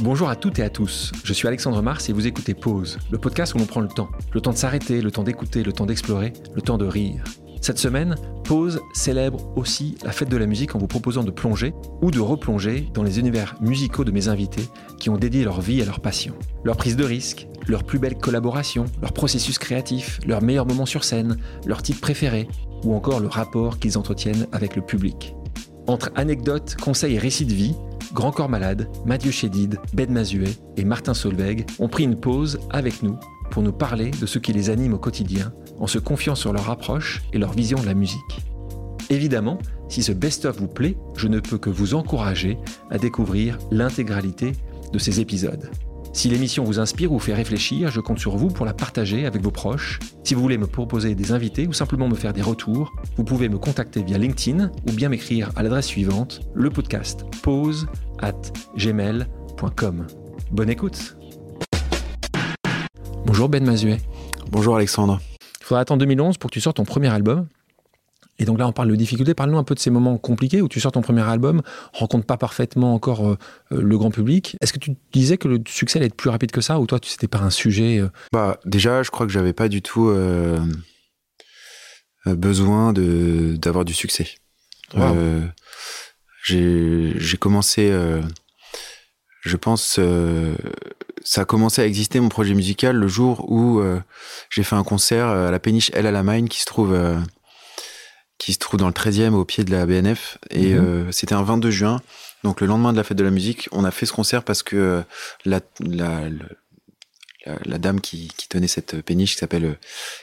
Bonjour 0.00 0.28
à 0.28 0.36
toutes 0.36 0.60
et 0.60 0.62
à 0.62 0.70
tous, 0.70 1.10
je 1.24 1.32
suis 1.32 1.48
Alexandre 1.48 1.82
Mars 1.82 2.08
et 2.08 2.12
vous 2.12 2.28
écoutez 2.28 2.54
Pause, 2.54 2.98
le 3.10 3.18
podcast 3.18 3.54
où 3.54 3.58
l'on 3.58 3.66
prend 3.66 3.80
le 3.80 3.88
temps. 3.88 4.08
Le 4.32 4.40
temps 4.40 4.52
de 4.52 4.56
s'arrêter, 4.56 5.00
le 5.00 5.10
temps 5.10 5.24
d'écouter, 5.24 5.64
le 5.64 5.72
temps 5.72 5.86
d'explorer, 5.86 6.32
le 6.54 6.62
temps 6.62 6.78
de 6.78 6.86
rire. 6.86 7.24
Cette 7.60 7.80
semaine, 7.80 8.14
Pause 8.44 8.80
célèbre 8.94 9.52
aussi 9.56 9.98
la 10.04 10.12
fête 10.12 10.28
de 10.28 10.36
la 10.36 10.46
musique 10.46 10.76
en 10.76 10.78
vous 10.78 10.86
proposant 10.86 11.24
de 11.24 11.32
plonger 11.32 11.74
ou 12.00 12.12
de 12.12 12.20
replonger 12.20 12.88
dans 12.94 13.02
les 13.02 13.18
univers 13.18 13.56
musicaux 13.60 14.04
de 14.04 14.12
mes 14.12 14.28
invités 14.28 14.68
qui 15.00 15.10
ont 15.10 15.16
dédié 15.16 15.42
leur 15.42 15.60
vie 15.60 15.82
à 15.82 15.84
leur 15.84 15.98
passion. 15.98 16.34
Leur 16.62 16.76
prise 16.76 16.94
de 16.94 17.04
risque, 17.04 17.48
leurs 17.66 17.82
plus 17.82 17.98
belles 17.98 18.18
collaborations, 18.18 18.84
leur 19.02 19.12
processus 19.12 19.58
créatif, 19.58 20.20
leurs 20.24 20.42
meilleurs 20.42 20.66
moments 20.66 20.86
sur 20.86 21.02
scène, 21.02 21.38
leurs 21.66 21.82
titres 21.82 22.00
préférés 22.00 22.46
ou 22.84 22.94
encore 22.94 23.18
le 23.18 23.26
rapport 23.26 23.80
qu'ils 23.80 23.98
entretiennent 23.98 24.46
avec 24.52 24.76
le 24.76 24.82
public. 24.82 25.34
Entre 25.88 26.12
anecdotes, 26.14 26.76
conseils 26.76 27.14
et 27.14 27.18
récits 27.18 27.46
de 27.46 27.54
vie, 27.54 27.74
Grand 28.12 28.32
Corps 28.32 28.48
Malade, 28.48 28.88
Mathieu 29.04 29.30
Chédid, 29.30 29.78
Ben 29.92 30.10
Mazuet 30.10 30.54
et 30.76 30.84
Martin 30.84 31.14
Solveig 31.14 31.66
ont 31.78 31.88
pris 31.88 32.04
une 32.04 32.18
pause 32.18 32.58
avec 32.70 33.02
nous 33.02 33.18
pour 33.50 33.62
nous 33.62 33.72
parler 33.72 34.10
de 34.10 34.26
ce 34.26 34.38
qui 34.38 34.52
les 34.52 34.70
anime 34.70 34.94
au 34.94 34.98
quotidien 34.98 35.52
en 35.78 35.86
se 35.86 35.98
confiant 35.98 36.34
sur 36.34 36.52
leur 36.52 36.70
approche 36.70 37.22
et 37.32 37.38
leur 37.38 37.52
vision 37.52 37.78
de 37.78 37.86
la 37.86 37.94
musique. 37.94 38.18
Évidemment, 39.10 39.58
si 39.88 40.02
ce 40.02 40.12
best-of 40.12 40.58
vous 40.58 40.68
plaît, 40.68 40.96
je 41.16 41.28
ne 41.28 41.40
peux 41.40 41.58
que 41.58 41.70
vous 41.70 41.94
encourager 41.94 42.58
à 42.90 42.98
découvrir 42.98 43.58
l'intégralité 43.70 44.52
de 44.92 44.98
ces 44.98 45.20
épisodes. 45.20 45.70
Si 46.12 46.28
l'émission 46.28 46.64
vous 46.64 46.80
inspire 46.80 47.12
ou 47.12 47.18
fait 47.18 47.34
réfléchir, 47.34 47.90
je 47.90 48.00
compte 48.00 48.18
sur 48.18 48.36
vous 48.36 48.48
pour 48.48 48.66
la 48.66 48.74
partager 48.74 49.26
avec 49.26 49.42
vos 49.42 49.50
proches. 49.50 49.98
Si 50.24 50.34
vous 50.34 50.40
voulez 50.40 50.58
me 50.58 50.66
proposer 50.66 51.14
des 51.14 51.32
invités 51.32 51.66
ou 51.66 51.72
simplement 51.72 52.08
me 52.08 52.14
faire 52.14 52.32
des 52.32 52.42
retours, 52.42 52.92
vous 53.16 53.24
pouvez 53.24 53.48
me 53.48 53.58
contacter 53.58 54.02
via 54.02 54.18
LinkedIn 54.18 54.70
ou 54.88 54.92
bien 54.92 55.08
m'écrire 55.08 55.50
à 55.56 55.62
l'adresse 55.62 55.86
suivante, 55.86 56.40
le 56.54 56.70
podcast 56.70 57.24
pause 57.42 57.86
at 58.20 58.40
gmail.com. 58.76 60.06
Bonne 60.50 60.70
écoute 60.70 61.16
Bonjour 63.26 63.48
Ben 63.48 63.64
Mazuet. 63.64 64.00
Bonjour 64.50 64.76
Alexandre. 64.76 65.20
Il 65.60 65.64
faudra 65.64 65.82
attendre 65.82 66.00
2011 66.00 66.38
pour 66.38 66.50
que 66.50 66.54
tu 66.54 66.60
sortes 66.60 66.78
ton 66.78 66.84
premier 66.84 67.08
album. 67.08 67.46
Et 68.38 68.44
donc 68.44 68.58
là, 68.58 68.68
on 68.68 68.72
parle 68.72 68.88
de 68.88 68.96
difficultés. 68.96 69.34
Parle-nous 69.34 69.58
un 69.58 69.64
peu 69.64 69.74
de 69.74 69.80
ces 69.80 69.90
moments 69.90 70.16
compliqués 70.16 70.62
où 70.62 70.68
tu 70.68 70.80
sors 70.80 70.92
ton 70.92 71.02
premier 71.02 71.22
album, 71.22 71.62
rencontre 71.92 72.24
pas 72.24 72.36
parfaitement 72.36 72.94
encore 72.94 73.26
euh, 73.26 73.38
euh, 73.72 73.82
le 73.82 73.98
grand 73.98 74.10
public. 74.10 74.56
Est-ce 74.60 74.72
que 74.72 74.78
tu 74.78 74.96
disais 75.12 75.38
que 75.38 75.48
le 75.48 75.60
succès 75.66 75.98
allait 75.98 76.06
être 76.06 76.14
plus 76.14 76.30
rapide 76.30 76.52
que 76.52 76.60
ça 76.60 76.78
ou 76.78 76.86
toi, 76.86 76.98
c'était 77.02 77.28
pas 77.28 77.38
un 77.38 77.50
sujet 77.50 77.98
euh? 77.98 78.08
Bah 78.32 78.60
déjà, 78.64 79.02
je 79.02 79.10
crois 79.10 79.26
que 79.26 79.32
j'avais 79.32 79.52
pas 79.52 79.68
du 79.68 79.82
tout 79.82 80.12
besoin 82.26 82.92
de 82.92 83.56
d'avoir 83.56 83.84
du 83.84 83.94
succès. 83.94 84.28
j'ai 86.44 87.36
commencé, 87.38 87.92
je 89.42 89.56
pense, 89.56 89.98
ça 91.24 91.40
a 91.40 91.44
commencé 91.44 91.82
à 91.82 91.86
exister 91.86 92.20
mon 92.20 92.28
projet 92.28 92.54
musical 92.54 92.96
le 92.96 93.08
jour 93.08 93.50
où 93.50 93.82
j'ai 94.50 94.62
fait 94.62 94.76
un 94.76 94.84
concert 94.84 95.26
à 95.26 95.50
la 95.50 95.58
péniche 95.58 95.90
El 95.94 96.06
Alamein 96.06 96.46
qui 96.46 96.60
se 96.60 96.66
trouve 96.66 96.96
qui 98.38 98.52
se 98.52 98.58
trouve 98.58 98.78
dans 98.78 98.86
le 98.86 98.92
13e 98.92 99.32
au 99.32 99.44
pied 99.44 99.64
de 99.64 99.70
la 99.70 99.84
BNF. 99.84 100.38
Et 100.50 100.74
mhm. 100.74 100.84
euh, 100.84 101.12
c'était 101.12 101.34
un 101.34 101.42
22 101.42 101.70
juin. 101.70 102.00
Donc 102.44 102.60
le 102.60 102.66
lendemain 102.66 102.92
de 102.92 102.96
la 102.96 103.04
fête 103.04 103.18
de 103.18 103.24
la 103.24 103.30
musique, 103.30 103.68
on 103.72 103.84
a 103.84 103.90
fait 103.90 104.06
ce 104.06 104.12
concert 104.12 104.44
parce 104.44 104.62
que 104.62 104.76
euh, 104.76 105.02
la, 105.44 105.60
la, 105.80 106.22
la, 107.64 107.78
dame 107.78 108.00
qui, 108.00 108.28
qui, 108.36 108.48
tenait 108.48 108.68
cette 108.68 109.02
péniche, 109.02 109.32
qui 109.32 109.40
s'appelle, 109.40 109.76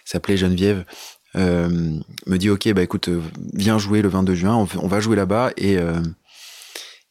s'appelait 0.05 0.37
Geneviève, 0.37 0.85
euh, 1.35 1.99
me 2.27 2.37
dit 2.37 2.49
ok 2.49 2.71
bah 2.71 2.81
écoute 2.81 3.09
viens 3.53 3.77
jouer 3.77 4.01
le 4.01 4.07
22 4.07 4.35
juin 4.35 4.55
on, 4.55 4.67
on 4.81 4.87
va 4.87 5.01
jouer 5.01 5.17
là-bas 5.17 5.51
et 5.57 5.77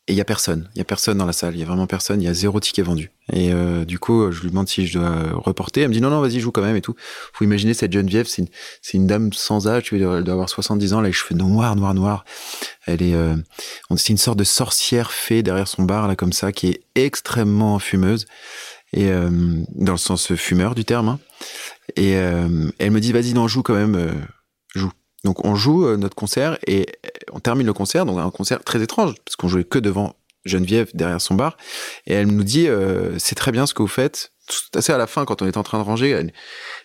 et 0.07 0.13
il 0.13 0.17
y 0.17 0.21
a 0.21 0.25
personne, 0.27 0.69
il 0.75 0.79
y 0.79 0.81
a 0.83 0.85
personne 0.85 1.17
dans 1.17 1.25
la 1.25 1.33
salle, 1.33 1.55
il 1.55 1.61
y 1.61 1.63
a 1.63 1.67
vraiment 1.67 1.87
personne, 1.87 2.21
il 2.21 2.27
y 2.27 2.29
a 2.29 2.35
zéro 2.35 2.61
ticket 2.61 2.83
vendu. 2.83 3.11
Et 3.33 3.55
euh, 3.55 3.87
du 3.87 3.99
coup, 3.99 4.31
je 4.31 4.43
lui 4.43 4.51
demande 4.51 4.69
si 4.69 4.87
je 4.87 4.99
dois 4.99 5.31
reporter. 5.33 5.81
Elle 5.81 5.89
me 5.89 5.95
dit 5.95 6.03
non 6.03 6.11
non, 6.11 6.21
vas-y 6.21 6.41
joue 6.41 6.51
quand 6.51 6.61
même 6.61 6.77
et 6.77 6.83
tout. 6.83 6.95
Faut 7.33 7.43
imaginer 7.43 7.73
cette 7.73 7.91
Geneviève, 7.91 8.27
c'est 8.27 8.43
une, 8.43 8.49
c'est 8.83 8.99
une 8.99 9.07
dame 9.07 9.33
sans 9.33 9.67
âge, 9.67 9.85
tu 9.85 9.95
elle 9.95 10.23
doit 10.23 10.35
avoir 10.35 10.51
70 10.51 10.93
ans, 10.93 11.01
là, 11.01 11.09
les 11.09 11.13
cheveux 11.13 11.35
noirs, 11.35 11.75
noirs, 11.75 11.95
noirs. 11.95 12.25
Elle 12.87 13.01
est, 13.01 13.15
euh, 13.15 13.35
c'est 13.97 14.11
une 14.11 14.19
sorte 14.19 14.39
de 14.39 14.45
sorcière 14.45 15.11
fée 15.11 15.43
derrière 15.43 15.69
son 15.69 15.85
bar 15.85 16.07
là 16.07 16.17
comme 16.17 16.35
ça, 16.35 16.53
qui 16.53 16.69
est 16.69 16.83
extrêmement 16.97 17.79
fumeuse 17.79 18.27
et 18.93 19.09
euh, 19.09 19.31
dans 19.75 19.93
le 19.93 19.99
sens 19.99 20.35
fumeur 20.35 20.75
du 20.75 20.85
terme. 20.85 21.09
Hein. 21.09 21.19
Et 21.97 22.13
elle 22.13 22.91
me 22.91 23.01
dit 23.01 23.13
vas-y 23.13 23.33
non 23.33 23.49
joue 23.49 23.63
quand 23.63 23.75
même, 23.75 23.95
joue. 23.97 24.11
Donc 25.25 25.45
on 25.45 25.55
joue 25.55 25.87
euh, 25.87 25.97
notre 25.97 26.15
concert 26.15 26.59
et 26.67 26.87
on 27.33 27.41
termine 27.41 27.67
le 27.67 27.73
concert, 27.73 28.07
donc 28.07 28.19
un 28.19 28.31
concert 28.31 28.63
très 28.63 28.83
étrange, 28.83 29.15
parce 29.25 29.37
qu'on 29.37 29.49
jouait 29.49 29.65
que 29.65 29.79
devant 29.79 30.15
Geneviève 30.45 30.91
derrière 30.95 31.21
son 31.21 31.35
bar, 31.35 31.57
et 32.07 32.13
elle 32.13 32.27
nous 32.27 32.45
dit 32.45 32.69
euh, 32.69 33.19
c'est 33.19 33.35
très 33.35 33.51
bien 33.51 33.67
ce 33.67 33.75
que 33.75 33.83
vous 33.83 33.89
faites. 33.89 34.31
Tout 34.47 34.79
assez 34.79 34.93
à 34.93 34.99
la 34.99 35.07
fin, 35.07 35.25
quand 35.25 35.41
on 35.41 35.47
est 35.47 35.57
en 35.57 35.63
train 35.63 35.79
de 35.79 35.85
ranger, 35.85 36.11
elle 36.11 36.33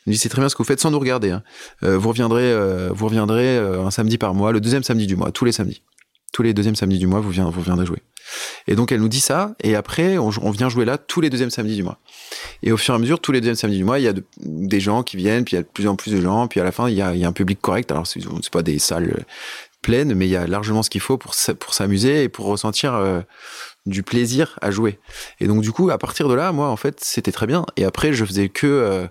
nous 0.05 0.13
dit 0.13 0.17
c'est 0.17 0.29
très 0.29 0.41
bien 0.41 0.47
ce 0.47 0.55
que 0.55 0.59
vous 0.59 0.67
faites 0.67 0.79
sans 0.79 0.91
nous 0.91 0.99
regarder. 0.99 1.31
Hein. 1.31 1.43
Euh, 1.83 1.97
vous 1.97 2.07
reviendrez, 2.07 2.55
vous 2.89 3.05
reviendrez 3.05 3.57
un 3.57 3.91
samedi 3.91 4.17
par 4.17 4.33
mois, 4.33 4.53
le 4.53 4.61
deuxième 4.61 4.83
samedi 4.83 5.07
du 5.07 5.17
mois, 5.17 5.31
tous 5.33 5.43
les 5.43 5.51
samedis, 5.51 5.83
tous 6.31 6.43
les 6.43 6.53
deuxièmes 6.53 6.75
samedis 6.75 6.99
du 6.99 7.07
mois, 7.07 7.19
vous, 7.19 7.29
viendrez, 7.29 7.53
vous 7.53 7.61
viendrez 7.61 7.85
jouer. 7.85 8.01
Et 8.67 8.75
donc 8.75 8.91
elle 8.91 8.99
nous 8.99 9.07
dit 9.07 9.19
ça, 9.19 9.55
et 9.63 9.75
après 9.75 10.17
on, 10.17 10.29
vient 10.51 10.69
jouer 10.69 10.85
là 10.85 10.97
tous 10.97 11.21
les 11.21 11.29
deuxièmes 11.29 11.49
samedis 11.49 11.75
du 11.75 11.83
mois. 11.83 11.99
Et 12.63 12.71
au 12.71 12.77
fur 12.77 12.93
et 12.93 12.97
à 12.97 12.99
mesure, 12.99 13.19
tous 13.19 13.31
les 13.31 13.41
deuxièmes 13.41 13.55
samedis 13.55 13.77
du 13.77 13.83
mois, 13.83 13.99
il 13.99 14.03
y 14.03 14.07
a 14.07 14.13
des 14.37 14.79
gens 14.79 15.03
qui 15.03 15.17
viennent, 15.17 15.45
puis 15.45 15.55
il 15.55 15.57
y 15.57 15.59
a 15.59 15.63
de 15.63 15.67
plus 15.67 15.87
en 15.87 15.95
plus 15.95 16.11
de 16.11 16.21
gens, 16.21 16.47
puis 16.47 16.59
à 16.59 16.63
la 16.63 16.71
fin 16.71 16.89
il 16.89 16.95
y 16.95 17.01
a, 17.01 17.09
un 17.09 17.33
public 17.33 17.59
correct. 17.61 17.91
Alors 17.91 18.05
c'est 18.05 18.21
pas 18.51 18.61
des 18.61 18.79
salles 18.79 19.25
pleines, 19.81 20.13
mais 20.13 20.27
il 20.27 20.31
y 20.31 20.35
a 20.35 20.45
largement 20.45 20.83
ce 20.83 20.89
qu'il 20.89 21.01
faut 21.01 21.17
pour 21.17 21.33
pour 21.59 21.73
s'amuser 21.73 22.23
et 22.23 22.29
pour 22.29 22.45
ressentir 22.45 22.93
euh, 22.93 23.21
du 23.85 24.03
plaisir 24.03 24.57
à 24.61 24.71
jouer. 24.71 24.99
Et 25.39 25.47
donc 25.47 25.61
du 25.61 25.71
coup, 25.71 25.89
à 25.89 25.97
partir 25.97 26.27
de 26.27 26.33
là, 26.33 26.51
moi 26.51 26.69
en 26.69 26.75
fait, 26.75 26.99
c'était 27.01 27.31
très 27.31 27.47
bien. 27.47 27.65
Et 27.77 27.85
après, 27.85 28.13
je 28.13 28.23
faisais 28.25 28.49
que 28.49 28.67
euh, 28.67 29.07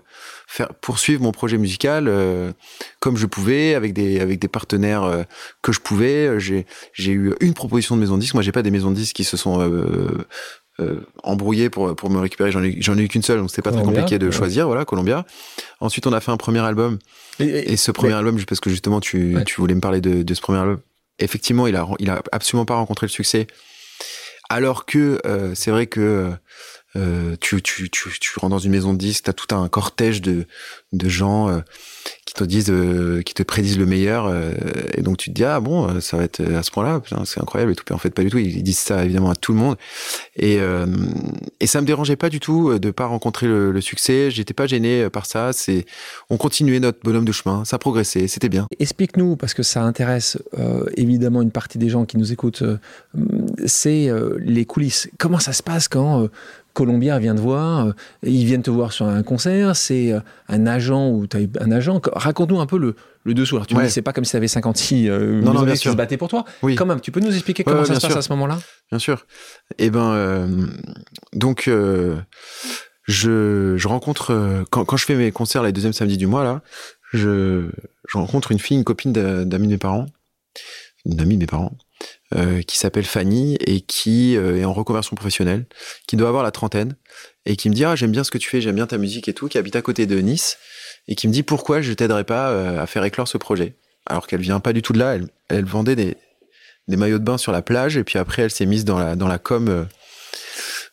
faire 0.47 0.73
poursuivre 0.75 1.21
mon 1.21 1.31
projet 1.31 1.57
musical 1.57 2.07
euh, 2.07 2.51
comme 2.99 3.17
je 3.17 3.25
pouvais 3.25 3.75
avec 3.75 3.93
des 3.93 4.19
avec 4.19 4.39
des 4.39 4.47
partenaires 4.47 5.03
euh, 5.03 5.23
que 5.61 5.71
je 5.71 5.79
pouvais. 5.79 6.39
J'ai 6.39 6.65
j'ai 6.93 7.11
eu 7.11 7.33
une 7.39 7.53
proposition 7.53 7.95
de 7.95 8.01
maison 8.01 8.15
de 8.15 8.21
disque 8.21 8.33
moi 8.33 8.43
j'ai 8.43 8.51
pas 8.51 8.63
des 8.63 8.71
maisons 8.71 8.89
de 8.91 8.95
disques 8.95 9.15
qui 9.15 9.23
se 9.23 9.37
sont 9.37 9.59
euh, 9.59 11.05
embrouillées 11.23 11.69
pour 11.69 11.95
pour 11.95 12.09
me 12.09 12.19
récupérer. 12.19 12.51
J'en 12.51 12.63
ai 12.63 12.81
j'en 12.81 12.97
ai 12.97 13.01
eu 13.01 13.07
qu'une 13.07 13.21
seule 13.21 13.39
donc 13.39 13.49
c'était 13.49 13.61
pas 13.61 13.71
très 13.71 13.83
compliqué 13.83 14.17
de 14.17 14.31
choisir. 14.31 14.67
Voilà 14.67 14.85
Columbia. 14.85 15.25
Ensuite 15.81 16.07
on 16.07 16.13
a 16.13 16.19
fait 16.19 16.31
un 16.31 16.37
premier 16.37 16.59
album. 16.59 16.99
Et, 17.39 17.77
ce 17.77 17.91
premier 17.91 18.13
album 18.13 18.37
parce 18.45 18.59
que 18.59 18.69
justement 18.69 18.99
tu 18.99 19.37
tu 19.45 19.61
voulais 19.61 19.75
me 19.75 19.81
parler 19.81 20.01
de, 20.01 20.23
de 20.23 20.33
ce 20.33 20.41
premier 20.41 20.59
album. 20.59 20.79
Effectivement 21.19 21.67
il 21.67 21.75
a 21.75 21.87
il 21.99 22.09
a 22.09 22.21
absolument 22.31 22.65
pas 22.65 22.75
rencontré 22.75 23.07
le 23.07 23.11
succès 23.11 23.47
alors 24.49 24.85
que 24.85 25.19
c'est 25.55 25.71
vrai 25.71 25.87
que 25.87 26.31
euh, 26.95 27.35
tu, 27.39 27.61
rentres 28.37 28.49
dans 28.49 28.59
une 28.59 28.71
maison 28.71 28.93
de 28.93 28.97
disques, 28.97 29.25
tu 29.25 29.29
as 29.29 29.33
tout 29.33 29.53
un 29.53 29.67
cortège 29.67 30.21
de, 30.21 30.45
de 30.91 31.09
gens 31.09 31.47
euh, 31.47 31.59
qui 32.25 32.33
te 32.33 32.43
disent, 32.43 32.71
euh, 32.71 33.21
qui 33.21 33.35
te 33.35 33.43
prédisent 33.43 33.77
le 33.77 33.85
meilleur, 33.85 34.33
et 34.95 35.01
donc 35.01 35.17
tu 35.17 35.29
te 35.29 35.35
dis 35.35 35.43
ah 35.43 35.59
bon, 35.59 36.01
ça 36.01 36.17
va 36.17 36.23
être 36.23 36.41
à 36.41 36.63
ce 36.63 36.71
point-là, 36.71 37.01
c'est 37.25 37.39
incroyable 37.39 37.73
et 37.73 37.75
tout. 37.75 37.93
en 37.93 37.97
fait, 37.97 38.09
pas 38.09 38.23
du 38.23 38.29
tout. 38.29 38.39
Ils, 38.39 38.63
disent 38.63 38.79
ça 38.79 39.05
évidemment 39.05 39.29
à 39.29 39.35
tout 39.35 39.51
le 39.51 39.59
monde, 39.59 39.77
et 40.35 40.59
et 41.59 41.67
ça 41.67 41.81
me 41.81 41.85
dérangeait 41.85 42.15
pas 42.15 42.29
du 42.29 42.39
tout 42.39 42.77
de 42.79 42.91
pas 42.91 43.05
rencontrer 43.05 43.47
le, 43.47 43.71
le 43.71 43.81
succès. 43.81 44.31
J'étais 44.31 44.53
pas 44.53 44.67
gêné 44.67 45.09
par 45.09 45.25
ça. 45.25 45.53
C'est 45.53 45.85
on 46.29 46.37
continuait 46.37 46.79
notre 46.79 46.99
bonhomme 47.03 47.25
de 47.25 47.31
chemin, 47.31 47.65
ça 47.65 47.77
progressait, 47.77 48.27
c'était 48.27 48.49
bien. 48.49 48.67
Explique-nous 48.79 49.35
parce 49.35 49.53
que 49.53 49.63
ça 49.63 49.83
intéresse 49.83 50.37
évidemment 50.95 51.41
une 51.41 51.51
partie 51.51 51.77
des 51.77 51.89
gens 51.89 52.05
qui 52.05 52.17
nous 52.17 52.31
écoutent. 52.31 52.63
c'est 53.65 54.11
les 54.39 54.65
coulisses. 54.65 55.09
Comment 55.17 55.39
ça 55.39 55.53
se 55.53 55.61
passe 55.61 55.87
quand 55.87 56.29
Colombien 56.79 57.19
vient 57.19 57.35
te 57.35 57.41
voir, 57.41 57.87
euh, 57.87 57.91
ils 58.23 58.45
viennent 58.45 58.63
te 58.63 58.71
voir 58.71 58.93
sur 58.93 59.05
un 59.05 59.21
concert, 59.21 59.75
c'est 59.75 60.13
euh, 60.13 60.21
un 60.47 60.65
agent 60.65 61.09
ou 61.09 61.27
tu 61.27 61.35
as 61.35 61.41
un 61.61 61.71
agent. 61.73 61.99
Raconte-nous 62.13 62.61
un 62.61 62.65
peu 62.65 62.77
le, 62.77 62.95
le 63.25 63.33
dessous. 63.33 63.57
Alors, 63.57 63.67
tu 63.67 63.75
me 63.75 63.83
dis, 63.83 63.91
c'est 63.91 64.01
pas 64.01 64.13
comme 64.13 64.23
si 64.23 64.31
tu 64.31 64.37
avais 64.37 64.47
56 64.47 65.09
euh, 65.09 65.41
non, 65.41 65.51
non, 65.51 65.63
bien 65.63 65.73
qui 65.73 65.89
se 65.89 65.93
battaient 65.93 66.15
pour 66.15 66.29
toi. 66.29 66.45
Oui. 66.63 66.75
Quand 66.75 66.85
même, 66.85 67.01
tu 67.01 67.11
peux 67.11 67.19
nous 67.19 67.33
expliquer 67.33 67.65
comment 67.65 67.83
ça 67.83 67.99
se 67.99 68.07
passe 68.07 68.15
à 68.15 68.21
ce 68.21 68.31
moment-là? 68.31 68.57
Bien 68.91 68.99
sûr. 68.99 69.25
Eh 69.77 69.89
ben, 69.89 70.13
euh, 70.13 70.67
donc, 71.33 71.67
euh, 71.67 72.15
je, 73.03 73.75
je 73.75 73.87
rencontre, 73.89 74.63
quand, 74.69 74.85
quand 74.85 74.95
je 74.95 75.03
fais 75.03 75.15
mes 75.15 75.33
concerts 75.33 75.63
les 75.63 75.73
deuxièmes 75.73 75.91
samedis 75.91 76.15
du 76.15 76.27
mois, 76.27 76.45
là, 76.45 76.61
je, 77.11 77.69
je 78.07 78.17
rencontre 78.17 78.53
une 78.53 78.59
fille, 78.59 78.77
une 78.77 78.85
copine 78.85 79.11
d'amis 79.11 79.67
de 79.67 79.73
mes 79.73 79.77
parents, 79.77 80.05
une 81.05 81.19
amie 81.19 81.35
de 81.35 81.41
mes 81.41 81.47
parents, 81.47 81.73
euh, 82.35 82.61
qui 82.61 82.77
s'appelle 82.77 83.05
Fanny 83.05 83.57
et 83.59 83.81
qui 83.81 84.37
euh, 84.37 84.59
est 84.59 84.65
en 84.65 84.71
reconversion 84.71 85.15
professionnelle, 85.15 85.65
qui 86.07 86.15
doit 86.15 86.27
avoir 86.27 86.43
la 86.43 86.51
trentaine 86.51 86.95
et 87.47 87.55
qui 87.55 87.69
me 87.69 87.73
dit 87.73 87.83
ah 87.85 87.95
j'aime 87.95 88.11
bien 88.11 88.23
ce 88.23 88.29
que 88.29 88.37
tu 88.37 88.49
fais, 88.49 88.61
j'aime 88.61 88.75
bien 88.75 88.85
ta 88.85 88.99
musique 88.99 89.27
et 89.27 89.33
tout, 89.33 89.47
qui 89.47 89.57
habite 89.57 89.75
à 89.75 89.81
côté 89.81 90.05
de 90.05 90.19
Nice 90.19 90.57
et 91.07 91.15
qui 91.15 91.27
me 91.27 91.33
dit 91.33 91.41
pourquoi 91.41 91.81
je 91.81 91.91
t'aiderais 91.93 92.25
pas 92.25 92.51
euh, 92.51 92.79
à 92.79 92.85
faire 92.85 93.03
éclore 93.03 93.27
ce 93.27 93.39
projet, 93.39 93.75
alors 94.05 94.27
qu'elle 94.27 94.41
vient 94.41 94.59
pas 94.59 94.73
du 94.73 94.83
tout 94.83 94.93
de 94.93 94.99
là, 94.99 95.17
elle, 95.49 95.65
vendait 95.65 95.95
des, 95.95 96.17
des 96.87 96.97
maillots 96.97 97.17
de 97.17 97.23
bain 97.23 97.39
sur 97.39 97.51
la 97.51 97.63
plage 97.63 97.97
et 97.97 98.03
puis 98.03 98.19
après 98.19 98.43
elle 98.43 98.51
s'est 98.51 98.67
mise 98.67 98.85
dans 98.85 98.99
la 98.99 99.15
dans 99.15 99.27
la 99.27 99.39
com 99.39 99.87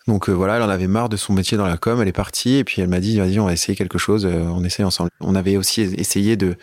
Donc 0.08 0.29
euh, 0.29 0.32
voilà, 0.32 0.56
elle 0.56 0.62
en 0.62 0.69
avait 0.69 0.87
marre 0.87 1.08
de 1.08 1.17
son 1.17 1.32
métier 1.32 1.58
dans 1.58 1.67
la 1.67 1.76
com, 1.76 2.00
elle 2.00 2.06
est 2.06 2.12
partie 2.12 2.56
et 2.56 2.64
puis 2.64 2.81
elle 2.81 2.88
m'a 2.88 3.00
dit 3.00 3.19
vas-y 3.19 3.41
on 3.41 3.47
va 3.47 3.53
essayer 3.53 3.75
quelque 3.75 3.99
chose, 3.99 4.25
euh, 4.25 4.44
on 4.44 4.62
essaye 4.62 4.85
ensemble. 4.85 5.11
On 5.20 5.35
avait 5.35 5.56
aussi 5.56 5.81
essayé 5.81 6.37
de 6.37 6.56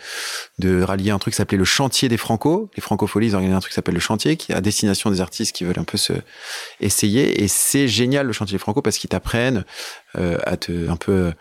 de 0.58 0.82
rallier 0.82 1.10
un 1.10 1.18
truc 1.18 1.34
qui 1.34 1.36
s'appelait 1.36 1.58
le 1.58 1.64
chantier 1.64 2.08
des 2.08 2.16
Franco. 2.16 2.70
Les 2.74 2.80
Francopholies 2.80 3.28
ils 3.28 3.34
organisent 3.34 3.56
un 3.56 3.60
truc 3.60 3.72
qui 3.72 3.74
s'appelle 3.74 3.94
le 3.94 4.00
chantier 4.00 4.36
qui 4.36 4.52
est 4.52 4.54
à 4.54 4.62
destination 4.62 5.10
des 5.10 5.20
artistes 5.20 5.54
qui 5.54 5.64
veulent 5.64 5.78
un 5.78 5.84
peu 5.84 5.98
se 5.98 6.14
essayer 6.80 7.42
et 7.42 7.48
c'est 7.48 7.86
génial 7.86 8.26
le 8.26 8.32
chantier 8.32 8.54
des 8.54 8.58
Franco 8.58 8.80
parce 8.80 8.96
qu'ils 8.96 9.10
t'apprennent 9.10 9.64
euh, 10.16 10.38
à 10.44 10.56
te 10.56 10.88
un 10.88 10.96
peu 10.96 11.32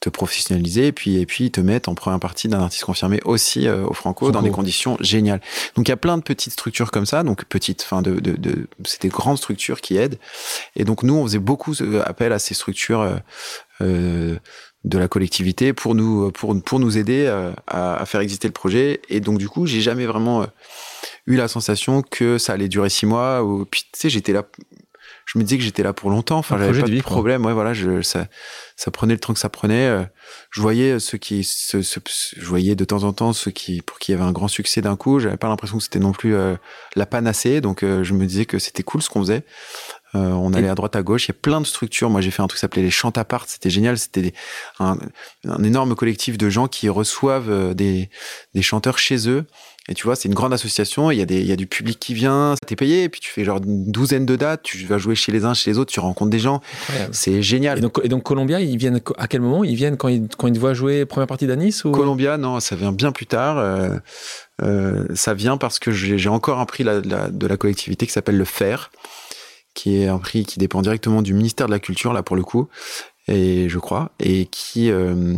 te 0.00 0.10
professionnaliser 0.10 0.88
et 0.88 0.92
puis 0.92 1.16
et 1.16 1.24
puis 1.24 1.50
te 1.50 1.62
mettre 1.62 1.88
en 1.88 1.94
première 1.94 2.20
partie 2.20 2.48
d'un 2.48 2.60
artiste 2.60 2.84
confirmé 2.84 3.20
aussi 3.24 3.66
au 3.68 3.94
Franco, 3.94 4.30
dans 4.30 4.42
des 4.42 4.50
conditions 4.50 4.98
géniales. 5.00 5.40
Donc 5.74 5.88
il 5.88 5.90
y 5.90 5.94
a 5.94 5.96
plein 5.96 6.18
de 6.18 6.22
petites 6.22 6.52
structures 6.52 6.90
comme 6.90 7.06
ça, 7.06 7.22
donc 7.22 7.44
petites, 7.46 7.82
enfin 7.82 8.02
de, 8.02 8.20
de, 8.20 8.32
de 8.32 8.68
c'est 8.84 9.02
des 9.02 9.08
grandes 9.08 9.38
structures 9.38 9.80
qui 9.80 9.96
aident. 9.96 10.18
Et 10.74 10.84
donc 10.84 11.02
nous 11.02 11.14
on 11.14 11.24
faisait 11.24 11.38
beaucoup 11.46 11.72
appel 12.04 12.32
à 12.32 12.38
ces 12.38 12.52
structures 12.52 13.00
euh, 13.00 13.16
euh, 13.80 14.36
de 14.84 14.98
la 14.98 15.08
collectivité 15.08 15.72
pour 15.72 15.94
nous 15.94 16.30
pour 16.32 16.60
pour 16.62 16.78
nous 16.78 16.98
aider 16.98 17.24
euh, 17.26 17.52
à, 17.66 18.04
faire 18.04 18.20
exister 18.20 18.48
le 18.48 18.52
projet. 18.52 19.00
Et 19.08 19.20
donc 19.20 19.38
du 19.38 19.48
coup, 19.48 19.64
j'ai 19.64 19.80
jamais 19.80 20.06
vraiment 20.06 20.46
eu 21.26 21.36
la 21.36 21.48
sensation 21.48 22.02
que 22.02 22.36
ça 22.36 22.52
allait 22.52 22.68
durer 22.68 22.90
six 22.90 23.06
mois. 23.06 23.42
Ou 23.42 23.64
puis 23.64 23.82
tu 23.92 24.00
sais, 24.00 24.10
j'étais 24.10 24.32
là. 24.32 24.44
Je 25.24 25.38
me 25.38 25.44
disais 25.44 25.58
que 25.58 25.64
j'étais 25.64 25.82
là 25.82 25.92
pour 25.92 26.10
longtemps. 26.10 26.38
Enfin, 26.38 26.56
j'avais 26.56 26.80
pas 26.80 26.88
de, 26.88 27.00
problème. 27.00 27.44
Ouais, 27.44 27.52
voilà, 27.52 27.74
je, 27.74 28.00
ça, 28.00 28.28
ça 28.76 28.92
prenait 28.92 29.14
le 29.14 29.18
temps 29.18 29.32
que 29.32 29.40
ça 29.40 29.48
prenait. 29.48 30.08
Je 30.50 30.60
voyais 30.60 31.00
ceux 31.00 31.18
qui, 31.18 31.42
ce, 31.42 31.78
je 31.82 32.46
voyais 32.46 32.76
de 32.76 32.84
temps 32.84 33.02
en 33.02 33.12
temps 33.12 33.32
ceux 33.32 33.50
qui, 33.50 33.82
pour 33.82 33.98
qui 33.98 34.12
y 34.12 34.14
avait 34.14 34.22
un 34.22 34.30
grand 34.30 34.46
succès 34.46 34.82
d'un 34.82 34.94
coup. 34.94 35.18
J'avais 35.18 35.36
pas 35.36 35.48
l'impression 35.48 35.78
que 35.78 35.82
c'était 35.82 35.98
non 35.98 36.12
plus 36.12 36.36
la 36.94 37.06
panacée. 37.06 37.60
Donc, 37.60 37.80
je 37.82 38.12
me 38.12 38.24
disais 38.24 38.46
que 38.46 38.60
c'était 38.60 38.84
cool 38.84 39.02
ce 39.02 39.10
qu'on 39.10 39.20
faisait. 39.20 39.42
Euh, 40.14 40.30
on 40.30 40.52
allait 40.52 40.68
à 40.68 40.74
droite 40.74 40.96
à 40.96 41.02
gauche. 41.02 41.26
Il 41.26 41.28
y 41.28 41.36
a 41.36 41.38
plein 41.40 41.60
de 41.60 41.66
structures. 41.66 42.10
Moi, 42.10 42.20
j'ai 42.20 42.30
fait 42.30 42.42
un 42.42 42.46
truc 42.46 42.58
qui 42.58 42.60
s'appelait 42.60 42.82
les 42.82 42.90
chants 42.90 43.10
à 43.10 43.24
part. 43.24 43.44
C'était 43.46 43.70
génial. 43.70 43.98
C'était 43.98 44.32
un, 44.78 44.98
énorme 45.62 45.94
collectif 45.94 46.38
de 46.38 46.48
gens 46.48 46.68
qui 46.68 46.88
reçoivent 46.88 47.50
euh, 47.50 47.74
des, 47.74 48.08
chanteurs 48.60 48.98
chez 48.98 49.28
eux. 49.28 49.44
Et 49.88 49.94
tu 49.94 50.04
vois, 50.04 50.16
c'est 50.16 50.28
une 50.28 50.34
grande 50.34 50.52
association. 50.52 51.10
Il 51.10 51.18
y 51.18 51.22
a 51.22 51.26
des, 51.26 51.40
il 51.40 51.46
y 51.46 51.52
a 51.52 51.56
du 51.56 51.66
public 51.66 51.98
qui 51.98 52.14
vient. 52.14 52.54
T'es 52.66 52.76
payé. 52.76 53.04
Et 53.04 53.08
puis 53.08 53.20
tu 53.20 53.30
fais 53.30 53.44
genre 53.44 53.60
une 53.62 53.90
douzaine 53.90 54.26
de 54.26 54.36
dates. 54.36 54.62
Tu 54.62 54.84
vas 54.86 54.98
jouer 54.98 55.14
chez 55.14 55.32
les 55.32 55.44
uns, 55.44 55.54
chez 55.54 55.70
les 55.70 55.78
autres. 55.78 55.92
Tu 55.92 56.00
rencontres 56.00 56.30
des 56.30 56.38
gens. 56.38 56.60
C'est 57.12 57.42
génial. 57.42 57.78
Et 57.78 57.80
donc, 57.80 58.00
et 58.02 58.08
donc, 58.08 58.22
Columbia, 58.22 58.60
ils 58.60 58.78
viennent 58.78 59.00
à 59.18 59.28
quel 59.28 59.40
moment? 59.40 59.64
Ils 59.64 59.76
viennent 59.76 59.96
quand 59.96 60.08
ils, 60.08 60.28
quand 60.36 60.46
ils 60.46 60.54
te 60.54 60.58
voient 60.58 60.74
jouer 60.74 61.04
première 61.04 61.26
partie 61.26 61.46
d'Anis 61.46 61.82
ou... 61.84 61.90
Columbia, 61.90 62.36
non, 62.36 62.58
ça 62.60 62.74
vient 62.74 62.92
bien 62.92 63.12
plus 63.12 63.26
tard. 63.26 63.58
Euh, 64.62 65.04
ça 65.14 65.34
vient 65.34 65.56
parce 65.56 65.78
que 65.78 65.92
j'ai 65.92 66.28
encore 66.28 66.58
un 66.58 66.66
prix 66.66 66.82
de 66.82 67.46
la 67.46 67.56
collectivité 67.56 68.06
qui 68.06 68.12
s'appelle 68.12 68.38
le 68.38 68.44
FER 68.44 68.76
qui 69.76 70.02
est 70.02 70.08
un 70.08 70.18
prix 70.18 70.44
qui 70.44 70.58
dépend 70.58 70.82
directement 70.82 71.22
du 71.22 71.34
ministère 71.34 71.66
de 71.68 71.72
la 71.72 71.78
Culture, 71.78 72.12
là, 72.12 72.24
pour 72.24 72.34
le 72.34 72.42
coup, 72.42 72.68
et 73.28 73.68
je 73.68 73.78
crois, 73.78 74.12
et 74.20 74.46
qui, 74.46 74.90
euh, 74.90 75.34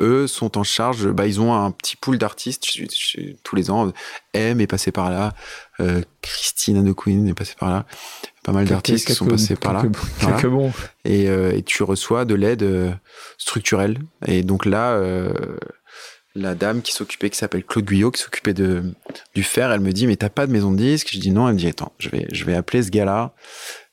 eux, 0.00 0.26
sont 0.26 0.56
en 0.56 0.62
charge, 0.62 1.08
bah, 1.08 1.26
ils 1.26 1.40
ont 1.40 1.52
un 1.52 1.72
petit 1.72 1.96
pool 1.96 2.16
d'artistes 2.16 2.66
tous 3.42 3.56
les 3.56 3.70
ans. 3.70 3.92
M 4.32 4.60
est 4.60 4.66
passé 4.66 4.92
par 4.92 5.10
là, 5.10 5.34
euh, 5.80 6.02
Christine 6.22 6.84
de 6.84 6.92
Queen 6.92 7.28
est 7.28 7.34
passée 7.34 7.54
par 7.58 7.70
là, 7.70 7.84
pas 8.44 8.52
mal 8.52 8.66
d'artistes 8.66 9.06
qui 9.06 9.14
sont 9.14 9.26
passés 9.26 9.56
par 9.56 9.72
là. 9.72 9.82
Quelques 10.20 10.46
bons. 10.46 10.72
Et, 11.04 11.28
euh, 11.28 11.52
et, 11.52 11.62
tu 11.62 11.82
reçois 11.82 12.24
de 12.24 12.34
l'aide 12.34 12.62
euh, 12.62 12.92
structurelle. 13.38 13.98
Et 14.26 14.42
donc 14.42 14.64
là, 14.64 15.00
la 16.34 16.54
dame 16.54 16.80
qui 16.80 16.92
s'occupait, 16.92 17.28
qui 17.28 17.36
s'appelle 17.36 17.64
Claude 17.64 17.84
Guyot, 17.84 18.10
qui 18.10 18.22
s'occupait 18.22 18.54
de 18.54 18.84
du 19.34 19.42
fer, 19.42 19.70
elle 19.70 19.80
me 19.80 19.92
dit 19.92 20.06
mais 20.06 20.16
t'as 20.16 20.30
pas 20.30 20.46
de 20.46 20.52
maison 20.52 20.70
de 20.70 20.76
disque 20.76 21.08
Je 21.12 21.18
dis 21.18 21.30
non, 21.30 21.48
elle 21.48 21.54
me 21.54 21.58
dit 21.58 21.68
attends, 21.68 21.92
je 21.98 22.08
vais 22.08 22.26
je 22.32 22.44
vais 22.44 22.54
appeler 22.54 22.82
ce 22.82 22.90
gars-là 22.90 23.34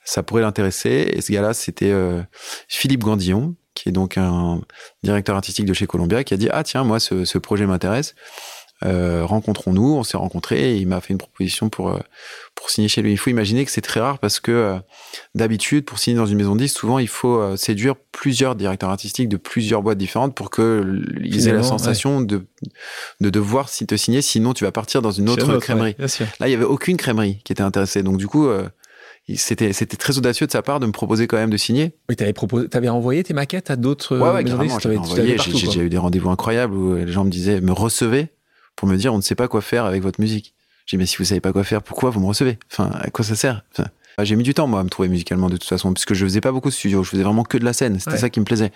ça 0.09 0.23
pourrait 0.23 0.41
l'intéresser. 0.41 1.11
Et 1.13 1.21
ce 1.21 1.31
gars-là, 1.31 1.53
c'était 1.53 1.91
euh, 1.91 2.21
Philippe 2.67 3.03
Gandillon, 3.03 3.55
qui 3.75 3.89
est 3.89 3.91
donc 3.91 4.17
un 4.17 4.61
directeur 5.03 5.35
artistique 5.35 5.65
de 5.65 5.73
chez 5.73 5.85
Columbia, 5.85 6.23
qui 6.23 6.33
a 6.33 6.37
dit 6.37 6.49
ah 6.51 6.63
tiens 6.63 6.83
moi 6.83 6.99
ce, 6.99 7.25
ce 7.25 7.37
projet 7.37 7.67
m'intéresse. 7.67 8.15
Euh, 8.85 9.25
rencontrons-nous. 9.25 9.95
On 9.95 10.03
s'est 10.03 10.17
rencontrés 10.17 10.71
et 10.71 10.77
il 10.77 10.87
m'a 10.87 11.01
fait 11.01 11.11
une 11.11 11.17
proposition 11.17 11.69
pour 11.69 11.89
euh, 11.89 11.99
pour 12.55 12.69
signer 12.69 12.87
chez 12.87 13.01
lui. 13.01 13.11
Il 13.11 13.17
faut 13.17 13.29
imaginer 13.29 13.65
que 13.65 13.71
c'est 13.71 13.81
très 13.81 13.99
rare 13.99 14.19
parce 14.19 14.39
que 14.39 14.51
euh, 14.51 14.79
d'habitude 15.35 15.83
pour 15.83 15.99
signer 15.99 16.15
dans 16.15 16.25
une 16.25 16.37
maison 16.37 16.55
de 16.55 16.61
disques, 16.61 16.79
souvent 16.79 16.97
il 16.97 17.09
faut 17.09 17.57
séduire 17.57 17.95
plusieurs 18.11 18.55
directeurs 18.55 18.89
artistiques 18.89 19.27
de 19.27 19.35
plusieurs 19.35 19.81
boîtes 19.83 19.97
différentes 19.97 20.33
pour 20.33 20.49
que 20.49 21.03
ils 21.21 21.49
aient 21.49 21.53
la 21.53 21.63
sensation 21.63 22.21
de 22.21 22.47
de 23.19 23.29
devoir 23.29 23.69
te 23.69 23.95
signer. 23.97 24.21
Sinon 24.21 24.53
tu 24.53 24.63
vas 24.63 24.71
partir 24.71 25.01
dans 25.01 25.11
une 25.11 25.29
autre, 25.29 25.57
crèmerie. 25.57 25.95
Là 26.39 26.47
il 26.47 26.51
y 26.51 26.55
avait 26.55 26.63
aucune 26.63 26.95
crèmerie 26.95 27.41
qui 27.43 27.51
était 27.51 27.63
intéressée. 27.63 28.01
Donc 28.01 28.17
du 28.17 28.27
coup 28.27 28.47
c'était 29.37 29.73
c'était 29.73 29.97
très 29.97 30.17
audacieux 30.17 30.47
de 30.47 30.51
sa 30.51 30.61
part 30.61 30.79
de 30.79 30.85
me 30.85 30.91
proposer 30.91 31.27
quand 31.27 31.37
même 31.37 31.49
de 31.49 31.57
signer. 31.57 31.93
Oui, 32.09 32.15
t'avais 32.15 32.33
proposé, 32.33 32.67
t'avais 32.67 32.89
envoyé 32.89 33.23
tes 33.23 33.33
maquettes 33.33 33.69
à 33.71 33.75
d'autres. 33.75 34.17
Ouais, 34.17 34.33
ouais, 34.33 34.43
carrément. 34.43 34.79
J'ai 34.79 35.67
déjà 35.67 35.81
eu 35.81 35.89
des 35.89 35.97
rendez-vous 35.97 36.29
incroyables 36.29 36.75
où 36.75 36.95
les 36.95 37.11
gens 37.11 37.25
me 37.25 37.29
disaient, 37.29 37.61
me 37.61 37.71
recevaient 37.71 38.29
pour 38.75 38.87
me 38.87 38.95
dire, 38.95 39.13
on 39.13 39.17
ne 39.17 39.21
sait 39.21 39.35
pas 39.35 39.47
quoi 39.47 39.61
faire 39.61 39.85
avec 39.85 40.01
votre 40.01 40.21
musique. 40.21 40.53
J'ai 40.85 40.97
dit, 40.97 41.01
mais 41.01 41.05
si 41.05 41.17
vous 41.17 41.25
savez 41.25 41.41
pas 41.41 41.51
quoi 41.51 41.63
faire, 41.63 41.83
pourquoi 41.83 42.09
vous 42.09 42.19
me 42.19 42.25
recevez? 42.25 42.57
Enfin, 42.71 42.89
à 42.99 43.09
quoi 43.09 43.23
ça 43.25 43.35
sert? 43.35 43.63
Bah, 44.17 44.23
J'ai 44.23 44.35
mis 44.35 44.43
du 44.43 44.53
temps 44.53 44.67
moi 44.67 44.79
à 44.79 44.83
me 44.83 44.89
trouver 44.89 45.07
musicalement 45.09 45.49
de 45.49 45.57
toute 45.57 45.69
façon, 45.69 45.93
puisque 45.93 46.13
je 46.13 46.25
faisais 46.25 46.41
pas 46.41 46.51
beaucoup 46.51 46.69
de 46.69 46.73
studio, 46.73 47.03
je 47.03 47.09
faisais 47.09 47.23
vraiment 47.23 47.43
que 47.43 47.57
de 47.57 47.65
la 47.65 47.73
scène. 47.73 47.99
C'était 47.99 48.17
ça 48.17 48.29
qui 48.29 48.39
me 48.39 48.45
plaisait. 48.45 48.71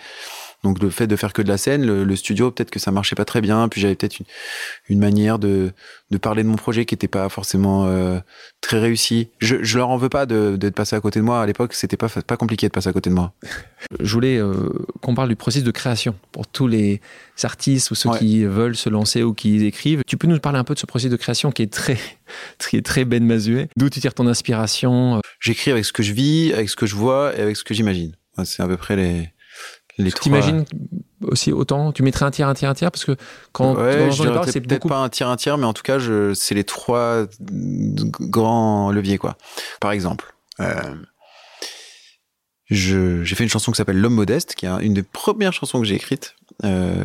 Donc 0.63 0.81
le 0.81 0.89
fait 0.89 1.07
de 1.07 1.15
faire 1.15 1.33
que 1.33 1.42
de 1.42 1.50
la 1.50 1.57
scène, 1.57 1.86
le, 1.86 2.15
studio, 2.15 2.50
peut-être 2.50 2.71
que 2.71 2.80
ça 2.80 2.92
marchait 2.92 3.15
pas 3.15 3.25
très 3.25 3.42
bien. 3.42 3.68
Puis 3.68 3.81
j'avais 3.81 3.95
peut-être 3.95 4.19
une, 4.19 4.25
une, 4.89 5.00
manière 5.00 5.38
de, 5.38 5.74
de 6.10 6.18
parler 6.18 6.44
de 6.44 6.48
mon 6.48 6.56
projet 6.56 6.86
qui 6.86 6.95
était 6.95 7.10
pas 7.10 7.27
forcément 7.27 7.86
euh, 7.86 8.19
très 8.62 8.80
réussi. 8.80 9.30
Je, 9.39 9.57
je 9.62 9.77
leur 9.77 9.89
en 9.89 9.98
veux 9.98 10.07
pas 10.07 10.25
de, 10.25 10.56
de 10.56 10.69
passer 10.69 10.95
à 10.95 11.01
côté 11.01 11.19
de 11.19 11.25
moi. 11.25 11.42
À 11.42 11.45
l'époque, 11.45 11.74
c'était 11.74 11.98
pas 11.98 12.07
pas 12.07 12.38
compliqué 12.38 12.68
de 12.68 12.71
passer 12.71 12.88
à 12.88 12.94
côté 12.94 13.10
de 13.10 13.15
moi. 13.15 13.33
Je 14.00 14.13
voulais 14.13 14.38
euh, 14.38 14.69
qu'on 15.01 15.15
parle 15.15 15.27
du 15.27 15.36
processus 15.36 15.65
de 15.65 15.71
création 15.71 16.15
pour 16.31 16.48
tous 16.48 16.68
les 16.68 17.01
artistes 17.44 17.92
ou 17.92 17.95
ceux 17.95 18.12
qui 18.12 18.45
veulent 18.45 18.77
se 18.77 18.89
lancer 18.89 19.21
ou 19.21 19.33
qui 19.33 19.66
écrivent. 19.66 20.01
Tu 20.07 20.16
peux 20.16 20.27
nous 20.27 20.39
parler 20.39 20.59
un 20.59 20.63
peu 20.63 20.75
de 20.75 20.80
ce 20.80 20.86
processus 20.86 21.12
de 21.12 21.18
création 21.18 21.51
qui 21.51 21.63
est 21.63 21.74
très 21.74 21.98
très 22.57 22.81
très 22.81 23.04
Ben 23.04 23.25
Mazuet. 23.25 23.68
D'où 23.75 23.89
tu 23.89 24.00
tires 24.00 24.13
ton 24.13 24.27
inspiration? 24.27 25.19
J'écris 25.42 25.71
avec 25.71 25.83
ce 25.83 25.92
que 25.92 26.04
je 26.04 26.13
vis, 26.13 26.54
avec 26.54 26.69
ce 26.69 26.77
que 26.77 26.86
je 26.86 26.95
vois 26.95 27.38
et 27.38 27.42
avec 27.42 27.57
ce 27.57 27.66
que 27.66 27.74
j'imagine. 27.74 28.13
C'est 28.45 28.63
à 28.63 28.68
peu 28.68 28.77
près 28.77 28.95
les 28.95 29.30
les 29.98 30.12
T'imagines 30.12 30.66
aussi 31.22 31.51
autant 31.51 31.92
Tu 31.92 32.04
mettrais 32.04 32.25
un 32.25 32.31
tiers, 32.31 32.48
un 32.48 32.54
tiers, 32.54 32.69
un 32.69 32.74
tiers 32.74 32.92
Parce 32.92 33.06
que 33.06 33.16
quand 33.51 33.75
ouais, 33.75 34.10
tu 34.10 34.24
c'est 34.51 34.62
peut-être 34.62 34.88
pas 34.88 34.98
un 34.98 35.10
tiers, 35.10 35.30
un 35.30 35.36
tiers, 35.36 35.57
mais 35.57 35.66
en 35.66 35.74
tout 35.74 35.84
cas, 35.84 36.00
je, 36.00 36.34
c'est 36.34 36.56
les 36.56 36.63
trois 36.63 37.25
grands 37.40 38.92
leviers, 38.92 39.18
quoi. 39.18 39.38
Par 39.80 39.92
exemple, 39.92 40.34
euh, 40.60 40.95
je, 42.69 43.24
j'ai 43.24 43.36
fait 43.36 43.44
une 43.44 43.50
chanson 43.50 43.72
qui 43.72 43.78
s'appelle 43.78 44.00
L'homme 44.00 44.16
modeste, 44.16 44.56
qui 44.56 44.66
est 44.66 44.69
une 44.81 44.94
des 44.94 45.04
premières 45.04 45.54
chansons 45.54 45.80
que 45.80 45.86
j'ai 45.86 45.95
écrites, 45.95 46.36
euh, 46.63 47.04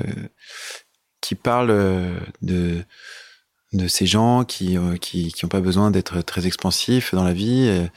qui 1.20 1.34
parle 1.34 1.70
euh, 1.70 2.18
de 2.42 2.82
de 3.74 3.86
ces 3.86 4.06
gens 4.06 4.44
qui 4.44 4.78
euh, 4.78 4.96
qui 4.96 5.30
qui 5.30 5.44
ont 5.44 5.48
pas 5.48 5.60
besoin 5.60 5.90
d'être 5.90 6.22
très 6.22 6.46
expansifs 6.46 7.14
dans 7.14 7.24
la 7.24 7.34
vie 7.34 7.66
et, 7.66 7.90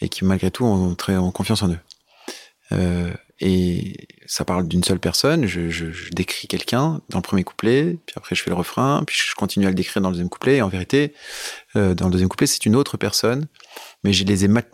et 0.00 0.08
qui 0.08 0.24
malgré 0.24 0.52
tout 0.52 0.64
ont 0.64 0.94
très 0.94 1.16
ont 1.16 1.32
confiance 1.32 1.62
en 1.62 1.70
eux. 1.70 3.12
Et 3.40 4.08
ça 4.26 4.44
parle 4.44 4.66
d'une 4.66 4.82
seule 4.82 4.98
personne. 4.98 5.46
Je, 5.46 5.70
je, 5.70 5.92
je 5.92 6.10
décris 6.10 6.48
quelqu'un 6.48 7.00
dans 7.08 7.18
le 7.18 7.22
premier 7.22 7.44
couplet, 7.44 7.96
puis 8.06 8.14
après 8.16 8.34
je 8.34 8.42
fais 8.42 8.50
le 8.50 8.56
refrain, 8.56 9.04
puis 9.06 9.16
je 9.16 9.34
continue 9.34 9.66
à 9.66 9.68
le 9.68 9.74
décrire 9.74 10.02
dans 10.02 10.08
le 10.08 10.14
deuxième 10.14 10.28
couplet. 10.28 10.56
Et 10.56 10.62
en 10.62 10.68
vérité, 10.68 11.14
euh, 11.76 11.94
dans 11.94 12.06
le 12.06 12.10
deuxième 12.12 12.28
couplet, 12.28 12.48
c'est 12.48 12.66
une 12.66 12.74
autre 12.74 12.96
personne, 12.96 13.46
mais 14.02 14.12
je 14.12 14.24
les 14.24 14.44
ai 14.44 14.48
mat, 14.48 14.68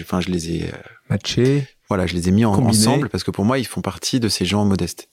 enfin 0.00 0.20
je 0.20 0.30
les 0.30 0.56
ai 0.56 0.62
euh, 0.64 0.76
matchés. 1.10 1.68
Voilà, 1.88 2.06
je 2.06 2.14
les 2.14 2.28
ai 2.28 2.32
mis 2.32 2.46
en, 2.46 2.54
ensemble 2.54 3.10
parce 3.10 3.22
que 3.22 3.30
pour 3.30 3.44
moi, 3.44 3.58
ils 3.58 3.66
font 3.66 3.82
partie 3.82 4.18
de 4.18 4.28
ces 4.28 4.46
gens 4.46 4.64
modestes, 4.64 5.10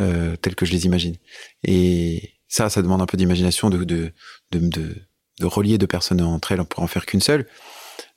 euh, 0.00 0.36
tels 0.36 0.54
que 0.54 0.64
je 0.64 0.70
les 0.70 0.86
imagine. 0.86 1.16
Et 1.64 2.34
ça, 2.46 2.70
ça 2.70 2.80
demande 2.80 3.02
un 3.02 3.06
peu 3.06 3.16
d'imagination 3.16 3.68
de 3.70 3.82
de, 3.82 4.12
de, 4.52 4.58
de, 4.60 4.94
de 5.40 5.46
relier 5.46 5.78
deux 5.78 5.88
personnes 5.88 6.20
entre 6.22 6.52
elles 6.52 6.64
pour 6.64 6.84
en 6.84 6.86
faire 6.86 7.06
qu'une 7.06 7.20
seule. 7.20 7.48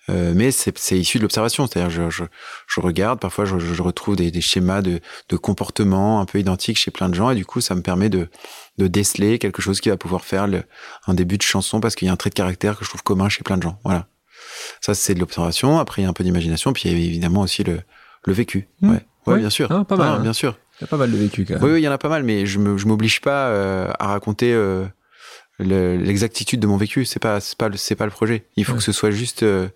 Euh, 0.09 0.33
mais 0.35 0.49
c'est 0.51 0.97
issu 0.97 1.19
de 1.19 1.23
l'observation, 1.23 1.67
c'est-à-dire 1.67 1.91
je, 1.91 2.09
je, 2.09 2.23
je, 2.67 2.81
regarde, 2.81 3.19
parfois 3.19 3.45
je, 3.45 3.59
je 3.59 3.81
retrouve 3.81 4.15
des, 4.15 4.31
des, 4.31 4.41
schémas 4.41 4.81
de, 4.81 4.99
de, 5.29 5.37
comportement 5.37 6.19
un 6.19 6.25
peu 6.25 6.39
identiques 6.39 6.77
chez 6.77 6.89
plein 6.89 7.07
de 7.07 7.13
gens, 7.13 7.29
et 7.29 7.35
du 7.35 7.45
coup 7.45 7.61
ça 7.61 7.75
me 7.75 7.81
permet 7.81 8.09
de, 8.09 8.27
de 8.79 8.87
déceler 8.87 9.37
quelque 9.37 9.61
chose 9.61 9.79
qui 9.79 9.89
va 9.89 9.97
pouvoir 9.97 10.25
faire 10.25 10.47
le, 10.47 10.63
un 11.05 11.13
début 11.13 11.37
de 11.37 11.43
chanson 11.43 11.79
parce 11.79 11.95
qu'il 11.95 12.07
y 12.07 12.09
a 12.09 12.13
un 12.13 12.17
trait 12.17 12.31
de 12.31 12.35
caractère 12.35 12.77
que 12.77 12.83
je 12.83 12.89
trouve 12.89 13.03
commun 13.03 13.29
chez 13.29 13.43
plein 13.43 13.57
de 13.57 13.63
gens. 13.63 13.79
Voilà. 13.83 14.07
Ça 14.81 14.95
c'est 14.95 15.13
de 15.13 15.19
l'observation. 15.19 15.77
Après 15.77 16.01
il 16.01 16.05
y 16.05 16.07
a 16.07 16.09
un 16.09 16.13
peu 16.13 16.23
d'imagination, 16.23 16.73
puis 16.73 16.89
il 16.89 16.91
y 16.91 16.95
a 16.95 16.97
évidemment 17.05 17.41
aussi 17.41 17.63
le, 17.63 17.81
le 18.25 18.33
vécu. 18.33 18.67
Mmh. 18.81 18.89
Ouais. 18.89 19.05
ouais, 19.27 19.39
bien 19.39 19.51
sûr. 19.51 19.71
Ah, 19.71 19.85
pas 19.85 19.97
mal. 19.97 20.07
Ah, 20.09 20.15
hein. 20.15 20.19
Bien 20.19 20.33
sûr. 20.33 20.57
Il 20.79 20.81
y 20.81 20.85
a 20.85 20.87
pas 20.87 20.97
mal 20.97 21.11
de 21.11 21.17
vécu 21.17 21.45
quand 21.45 21.53
même. 21.53 21.63
Oui, 21.63 21.71
oui, 21.73 21.81
il 21.81 21.83
y 21.83 21.87
en 21.87 21.91
a 21.91 21.99
pas 21.99 22.09
mal, 22.09 22.23
mais 22.23 22.47
je 22.47 22.57
m'oblige 22.57 23.21
pas 23.21 23.49
euh, 23.49 23.91
à 23.99 24.07
raconter. 24.07 24.51
Euh, 24.51 24.85
l'exactitude 25.59 26.59
de 26.59 26.67
mon 26.67 26.77
vécu. 26.77 27.05
C'est 27.05 27.19
pas, 27.19 27.39
c'est 27.39 27.57
pas, 27.57 27.69
c'est 27.75 27.95
pas 27.95 28.05
le 28.05 28.11
projet. 28.11 28.45
Il 28.55 28.65
faut 28.65 28.75
que 28.75 28.83
ce 28.83 28.91
soit 28.91 29.11
juste 29.11 29.43
euh, 29.43 29.69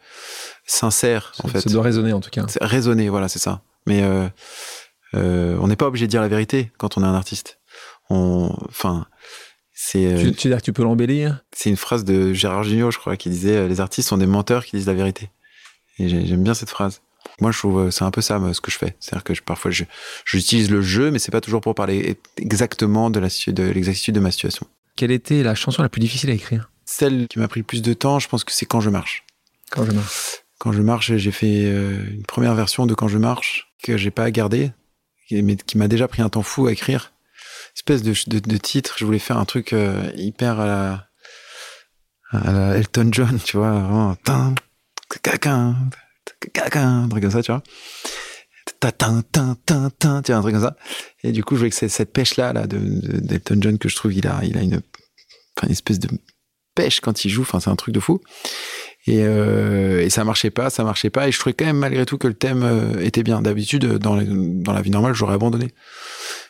sincère, 0.66 1.34
en 1.44 1.48
fait. 1.48 1.62
Ça 1.62 1.70
doit 1.70 1.84
résonner, 1.84 2.14
en 2.14 2.22
tout 2.22 2.30
cas. 2.30 2.46
Résonner, 2.62 3.10
voilà, 3.10 3.28
c'est 3.28 3.40
ça. 3.40 3.62
Mais 3.86 4.04
euh, 4.04 4.28
euh, 5.14 5.58
on 5.60 5.68
n'est 5.68 5.76
pas 5.76 5.88
obligé 5.88 6.08
de 6.08 6.12
dire 6.12 6.22
la 6.22 6.28
vérité 6.28 6.72
quand 6.78 6.98
on 6.98 7.04
est 7.04 7.08
un 7.08 7.14
artiste. 7.14 7.60
On, 8.10 8.56
enfin, 8.68 9.06
c'est. 9.74 10.16
Tu, 10.18 10.32
tu, 10.34 10.48
veux 10.48 10.54
dire 10.54 10.60
que 10.60 10.66
tu 10.66 10.74
peux 10.74 10.84
l'embellir? 10.84 11.44
C'est 11.52 11.70
une 11.70 11.78
phrase 11.78 12.04
de 12.04 12.34
Gérard 12.34 12.64
Jugnot, 12.64 12.92
je 12.92 12.98
crois, 12.98 13.18
qui 13.18 13.30
disait 13.30 13.68
les 13.68 13.80
artistes 13.82 14.10
sont 14.10 14.18
des 14.18 14.28
menteurs 14.28 14.66
qui 14.66 14.76
disent 14.78 14.88
la 14.88 14.94
vérité. 14.94 15.30
Et 15.98 16.10
j'aime 16.10 16.44
bien 16.44 16.54
cette 16.54 16.70
phrase. 16.70 17.02
Moi, 17.42 17.52
je 17.52 17.58
trouve 17.58 17.90
c'est 17.90 18.04
un 18.04 18.12
peu 18.12 18.22
ça 18.22 18.40
ce 18.54 18.62
que 18.62 18.72
je 18.72 18.78
fais. 18.78 18.96
C'est-à-dire 19.00 19.24
que 19.24 19.34
je, 19.34 19.42
parfois, 19.42 19.72
j'utilise 20.26 20.70
le 20.70 20.82
jeu, 20.82 21.12
mais 21.12 21.20
c'est 21.20 21.32
pas 21.32 21.42
toujours 21.42 21.62
pour 21.62 21.76
parler 21.76 22.18
exactement 22.38 23.10
de 23.10 23.20
l'exactitude 23.20 23.56
de, 23.56 24.20
de 24.20 24.24
ma 24.24 24.32
situation. 24.32 24.68
Quelle 24.96 25.12
était 25.12 25.44
la 25.44 25.56
chanson 25.56 25.82
la 25.82 25.90
plus 25.90 26.00
difficile 26.00 26.30
à 26.30 26.34
écrire 26.34 26.72
Celle 26.86 27.28
qui 27.28 27.40
m'a 27.40 27.48
pris 27.48 27.60
le 27.60 27.66
plus 27.66 27.82
de 27.82 27.94
temps, 27.94 28.20
je 28.20 28.28
pense 28.28 28.44
que 28.44 28.52
c'est 28.52 28.66
Quand 28.66 28.82
je 28.82 28.90
marche. 28.90 29.26
Quand 29.70 29.86
je 29.86 29.92
marche. 29.92 30.44
Quand 30.58 30.72
je 30.72 30.82
marche, 30.82 31.16
j'ai 31.16 31.32
fait 31.32 31.66
euh, 31.66 32.02
une 32.12 32.24
première 32.24 32.56
version 32.56 32.86
de 32.86 32.94
Quand 32.94 33.08
je 33.08 33.18
marche 33.18 33.74
que 33.84 33.98
j'ai 33.98 34.12
pas 34.12 34.32
gardée, 34.32 34.72
mais 35.32 35.58
qui 35.58 35.78
m'a 35.78 35.88
déjà 35.88 36.08
pris 36.08 36.22
un 36.22 36.30
temps 36.30 36.44
fou 36.44 36.68
à 36.68 36.72
écrire. 36.72 37.12
Espèce 37.76 38.04
de, 38.04 38.14
de, 38.28 38.58
titre, 38.58 38.96
je 38.98 39.06
voulais 39.06 39.20
faire 39.20 39.38
un 39.38 39.44
truc 39.44 39.74
euh, 39.74 40.10
hyper 40.16 40.62
à 40.62 40.66
la, 40.66 41.08
à 42.32 42.52
la 42.52 42.78
Elton 42.78 43.10
John, 43.12 43.38
tu 43.44 43.58
vois, 43.58 43.72
vraiment, 43.72 44.16
un 46.76 47.10
truc 47.10 47.22
comme 47.22 47.32
ça, 47.32 47.44
tu 47.44 47.52
vois. 47.52 47.64
Tin, 48.92 49.24
tin, 49.32 49.58
tin, 49.66 50.22
tu 50.22 50.32
vois, 50.32 50.40
un 50.40 50.42
truc 50.42 50.54
comme 50.54 50.64
ça. 50.64 50.76
Et 51.24 51.32
du 51.32 51.44
coup, 51.44 51.56
je 51.56 51.60
voulais 51.60 51.70
que 51.72 51.76
cette 51.76 52.14
pêche-là, 52.14 52.54
là, 52.54 52.68
de, 52.68 52.78
d'Elton 52.78 53.58
John, 53.60 53.78
que 53.78 53.90
je 53.90 53.96
trouve, 53.96 54.14
il 54.14 54.28
a, 54.28 54.44
une, 54.44 54.82
espèce 55.70 56.00
de 56.00 56.10
pêche 56.76 57.00
quand 57.00 57.26
il 57.26 57.30
joue, 57.30 57.46
c'est 57.46 57.68
un 57.68 57.76
truc 57.76 57.94
de 57.94 58.00
fou. 58.00 58.22
Et, 59.08 59.24
euh, 59.24 60.02
et, 60.02 60.10
ça 60.10 60.24
marchait 60.24 60.50
pas, 60.50 60.70
ça 60.70 60.84
marchait 60.84 61.10
pas. 61.10 61.28
Et 61.28 61.32
je 61.32 61.40
trouvais 61.40 61.54
quand 61.54 61.66
même 61.66 61.78
malgré 61.78 62.06
tout 62.06 62.18
que 62.18 62.28
le 62.28 62.34
thème 62.34 62.64
euh, 62.64 63.00
était 63.04 63.24
bien. 63.24 63.42
D'habitude, 63.42 63.86
dans, 63.86 64.20
dans 64.22 64.74
la 64.74 64.82
vie 64.82 64.90
normale, 64.90 65.14
j'aurais 65.14 65.36
abandonné. 65.36 65.74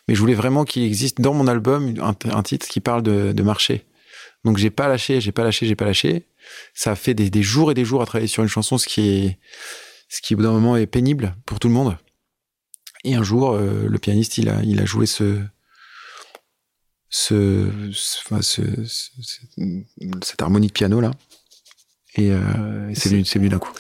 Mais 0.08 0.16
je 0.16 0.20
voulais 0.20 0.36
vraiment 0.36 0.66
qu'il 0.66 0.84
existe 0.84 1.20
dans 1.20 1.34
mon 1.34 1.48
album 1.48 1.94
un, 2.00 2.44
titre 2.44 2.68
qui 2.68 2.80
parle 2.80 3.02
de, 3.02 3.44
marcher. 3.44 3.86
Donc 4.44 4.58
j'ai 4.58 4.70
pas 4.70 4.88
lâché, 4.88 5.20
j'ai 5.20 5.32
pas 5.32 5.44
lâché, 5.44 5.66
j'ai 5.66 5.76
pas 5.76 5.86
lâché. 5.86 6.28
Ça 6.74 6.92
a 6.92 6.96
fait 6.96 7.14
des, 7.14 7.30
des, 7.30 7.42
jours 7.42 7.72
et 7.72 7.74
des 7.74 7.86
jours 7.86 8.02
à 8.02 8.06
travailler 8.06 8.28
sur 8.28 8.44
une 8.44 8.50
chanson, 8.50 8.78
ce 8.78 8.88
qui 8.88 9.10
est, 9.10 9.40
ce 10.10 10.22
qui 10.22 10.36
au 10.36 10.38
bout 10.38 10.44
d'un 10.44 10.52
moment 10.52 10.78
est 10.78 10.86
pénible 10.86 11.36
pour 11.46 11.60
tout 11.60 11.68
le 11.68 11.74
monde. 11.74 11.98
Et 13.06 13.14
un 13.14 13.24
jour, 13.24 13.52
euh, 13.52 13.86
le 13.88 14.00
pianiste, 14.00 14.40
il 14.40 14.50
a, 14.50 14.62
il 14.64 14.82
a 14.82 14.86
joué 14.86 15.06
ce, 15.06 15.40
ce, 17.08 17.70
ce, 17.94 18.42
ce, 18.42 18.62
cette 20.24 20.42
harmonie 20.42 20.68
de 20.68 20.72
piano 20.72 21.00
là. 21.00 21.12
Et, 22.16 22.32
euh, 22.32 22.92
c'est 22.96 23.10
venu, 23.10 23.24
venu 23.24 23.50
d'un 23.50 23.60
coup. 23.60 23.72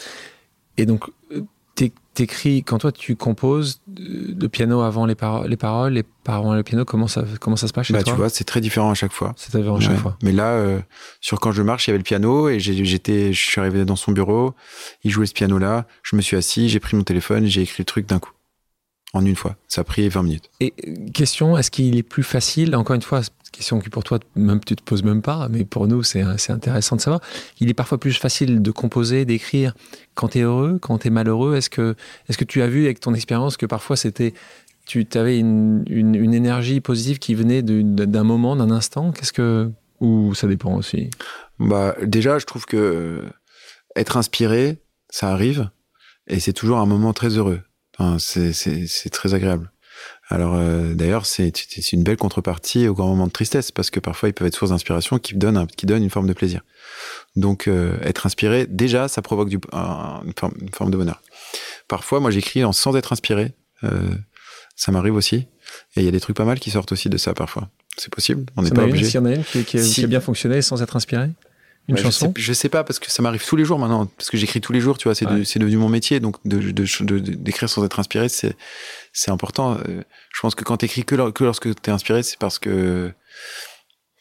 Et 0.77 0.85
donc, 0.85 1.09
t'écris, 2.13 2.63
quand 2.63 2.77
toi 2.77 2.91
tu 2.91 3.15
composes 3.15 3.81
le 3.97 4.47
piano 4.47 4.81
avant 4.81 5.07
les, 5.07 5.15
paroles, 5.15 5.49
les 5.49 5.57
paroles, 5.57 5.93
les 5.93 6.03
paroles 6.03 6.45
avant 6.45 6.55
le 6.55 6.61
piano, 6.63 6.85
comment 6.85 7.07
ça, 7.07 7.25
comment 7.41 7.55
ça 7.55 7.67
se 7.67 7.73
passe 7.73 7.87
chez 7.87 7.93
bah, 7.93 8.03
toi 8.03 8.13
Tu 8.13 8.17
vois, 8.17 8.29
c'est 8.29 8.43
très 8.43 8.61
différent 8.61 8.91
à 8.91 8.93
chaque 8.93 9.11
fois. 9.11 9.33
C'est 9.37 9.55
différent 9.55 9.77
à 9.77 9.79
chaque 9.79 9.97
fois. 9.97 10.17
Mais 10.21 10.33
là, 10.33 10.51
euh, 10.51 10.79
sur 11.19 11.39
Quand 11.39 11.51
je 11.51 11.63
marche, 11.63 11.87
il 11.87 11.89
y 11.89 11.91
avait 11.91 11.97
le 11.97 12.03
piano 12.03 12.47
et 12.47 12.59
j'étais, 12.59 13.33
je 13.33 13.41
suis 13.41 13.59
arrivé 13.59 13.85
dans 13.85 13.95
son 13.95 14.11
bureau, 14.11 14.53
il 15.03 15.09
jouait 15.09 15.25
ce 15.25 15.33
piano-là, 15.33 15.87
je 16.03 16.15
me 16.15 16.21
suis 16.21 16.37
assis, 16.37 16.69
j'ai 16.69 16.79
pris 16.79 16.95
mon 16.95 17.03
téléphone, 17.03 17.47
j'ai 17.47 17.63
écrit 17.63 17.81
le 17.81 17.85
truc 17.85 18.05
d'un 18.05 18.19
coup. 18.19 18.31
En 19.15 19.25
une 19.25 19.37
fois. 19.37 19.55
Ça 19.69 19.81
a 19.81 19.83
pris 19.85 20.09
20 20.09 20.23
minutes. 20.23 20.49
Et 20.59 20.73
question, 21.13 21.57
est-ce 21.57 21.71
qu'il 21.71 21.95
est 21.97 22.03
plus 22.03 22.21
facile, 22.21 22.75
encore 22.75 22.95
une 22.95 23.01
fois, 23.01 23.21
question 23.53 23.79
qui 23.79 23.89
pour 23.89 24.03
toi 24.03 24.19
même 24.35 24.59
tu 24.59 24.75
te 24.75 24.83
poses 24.83 25.03
même 25.03 25.21
pas, 25.21 25.47
mais 25.49 25.63
pour 25.63 25.87
nous 25.87 26.03
c'est 26.03 26.21
intéressant 26.49 26.97
de 26.97 27.01
savoir. 27.01 27.21
Il 27.61 27.69
est 27.69 27.73
parfois 27.73 27.97
plus 27.97 28.11
facile 28.11 28.61
de 28.61 28.71
composer, 28.71 29.23
d'écrire 29.23 29.73
quand 30.13 30.29
tu 30.29 30.39
es 30.39 30.41
heureux, 30.41 30.79
quand 30.81 30.97
tu 30.97 31.07
es 31.07 31.09
malheureux. 31.11 31.55
Est-ce 31.55 31.69
que, 31.69 31.95
est 32.27 32.35
que 32.35 32.43
tu 32.43 32.61
as 32.61 32.67
vu 32.67 32.83
avec 32.83 32.99
ton 32.99 33.13
expérience 33.13 33.55
que 33.55 33.65
parfois 33.65 33.95
c'était 33.95 34.33
tu 34.85 35.07
avais 35.15 35.39
une, 35.39 35.83
une, 35.87 36.33
énergie 36.33 36.79
positive 36.79 37.17
qui 37.17 37.33
venait 37.33 37.63
d'un 37.63 38.23
moment, 38.23 38.55
d'un 38.55 38.69
instant? 38.69 39.11
Qu'est-ce 39.11 39.33
que 39.33 39.71
ou 39.99 40.35
ça 40.35 40.47
dépend 40.47 40.75
aussi? 40.75 41.09
Bah 41.57 41.95
déjà, 42.03 42.37
je 42.37 42.45
trouve 42.45 42.65
que 42.65 42.77
euh, 42.77 43.29
être 43.95 44.17
inspiré, 44.17 44.77
ça 45.09 45.29
arrive 45.29 45.69
et 46.27 46.39
c'est 46.39 46.53
toujours 46.53 46.77
un 46.77 46.85
moment 46.85 47.13
très 47.13 47.29
heureux. 47.29 47.61
Enfin, 47.97 48.17
c'est 48.19 49.09
très 49.09 49.33
agréable. 49.33 49.71
Alors 50.27 50.55
euh, 50.55 50.93
d'ailleurs, 50.93 51.25
c'est 51.25 51.51
une 51.91 52.03
belle 52.03 52.17
contrepartie 52.17 52.87
au 52.87 52.93
grand 52.93 53.07
moment 53.07 53.27
de 53.27 53.31
tristesse 53.31 53.71
parce 53.71 53.91
que 53.91 53.99
parfois 53.99 54.29
ils 54.29 54.33
peuvent 54.33 54.47
être 54.47 54.55
source 54.55 54.71
d'inspiration 54.71 55.19
qui 55.19 55.35
donnent 55.35 55.67
qui 55.67 55.85
donne 55.85 56.03
une 56.03 56.09
forme 56.09 56.27
de 56.27 56.33
plaisir. 56.33 56.61
Donc 57.35 57.67
euh, 57.67 57.97
être 58.01 58.25
inspiré, 58.25 58.65
déjà, 58.67 59.07
ça 59.07 59.21
provoque 59.21 59.49
du, 59.49 59.59
une, 59.71 60.33
forme, 60.73 60.91
de 60.91 60.97
bonheur. 60.97 61.21
Parfois, 61.87 62.19
moi 62.19 62.31
j'écris 62.31 62.61
sans 62.73 62.95
être 62.95 63.13
inspiré, 63.13 63.53
euh, 63.83 64.15
ça 64.75 64.91
m'arrive 64.91 65.15
aussi. 65.15 65.47
Et 65.95 66.01
il 66.01 66.03
y 66.03 66.07
a 66.07 66.11
des 66.11 66.19
trucs 66.19 66.35
pas 66.35 66.45
mal 66.45 66.59
qui 66.59 66.71
sortent 66.71 66.91
aussi 66.91 67.09
de 67.09 67.17
ça 67.17 67.33
parfois. 67.33 67.69
C'est 67.97 68.13
possible, 68.13 68.45
on 68.57 68.63
n'est 68.63 68.71
pas 68.71 68.83
obligé. 68.83 69.05
S'il 69.05 69.15
y 69.15 69.17
en 69.19 69.25
a 69.25 69.33
une 69.33 69.43
qui, 69.43 69.63
qui, 69.63 70.03
a 70.03 70.07
bien 70.07 70.19
fonctionné 70.21 70.61
sans 70.61 70.81
être 70.81 70.95
inspiré? 70.95 71.29
Une 71.87 71.97
chanson 71.97 72.33
je 72.35 72.53
sais, 72.53 72.61
sais, 72.61 72.69
pas 72.69 72.83
parce 72.83 72.99
que 72.99 73.11
ça 73.11 73.21
m'arrive 73.21 73.45
tous 73.45 73.55
les 73.55 73.65
jours 73.65 73.77
maintenant 73.77 74.07
parce 74.17 74.29
que 74.29 74.37
j'écris 74.37 74.61
tous 74.61 74.73
les 74.73 74.79
jours 74.79 74.97
tu 74.97 75.07
vois 75.07 75.15
c'est 75.15 75.25
devenu 75.25 75.77
mon 75.77 75.89
métier 75.89 76.19
donc 76.19 76.37
d'écrire 76.45 77.05
de, 77.05 77.19
de, 77.19 77.67
sans 77.67 77.83
être 77.83 77.99
inspiré 77.99 78.27
c'est 78.29 79.31
important. 79.31 79.77
Euh, 79.87 80.01
je 80.33 80.41
pense 80.41 80.55
que 80.55 80.63
quand 80.63 80.77
t'écris 80.77 81.05
que, 81.05 81.31
que 81.31 81.43
lorsque 81.43 81.73
t'es 81.81 81.91
inspiré 81.91 82.23
c'est 82.23 82.39
parce 82.39 82.59
que 82.59 83.11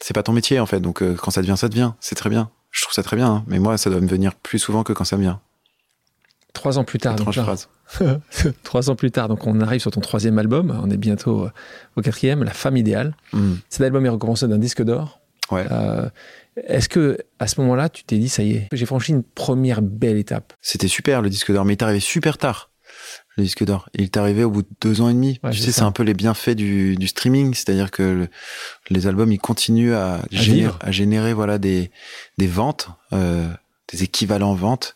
c'est 0.01 0.15
pas 0.15 0.23
ton 0.23 0.33
métier 0.33 0.61
en 0.61 0.67
fait 0.67 0.81
donc 0.81 1.03
euh, 1.03 1.15
quand 1.15 1.31
ça 1.31 1.41
devient 1.41 1.57
ça 1.57 1.69
devient 1.69 1.93
c'est 2.01 2.15
très 2.15 2.31
bien. 2.31 2.51
Je 2.71 2.83
trouve 2.83 2.95
ça 2.95 3.03
très 3.03 3.17
bien 3.17 3.29
hein. 3.29 3.45
mais 3.47 3.59
moi 3.59 3.79
ça 3.79 3.89
doit 3.89 4.01
me 4.01 4.09
venir 4.09 4.35
plus 4.35 4.59
souvent 4.59 4.83
que 4.83 4.93
quand 4.93 5.05
ça 5.05 5.17
me 5.17 5.23
vient. 5.23 5.41
Trois 6.53 6.79
ans 6.79 6.85
plus 6.85 6.99
tard 6.99 7.17
donc 7.17 7.35
trois 8.63 8.91
ans 8.91 8.97
plus 8.97 9.11
tard 9.11 9.29
donc 9.29 9.47
on 9.47 9.61
arrive 9.61 9.81
sur 9.81 9.91
ton 9.91 10.01
troisième 10.01 10.39
album 10.39 10.79
on 10.83 10.91
est 10.91 10.97
bientôt 10.97 11.45
euh, 11.45 11.51
au 11.97 12.03
quatrième 12.03 12.45
la 12.45 12.53
femme 12.53 12.77
idéale. 12.77 13.15
Mm. 13.33 13.55
cet 13.69 13.81
album 13.83 14.05
est 14.05 14.11
récompensé 14.11 14.49
d'un 14.49 14.59
disque 14.59 14.83
d'or 14.83 15.21
ouais. 15.51 15.67
Est-ce 16.57 16.89
que 16.89 17.19
à 17.39 17.47
ce 17.47 17.61
moment-là, 17.61 17.89
tu 17.89 18.05
t'es 18.05 18.19
dit 18.19 18.29
ça 18.29 18.43
y 18.43 18.53
est, 18.53 18.69
j'ai 18.73 18.87
franchi 18.87 19.13
une 19.13 19.25
première 19.25 19.83
belle 19.83 20.17
étape? 20.17 20.53
C'était 20.61 20.89
super 20.89 21.21
le 21.21 21.29
disque 21.29 21.53
d'or, 21.53 21.65
mais 21.65 21.75
il 21.75 21.77
est 21.77 21.83
arrivé 21.83 22.01
super 22.01 22.39
tard. 22.39 22.71
Le 23.37 23.43
disque 23.43 23.65
d'or, 23.65 23.89
il 23.95 24.05
est 24.05 24.17
arrivé 24.17 24.45
au 24.45 24.51
bout 24.51 24.63
de 24.63 24.69
deux 24.81 25.01
ans 25.01 25.09
et 25.09 25.15
demi. 25.15 25.41
tu 25.51 25.59
sais, 25.59 25.73
c'est 25.73 25.83
un 25.83 25.91
peu 25.91 26.05
les 26.05 26.15
bienfaits 26.15 26.51
du, 26.51 27.09
streaming, 27.09 27.55
c'est-à-dire 27.55 27.91
que 27.91 28.29
les 28.89 29.07
albums 29.09 29.33
ils 29.33 29.39
continuent 29.39 29.95
à, 29.95 30.21
générer, 30.31 30.73
à 30.81 30.93
générer 30.93 31.33
voilà 31.33 31.59
des 31.59 31.91
des 32.39 32.47
ventes, 32.47 32.89
euh, 33.13 33.49
des 33.93 34.05
équivalents 34.05 34.55
ventes 34.55 34.95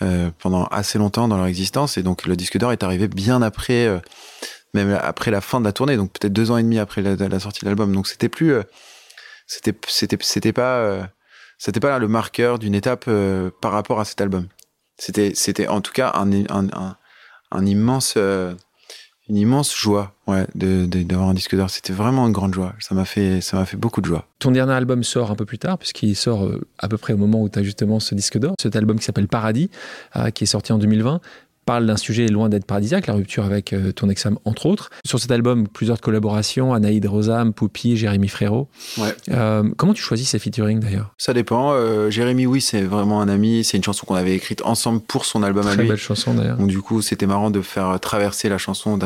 euh, 0.00 0.30
pendant 0.38 0.64
assez 0.66 0.98
longtemps 0.98 1.28
dans 1.28 1.36
leur 1.36 1.46
existence, 1.46 1.98
et 1.98 2.02
donc 2.02 2.24
le 2.24 2.34
disque 2.34 2.56
d'or 2.56 2.72
est 2.72 2.82
arrivé 2.82 3.08
bien 3.08 3.42
après. 3.42 3.86
Euh, 3.86 3.98
même 4.72 4.98
après 5.00 5.30
la 5.30 5.40
fin 5.40 5.60
de 5.60 5.64
la 5.64 5.70
tournée, 5.70 5.96
donc 5.96 6.10
peut-être 6.10 6.32
deux 6.32 6.50
ans 6.50 6.56
et 6.56 6.62
demi 6.64 6.80
après 6.80 7.00
la, 7.00 7.14
la 7.14 7.38
sortie 7.38 7.60
de 7.60 7.66
l'album. 7.66 7.94
Donc 7.94 8.08
c'était 8.08 8.28
plus, 8.28 8.54
c'était 9.46 9.74
c'était 9.88 10.18
c'était 10.20 10.52
pas 10.52 10.78
euh, 10.78 11.02
c'était 11.58 11.80
pas 11.80 11.98
le 11.98 12.08
marqueur 12.08 12.58
d'une 12.58 12.74
étape 12.74 13.04
euh, 13.08 13.50
par 13.60 13.72
rapport 13.72 14.00
à 14.00 14.04
cet 14.04 14.20
album. 14.20 14.48
C'était 14.96 15.32
c'était 15.34 15.68
en 15.68 15.80
tout 15.80 15.92
cas 15.92 16.12
un 16.14 16.30
un, 17.50 17.66
immense 17.66 18.14
euh, 18.16 18.54
une 19.28 19.36
immense 19.36 19.74
joie 19.76 20.14
ouais 20.26 20.46
d'avoir 20.54 21.28
un 21.28 21.34
disque 21.34 21.56
d'or. 21.56 21.70
C'était 21.70 21.92
vraiment 21.92 22.26
une 22.26 22.32
grande 22.32 22.54
joie. 22.54 22.74
Ça 22.80 22.94
m'a 22.94 23.04
fait 23.04 23.40
ça 23.40 23.56
m'a 23.56 23.66
fait 23.66 23.76
beaucoup 23.76 24.00
de 24.00 24.06
joie. 24.06 24.26
Ton 24.38 24.50
dernier 24.50 24.72
album 24.72 25.02
sort 25.02 25.30
un 25.30 25.36
peu 25.36 25.44
plus 25.44 25.58
tard 25.58 25.78
puisqu'il 25.78 26.16
sort 26.16 26.48
à 26.78 26.88
peu 26.88 26.96
près 26.96 27.12
au 27.12 27.16
moment 27.16 27.42
où 27.42 27.48
tu 27.48 27.58
as 27.58 27.62
justement 27.62 28.00
ce 28.00 28.14
disque 28.14 28.38
d'or. 28.38 28.54
Cet 28.60 28.76
album 28.76 28.98
qui 28.98 29.04
s'appelle 29.04 29.28
Paradis 29.28 29.70
qui 30.34 30.44
est 30.44 30.48
sorti 30.48 30.72
en 30.72 30.78
2020 30.78 31.20
parle 31.64 31.86
d'un 31.86 31.96
sujet 31.96 32.26
loin 32.28 32.48
d'être 32.48 32.66
paradisiaque, 32.66 33.06
la 33.06 33.14
rupture 33.14 33.44
avec 33.44 33.72
euh, 33.72 33.92
ton 33.92 34.08
ex 34.08 34.26
entre 34.44 34.66
autres. 34.66 34.90
Sur 35.04 35.18
cet 35.18 35.30
album, 35.30 35.68
plusieurs 35.68 36.00
collaborations, 36.00 36.74
Anaïd 36.74 37.04
Rosam, 37.06 37.52
Poupi, 37.52 37.96
Jérémy 37.96 38.28
Frérot. 38.28 38.68
Ouais. 38.98 39.14
Euh, 39.30 39.68
comment 39.76 39.94
tu 39.94 40.02
choisis 40.02 40.28
ces 40.28 40.38
featuring 40.38 40.80
d'ailleurs? 40.80 41.14
Ça 41.18 41.32
dépend. 41.32 41.72
Euh, 41.72 42.10
Jérémy, 42.10 42.46
oui, 42.46 42.60
c'est 42.60 42.82
vraiment 42.82 43.20
un 43.20 43.28
ami. 43.28 43.64
C'est 43.64 43.76
une 43.76 43.84
chanson 43.84 44.06
qu'on 44.06 44.14
avait 44.14 44.34
écrite 44.34 44.62
ensemble 44.64 45.00
pour 45.00 45.24
son 45.24 45.42
album 45.42 45.66
à 45.66 45.70
lui. 45.70 45.78
Très 45.78 45.88
belle 45.88 45.96
chanson 45.96 46.34
d'ailleurs. 46.34 46.56
Donc 46.56 46.68
du 46.68 46.80
coup, 46.80 47.02
c'était 47.02 47.26
marrant 47.26 47.50
de 47.50 47.60
faire 47.60 47.98
traverser 48.00 48.48
la 48.48 48.58
chanson, 48.58 48.98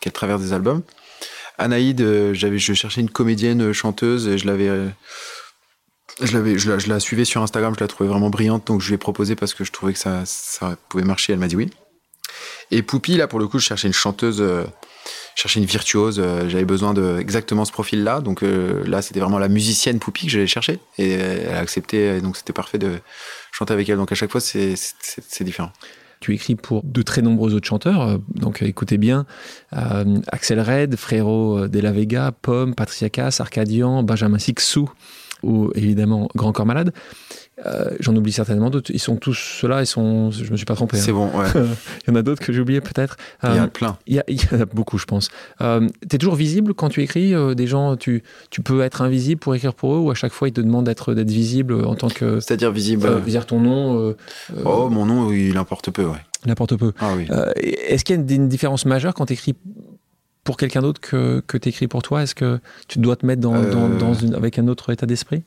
qu'elle 0.00 0.12
traverse 0.12 0.42
des 0.42 0.52
albums. 0.52 0.82
Anaïd, 1.58 2.32
j'avais, 2.32 2.58
je 2.58 2.72
cherchais 2.72 3.00
une 3.00 3.10
comédienne 3.10 3.72
chanteuse 3.72 4.26
et 4.26 4.38
je 4.38 4.46
l'avais 4.46 4.70
je, 6.20 6.32
l'avais, 6.32 6.58
je, 6.58 6.70
la, 6.70 6.78
je 6.78 6.88
la 6.88 7.00
suivais 7.00 7.24
sur 7.24 7.42
Instagram, 7.42 7.74
je 7.76 7.82
la 7.82 7.88
trouvais 7.88 8.08
vraiment 8.08 8.30
brillante, 8.30 8.66
donc 8.66 8.80
je 8.80 8.88
lui 8.88 8.94
ai 8.94 8.98
proposé 8.98 9.36
parce 9.36 9.54
que 9.54 9.64
je 9.64 9.72
trouvais 9.72 9.92
que 9.92 9.98
ça, 9.98 10.22
ça 10.26 10.76
pouvait 10.88 11.04
marcher. 11.04 11.32
Elle 11.32 11.38
m'a 11.38 11.48
dit 11.48 11.56
oui. 11.56 11.70
Et 12.70 12.82
Poupie, 12.82 13.16
là, 13.16 13.28
pour 13.28 13.38
le 13.38 13.46
coup, 13.46 13.58
je 13.58 13.66
cherchais 13.66 13.86
une 13.86 13.94
chanteuse, 13.94 14.40
euh, 14.40 14.64
je 15.36 15.42
cherchais 15.42 15.60
une 15.60 15.66
virtuose. 15.66 16.18
Euh, 16.18 16.48
j'avais 16.48 16.64
besoin 16.64 16.94
de 16.94 17.18
exactement 17.18 17.64
ce 17.64 17.72
profil-là. 17.72 18.20
Donc 18.20 18.42
euh, 18.42 18.82
là, 18.86 19.02
c'était 19.02 19.20
vraiment 19.20 19.38
la 19.38 19.48
musicienne 19.48 19.98
Poupie 19.98 20.26
que 20.26 20.32
j'allais 20.32 20.46
chercher. 20.46 20.78
Et 20.98 21.12
elle 21.12 21.54
a 21.54 21.58
accepté. 21.58 22.16
Et 22.16 22.20
donc 22.20 22.36
c'était 22.36 22.52
parfait 22.52 22.78
de 22.78 22.98
chanter 23.52 23.74
avec 23.74 23.88
elle. 23.88 23.98
Donc 23.98 24.10
à 24.10 24.14
chaque 24.14 24.30
fois, 24.30 24.40
c'est, 24.40 24.74
différent. 25.40 25.70
Tu 26.20 26.34
écris 26.34 26.54
pour 26.54 26.82
de 26.84 27.02
très 27.02 27.20
nombreux 27.20 27.52
autres 27.52 27.66
chanteurs, 27.66 28.20
donc 28.28 28.62
écoutez 28.62 28.96
bien, 28.96 29.26
Axel 29.72 30.60
Red, 30.60 30.94
Frérot 30.94 31.66
de 31.66 31.80
la 31.80 31.90
Vega, 31.90 32.30
Pomme, 32.30 32.76
Patricia 32.76 33.10
Cass, 33.10 33.40
Arcadian, 33.40 34.04
Benjamin 34.04 34.38
Sixou, 34.38 34.88
ou 35.42 35.72
évidemment 35.74 36.28
Grand 36.36 36.52
Corps 36.52 36.64
Malade. 36.64 36.92
Euh, 37.66 37.90
j'en 38.00 38.14
oublie 38.16 38.32
certainement 38.32 38.70
d'autres. 38.70 38.90
Ils 38.92 38.98
sont 38.98 39.16
tous 39.16 39.34
ceux-là, 39.34 39.82
ils 39.82 39.86
sont. 39.86 40.30
Je 40.30 40.50
me 40.50 40.56
suis 40.56 40.66
pas 40.66 40.74
trompé. 40.74 40.96
C'est 40.96 41.10
hein. 41.10 41.14
bon, 41.14 41.26
ouais. 41.38 41.46
il 42.06 42.10
y 42.10 42.12
en 42.12 42.16
a 42.16 42.22
d'autres 42.22 42.42
que 42.42 42.52
j'ai 42.52 42.60
oubliés 42.60 42.80
peut-être. 42.80 43.16
il 43.42 43.50
y 43.50 43.52
en 43.52 43.56
a 43.56 43.64
euh, 43.64 43.66
plein. 43.68 43.98
Il 44.06 44.16
y, 44.16 44.54
en 44.54 44.60
a 44.60 44.64
beaucoup, 44.66 44.98
je 44.98 45.06
pense. 45.06 45.30
Euh, 45.60 45.86
tu 46.08 46.16
es 46.16 46.18
toujours 46.18 46.34
visible 46.34 46.74
quand 46.74 46.88
tu 46.88 47.02
écris 47.02 47.32
Des 47.54 47.66
gens, 47.66 47.96
tu, 47.96 48.22
tu 48.50 48.62
peux 48.62 48.82
être 48.82 49.02
invisible 49.02 49.40
pour 49.40 49.54
écrire 49.54 49.74
pour 49.74 49.94
eux 49.94 49.98
ou 49.98 50.10
à 50.10 50.14
chaque 50.14 50.32
fois 50.32 50.48
ils 50.48 50.52
te 50.52 50.60
demandent 50.60 50.86
d'être 50.86 51.14
d'être 51.14 51.30
visible 51.30 51.84
en 51.84 51.94
tant 51.94 52.08
que. 52.08 52.40
C'est-à-dire 52.40 52.72
visible. 52.72 53.22
dire 53.22 53.46
ton 53.46 53.60
nom. 53.60 54.14
oh, 54.64 54.88
mon 54.88 55.06
nom, 55.06 55.32
il 55.32 55.56
importe 55.56 55.90
peu, 55.90 56.04
ouais. 56.04 56.18
Il 56.44 56.50
apporte 56.50 56.76
peu. 56.76 56.92
Ah 56.98 57.12
oui. 57.16 57.26
Euh, 57.30 57.52
Est-ce 57.56 58.04
qu'il 58.04 58.16
y 58.16 58.18
a 58.18 58.22
une, 58.22 58.30
une 58.30 58.48
différence 58.48 58.84
majeure 58.84 59.14
quand 59.14 59.26
tu 59.26 59.34
écris 59.34 59.54
pour 60.44 60.56
quelqu'un 60.56 60.82
d'autre 60.82 61.00
que, 61.00 61.42
que 61.46 61.56
tu 61.56 61.68
écris 61.68 61.86
pour 61.86 62.02
toi? 62.02 62.22
Est-ce 62.22 62.34
que 62.34 62.58
tu 62.88 62.98
dois 62.98 63.16
te 63.16 63.24
mettre 63.24 63.40
dans, 63.40 63.54
Euh. 63.54 63.70
dans, 63.70 63.88
dans 63.88 64.14
une, 64.14 64.34
avec 64.34 64.58
un 64.58 64.66
autre 64.66 64.90
état 64.90 65.06
d'esprit? 65.06 65.44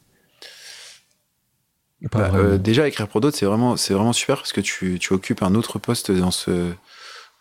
Bah, 2.12 2.32
euh, 2.36 2.58
déjà, 2.58 2.88
écrire 2.88 3.08
pour 3.08 3.22
d'autres, 3.22 3.38
c'est 3.38 3.46
vraiment, 3.46 3.78
c'est 3.78 3.94
vraiment 3.94 4.14
super 4.14 4.38
parce 4.38 4.54
que 4.54 4.62
tu, 4.62 5.00
tu 5.00 5.14
occupes 5.14 5.42
un 5.44 5.56
autre 5.56 5.80
poste 5.80 6.12
dans, 6.12 6.32
ce, 6.32 6.72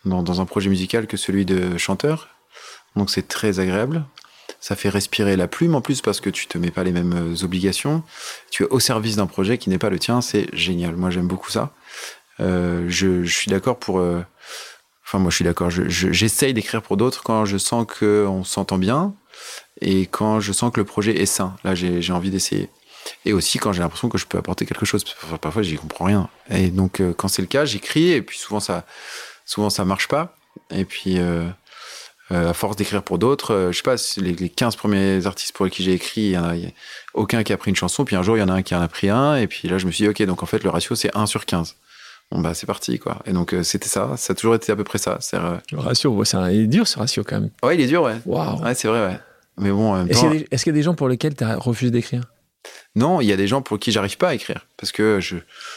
dans, 0.05 0.23
dans 0.23 0.41
un 0.41 0.45
projet 0.45 0.69
musical 0.69 1.07
que 1.07 1.17
celui 1.17 1.45
de 1.45 1.77
chanteur. 1.77 2.29
Donc, 2.95 3.09
c'est 3.09 3.27
très 3.27 3.59
agréable. 3.59 4.05
Ça 4.61 4.75
fait 4.75 4.89
respirer 4.89 5.35
la 5.35 5.47
plume 5.47 5.75
en 5.75 5.81
plus 5.81 6.01
parce 6.01 6.19
que 6.19 6.29
tu 6.29 6.47
te 6.47 6.57
mets 6.57 6.71
pas 6.71 6.83
les 6.83 6.91
mêmes 6.91 7.13
euh, 7.33 7.43
obligations. 7.43 8.03
Tu 8.51 8.63
es 8.63 8.67
au 8.67 8.79
service 8.79 9.15
d'un 9.17 9.27
projet 9.27 9.57
qui 9.57 9.69
n'est 9.69 9.77
pas 9.77 9.89
le 9.89 9.99
tien. 9.99 10.21
C'est 10.21 10.47
génial. 10.53 10.95
Moi, 10.95 11.09
j'aime 11.11 11.27
beaucoup 11.27 11.51
ça. 11.51 11.71
Euh, 12.39 12.85
je, 12.87 13.23
je 13.23 13.33
suis 13.35 13.49
d'accord 13.51 13.77
pour. 13.77 13.99
euh, 13.99 14.21
Enfin, 15.07 15.19
moi, 15.19 15.29
je 15.29 15.35
suis 15.35 15.45
d'accord. 15.45 15.69
Je- 15.69 15.87
je- 15.87 16.11
J'essaye 16.11 16.55
d'écrire 16.55 16.81
pour 16.81 16.97
d'autres 16.97 17.21
quand 17.21 17.45
je 17.45 17.57
sens 17.59 17.85
qu'on 17.99 18.43
s'entend 18.43 18.79
bien 18.79 19.13
et 19.81 20.07
quand 20.07 20.39
je 20.39 20.51
sens 20.51 20.71
que 20.73 20.79
le 20.79 20.85
projet 20.85 21.21
est 21.21 21.27
sain. 21.27 21.55
Là, 21.63 21.75
j'ai 21.75 22.01
j'ai 22.01 22.11
envie 22.11 22.31
d'essayer. 22.31 22.69
Et 23.25 23.33
aussi 23.33 23.57
quand 23.57 23.73
j'ai 23.73 23.81
l'impression 23.81 24.07
que 24.09 24.17
je 24.17 24.25
peux 24.25 24.37
apporter 24.37 24.65
quelque 24.65 24.85
chose. 24.85 25.03
Parfois, 25.03 25.37
Parfois, 25.39 25.61
j'y 25.63 25.75
comprends 25.77 26.05
rien. 26.05 26.29
Et 26.49 26.67
donc, 26.69 26.99
euh, 27.01 27.13
quand 27.13 27.27
c'est 27.27 27.41
le 27.41 27.47
cas, 27.47 27.65
j'écris 27.65 28.11
et 28.11 28.21
puis 28.21 28.37
souvent 28.37 28.59
ça, 28.59 28.85
souvent 29.45 29.69
ça 29.69 29.83
marche 29.85 30.07
pas. 30.07 30.35
Et 30.71 30.85
puis, 30.85 31.17
euh, 31.17 31.47
euh, 32.31 32.49
à 32.49 32.53
force 32.53 32.75
d'écrire 32.75 33.03
pour 33.03 33.17
d'autres, 33.17 33.69
je 33.71 33.77
sais 33.77 33.83
pas, 33.83 33.95
les, 34.17 34.33
les 34.33 34.49
15 34.49 34.75
premiers 34.75 35.25
artistes 35.27 35.53
pour 35.55 35.69
qui 35.69 35.83
j'ai 35.83 35.93
écrit, 35.93 36.21
il 36.21 36.31
y, 36.31 36.37
en 36.37 36.43
a, 36.43 36.55
il 36.55 36.63
y 36.63 36.67
a 36.67 36.71
aucun 37.13 37.43
qui 37.43 37.51
a 37.53 37.57
pris 37.57 37.69
une 37.69 37.75
chanson. 37.75 38.05
Puis 38.05 38.15
un 38.15 38.23
jour, 38.23 38.37
il 38.37 38.39
y 38.39 38.43
en 38.43 38.49
a 38.49 38.53
un 38.53 38.61
qui 38.61 38.73
en 38.75 38.81
a 38.81 38.87
pris 38.87 39.09
un. 39.09 39.35
Et 39.37 39.47
puis 39.47 39.67
là, 39.67 39.77
je 39.77 39.85
me 39.85 39.91
suis 39.91 40.03
dit, 40.05 40.09
ok, 40.09 40.21
donc 40.23 40.41
en 40.43 40.45
fait, 40.45 40.63
le 40.63 40.69
ratio 40.69 40.95
c'est 40.95 41.15
1 41.15 41.25
sur 41.25 41.45
15. 41.45 41.75
Bon, 42.31 42.39
bah, 42.41 42.55
c'est 42.55 42.65
parti, 42.65 42.97
quoi. 42.97 43.19
Et 43.27 43.33
donc, 43.33 43.53
euh, 43.53 43.61
c'était 43.61 43.87
ça. 43.87 44.13
Ça 44.17 44.33
a 44.33 44.35
toujours 44.35 44.55
été 44.55 44.71
à 44.71 44.75
peu 44.75 44.83
près 44.83 44.97
ça. 44.97 45.17
C'est, 45.21 45.37
euh, 45.37 45.57
Le 45.71 45.77
ratio, 45.77 46.11
ouais, 46.13 46.25
c'est 46.25 46.37
un- 46.37 46.49
il 46.49 46.61
est 46.61 46.67
dur 46.67 46.87
ce 46.87 46.97
ratio 46.97 47.23
quand 47.23 47.39
même. 47.39 47.51
Ouais, 47.61 47.75
il 47.75 47.81
est 47.81 47.87
dur, 47.87 48.01
ouais. 48.01 48.15
Waouh 48.25 48.63
Ouais, 48.63 48.73
c'est 48.73 48.87
vrai, 48.87 49.05
ouais. 49.07 49.19
Mais 49.59 49.69
bon, 49.71 50.05
Est-ce 50.07 50.19
temps, 50.21 50.29
qu'il 50.31 50.39
des- 50.39 50.47
est-ce 50.51 50.63
qu'il 50.63 50.73
y 50.73 50.75
a 50.75 50.79
des 50.79 50.83
gens 50.83 50.95
pour 50.95 51.07
lesquels 51.07 51.35
tu 51.35 51.43
as 51.43 51.55
refusé 51.57 51.91
d'écrire? 51.91 52.21
Non, 52.95 53.19
il 53.19 53.27
y 53.27 53.33
a 53.33 53.35
des 53.37 53.47
gens 53.47 53.61
pour 53.61 53.77
qui 53.77 53.91
j'arrive 53.91 54.17
pas 54.17 54.29
à 54.29 54.33
écrire 54.35 54.67
parce 54.77 54.91
que 54.93 55.19
je 55.19 55.35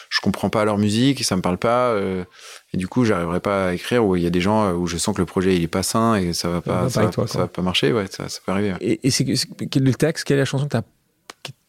je 0.08 0.20
comprends 0.20 0.50
pas 0.50 0.64
leur 0.64 0.78
musique, 0.78 1.24
ça 1.24 1.34
me 1.36 1.42
parle 1.42 1.58
pas 1.58 1.88
euh, 1.90 2.24
et 2.72 2.76
du 2.76 2.86
coup 2.86 3.04
j'arriverai 3.04 3.40
pas 3.40 3.68
à 3.68 3.72
écrire. 3.74 4.04
Ou 4.04 4.14
il 4.16 4.22
y 4.22 4.26
a 4.26 4.30
des 4.30 4.40
gens 4.40 4.66
euh, 4.68 4.72
où 4.74 4.86
je 4.86 4.96
sens 4.98 5.14
que 5.16 5.20
le 5.20 5.26
projet 5.26 5.56
il 5.56 5.62
est 5.64 5.68
pas 5.68 5.82
sain 5.82 6.14
et 6.14 6.32
ça 6.32 6.48
va 6.48 6.60
pas 6.60 6.88
ça, 6.88 7.02
va, 7.02 7.08
toi, 7.10 7.26
ça 7.26 7.32
quoi. 7.32 7.40
va 7.42 7.48
pas 7.48 7.62
marcher. 7.62 7.92
Ouais, 7.92 8.06
ça, 8.08 8.28
ça 8.28 8.40
peut 8.46 8.52
arriver. 8.52 8.70
ouais. 8.72 8.78
Et, 8.80 9.00
et 9.06 9.10
c'est, 9.10 9.24
c'est- 9.34 9.48
quel 9.68 9.82
est 9.82 9.86
le 9.86 9.94
texte, 9.94 10.24
quelle 10.24 10.36
est 10.36 10.40
la 10.40 10.44
chanson 10.44 10.66
que 10.66 10.70
tu 10.70 10.76
as 10.76 10.84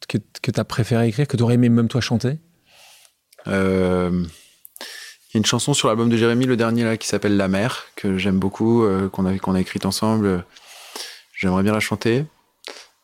que, 0.07 0.17
que, 0.19 0.51
que 0.51 0.59
as 0.61 0.63
préféré 0.63 1.07
écrire, 1.07 1.27
que 1.27 1.35
tu 1.37 1.41
aurais 1.43 1.55
aimé 1.55 1.69
même 1.69 1.87
toi 1.87 1.99
chanter? 2.01 2.37
Euh, 3.47 4.11
Il 5.31 5.35
y 5.35 5.37
a 5.37 5.39
une 5.39 5.45
chanson 5.45 5.73
sur 5.73 5.87
l'album 5.87 6.09
de 6.09 6.17
Jérémy, 6.17 6.45
le 6.45 6.57
dernier 6.57 6.83
là, 6.83 6.97
qui 6.97 7.07
s'appelle 7.07 7.37
La 7.37 7.47
Mer, 7.47 7.85
que 7.95 8.17
j'aime 8.17 8.39
beaucoup, 8.39 8.83
euh, 8.83 9.09
qu'on 9.09 9.25
a 9.25 9.37
qu'on 9.39 9.55
a 9.55 9.61
écrite 9.61 9.85
ensemble. 9.85 10.43
J'aimerais 11.35 11.63
bien 11.63 11.73
la 11.73 11.79
chanter, 11.79 12.25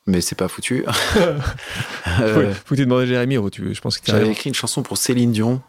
mais 0.08 0.22
c'est 0.22 0.36
pas 0.36 0.48
foutu. 0.48 0.86
Euh, 2.22 2.54
Faut 2.54 2.76
que 2.76 2.76
tu 2.76 2.86
demandes 2.86 3.02
à 3.02 3.06
Jérémy, 3.06 3.38
oh, 3.38 3.50
tu, 3.50 3.74
je 3.74 3.82
pense 3.82 3.98
que 3.98 4.06
J'avais 4.10 4.30
écrit 4.30 4.50
une 4.50 4.56
chanson 4.56 4.84
pour 4.84 4.98
Céline 4.98 5.32
Dion. 5.32 5.62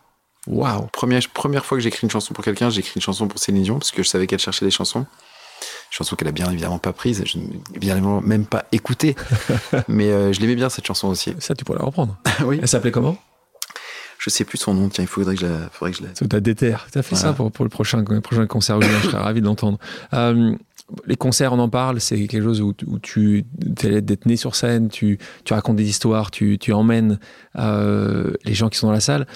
Waouh 0.46 0.86
Première, 0.92 1.20
première 1.32 1.64
fois 1.64 1.76
que 1.76 1.82
j'écris 1.82 2.00
une 2.04 2.10
chanson 2.10 2.34
pour 2.34 2.44
quelqu'un, 2.44 2.70
j'ai 2.70 2.80
écrit 2.80 2.92
une 2.96 3.02
chanson 3.02 3.26
pour 3.26 3.40
Céline 3.40 3.62
Dion 3.64 3.78
parce 3.78 3.90
que 3.90 4.02
je 4.02 4.08
savais 4.08 4.26
qu'elle 4.28 4.38
cherchait 4.38 4.64
des 4.64 4.70
chansons. 4.70 5.06
Chanson 5.90 6.14
qu'elle 6.14 6.28
a 6.28 6.32
bien 6.32 6.48
évidemment 6.50 6.78
pas 6.78 6.92
prise, 6.92 7.24
je 7.26 7.38
n'ai 7.38 7.46
bien 7.80 7.94
évidemment 7.96 8.20
même 8.20 8.44
pas 8.44 8.66
écoutée. 8.70 9.16
mais 9.88 10.10
euh, 10.10 10.32
je 10.32 10.40
l'aimais 10.40 10.54
bien 10.54 10.68
cette 10.68 10.86
chanson 10.86 11.08
aussi. 11.08 11.34
Ça, 11.40 11.54
tu 11.54 11.64
pourrais 11.64 11.78
la 11.78 11.84
reprendre. 11.84 12.16
oui. 12.44 12.58
Elle 12.60 12.68
s'appelait 12.68 12.92
comment? 12.92 13.16
Je 14.18 14.30
sais 14.30 14.44
plus 14.44 14.58
son 14.58 14.74
nom, 14.74 14.88
tiens, 14.88 15.04
il 15.04 15.08
faudrait 15.08 15.34
que 15.34 15.40
je 15.40 15.46
la. 15.46 15.68
Faudrait 15.70 15.92
que 15.92 15.98
je 15.98 16.24
la... 16.30 16.40
Déterre. 16.40 16.86
Tu 16.92 16.98
as 16.98 17.02
fait 17.02 17.14
Voilà. 17.16 17.30
ça 17.30 17.34
pour, 17.34 17.50
pour 17.50 17.64
le 17.64 17.68
prochain, 17.68 18.04
le 18.08 18.20
prochain 18.20 18.46
concert. 18.46 18.80
Je 18.80 19.08
serais 19.08 19.18
ravi 19.18 19.40
de 19.40 19.46
l'entendre. 19.46 19.78
Euh, 20.14 20.54
les 21.06 21.16
concerts, 21.16 21.52
on 21.52 21.58
en 21.58 21.68
parle, 21.68 22.00
c'est 22.00 22.26
quelque 22.26 22.44
chose 22.44 22.60
où, 22.60 22.72
où 22.86 22.98
tu 22.98 23.44
es 23.84 24.04
né 24.24 24.36
sur 24.36 24.54
scène, 24.54 24.88
tu, 24.88 25.18
tu 25.44 25.52
racontes 25.52 25.76
des 25.76 25.88
histoires, 25.88 26.30
tu, 26.30 26.58
tu 26.58 26.72
emmènes 26.72 27.18
euh, 27.58 28.32
les 28.44 28.54
gens 28.54 28.68
qui 28.68 28.78
sont 28.78 28.86
dans 28.86 28.92
la 28.92 29.00
salle. 29.00 29.26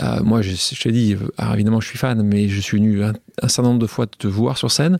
Euh, 0.00 0.22
moi, 0.24 0.42
je, 0.42 0.50
je 0.52 0.80
te 0.80 0.88
dis, 0.88 1.16
évidemment, 1.52 1.80
je 1.80 1.86
suis 1.88 1.98
fan, 1.98 2.20
mais 2.22 2.48
je 2.48 2.60
suis 2.60 2.78
venu 2.78 3.02
un, 3.04 3.12
un 3.42 3.48
certain 3.48 3.68
nombre 3.70 3.80
de 3.80 3.86
fois 3.86 4.06
te 4.06 4.26
voir 4.26 4.56
sur 4.58 4.70
scène. 4.70 4.98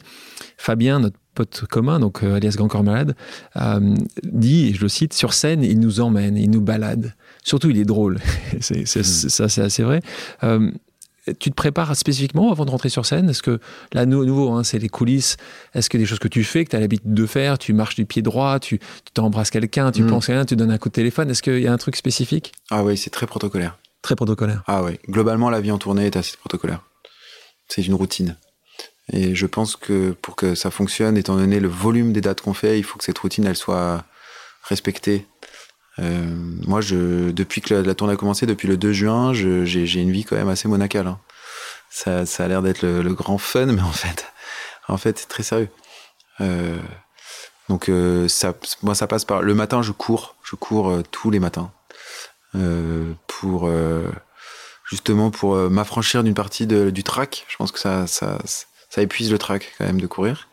Fabien, 0.57 1.01
notre 1.01 1.17
pote 1.35 1.65
commun, 1.69 1.99
donc 1.99 2.23
euh, 2.23 2.37
alias 2.37 2.55
Grand 2.57 2.69
Corps 2.69 2.85
Malade, 2.85 3.17
dit, 4.25 4.69
et 4.69 4.75
je 4.75 4.81
le 4.83 4.89
cite, 4.89 5.13
sur 5.13 5.33
scène, 5.33 5.63
il 5.65 5.81
nous 5.81 6.01
emmène, 6.01 6.37
il 6.37 6.51
nous 6.51 6.61
balade. 6.61 7.15
Surtout, 7.43 7.71
il 7.71 7.79
est 7.79 7.85
drôle. 7.85 8.19
c'est, 8.61 8.87
c'est- 8.87 9.03
c'est- 9.03 9.29
ça, 9.29 9.49
c'est 9.49 9.63
assez 9.63 9.83
vrai. 9.83 10.01
Tu 11.41 11.51
te 11.51 11.55
prépares 11.55 11.97
spécifiquement 11.97 12.53
avant 12.53 12.67
de 12.67 12.71
rentrer 12.71 12.91
sur 12.91 13.07
scène? 13.07 13.31
Est-ce 13.31 13.43
que, 13.43 13.59
là, 13.93 14.05
nou- 14.05 14.25
nouveau, 14.27 14.53
hein, 14.53 14.63
c'est 14.63 14.79
les 14.79 14.91
coulisses. 14.91 15.37
Est-ce 15.75 15.89
que 15.89 15.97
des 15.97 16.05
choses 16.05 16.19
que 16.19 16.29
tu 16.29 16.45
fais, 16.45 16.65
que 16.65 16.71
tu 16.71 16.77
as 16.77 16.81
l'habitude 16.81 17.15
de 17.15 17.27
faire, 17.27 17.59
tu 17.59 17.73
marches 17.73 17.95
du 17.95 18.05
pied 18.05 18.21
droit, 18.21 18.61
tu 18.61 18.79
t'embrasses 19.15 19.51
quelqu'un, 19.51 19.91
tu 19.91 20.03
Mm. 20.03 20.07
penses 20.11 20.29
à 20.29 20.33
rien, 20.35 20.45
tu 20.45 20.55
donnes 20.55 20.71
un 20.71 20.77
coup 20.79 20.91
de 20.91 20.95
téléphone? 20.95 21.31
Est-ce 21.31 21.43
qu'il 21.43 21.61
y 21.61 21.67
a 21.67 21.73
un 21.73 21.79
truc 21.79 21.97
spécifique? 21.97 22.53
Ah 22.71 22.85
oui, 22.85 22.99
c'est 22.99 23.09
très 23.11 23.27
protocolaire. 23.27 23.79
Très 24.03 24.17
protocolaire. 24.17 24.63
Ah 24.67 24.83
oui, 24.83 24.99
globalement, 25.09 25.49
la 25.49 25.63
vie 25.63 25.71
en 25.71 25.79
tournée 25.79 26.05
est 26.07 26.17
assez 26.17 26.37
protocolaire. 26.37 26.83
C'est 27.69 27.87
une 27.87 27.95
routine. 27.95 28.37
Et 29.13 29.35
je 29.35 29.47
pense 29.47 29.77
que 29.77 30.11
pour 30.21 30.37
que 30.37 30.55
ça 30.55 30.71
fonctionne, 30.71 31.17
étant 31.17 31.37
donné 31.37 31.59
le 31.59 31.69
volume 31.69 32.13
des 32.13 32.21
dates 32.21 32.43
qu'on 32.43 32.53
fait, 32.55 32.79
il 32.79 32.85
faut 32.85 32.99
que 32.99 33.05
cette 33.05 33.19
routine, 33.19 33.47
elle 33.47 33.57
soit 33.57 34.05
respectée. 34.63 35.27
Euh, 36.01 36.25
moi, 36.67 36.81
je, 36.81 37.31
depuis 37.31 37.61
que 37.61 37.75
la, 37.75 37.83
la 37.83 37.95
tournée 37.95 38.15
a 38.15 38.17
commencé, 38.17 38.47
depuis 38.47 38.67
le 38.69 38.77
2 38.77 38.93
juin, 38.93 39.33
j'ai 39.33 40.01
une 40.01 40.11
vie 40.11 40.25
quand 40.25 40.37
même 40.37 40.49
assez 40.49 40.69
monacale. 40.69 41.07
hein. 41.07 41.19
Ça, 41.91 42.27
ça 42.27 42.45
a 42.45 42.49
l'air 42.49 42.63
d'être 42.63 42.83
le, 42.83 43.03
le 43.03 43.15
grand 43.15 43.39
fun, 43.39 43.67
mais 43.67 43.83
en 43.83 43.93
fait, 43.93 44.27
en 44.89 44.97
fait, 44.97 45.19
c'est 45.19 45.29
très 45.29 45.45
sérieux. 45.45 45.69
Euh, 46.41 46.77
donc, 47.69 47.89
euh, 47.89 48.27
ça, 48.29 48.55
moi, 48.83 48.95
ça 48.97 49.07
passe 49.07 49.25
par 49.25 49.43
le 49.43 49.55
matin, 49.55 49.83
je 49.83 49.93
cours, 49.93 50.35
je 50.43 50.57
cours 50.57 50.91
euh, 50.91 51.03
tous 51.13 51.31
les 51.31 51.39
matins 51.39 51.71
euh, 52.57 53.13
pour 53.29 53.71
justement 54.91 55.31
pour 55.31 55.55
m'affranchir 55.57 56.23
d'une 56.25 56.35
partie 56.35 56.67
de- 56.67 56.91
du 56.91 57.03
track. 57.05 57.45
Je 57.49 57.57
pense 57.57 57.73
que 57.73 57.79
ça, 57.79 58.07
ça, 58.07 58.39
ça 58.91 59.01
épuise 59.03 59.31
le 59.31 59.39
track 59.39 59.73
quand 59.79 59.85
même 59.87 60.01
de 60.01 60.07
courir. 60.07 60.49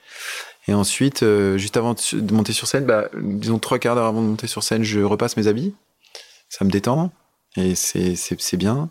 Et 0.68 0.74
ensuite, 0.74 1.24
euh, 1.24 1.58
juste 1.58 1.78
avant 1.78 1.94
de 1.94 2.34
monter 2.34 2.54
sur 2.54 2.68
scène, 2.68 2.86
bah, 2.86 3.10
disons 3.20 3.60
trois 3.60 3.80
quarts 3.80 3.96
d'heure 3.96 4.06
avant 4.06 4.22
de 4.22 4.28
monter 4.28 4.48
sur 4.48 4.64
scène, 4.64 4.84
je 4.84 5.00
repasse 5.02 5.38
mes 5.38 5.48
habits. 5.48 5.74
Ça 6.50 6.66
me 6.66 6.70
détend 6.70 7.12
et 7.58 7.76
c'est 7.76 8.58
bien. 8.58 8.90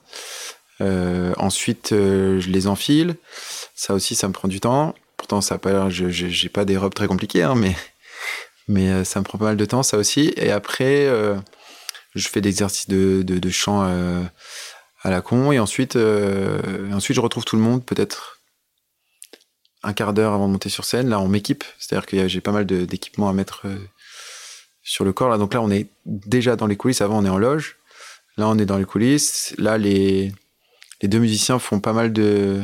Euh, 0.80 1.33
ensuite, 1.37 1.92
euh, 1.92 2.40
je 2.40 2.48
les 2.48 2.66
enfile. 2.66 3.16
Ça 3.74 3.94
aussi, 3.94 4.14
ça 4.14 4.28
me 4.28 4.33
prend 4.33 4.48
du 4.48 4.61
temps. 4.61 4.94
Pourtant, 5.16 5.40
ça 5.40 5.56
a 5.56 5.59
pas 5.59 5.90
je 5.90 6.09
j'ai 6.09 6.48
pas 6.48 6.64
des 6.64 6.76
robes 6.76 6.94
très 6.94 7.06
compliquées, 7.06 7.42
hein, 7.42 7.54
mais 7.54 7.76
mais 8.68 9.04
ça 9.04 9.20
me 9.20 9.24
prend 9.24 9.38
pas 9.38 9.46
mal 9.46 9.56
de 9.56 9.64
temps, 9.64 9.83
ça 9.83 9.98
aussi. 9.98 10.33
Et 10.37 10.50
après, 10.50 11.06
je 12.14 12.28
fais 12.28 12.40
des 12.40 12.48
exercices 12.48 12.88
de, 12.88 13.22
de, 13.22 13.38
de 13.38 13.50
chant 13.50 13.83
à 13.83 15.11
la 15.11 15.20
con. 15.20 15.52
Et 15.52 15.59
ensuite, 15.59 15.96
ensuite, 16.92 17.14
je 17.14 17.20
retrouve 17.20 17.44
tout 17.44 17.56
le 17.56 17.62
monde, 17.62 17.85
peut-être 17.85 18.39
un 19.83 19.93
quart 19.93 20.12
d'heure 20.12 20.33
avant 20.33 20.47
de 20.47 20.53
monter 20.53 20.69
sur 20.69 20.85
scène. 20.85 21.09
Là, 21.09 21.21
on 21.21 21.29
m'équipe. 21.29 21.64
C'est-à-dire 21.79 22.07
que 22.07 22.29
j'ai 22.29 22.40
pas 22.40 22.53
mal 22.53 22.66
d'équipements 22.66 23.29
à 23.29 23.33
mettre 23.33 23.62
euh, 23.66 23.77
sur 24.83 25.05
le 25.05 25.12
corps. 25.12 25.31
Là. 25.31 25.38
Donc 25.38 25.55
là, 25.55 25.62
on 25.62 25.71
est 25.71 25.88
déjà 26.07 26.57
dans 26.57 26.66
les 26.66 26.77
coulisses. 26.77 27.01
Avant, 27.01 27.19
on 27.19 27.25
est 27.25 27.31
en 27.31 27.38
loge. 27.38 27.77
Là, 28.37 28.49
on 28.49 28.59
est 28.59 28.66
dans 28.66 28.79
les 28.79 28.85
coulisses. 28.85 29.55
Là, 29.59 29.79
les, 29.79 30.33
les 31.03 31.09
deux 31.09 31.19
musiciens 31.19 31.59
font 31.59 31.81
pas 31.81 31.93
mal 31.93 32.12
de, 32.12 32.62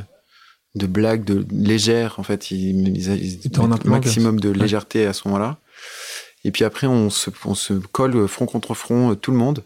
de 0.75 0.87
blagues 0.87 1.25
de 1.25 1.47
légères. 1.51 2.19
En 2.19 2.23
fait, 2.23 2.51
ils, 2.51 2.89
ils, 2.89 3.47
implantent. 3.47 3.85
maximum 3.85 4.41
de 4.41 4.51
légèreté 4.51 5.07
à 5.07 5.13
ce 5.13 5.27
moment-là. 5.29 5.59
Et 6.45 6.51
puis 6.53 6.65
après, 6.65 6.87
on 6.87 7.11
se, 7.11 7.31
on 7.45 7.55
se 7.55 7.73
colle 7.75 8.29
front 8.29 8.47
contre 8.47 8.75
front, 8.75 9.13
euh, 9.13 9.15
tout 9.15 9.33
le 9.33 9.37
monde. 9.37 9.65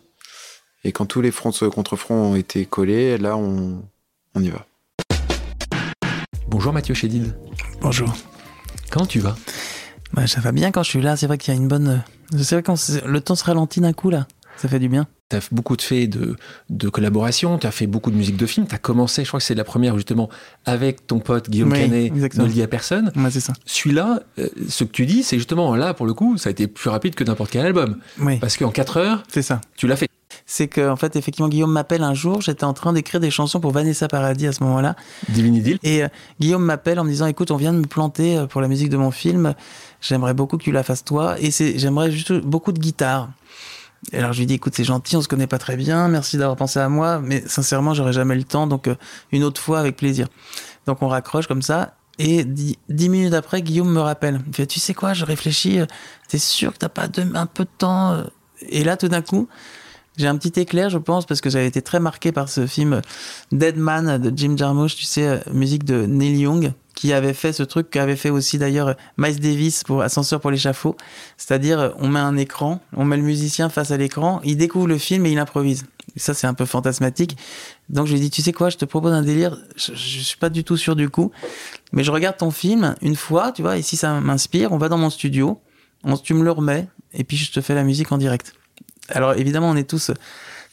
Et 0.82 0.92
quand 0.92 1.04
tous 1.04 1.20
les 1.20 1.30
fronts 1.30 1.52
contre 1.70 1.96
fronts 1.96 2.32
ont 2.32 2.36
été 2.36 2.64
collés, 2.64 3.18
là, 3.18 3.36
on, 3.36 3.82
on 4.34 4.42
y 4.42 4.48
va. 4.48 4.66
Bonjour 6.50 6.72
Mathieu 6.72 6.94
Chédid. 6.94 7.34
Bonjour. 7.80 8.12
Comment 8.90 9.06
tu 9.06 9.20
vas? 9.20 9.36
Bah, 10.12 10.26
ça 10.26 10.40
va 10.40 10.52
bien 10.52 10.70
quand 10.72 10.82
je 10.82 10.90
suis 10.90 11.00
là. 11.02 11.16
C'est 11.16 11.26
vrai 11.26 11.38
qu'il 11.38 11.54
y 11.54 11.56
a 11.56 11.60
une 11.60 11.68
bonne. 11.68 12.02
euh, 12.34 12.38
C'est 12.42 12.56
vrai 12.56 12.62
quand 12.62 12.76
le 13.06 13.20
temps 13.20 13.34
se 13.36 13.44
ralentit 13.44 13.80
d'un 13.80 13.92
coup 13.92 14.10
là. 14.10 14.26
Ça 14.56 14.68
fait 14.68 14.78
du 14.78 14.88
bien. 14.88 15.06
Tu 15.30 15.36
as 15.36 15.48
beaucoup 15.52 15.76
de 15.76 15.80
faits 15.82 16.10
de, 16.10 16.36
de 16.70 16.88
collaboration, 16.88 17.56
tu 17.56 17.66
as 17.66 17.70
fait 17.70 17.86
beaucoup 17.86 18.10
de 18.10 18.16
musique 18.16 18.36
de 18.36 18.46
film, 18.46 18.66
tu 18.66 18.74
as 18.74 18.78
commencé, 18.78 19.22
je 19.22 19.28
crois 19.28 19.38
que 19.38 19.46
c'est 19.46 19.54
la 19.54 19.62
première 19.64 19.94
justement, 19.94 20.28
avec 20.66 21.06
ton 21.06 21.20
pote 21.20 21.48
Guillaume 21.48 21.70
Oui, 21.72 21.78
Canet, 21.78 22.06
exactement. 22.06 22.46
ne 22.48 22.52
le 22.52 22.62
à 22.62 22.66
personne. 22.66 23.12
C'est 23.30 23.38
ça. 23.40 23.52
Celui-là, 23.64 24.20
euh, 24.40 24.48
ce 24.68 24.82
que 24.84 24.90
tu 24.90 25.06
dis, 25.06 25.22
c'est 25.22 25.38
justement 25.38 25.76
là, 25.76 25.94
pour 25.94 26.04
le 26.04 26.14
coup, 26.14 26.36
ça 26.36 26.48
a 26.48 26.50
été 26.50 26.66
plus 26.66 26.90
rapide 26.90 27.14
que 27.14 27.22
n'importe 27.22 27.52
quel 27.52 27.64
album. 27.64 27.98
Oui, 28.18 28.38
Parce 28.38 28.56
qu'en 28.56 28.72
4 28.72 28.96
heures, 28.96 29.22
c'est 29.32 29.42
ça. 29.42 29.60
tu 29.76 29.86
l'as 29.86 29.96
fait. 29.96 30.09
C'est 30.52 30.66
que 30.66 30.90
en 30.90 30.96
fait, 30.96 31.14
effectivement, 31.14 31.48
Guillaume 31.48 31.70
m'appelle 31.70 32.02
un 32.02 32.12
jour. 32.12 32.40
J'étais 32.40 32.64
en 32.64 32.72
train 32.72 32.92
d'écrire 32.92 33.20
des 33.20 33.30
chansons 33.30 33.60
pour 33.60 33.70
Vanessa 33.70 34.08
Paradis 34.08 34.48
à 34.48 34.52
ce 34.52 34.64
moment-là. 34.64 34.96
Divini 35.28 35.60
Deal. 35.60 35.78
Et 35.84 36.02
euh, 36.02 36.08
Guillaume 36.40 36.64
m'appelle 36.64 36.98
en 36.98 37.04
me 37.04 37.08
disant 37.08 37.26
Écoute, 37.26 37.52
on 37.52 37.56
vient 37.56 37.72
de 37.72 37.78
me 37.78 37.86
planter 37.86 38.36
euh, 38.36 38.46
pour 38.46 38.60
la 38.60 38.66
musique 38.66 38.88
de 38.88 38.96
mon 38.96 39.12
film. 39.12 39.54
J'aimerais 40.00 40.34
beaucoup 40.34 40.58
que 40.58 40.64
tu 40.64 40.72
la 40.72 40.82
fasses 40.82 41.04
toi. 41.04 41.36
Et 41.38 41.52
c'est, 41.52 41.78
j'aimerais 41.78 42.10
juste 42.10 42.32
beaucoup 42.32 42.72
de 42.72 42.80
guitare. 42.80 43.30
Et 44.12 44.18
alors 44.18 44.32
je 44.32 44.40
lui 44.40 44.46
dis, 44.46 44.54
écoute, 44.54 44.72
c'est 44.74 44.82
gentil, 44.82 45.16
on 45.16 45.22
se 45.22 45.28
connaît 45.28 45.46
pas 45.46 45.58
très 45.58 45.76
bien, 45.76 46.08
merci 46.08 46.36
d'avoir 46.36 46.56
pensé 46.56 46.80
à 46.80 46.88
moi, 46.88 47.20
mais 47.22 47.44
sincèrement, 47.46 47.92
j'aurais 47.94 48.14
jamais 48.14 48.34
le 48.34 48.44
temps, 48.44 48.66
donc 48.66 48.88
euh, 48.88 48.94
une 49.30 49.44
autre 49.44 49.60
fois 49.60 49.78
avec 49.78 49.94
plaisir. 49.96 50.26
Donc 50.86 51.02
on 51.02 51.06
raccroche 51.08 51.46
comme 51.46 51.60
ça. 51.62 51.94
Et 52.18 52.44
dix, 52.44 52.76
dix 52.88 53.08
minutes 53.08 53.34
après, 53.34 53.62
Guillaume 53.62 53.92
me 53.92 54.00
rappelle. 54.00 54.40
Il 54.48 54.54
fait, 54.54 54.66
tu 54.66 54.80
sais 54.80 54.94
quoi, 54.94 55.12
je 55.12 55.24
réfléchis, 55.24 55.78
t'es 56.28 56.38
sûr 56.38 56.72
que 56.72 56.78
t'as 56.78 56.88
pas 56.88 57.06
de- 57.08 57.24
un 57.36 57.46
peu 57.46 57.64
de 57.64 57.70
temps 57.78 58.24
Et 58.68 58.82
là, 58.84 58.96
tout 58.96 59.08
d'un 59.08 59.22
coup, 59.22 59.48
j'ai 60.16 60.26
un 60.26 60.36
petit 60.36 60.60
éclair, 60.60 60.90
je 60.90 60.98
pense, 60.98 61.24
parce 61.24 61.40
que 61.40 61.50
j'avais 61.50 61.66
été 61.66 61.82
très 61.82 62.00
marqué 62.00 62.32
par 62.32 62.48
ce 62.48 62.66
film 62.66 63.00
Dead 63.52 63.76
Man 63.76 64.18
de 64.18 64.36
Jim 64.36 64.54
Jarmusch, 64.56 64.96
tu 64.96 65.04
sais, 65.04 65.26
euh, 65.26 65.38
musique 65.52 65.84
de 65.84 66.04
Neil 66.06 66.40
Young, 66.40 66.72
qui 66.94 67.12
avait 67.12 67.32
fait 67.32 67.52
ce 67.52 67.62
truc 67.62 67.88
qu'avait 67.90 68.16
fait 68.16 68.30
aussi 68.30 68.58
d'ailleurs 68.58 68.96
Miles 69.16 69.40
Davis 69.40 69.84
pour 69.84 70.02
Ascenseur 70.02 70.40
pour 70.40 70.50
l'échafaud. 70.50 70.96
C'est-à-dire, 71.36 71.80
euh, 71.80 71.90
on 71.98 72.08
met 72.08 72.20
un 72.20 72.36
écran, 72.36 72.80
on 72.94 73.04
met 73.04 73.16
le 73.16 73.22
musicien 73.22 73.68
face 73.68 73.92
à 73.92 73.96
l'écran, 73.96 74.40
il 74.44 74.56
découvre 74.56 74.88
le 74.88 74.98
film 74.98 75.24
et 75.26 75.32
il 75.32 75.38
improvise. 75.38 75.86
Ça, 76.16 76.34
c'est 76.34 76.48
un 76.48 76.54
peu 76.54 76.64
fantasmatique. 76.66 77.36
Donc, 77.88 78.06
je 78.06 78.12
lui 78.12 78.18
ai 78.18 78.22
dit, 78.22 78.30
tu 78.30 78.42
sais 78.42 78.52
quoi, 78.52 78.68
je 78.68 78.76
te 78.76 78.84
propose 78.84 79.12
un 79.12 79.22
délire, 79.22 79.56
je, 79.76 79.94
je 79.94 80.20
suis 80.20 80.38
pas 80.38 80.50
du 80.50 80.64
tout 80.64 80.76
sûr 80.76 80.96
du 80.96 81.08
coup, 81.08 81.30
mais 81.92 82.02
je 82.02 82.10
regarde 82.10 82.36
ton 82.36 82.50
film 82.50 82.96
une 83.00 83.16
fois, 83.16 83.52
tu 83.52 83.62
vois, 83.62 83.78
et 83.78 83.82
si 83.82 83.96
ça 83.96 84.20
m'inspire, 84.20 84.72
on 84.72 84.78
va 84.78 84.88
dans 84.88 84.98
mon 84.98 85.08
studio, 85.08 85.60
on, 86.02 86.16
tu 86.16 86.34
me 86.34 86.42
le 86.42 86.50
remets, 86.50 86.88
et 87.14 87.24
puis 87.24 87.36
je 87.36 87.52
te 87.52 87.60
fais 87.60 87.74
la 87.74 87.84
musique 87.84 88.10
en 88.12 88.18
direct. 88.18 88.54
Alors 89.10 89.34
évidemment, 89.34 89.70
on 89.70 89.76
est 89.76 89.88
tous. 89.88 90.10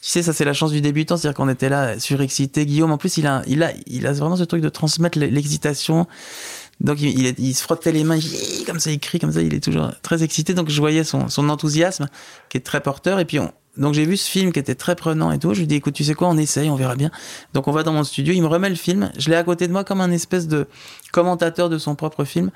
Tu 0.00 0.10
sais, 0.10 0.22
ça 0.22 0.32
c'est 0.32 0.44
la 0.44 0.52
chance 0.52 0.70
du 0.70 0.80
débutant, 0.80 1.16
c'est-à-dire 1.16 1.36
qu'on 1.36 1.48
était 1.48 1.68
là 1.68 1.98
surexcités. 1.98 2.66
Guillaume, 2.66 2.92
en 2.92 2.98
plus, 2.98 3.16
il 3.16 3.26
a, 3.26 3.42
il 3.46 3.62
a, 3.62 3.72
il 3.86 4.06
a 4.06 4.12
vraiment 4.12 4.36
ce 4.36 4.44
truc 4.44 4.62
de 4.62 4.68
transmettre 4.68 5.18
l'excitation. 5.18 6.06
Donc 6.80 7.00
il, 7.00 7.54
se 7.54 7.62
frottait 7.62 7.90
les 7.90 8.04
mains, 8.04 8.18
comme 8.64 8.78
ça, 8.78 8.92
il 8.92 9.00
crie 9.00 9.18
comme 9.18 9.32
ça, 9.32 9.42
il 9.42 9.52
est 9.52 9.62
toujours 9.62 9.90
très 10.02 10.22
excité. 10.22 10.54
Donc 10.54 10.68
je 10.68 10.80
voyais 10.80 11.02
son, 11.02 11.26
enthousiasme 11.48 12.06
qui 12.48 12.58
est 12.58 12.60
très 12.60 12.80
porteur. 12.80 13.18
Et 13.18 13.24
puis 13.24 13.40
on, 13.40 13.52
donc 13.76 13.94
j'ai 13.94 14.04
vu 14.04 14.16
ce 14.16 14.30
film 14.30 14.52
qui 14.52 14.60
était 14.60 14.76
très 14.76 14.94
prenant 14.94 15.32
et 15.32 15.40
tout. 15.40 15.52
Je 15.54 15.60
lui 15.60 15.66
dis 15.66 15.74
écoute, 15.74 15.94
tu 15.94 16.04
sais 16.04 16.14
quoi, 16.14 16.28
on 16.28 16.38
essaye, 16.38 16.70
on 16.70 16.76
verra 16.76 16.94
bien. 16.94 17.10
Donc 17.52 17.66
on 17.66 17.72
va 17.72 17.82
dans 17.82 17.92
mon 17.92 18.04
studio, 18.04 18.32
il 18.32 18.42
me 18.42 18.46
remet 18.46 18.68
le 18.68 18.76
film. 18.76 19.10
Je 19.18 19.28
l'ai 19.28 19.36
à 19.36 19.42
côté 19.42 19.66
de 19.66 19.72
moi 19.72 19.82
comme 19.82 20.00
un 20.00 20.12
espèce 20.12 20.46
de 20.46 20.68
commentateur 21.10 21.68
de 21.68 21.78
son 21.78 21.96
propre 21.96 22.24
film. 22.24 22.52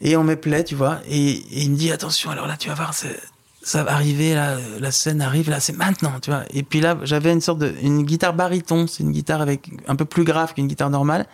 Et 0.00 0.16
on 0.16 0.24
me 0.24 0.34
plaît, 0.34 0.64
tu 0.64 0.74
vois. 0.74 1.00
Et, 1.08 1.30
et 1.30 1.62
il 1.62 1.70
me 1.70 1.76
dit 1.76 1.92
attention, 1.92 2.30
alors 2.30 2.46
là, 2.46 2.56
tu 2.56 2.68
vas 2.68 2.74
voir, 2.74 2.94
ça 3.62 3.84
va 3.84 3.92
arriver, 3.92 4.34
là, 4.34 4.56
la 4.78 4.90
scène 4.90 5.20
arrive, 5.20 5.50
là, 5.50 5.60
c'est 5.60 5.76
maintenant, 5.76 6.12
tu 6.20 6.30
vois. 6.30 6.44
Et 6.50 6.62
puis 6.62 6.80
là, 6.80 6.96
j'avais 7.02 7.32
une 7.32 7.40
sorte 7.40 7.58
de, 7.58 7.74
une 7.82 8.04
guitare 8.04 8.34
baryton, 8.34 8.86
c'est 8.86 9.02
une 9.02 9.12
guitare 9.12 9.40
avec 9.40 9.70
un 9.86 9.96
peu 9.96 10.04
plus 10.04 10.24
grave 10.24 10.54
qu'une 10.54 10.66
guitare 10.66 10.90
normale, 10.90 11.26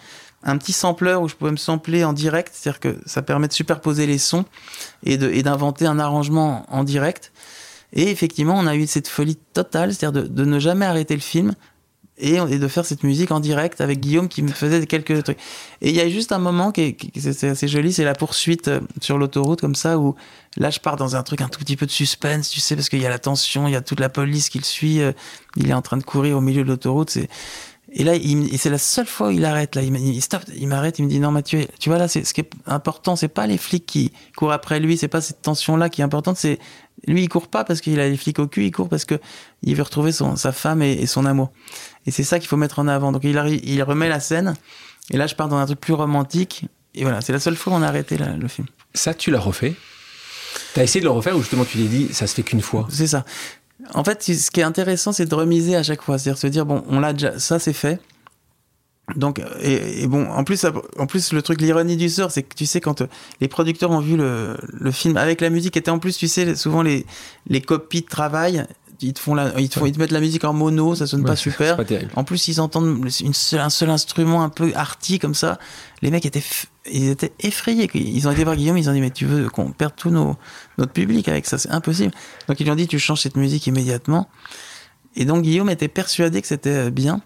un 0.43 0.59
petit 0.59 0.73
sampler 0.73 1.15
où 1.15 1.29
je 1.29 1.35
pouvais 1.35 1.53
me 1.53 1.57
sampler 1.57 2.05
en 2.05 2.13
direct, 2.13 2.53
c'est-à-dire 2.53 2.81
que 2.81 2.99
ça 3.07 3.23
permet 3.23 3.49
de 3.49 3.53
superposer 3.53 4.07
les 4.07 4.19
sons 4.19 4.45
et 5.05 5.15
et 5.15 5.43
d'inventer 5.43 5.87
un 5.87 5.99
arrangement 5.99 6.67
en 6.69 6.85
direct. 6.85 7.33
Et 7.93 8.11
effectivement, 8.11 8.55
on 8.57 8.67
a 8.67 8.75
eu 8.75 8.87
cette 8.87 9.09
folie 9.09 9.37
totale, 9.37 9.95
c'est-à-dire 9.95 10.23
de, 10.23 10.29
de 10.29 10.45
ne 10.45 10.59
jamais 10.59 10.85
arrêter 10.85 11.15
le 11.15 11.21
film 11.21 11.55
et, 12.19 12.35
et 12.37 12.59
de 12.59 12.69
faire 12.69 12.85
cette 12.85 13.03
musique 13.03 13.31
en 13.31 13.41
direct 13.41 13.81
avec 13.81 14.01
Guillaume 14.01 14.29
qui 14.29 14.43
me 14.43 14.49
faisait 14.49 14.87
quelques 14.87 15.25
trucs. 15.25 15.39
Et 15.81 15.91
il 15.91 15.97
y 15.97 16.01
a 16.01 16.09
juste 16.09 16.33
un 16.33 16.39
moment 16.39 16.73
qui 16.73 16.97
est, 17.15 17.45
assez 17.45 17.69
joli, 17.69 17.93
c'est 17.93 18.05
la 18.05 18.15
poursuite 18.15 18.69
euh, 18.69 18.81
sur 19.01 19.19
l'autoroute 19.19 19.61
comme 19.61 19.75
ça 19.75 19.99
où 19.99 20.15
là 20.57 20.71
je 20.71 20.81
pars 20.81 20.97
dans 20.97 21.17
un 21.17 21.23
truc 21.23 21.41
un 21.41 21.49
tout 21.49 21.61
petit 21.61 21.77
peu 21.77 21.87
de 21.87 21.91
suspense, 21.91 22.49
tu 22.49 22.61
sais, 22.61 22.75
parce 22.75 22.89
qu'il 22.89 23.01
y 23.01 23.07
a 23.07 23.11
la 23.11 23.19
tension, 23.19 23.67
il 23.69 23.73
y 23.73 23.77
a 23.77 23.83
toute 23.83 24.01
la 24.01 24.09
police 24.09 24.49
qui 24.49 24.59
le 24.59 24.65
suit, 24.65 25.01
euh, 25.01 25.13
il 25.57 25.71
est 25.71 25.75
en 25.75 25.83
train 25.83 25.97
de 25.97 26.05
courir 26.05 26.37
au 26.39 26.41
milieu 26.41 26.63
de 26.63 26.69
l'autoroute, 26.69 27.11
c'est 27.11 27.29
et 27.99 28.05
là, 28.05 28.15
il, 28.15 28.59
c'est 28.59 28.69
la 28.69 28.79
seule 28.79 29.07
fois 29.07 29.29
où 29.29 29.31
il 29.31 29.45
arrête. 29.45 29.75
Là, 29.75 29.83
il, 29.83 30.21
stop, 30.21 30.43
il 30.55 30.67
m'arrête, 30.69 30.99
il 30.99 31.05
me 31.05 31.09
dit 31.09 31.21
non 31.21 31.31
Mathieu, 31.31 31.67
tu 31.79 31.89
vois 31.89 31.99
là, 31.99 32.09
c'est 32.09 32.25
ce 32.25 32.35
qui 32.35 32.43
est 32.43 32.51
important, 32.67 33.17
c'est 33.17 33.29
pas 33.29 33.47
les 33.47 33.57
flics 33.57 33.87
qui 33.87 34.13
courent 34.37 34.53
après 34.53 34.81
lui, 34.81 34.99
c'est 34.99 35.09
pas 35.09 35.21
cette 35.21 35.41
tension 35.41 35.77
là 35.77 35.89
qui 35.89 36.01
est 36.01 36.05
importante, 36.05 36.37
c'est 36.37 36.59
lui 37.07 37.23
il 37.23 37.29
court 37.29 37.49
pas 37.49 37.65
parce 37.65 37.81
qu'il 37.81 37.99
a 38.01 38.09
les 38.09 38.17
flics 38.17 38.39
au 38.39 38.49
cul, 38.49 38.67
il 38.67 38.71
court 38.71 38.89
parce 38.89 39.05
que 39.05 39.21
il 39.63 39.77
veut 39.77 39.83
retrouver 39.83 40.13
son, 40.13 40.37
sa 40.37 40.53
femme 40.53 40.83
et 40.83 41.07
son 41.07 41.25
amour. 41.25 41.53
Et 42.07 42.11
c'est 42.11 42.25
ça 42.25 42.39
qu'il 42.39 42.49
faut 42.49 42.57
mettre 42.57 42.79
en 42.79 42.89
avant. 42.89 43.13
Donc 43.13 43.25
il, 43.25 43.39
remet 43.83 44.09
la 44.09 44.21
scène. 44.21 44.55
Et 45.11 45.17
là, 45.17 45.27
je 45.27 45.35
pars 45.35 45.49
dans 45.49 45.57
un 45.57 45.67
truc 45.67 45.81
plus 45.81 45.93
romantique. 45.95 46.65
Et 46.95 47.03
voilà, 47.03 47.21
c'est 47.21 47.33
la 47.33 47.41
seule 47.41 47.57
fois 47.57 47.73
où 47.73 47.77
on 47.77 47.83
a 47.83 47.89
arrêté 47.89 48.17
la- 48.17 48.37
le 48.37 48.49
film. 48.49 48.67
Ça, 48.95 49.13
tu 49.15 49.31
l'as 49.31 49.41
refait? 49.41 49.75
T'as 50.75 50.83
essayé 50.83 51.01
de 51.01 51.07
le 51.07 51.11
refaire 51.11 51.37
ou 51.37 51.41
justement 51.41 51.65
tu 51.65 51.79
l'as 51.79 51.87
dit, 51.87 52.09
ça 52.13 52.27
se 52.27 52.35
fait 52.35 52.43
qu'une 52.43 52.63
fois? 52.63 52.87
C'est 52.91 53.07
ça. 53.07 53.25
En 53.93 54.03
fait, 54.05 54.23
ce 54.23 54.51
qui 54.51 54.61
est 54.61 54.65
intéressant, 54.65 55.13
c'est 55.13 55.27
de 55.27 55.35
remiser 55.35 55.77
à 55.77 55.83
chaque 55.83 56.03
fois. 56.03 56.19
C'est-à-dire 56.19 56.39
se 56.39 56.47
dire, 56.47 56.65
bon, 56.67 56.83
on 56.89 56.99
l'a 57.01 57.13
déjà, 57.13 57.39
ça 57.39 57.59
c'est 57.59 57.73
fait. 57.75 58.01
Donc, 59.15 59.41
et, 59.61 60.03
et 60.03 60.07
bon, 60.09 60.27
en 60.29 60.43
plus, 60.43 60.57
ça- 60.57 60.73
en 60.99 61.07
plus, 61.07 61.33
le 61.33 61.41
truc, 61.41 61.61
l'ironie 61.61 61.97
du 61.97 62.09
sort, 62.09 62.33
c'est 62.33 62.43
que 62.43 62.55
tu 62.57 62.67
sais, 62.67 62.81
quand 62.81 63.03
euh, 63.03 63.07
les 63.41 63.47
producteurs 63.47 63.93
ont 63.93 64.01
vu 64.01 64.17
le, 64.17 64.57
le 64.73 64.91
film 64.91 65.17
avec 65.17 65.41
la 65.41 65.49
musique, 65.51 65.77
était 65.77 65.93
en 65.93 66.01
plus, 66.01 66.17
tu 66.17 66.27
sais, 66.27 66.57
souvent 66.57 66.83
les, 66.83 67.07
les 67.47 67.61
copies 67.61 68.01
de 68.01 68.07
travail, 68.09 68.67
ils 69.03 69.13
te 69.13 69.19
font 69.21 69.35
la, 69.35 69.59
ils 69.61 69.69
te 69.69 69.79
font, 69.79 69.87
ils 69.87 69.93
te 69.93 69.99
mettent 69.99 70.11
la 70.13 70.21
musique 70.21 70.45
en 70.45 70.53
mono, 70.53 70.95
ça 70.95 71.07
sonne 71.07 71.21
Ouais, 71.21 71.27
pas 71.31 71.37
super. 71.37 71.77
Pas. 71.77 71.85
En 72.15 72.25
plus, 72.25 72.49
ils 72.49 72.61
entendent 72.61 73.09
une 73.21 73.35
seule- 73.35 73.61
un 73.61 73.71
seul 73.71 73.91
instrument 73.91 74.43
un 74.43 74.49
peu 74.49 74.73
arty 74.75 75.19
comme 75.19 75.35
ça. 75.35 75.59
Les 76.03 76.11
mecs 76.11 76.27
étaient, 76.27 76.43
ils 76.91 77.09
étaient 77.09 77.33
effrayés. 77.41 77.91
Ils 77.95 78.27
ont 78.29 78.31
été 78.33 78.45
voir 78.45 78.57
Guillaume, 78.57 78.77
ils 78.79 78.89
ont 78.89 78.93
dit 78.93 79.01
mais 79.01 79.11
tu 79.11 79.27
veux 79.27 79.49
qu'on 79.49 79.71
perde 79.73 79.95
tout 79.97 80.11
nos, 80.11 80.37
notre 80.79 80.93
public 80.93 81.29
avec 81.29 81.47
ça, 81.47 81.59
c'est 81.59 81.71
impossible. 81.71 82.13
Donc 82.49 82.61
ils 82.61 82.65
lui 82.65 82.71
ont 82.71 82.77
dit 82.77 82.87
tu 82.87 82.99
changes 82.99 83.23
cette 83.23 83.37
musique 83.37 83.67
immédiatement. 83.67 84.29
Et 85.15 85.25
donc 85.25 85.43
Guillaume 85.43 85.71
était 85.71 85.89
persuadé 85.89 86.43
que 86.43 86.49
c'était 86.49 86.71
euh, 86.71 86.91
bien. 86.91 87.23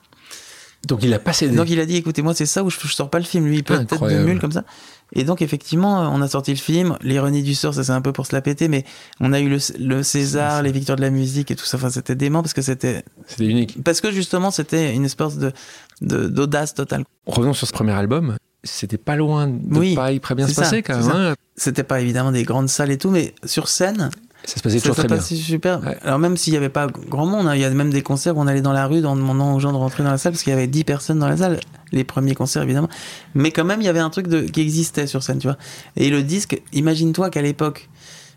Donc 0.86 1.02
il 1.02 1.12
a 1.12 1.18
pas 1.18 1.32
cédé. 1.32 1.54
Donc 1.56 1.68
il 1.68 1.78
a 1.80 1.84
dit 1.86 1.96
écoutez 1.96 2.22
moi 2.22 2.34
c'est 2.34 2.46
ça 2.46 2.62
où 2.64 2.70
je, 2.70 2.76
je 2.82 2.88
sors 2.94 3.10
pas 3.10 3.18
le 3.18 3.24
film. 3.24 3.46
Lui 3.46 3.56
il 3.58 3.64
peut 3.64 3.74
être 3.82 3.96
de 4.08 4.14
mule 4.24 4.40
comme 4.40 4.52
ça. 4.52 4.64
Et 5.12 5.24
donc 5.24 5.42
effectivement 5.42 6.00
on 6.14 6.20
a 6.22 6.28
sorti 6.28 6.52
le 6.52 6.56
film. 6.58 6.96
L'ironie 7.02 7.42
du 7.42 7.54
sort 7.54 7.74
ça 7.74 7.82
c'est 7.84 7.92
un 7.92 8.00
peu 8.00 8.12
pour 8.12 8.26
se 8.26 8.34
la 8.34 8.42
péter, 8.42 8.68
mais 8.68 8.84
on 9.20 9.32
a 9.32 9.40
eu 9.40 9.48
le, 9.48 9.58
le 9.78 10.02
César, 10.02 10.62
les 10.62 10.72
victoires 10.72 10.96
de 10.96 11.02
la 11.02 11.10
musique 11.10 11.50
et 11.50 11.56
tout 11.56 11.64
ça. 11.64 11.76
Enfin 11.76 11.90
c'était 11.90 12.14
dément 12.14 12.42
parce 12.42 12.54
que 12.54 12.62
c'était 12.62 13.04
C'était 13.26 13.46
unique. 13.46 13.82
parce 13.82 14.00
que 14.00 14.10
justement 14.12 14.50
c'était 14.50 14.94
une 14.94 15.04
espèce 15.04 15.36
de 15.38 15.52
d'audace 16.00 16.74
totale. 16.74 17.04
Revenons 17.26 17.52
sur 17.52 17.66
ce 17.66 17.72
premier 17.72 17.92
album. 17.92 18.36
C'était 18.62 18.98
pas 18.98 19.16
loin 19.16 19.46
de 19.48 19.78
Oui, 19.78 19.94
pas 19.94 20.16
très 20.18 20.34
bien 20.34 20.46
se 20.46 20.54
passer 20.54 20.82
quand 20.82 20.98
même. 20.98 21.10
hein. 21.10 21.34
C'était 21.56 21.82
pas 21.82 22.00
évidemment 22.00 22.30
des 22.32 22.42
grandes 22.44 22.68
salles 22.68 22.90
et 22.90 22.98
tout, 22.98 23.10
mais 23.10 23.34
sur 23.44 23.68
scène, 23.68 24.10
Ça 24.44 24.56
se 24.56 24.62
passait 24.62 24.78
ça 24.78 24.88
toujours 24.90 24.96
très 24.96 25.08
bien. 25.08 25.20
super. 25.20 25.80
Ouais. 25.84 25.96
Alors 26.02 26.18
même 26.18 26.36
s'il 26.36 26.54
y 26.54 26.56
avait 26.56 26.68
pas 26.68 26.86
grand 26.86 27.26
monde, 27.26 27.46
hein, 27.46 27.54
il 27.54 27.60
y 27.60 27.64
a 27.64 27.70
même 27.70 27.92
des 27.92 28.02
concerts 28.02 28.36
où 28.36 28.40
on 28.40 28.46
allait 28.46 28.62
dans 28.62 28.72
la 28.72 28.86
rue 28.86 29.04
en 29.04 29.14
demandant 29.16 29.54
aux 29.54 29.60
gens 29.60 29.72
de 29.72 29.76
rentrer 29.76 30.02
dans 30.02 30.10
la 30.10 30.18
salle 30.18 30.32
parce 30.32 30.42
qu'il 30.42 30.50
y 30.52 30.56
avait 30.56 30.66
10 30.66 30.84
personnes 30.84 31.18
dans 31.18 31.28
la 31.28 31.36
salle. 31.36 31.60
Les 31.92 32.04
premiers 32.04 32.34
concerts 32.34 32.62
évidemment, 32.62 32.88
mais 33.34 33.50
quand 33.50 33.64
même 33.64 33.80
il 33.80 33.84
y 33.84 33.88
avait 33.88 33.98
un 34.00 34.10
truc 34.10 34.28
de, 34.28 34.42
qui 34.42 34.60
existait 34.60 35.06
sur 35.06 35.22
scène, 35.22 35.38
tu 35.38 35.46
vois. 35.48 35.56
Et 35.96 36.08
le 36.10 36.22
disque, 36.22 36.60
imagine-toi 36.72 37.30
qu'à 37.30 37.42
l'époque, 37.42 37.88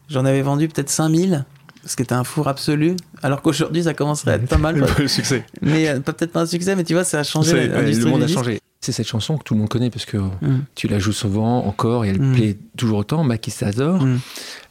j'en 0.10 0.26
avais 0.26 0.42
vendu 0.42 0.68
peut-être 0.68 0.90
5000 0.90 1.46
ce 1.86 1.98
qui 1.98 2.02
était 2.04 2.14
un 2.14 2.24
four 2.24 2.48
absolu, 2.48 2.96
alors 3.24 3.42
qu'aujourd'hui 3.42 3.84
ça 3.84 3.94
commencerait 3.94 4.32
à 4.32 4.36
être 4.36 4.48
pas 4.48 4.58
mal, 4.58 4.86
Le 4.98 5.08
succès. 5.10 5.44
mais 5.62 5.90
euh, 5.90 6.00
pas- 6.00 6.14
peut-être 6.14 6.32
pas 6.32 6.40
un 6.42 6.46
succès, 6.46 6.78
mais 6.78 6.86
tu 6.86 6.94
vois, 6.94 7.04
ça 7.04 7.20
a 7.20 7.24
changé 7.24 7.68
le 7.68 8.06
monde 8.06 8.24
a 8.24 8.26
disque. 8.26 8.38
changé. 8.38 8.60
C'est 8.84 8.92
cette 8.92 9.08
chanson 9.08 9.38
que 9.38 9.44
tout 9.44 9.54
le 9.54 9.60
monde 9.62 9.70
connaît 9.70 9.90
parce 9.90 10.06
que 10.06 10.18
Mm. 10.18 10.66
tu 10.76 10.88
la 10.88 11.00
joues 11.00 11.14
souvent 11.14 11.66
encore 11.66 12.04
et 12.06 12.10
elle 12.10 12.22
Mm. 12.22 12.34
plaît 12.36 12.58
toujours 12.78 13.00
autant. 13.00 13.24
Maki 13.24 13.50
Sador. 13.52 14.04
Mm. 14.04 14.20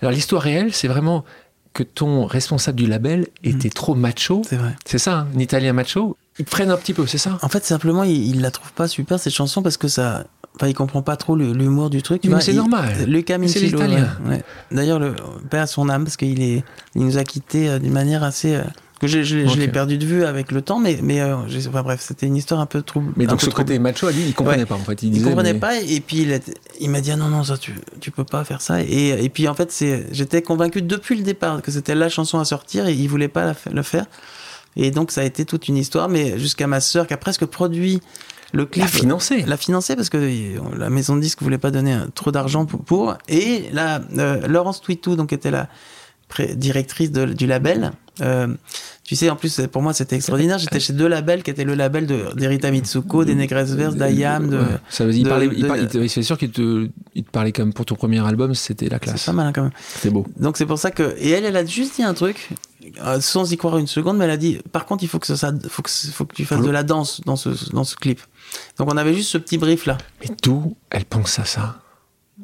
Alors 0.02 0.12
l'histoire 0.12 0.42
réelle, 0.42 0.72
c'est 0.72 0.88
vraiment 0.88 1.24
que 1.72 1.82
ton 1.82 2.26
responsable 2.26 2.76
du 2.78 2.86
label 2.86 3.28
était 3.42 3.70
trop 3.70 3.94
macho. 3.94 4.42
C'est 4.46 4.56
vrai. 4.56 4.74
C'est 4.84 4.98
ça, 4.98 5.20
hein, 5.20 5.26
un 5.34 5.38
Italien 5.38 5.72
macho. 5.72 6.16
Il 6.38 6.44
freine 6.46 6.70
un 6.70 6.76
petit 6.76 6.92
peu, 6.94 7.06
c'est 7.06 7.16
ça? 7.18 7.38
En 7.42 7.48
fait, 7.48 7.64
simplement, 7.64 8.02
il, 8.04 8.26
il 8.36 8.40
la 8.42 8.50
trouve 8.50 8.72
pas 8.72 8.88
super 8.88 9.18
cette 9.18 9.32
chanson 9.34 9.62
parce 9.62 9.76
que 9.78 9.88
ça. 9.88 10.24
Enfin, 10.56 10.66
il 10.66 10.74
comprend 10.74 11.00
pas 11.00 11.16
trop 11.16 11.34
l'humour 11.34 11.88
du 11.88 12.02
truc. 12.02 12.20
tu 12.20 12.28
Mais 12.28 12.40
c'est 12.42 12.52
normal. 12.52 12.92
Luca 13.06 13.38
Mais 13.38 13.48
c'est 13.48 13.60
Mincillo, 13.60 13.80
l'italien. 13.80 14.08
ouais, 14.26 14.30
ouais. 14.32 14.42
D'ailleurs, 14.70 14.98
le 14.98 15.14
père 15.48 15.62
à 15.62 15.66
son 15.66 15.88
âme 15.88 16.04
parce 16.04 16.18
qu'il 16.18 16.42
est, 16.42 16.62
il 16.94 17.02
nous 17.06 17.16
a 17.16 17.24
quittés 17.24 17.70
euh, 17.70 17.78
d'une 17.78 17.92
manière 17.92 18.22
assez. 18.22 18.54
euh, 18.56 18.62
que 19.02 19.06
je, 19.08 19.22
je, 19.22 19.36
l'ai- 19.58 19.68
perdu 19.68 19.98
de 19.98 20.06
vue 20.06 20.24
avec 20.24 20.50
le 20.52 20.62
temps, 20.62 20.78
mais, 20.78 20.98
mais 21.02 21.20
euh, 21.20 21.36
enfin, 21.68 21.82
bref, 21.82 22.00
c'était 22.00 22.26
une 22.26 22.36
histoire 22.36 22.60
un 22.60 22.66
peu 22.66 22.80
trouble. 22.80 23.12
Mais 23.16 23.26
donc 23.26 23.42
ce 23.42 23.50
côté 23.50 23.78
macho, 23.78 24.08
lui, 24.10 24.22
il 24.28 24.34
comprenait 24.34 24.60
Ouais. 24.60 24.64
pas 24.66 24.76
en 24.76 24.78
fait. 24.78 25.02
Il, 25.02 25.08
il 25.08 25.10
disait, 25.12 25.26
comprenait 25.26 25.52
mais- 25.52 25.58
pas 25.58 25.78
et 25.80 26.00
puis 26.00 26.18
il, 26.22 26.40
il 26.80 26.88
m'a 26.88 27.00
dit 27.00 27.10
ah 27.10 27.16
non 27.16 27.28
non 27.28 27.44
ça 27.44 27.58
tu 27.58 27.74
tu 28.00 28.10
peux 28.10 28.24
pas 28.24 28.44
faire 28.44 28.60
ça 28.62 28.80
et, 28.82 29.08
et 29.24 29.28
puis 29.28 29.46
en 29.48 29.54
fait 29.54 29.70
c'est 29.70 30.06
j'étais 30.12 30.40
convaincu 30.40 30.80
depuis 30.82 31.16
le 31.16 31.22
départ 31.22 31.60
que 31.62 31.70
c'était 31.70 31.94
la 31.94 32.08
chanson 32.08 32.38
à 32.38 32.44
sortir 32.44 32.86
et 32.86 32.94
il 32.94 33.08
voulait 33.08 33.28
pas 33.28 33.44
la 33.44 33.54
le 33.72 33.82
faire 33.82 34.06
et 34.76 34.90
donc 34.90 35.10
ça 35.10 35.20
a 35.20 35.24
été 35.24 35.44
toute 35.44 35.68
une 35.68 35.76
histoire 35.76 36.08
mais 36.08 36.38
jusqu'à 36.38 36.66
ma 36.66 36.80
sœur 36.80 37.06
qui 37.06 37.14
a 37.14 37.16
presque 37.18 37.44
produit 37.44 38.00
le 38.54 38.66
clip 38.66 38.84
Il 38.84 38.86
a 38.86 38.88
financé. 38.88 39.42
l'a 39.46 39.56
financé 39.56 39.96
parce 39.96 40.10
que 40.10 40.18
euh, 40.18 40.58
la 40.76 40.90
maison 40.90 41.16
de 41.16 41.20
disque 41.22 41.42
voulait 41.42 41.58
pas 41.58 41.70
donner 41.70 41.94
euh, 41.94 42.06
trop 42.14 42.30
d'argent 42.32 42.66
pour, 42.66 42.80
pour. 42.84 43.16
et 43.28 43.64
la 43.72 44.00
euh, 44.18 44.46
Laurence 44.46 44.80
Twitou 44.82 45.16
donc 45.16 45.32
était 45.32 45.50
la 45.50 45.68
directrice 46.54 47.10
de- 47.12 47.26
du 47.26 47.46
label 47.46 47.92
euh, 48.20 48.46
tu 49.04 49.16
sais 49.16 49.30
en 49.30 49.36
plus 49.36 49.60
pour 49.72 49.80
moi 49.82 49.94
c'était 49.94 50.16
extraordinaire 50.16 50.58
j'étais 50.58 50.80
chez 50.80 50.92
deux 50.92 51.08
labels 51.08 51.42
qui 51.42 51.50
étaient 51.50 51.64
le 51.64 51.74
label 51.74 52.06
de 52.06 52.26
d'Erita 52.34 52.70
Mitsuko 52.70 53.24
des 53.24 53.34
Négresses 53.34 53.70
Verses 53.70 53.94
d'Ayam 53.96 54.48
de 54.50 54.58
Ouais. 54.58 54.64
Ça 54.90 55.04
veut 55.06 55.12
dire, 55.12 55.20
il 55.20 55.24
de- 55.24 55.28
parlait, 55.66 55.90
il 55.94 56.02
il 56.02 56.10
c'est 56.10 56.22
sûr 56.22 56.36
qu'il 56.36 56.50
te, 56.50 56.88
il 57.14 57.24
te 57.24 57.30
parlait 57.30 57.52
comme 57.52 57.72
pour 57.72 57.86
ton 57.86 57.94
premier 57.94 58.24
album, 58.26 58.54
c'était 58.54 58.88
la 58.90 58.98
c'est 58.98 59.04
classe. 59.04 59.24
pas 59.24 59.32
mal 59.32 59.46
hein, 59.46 59.52
quand 59.54 59.62
même 59.62 59.72
C'était 59.94 60.10
beau. 60.10 60.26
donc 60.38 60.56
c'est 60.58 60.66
pour 60.66 60.78
ça 60.78 60.90
que 60.90 61.14
et 61.18 61.30
elle 61.30 61.44
elle 61.46 61.56
a 61.56 61.64
juste 61.64 61.96
dit 61.96 62.02
un 62.02 62.12
truc 62.14 62.50
euh, 63.04 63.20
sans 63.20 63.50
y 63.50 63.56
croire 63.56 63.78
une 63.78 63.86
seconde 63.86 64.18
mais 64.18 64.24
elle 64.26 64.30
a 64.32 64.36
dit 64.36 64.60
par 64.72 64.84
contre 64.86 65.02
il 65.04 65.08
faut 65.08 65.18
que 65.18 65.26
ça, 65.26 65.36
ça- 65.36 65.52
faut 65.68 65.82
que 65.82 65.90
faut 65.90 66.24
que 66.26 66.34
tu 66.34 66.44
fasses 66.44 66.62
de 66.62 66.70
la 66.70 66.82
danse 66.82 67.20
dans 67.24 67.36
ce 67.36 67.48
dans 67.72 67.84
ce 67.84 67.96
clip 67.96 68.20
donc 68.78 68.92
on 68.92 68.96
avait 68.98 69.14
juste 69.14 69.30
ce 69.30 69.38
petit 69.38 69.56
brief 69.56 69.86
là 69.86 69.96
Mais 70.20 70.28
d'où 70.42 70.76
elle 70.90 71.06
pense 71.06 71.38
à 71.38 71.44
ça? 71.46 71.78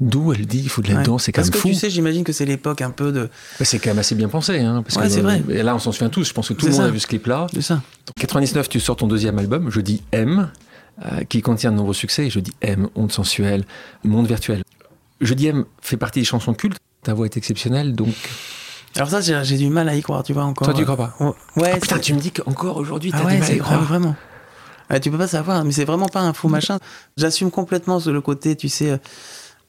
D'où 0.00 0.32
elle 0.32 0.46
dit 0.46 0.60
il 0.60 0.68
faut 0.68 0.80
de 0.80 0.88
la 0.88 0.98
Ouais. 0.98 1.02
danse, 1.02 1.24
c'est 1.24 1.32
quand 1.32 1.40
Parce 1.40 1.48
même 1.48 1.54
que 1.54 1.58
fou. 1.58 1.68
tu 1.68 1.74
sais, 1.74 1.90
j'imagine 1.90 2.22
que 2.22 2.32
c'est 2.32 2.44
l'époque 2.44 2.82
un 2.82 2.90
peu 2.90 3.10
de, 3.10 3.28
Bah, 3.58 3.64
c'est 3.64 3.78
quand 3.80 3.90
même 3.90 3.98
assez 3.98 4.14
bien 4.14 4.28
pensé. 4.28 4.58
Hein, 4.60 4.82
parce 4.82 4.96
Ouais, 4.96 5.04
que, 5.04 5.08
c'est 5.08 5.20
vrai. 5.22 5.42
Et 5.50 5.62
là, 5.64 5.74
on 5.74 5.78
s'en 5.80 5.90
souvient 5.90 6.08
tous. 6.08 6.28
Je 6.28 6.32
pense 6.32 6.48
que 6.48 6.54
tout 6.54 6.66
le 6.66 6.70
C'est 6.72 6.78
monde 6.78 6.86
ça. 6.86 6.88
a 6.88 6.92
vu 6.92 7.00
ce 7.00 7.06
clip-là. 7.08 7.48
de 7.52 7.60
ça. 7.60 7.74
En 7.74 7.80
99, 8.20 8.68
tu 8.68 8.78
sors 8.78 8.94
ton 8.96 9.08
deuxième 9.08 9.38
album, 9.38 9.70
Je 9.70 9.80
dis 9.80 10.02
M, 10.12 10.50
euh, 11.04 11.24
qui 11.24 11.42
contient 11.42 11.72
de 11.72 11.76
nombreux 11.76 11.94
succès. 11.94 12.30
Je 12.30 12.38
dis 12.38 12.52
M, 12.60 12.88
Onde 12.94 13.10
sensuelle, 13.10 13.64
Monde 14.04 14.26
virtuel. 14.28 14.62
Je 15.20 15.34
dis 15.34 15.48
M 15.48 15.64
fait 15.80 15.96
partie 15.96 16.20
des 16.20 16.24
chansons 16.24 16.54
cultes. 16.54 16.78
Ta 17.02 17.14
voix 17.14 17.26
est 17.26 17.36
exceptionnelle, 17.36 17.94
donc. 17.96 18.14
Alors 18.96 19.08
ça, 19.10 19.20
j'ai 19.20 19.56
du 19.56 19.68
mal 19.68 19.88
à 19.88 19.96
y 19.96 20.02
croire, 20.02 20.22
tu 20.22 20.32
vois, 20.32 20.44
encore. 20.44 20.66
Toi, 20.66 20.74
tu 20.74 20.82
y 20.82 20.84
crois 20.84 20.96
pas 20.96 21.14
Ouais, 21.56 21.72
Ah, 21.74 21.78
putain, 21.80 21.96
c'est- 21.96 22.02
tu 22.02 22.14
me 22.14 22.20
dis 22.20 22.30
qu'encore 22.30 22.76
aujourd'hui, 22.76 23.10
t'as 23.10 23.18
Ah 23.22 23.26
ouais, 23.26 23.32
du 23.32 23.38
mal 23.38 23.42
à 23.42 23.46
c'est 23.46 23.56
y 23.56 23.58
croire. 23.58 23.82
vraiment. 23.82 24.14
Ouais, 24.90 25.00
tu 25.00 25.10
peux 25.10 25.18
pas 25.18 25.26
savoir, 25.28 25.64
mais 25.64 25.72
c'est 25.72 25.84
vraiment 25.84 26.08
pas 26.08 26.20
un 26.20 26.32
faux 26.32 26.48
machin. 26.48 26.78
J'assume 27.16 27.50
complètement 27.50 27.98
le 28.06 28.20
côté, 28.22 28.56
tu 28.56 28.68
sais, 28.70 28.98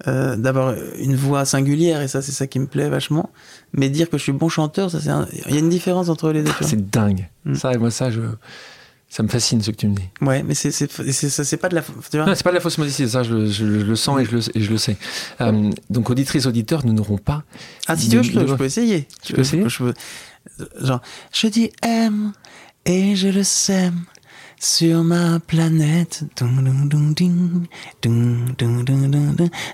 euh, 0.07 0.35
d'avoir 0.37 0.75
une 0.97 1.15
voix 1.15 1.43
singulière, 1.45 2.01
et 2.01 2.07
ça, 2.07 2.21
c'est 2.21 2.31
ça 2.31 2.47
qui 2.47 2.59
me 2.59 2.67
plaît 2.67 2.89
vachement. 2.89 3.29
Mais 3.73 3.89
dire 3.89 4.09
que 4.09 4.17
je 4.17 4.23
suis 4.23 4.31
bon 4.31 4.47
chanteur, 4.49 4.89
ça, 4.91 4.99
c'est 5.01 5.09
un- 5.09 5.27
il 5.47 5.53
y 5.53 5.57
a 5.57 5.59
une 5.59 5.69
différence 5.69 6.09
entre 6.09 6.31
les 6.31 6.41
deux. 6.43 6.51
vois. 6.51 6.67
C'est 6.67 6.89
dingue. 6.89 7.27
Mm. 7.45 7.55
Ça, 7.55 7.71
moi, 7.77 7.91
ça, 7.91 8.09
je... 8.09 8.21
ça 9.09 9.23
me 9.23 9.27
fascine 9.27 9.61
ce 9.61 9.71
que 9.71 9.75
tu 9.75 9.87
me 9.87 9.95
dis. 9.95 10.03
Ouais, 10.21 10.41
mais 10.43 10.53
c'est 10.53 10.71
c'est 10.71 10.89
c'est- 11.11 11.29
ça, 11.29 11.43
c'est 11.43 11.57
pas 11.57 11.67
de 11.69 11.75
la. 11.75 11.81
Tu 11.81 12.17
vois 12.17 12.25
Non, 12.25 12.33
c'est 12.35 12.43
pas 12.43 12.51
de 12.51 12.55
la 12.55 12.61
fausse 12.61 12.77
modestie, 12.77 13.09
ça, 13.09 13.23
je, 13.23 13.33
le- 13.33 13.49
je 13.49 13.65
le 13.65 13.95
sens 13.95 14.21
et 14.21 14.25
je 14.25 14.31
le, 14.37 14.41
et 14.57 14.61
je 14.61 14.69
le 14.71 14.77
sais. 14.77 14.95
Euh, 15.41 15.69
donc, 15.89 16.09
auditrices, 16.09 16.45
auditeurs, 16.45 16.85
nous 16.85 16.93
n'aurons 16.93 17.17
pas. 17.17 17.43
Ah, 17.87 17.97
si 17.97 18.07
tu 18.09 18.15
veux, 18.17 18.23
je 18.23 18.31
peux, 18.31 18.39
de- 18.41 18.47
je 18.47 18.53
peux 18.53 18.65
essayer. 18.65 19.07
Tu 19.23 19.33
peux 19.33 19.41
essayer 19.41 19.67
je 19.67 19.77
peux- 19.79 19.93
Genre, 20.81 21.01
je 21.33 21.47
dis 21.47 21.71
aime 21.83 22.31
et 22.85 23.15
je 23.15 23.27
le 23.27 23.43
sème 23.43 23.99
sur 24.59 25.03
ma 25.03 25.39
planète. 25.39 26.23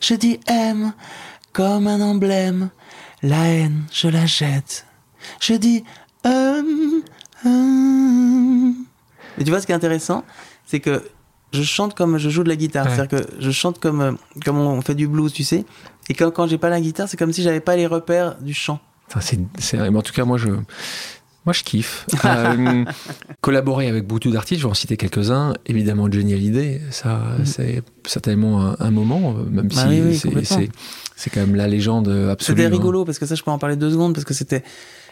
Je 0.01 0.15
dis 0.15 0.39
aime 0.47 0.93
comme 1.53 1.87
un 1.87 2.01
emblème. 2.01 2.69
La 3.23 3.47
haine, 3.47 3.83
je 3.91 4.07
la 4.07 4.25
jette. 4.25 4.85
Je 5.41 5.53
dis 5.55 5.83
hum, 6.23 7.01
hum. 7.43 8.75
Et 9.37 9.43
tu 9.43 9.49
vois, 9.49 9.59
ce 9.61 9.65
qui 9.65 9.71
est 9.71 9.75
intéressant, 9.75 10.23
c'est 10.65 10.79
que 10.79 11.03
je 11.51 11.63
chante 11.63 11.95
comme 11.95 12.17
je 12.17 12.29
joue 12.29 12.43
de 12.43 12.49
la 12.49 12.55
guitare. 12.55 12.85
Ouais. 12.85 12.95
C'est-à-dire 12.95 13.19
que 13.21 13.27
je 13.39 13.51
chante 13.51 13.79
comme, 13.79 14.01
euh, 14.01 14.11
comme 14.43 14.57
on 14.59 14.81
fait 14.81 14.95
du 14.95 15.07
blues, 15.07 15.31
tu 15.33 15.43
sais. 15.43 15.65
Et 16.09 16.13
quand, 16.13 16.29
quand 16.31 16.47
j'ai 16.47 16.57
pas 16.57 16.69
la 16.69 16.79
guitare, 16.81 17.07
c'est 17.09 17.17
comme 17.17 17.33
si 17.33 17.41
j'avais 17.41 17.59
pas 17.61 17.75
les 17.75 17.87
repères 17.87 18.35
du 18.41 18.53
chant. 18.53 18.79
C'est- 19.19 19.79
en 19.79 20.01
tout 20.01 20.13
cas, 20.13 20.25
moi, 20.25 20.37
je, 20.37 20.47
moi, 21.45 21.53
je 21.53 21.63
kiffe. 21.63 22.05
Euh, 22.25 22.83
collaborer 23.41 23.87
avec 23.87 24.07
beaucoup 24.07 24.29
d'artistes, 24.31 24.61
je 24.61 24.65
vais 24.65 24.71
en 24.71 24.75
citer 24.75 24.97
quelques-uns. 24.97 25.53
Évidemment, 25.65 26.11
Johnny 26.11 26.33
Hallyday, 26.33 26.81
ça, 26.91 27.21
c'est 27.43 27.83
certainement 28.05 28.61
un, 28.65 28.75
un 28.79 28.91
moment, 28.91 29.33
même 29.33 29.65
Mm. 29.65 29.67
Bah 29.69 29.81
si 29.81 29.87
oui, 29.87 30.01
oui, 30.35 30.45
c'est- 31.15 31.29
quand 31.29 31.39
même 31.39 31.55
la 31.55 31.67
légende 31.67 32.07
absolue. 32.31 32.57
C'était 32.57 32.67
hein. 32.67 32.71
rigolo 32.77 33.05
parce 33.05 33.19
que 33.19 33.25
ça, 33.25 33.35
je 33.35 33.43
peux 33.43 33.51
en 33.51 33.57
parler 33.57 33.75
deux 33.75 33.91
secondes 33.91 34.13
parce 34.13 34.25
que 34.25 34.33
c'était. 34.33 34.63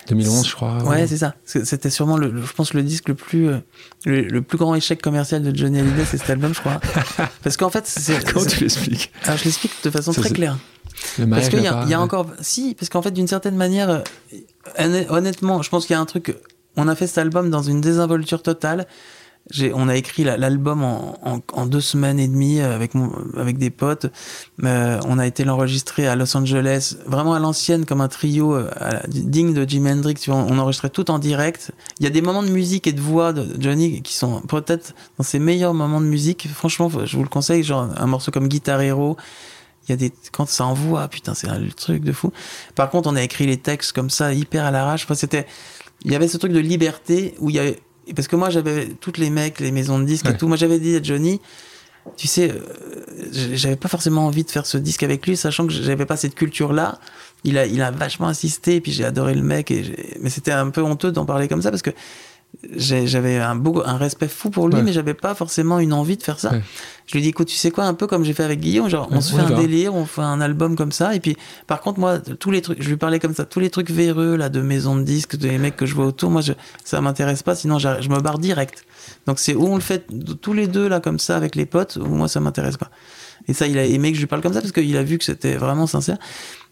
2011, 0.09 0.45
je 0.45 0.53
crois. 0.55 0.83
Ouais, 0.83 1.07
c'est 1.07 1.15
ça. 1.17 1.33
C'était 1.45 1.89
sûrement, 1.89 2.17
le, 2.17 2.41
je 2.45 2.51
pense, 2.53 2.73
le 2.73 2.83
disque 2.83 3.07
le 3.07 3.15
plus, 3.15 3.47
euh, 3.47 3.59
le, 4.05 4.21
le 4.23 4.41
plus 4.41 4.57
grand 4.57 4.75
échec 4.75 5.01
commercial 5.01 5.41
de 5.41 5.55
Johnny 5.57 5.79
Hallyday, 5.79 6.03
c'est 6.03 6.17
cet 6.17 6.29
album, 6.29 6.53
je 6.53 6.59
crois. 6.59 6.81
Parce 7.43 7.55
qu'en 7.55 7.69
fait, 7.69 7.87
c'est. 7.87 8.21
Comment 8.33 8.45
tu 8.45 8.59
l'expliques? 8.59 9.11
Alors, 9.23 9.37
je 9.37 9.45
l'explique 9.45 9.71
de 9.83 9.89
façon 9.89 10.11
Ça, 10.11 10.19
très 10.21 10.31
claire. 10.31 10.57
Le 11.19 11.25
Parce 11.27 11.47
qu'il 11.47 11.61
y, 11.61 11.67
a- 11.67 11.85
y 11.87 11.95
encore. 11.95 12.27
Si, 12.41 12.75
parce 12.77 12.89
qu'en 12.89 13.01
fait, 13.01 13.11
d'une 13.11 13.27
certaine 13.27 13.55
manière, 13.55 13.89
euh, 13.89 13.99
honnêtement, 15.09 15.61
je 15.61 15.69
pense 15.69 15.85
qu'il 15.85 15.93
y 15.93 15.97
a 15.97 16.01
un 16.01 16.05
truc. 16.05 16.35
On 16.75 16.87
a 16.87 16.95
fait 16.95 17.07
cet 17.07 17.19
album 17.19 17.49
dans 17.49 17.61
une 17.61 17.81
désinvolture 17.81 18.41
totale. 18.41 18.87
On 19.73 19.89
a 19.89 19.97
écrit 19.97 20.23
la- 20.23 20.37
l'album 20.37 20.83
en, 20.83 21.65
deux 21.65 21.81
semaines 21.81 22.17
et 22.17 22.29
demie 22.29 22.61
euh, 22.61 22.73
avec, 22.73 22.93
mon, 22.95 23.11
avec 23.37 23.57
des 23.57 23.69
potes. 23.69 24.05
Euh, 24.63 24.97
on 25.05 25.19
a 25.19 25.27
été 25.27 25.43
l'enregistrer 25.43 26.07
à 26.07 26.15
Los 26.15 26.35
Angeles, 26.37 26.95
vraiment 27.05 27.33
à 27.33 27.39
l'ancienne, 27.39 27.83
comme 27.85 27.99
un 27.99 28.07
trio 28.07 28.55
euh, 28.55 28.69
digne 29.09 29.53
de 29.53 29.67
Jimi 29.69 29.91
Hendrix. 29.91 30.15
On 30.29 30.57
enregistrait 30.57 30.89
tout 30.89 31.11
en 31.11 31.19
direct. 31.19 31.71
Il 31.99 32.05
y 32.05 32.07
a 32.07 32.09
des 32.09 32.21
moments 32.21 32.41
de 32.41 32.51
musique 32.51 32.87
et 32.87 32.93
de 32.93 33.01
voix 33.01 33.33
de 33.33 33.45
Johnny 33.61 34.01
qui 34.01 34.13
sont 34.13 34.39
peut-être 34.43 34.93
dans 35.17 35.25
ses 35.25 35.39
meilleurs 35.39 35.73
moments 35.73 35.99
de 35.99 36.05
musique. 36.05 36.47
Franchement, 36.47 36.89
je 37.03 37.17
vous 37.17 37.23
le 37.23 37.29
conseille, 37.29 37.63
genre 37.63 37.89
un 37.97 38.07
morceau 38.07 38.31
comme 38.31 38.47
Guitar 38.47 38.79
Hero. 38.81 39.17
Il 39.87 39.91
y 39.91 39.93
a 39.93 39.97
des 39.97 40.11
quand 40.31 40.47
ça 40.47 40.65
envoie, 40.65 41.07
putain, 41.07 41.33
c'est 41.33 41.47
un 41.49 41.61
truc 41.75 42.03
de 42.03 42.11
fou. 42.11 42.31
Par 42.75 42.89
contre, 42.89 43.09
on 43.09 43.15
a 43.15 43.21
écrit 43.23 43.45
les 43.45 43.57
textes 43.57 43.91
comme 43.91 44.09
ça, 44.09 44.33
hyper 44.33 44.65
à 44.65 44.71
l'arrache. 44.71 45.03
Enfin, 45.03 45.15
c'était, 45.15 45.45
il 46.05 46.11
y 46.11 46.15
avait 46.15 46.27
ce 46.27 46.37
truc 46.37 46.51
de 46.53 46.59
liberté 46.59 47.35
où 47.39 47.49
il 47.49 47.55
y 47.57 47.59
avait, 47.59 47.79
parce 48.15 48.27
que 48.27 48.35
moi 48.35 48.49
j'avais 48.49 48.87
toutes 48.99 49.17
les 49.17 49.29
mecs, 49.29 49.59
les 49.59 49.71
maisons 49.71 49.99
de 49.99 50.05
disques 50.05 50.25
Ouais. 50.25 50.33
et 50.33 50.37
tout. 50.37 50.47
Moi 50.47 50.57
j'avais 50.57 50.79
dit 50.79 50.95
à 50.95 51.03
Johnny, 51.03 51.41
tu 52.17 52.27
sais, 52.27 52.51
euh, 52.51 52.59
j'avais 53.53 53.75
pas 53.77 53.87
forcément 53.87 54.25
envie 54.25 54.43
de 54.43 54.51
faire 54.51 54.65
ce 54.65 54.77
disque 54.77 55.03
avec 55.03 55.25
lui, 55.25 55.37
sachant 55.37 55.65
que 55.67 55.73
j'avais 55.73 56.05
pas 56.05 56.17
cette 56.17 56.35
culture-là. 56.35 56.99
Il 57.45 57.57
a, 57.57 57.65
il 57.65 57.81
a 57.81 57.91
vachement 57.91 58.27
insisté, 58.27 58.75
et 58.75 58.81
puis 58.81 58.91
j'ai 58.93 59.03
adoré 59.05 59.33
le 59.35 59.41
mec, 59.41 59.69
et 59.71 60.15
mais 60.21 60.29
c'était 60.29 60.51
un 60.53 60.69
peu 60.69 60.81
honteux 60.81 61.11
d'en 61.11 61.25
parler 61.25 61.47
comme 61.49 61.61
ça 61.61 61.71
parce 61.71 61.81
que 61.81 61.91
j'avais 62.75 63.37
un 63.37 63.55
beau, 63.55 63.81
un 63.85 63.97
respect 63.97 64.27
fou 64.27 64.49
pour 64.49 64.67
lui, 64.67 64.75
Ouais. 64.75 64.83
mais 64.83 64.93
j'avais 64.93 65.13
pas 65.13 65.35
forcément 65.35 65.79
une 65.79 65.91
envie 65.93 66.17
de 66.17 66.23
faire 66.23 66.39
ça. 66.39 66.51
Ouais. 66.51 66.61
Je 67.07 67.13
lui 67.13 67.21
dis, 67.21 67.29
écoute, 67.29 67.47
tu 67.47 67.55
sais 67.55 67.71
quoi, 67.71 67.83
un 67.85 67.93
peu 67.93 68.07
comme 68.07 68.23
j'ai 68.23 68.33
fait 68.33 68.43
avec 68.43 68.59
Guillaume, 68.59 68.89
genre, 68.89 69.07
on 69.11 69.19
se 69.21 69.35
fait 69.35 69.41
un 69.41 69.59
délire, 69.59 69.93
on 69.93 70.05
fait 70.05 70.21
un 70.21 70.39
album 70.39 70.75
comme 70.75 70.91
ça, 70.91 71.13
et 71.15 71.19
puis, 71.19 71.35
par 71.67 71.81
contre, 71.81 71.99
moi, 71.99 72.19
tous 72.19 72.51
les 72.51 72.61
trucs, 72.61 72.81
je 72.81 72.89
lui 72.89 72.97
parlais 72.97 73.19
comme 73.19 73.33
ça, 73.33 73.43
tous 73.45 73.59
les 73.59 73.69
trucs 73.69 73.89
véreux, 73.91 74.35
là, 74.37 74.49
de 74.49 74.61
maison 74.61 74.95
de 74.95 75.03
disques, 75.03 75.35
des 75.35 75.57
mecs 75.57 75.75
que 75.75 75.85
je 75.85 75.95
vois 75.95 76.05
autour, 76.05 76.29
moi, 76.31 76.41
je, 76.41 76.53
ça 76.85 77.01
m'intéresse 77.01 77.43
pas, 77.43 77.55
sinon, 77.55 77.79
je 77.79 77.87
me 78.09 78.19
barre 78.21 78.39
direct. 78.39 78.85
Donc, 79.27 79.39
c'est 79.39 79.55
où 79.55 79.65
on 79.65 79.75
le 79.75 79.81
fait 79.81 80.05
tous 80.41 80.53
les 80.53 80.67
deux, 80.67 80.87
là, 80.87 80.99
comme 80.99 81.19
ça, 81.19 81.35
avec 81.35 81.55
les 81.55 81.65
potes, 81.65 81.97
ou 81.97 82.05
moi, 82.05 82.27
ça 82.27 82.39
m'intéresse 82.39 82.77
pas. 82.77 82.89
Et 83.47 83.53
ça, 83.53 83.67
il 83.67 83.77
a 83.77 83.83
aimé 83.85 84.11
que 84.11 84.15
je 84.15 84.21
lui 84.21 84.27
parle 84.27 84.41
comme 84.41 84.53
ça, 84.53 84.61
parce 84.61 84.71
qu'il 84.71 84.95
a 84.95 85.03
vu 85.03 85.17
que 85.17 85.25
c'était 85.25 85.55
vraiment 85.55 85.87
sincère. 85.87 86.17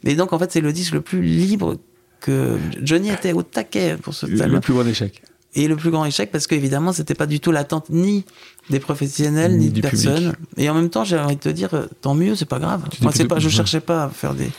Et 0.06 0.16
donc, 0.16 0.32
en 0.32 0.40
fait, 0.40 0.52
c'est 0.52 0.62
le 0.62 0.72
disque 0.72 0.94
le 0.94 1.02
plus 1.02 1.22
libre 1.22 1.76
que 2.22 2.58
Johnny 2.82 3.10
était 3.10 3.34
au 3.34 3.44
taquet 3.44 3.98
pour 4.02 4.14
ce 4.14 4.28
Le, 4.28 4.46
le 4.46 4.60
plus 4.62 4.74
gros 4.74 4.84
échec. 4.86 5.22
Et 5.54 5.68
le 5.68 5.76
plus 5.76 5.92
grand 5.92 6.06
échec, 6.06 6.32
parce 6.32 6.48
qu'évidemment, 6.48 6.94
c'était 6.94 7.14
pas 7.16 7.26
du 7.26 7.40
tout 7.42 7.52
l'attente 7.52 7.90
ni 7.90 8.24
des 8.70 8.80
professionnels, 8.80 9.52
Ni 9.58 9.66
ni, 9.66 9.70
du 9.72 9.82
de 9.82 9.88
public. 9.90 10.06
personne. 10.08 10.34
Et 10.58 10.70
en 10.70 10.74
même 10.74 10.90
temps, 10.90 11.04
j'ai 11.04 11.18
envie 11.20 11.36
de 11.36 11.42
te 11.42 11.50
dire, 11.50 11.74
euh, 11.74 11.88
tant 12.00 12.14
mieux, 12.16 12.36
c'est 12.36 12.46
pas 12.46 12.60
grave. 12.60 12.84
Tu 12.90 13.04
Moi, 13.04 13.12
c'est 13.14 13.26
pas, 13.26 13.40
je 13.40 13.50
cherchais 13.50 13.82
pas 13.82 14.06
à 14.06 14.10
faire 14.10 14.34
des, 14.34 14.50